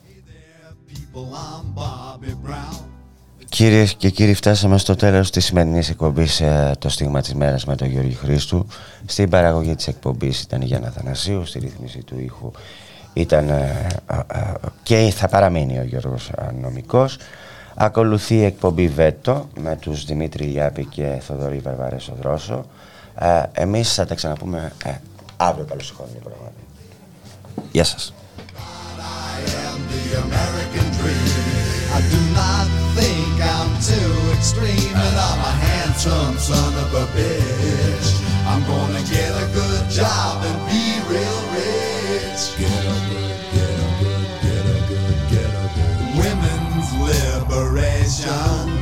Κυρίες 3.49 3.93
και 3.93 4.09
κύριοι 4.09 4.33
φτάσαμε 4.33 4.77
στο 4.77 4.95
τέλος 4.95 5.31
της 5.31 5.45
σημερινής 5.45 5.89
εκπομπής 5.89 6.41
ε, 6.41 6.75
το 6.79 6.89
στίγμα 6.89 7.21
της 7.21 7.33
μέρας 7.33 7.65
με 7.65 7.75
τον 7.75 7.87
Γιώργη 7.87 8.13
Χρήστου. 8.13 8.65
Στην 9.05 9.29
παραγωγή 9.29 9.75
της 9.75 9.87
εκπομπής 9.87 10.41
ήταν 10.41 10.61
η 10.61 10.65
Γιάννα 10.65 10.89
Θανασίου 10.89 11.45
στη 11.45 11.59
ρύθμιση 11.59 12.03
του 12.03 12.19
ήχου 12.19 12.51
ήταν 13.13 13.49
ε, 13.49 13.87
ε, 14.31 14.53
και 14.83 15.11
θα 15.15 15.27
παραμείνει 15.27 15.79
ο 15.79 15.83
Γιώργος 15.83 16.31
Νομικός. 16.61 17.17
Ακολουθεί 17.75 18.35
η 18.35 18.43
εκπομπή 18.43 18.87
Βέτο 18.87 19.47
με 19.59 19.75
τους 19.75 20.05
Δημήτρη 20.05 20.43
Λιάπη 20.45 20.85
και 20.85 21.17
Θοδωρή 21.21 21.57
Βαρβαρέσο 21.57 22.13
Δρόσο 22.19 22.65
εμείς 23.51 23.93
θα 23.93 24.05
τα 24.05 24.15
ξαναπούμε 24.15 24.71
αύριο 25.37 25.65
καλώς 25.65 25.93
Γεια 27.71 27.83
σας 27.83 28.13
I 29.37 29.39
am 29.69 29.79
the 29.93 30.03
American 30.25 30.87
dream. 30.97 31.29
I 31.93 32.01
do 32.09 32.21
not 32.33 32.65
think 32.97 33.37
I'm 33.37 33.71
too 33.85 34.13
extreme, 34.33 34.95
and 34.97 35.15
I'm 35.29 35.41
a 35.51 35.53
handsome 35.69 36.37
son 36.37 36.73
of 36.73 36.89
a 36.93 37.05
bitch. 37.13 38.09
I'm 38.49 38.63
gonna 38.65 39.03
get 39.05 39.29
a 39.29 39.47
good 39.53 39.89
job 39.91 40.43
and 40.43 40.57
be 40.65 40.85
real 41.05 41.41
rich. 41.53 42.41
Get 42.57 42.81
a 42.81 42.97
good, 43.09 43.37
get 43.53 43.75
a 43.85 43.89
good, 44.01 44.27
get 44.41 44.65
a 44.73 44.79
good, 44.89 45.19
get 45.33 45.51
a 45.53 45.67
good. 45.77 45.97
Women's 46.17 46.89
liberation 47.09 48.76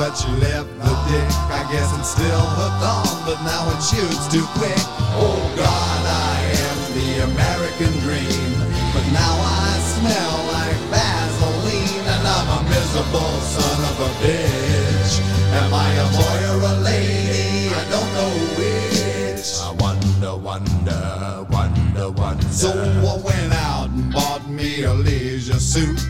but 0.00 0.16
you 0.24 0.32
left 0.40 0.72
the 0.80 0.94
dick. 1.12 1.28
I 1.52 1.60
guess 1.68 1.92
it's 1.92 2.16
still 2.16 2.44
hooked 2.56 2.84
on, 2.88 3.04
but 3.28 3.36
now 3.44 3.68
it 3.68 3.84
shoots 3.84 4.32
too 4.32 4.48
quick. 4.56 4.80
Oh 5.20 5.36
God, 5.60 6.02
I 6.08 6.40
am 6.64 6.78
the 6.96 7.10
American 7.28 7.92
dream, 8.00 8.48
but 8.96 9.04
now 9.12 9.34
I 9.36 9.68
smell 9.92 10.36
like 10.56 10.80
Vaseline, 10.88 12.06
and 12.16 12.24
I'm 12.32 12.48
a 12.48 12.60
miserable 12.72 13.36
son 13.44 13.78
of 13.92 13.96
a 14.08 14.10
bitch. 14.24 15.20
Am 15.60 15.68
I 15.68 15.92
a 15.92 16.08
boy 16.16 16.38
or 16.48 16.60
a 16.72 16.76
lady? 16.80 17.68
I 17.68 17.84
don't 17.92 18.10
know 18.16 18.32
which. 18.56 19.48
I 19.60 19.70
wonder, 19.84 20.34
wonder, 20.40 21.46
wonder, 21.52 22.10
wonder. 22.10 22.48
So 22.48 22.72
I 22.72 23.20
went 23.20 23.52
out 23.52 23.90
and 23.90 24.10
bought 24.10 24.48
me 24.48 24.82
a 24.84 24.94
leisure 24.94 25.60
suit. 25.60 26.00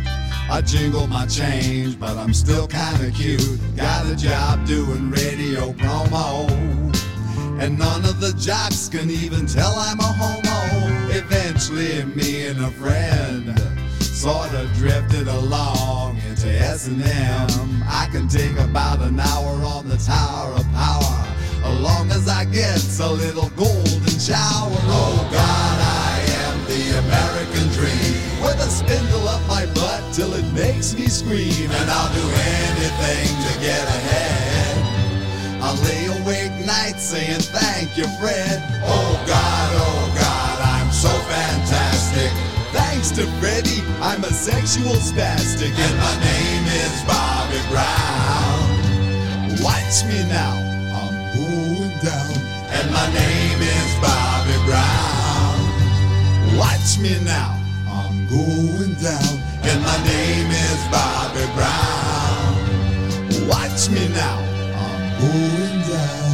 I 0.50 0.60
jingle 0.60 1.06
my 1.06 1.26
change, 1.26 1.98
but 1.98 2.16
I'm 2.16 2.34
still 2.34 2.66
kinda 2.66 3.12
cute. 3.12 3.60
Got 3.76 4.06
a 4.06 4.16
job 4.16 4.66
doing 4.66 5.10
radio 5.10 5.72
promo. 5.72 6.50
And 7.60 7.78
none 7.78 8.04
of 8.04 8.20
the 8.20 8.32
jocks 8.32 8.88
can 8.88 9.10
even 9.10 9.46
tell 9.46 9.72
I'm 9.76 10.00
a 10.00 10.12
homo. 10.20 10.60
Eventually, 11.10 12.04
me 12.16 12.46
and 12.46 12.64
a 12.64 12.70
friend 12.72 13.54
sorta 14.00 14.68
drifted 14.74 15.28
along 15.28 16.18
into 16.28 16.48
S&M. 16.48 17.84
I 17.88 18.08
can 18.10 18.26
take 18.28 18.58
about 18.58 19.00
an 19.02 19.20
hour 19.20 19.52
on 19.64 19.88
the 19.88 19.98
Tower 19.98 20.52
of 20.54 20.66
Power, 20.72 21.26
as 21.64 21.80
long 21.80 22.10
as 22.10 22.28
I 22.28 22.44
get 22.44 22.82
a 23.00 23.08
little 23.08 23.50
golden 23.50 24.18
shower. 24.18 24.78
Oh 24.98 25.28
God, 25.30 25.78
I 26.10 26.20
am 26.42 26.56
the 26.66 26.82
American 27.04 27.66
dream, 27.76 28.42
with 28.42 28.58
a 28.60 28.68
spindle 28.68 29.28
up 29.28 29.42
my 29.48 29.64
butt 29.74 29.89
till 30.12 30.34
it 30.34 30.44
makes 30.52 30.94
me 30.94 31.06
scream, 31.06 31.70
and 31.70 31.90
I'll 31.90 32.12
do 32.12 32.26
anything 32.26 33.28
to 33.46 33.60
get 33.60 33.82
ahead. 33.82 34.76
I'll 35.62 35.76
lay 35.84 36.06
awake 36.06 36.66
nights 36.66 37.02
saying 37.02 37.40
thank 37.40 37.96
you, 37.96 38.06
Fred. 38.18 38.62
Oh 38.84 39.24
God, 39.26 39.70
oh 39.76 40.12
God, 40.18 40.60
I'm 40.62 40.90
so 40.90 41.10
fantastic. 41.30 42.30
Thanks 42.72 43.10
to 43.12 43.26
Freddie, 43.38 43.82
I'm 44.00 44.24
a 44.24 44.32
sexual 44.32 44.96
spastic, 44.98 45.72
and 45.78 45.96
my 45.98 46.14
name 46.24 46.66
is 46.66 47.02
Bobby 47.06 47.60
Brown. 47.70 48.66
Watch 49.62 50.04
me 50.06 50.26
now, 50.28 50.58
I'm 50.98 51.14
going 51.38 51.94
down, 52.02 52.34
and 52.74 52.90
my 52.90 53.06
name 53.14 53.60
is 53.62 53.90
Bobby 54.02 54.58
Brown. 54.66 55.58
Watch 56.58 56.98
me 56.98 57.18
now, 57.24 57.58
I'm 57.88 58.26
going 58.26 58.94
down, 58.94 59.38
and 59.62 59.82
my 59.82 60.04
name 60.04 60.50
is 60.50 60.80
Bobby 60.90 61.46
Brown. 61.54 63.48
Watch 63.48 63.90
me 63.90 64.08
now, 64.08 64.38
I'm 64.76 65.20
going 65.20 65.88
down. 65.88 66.29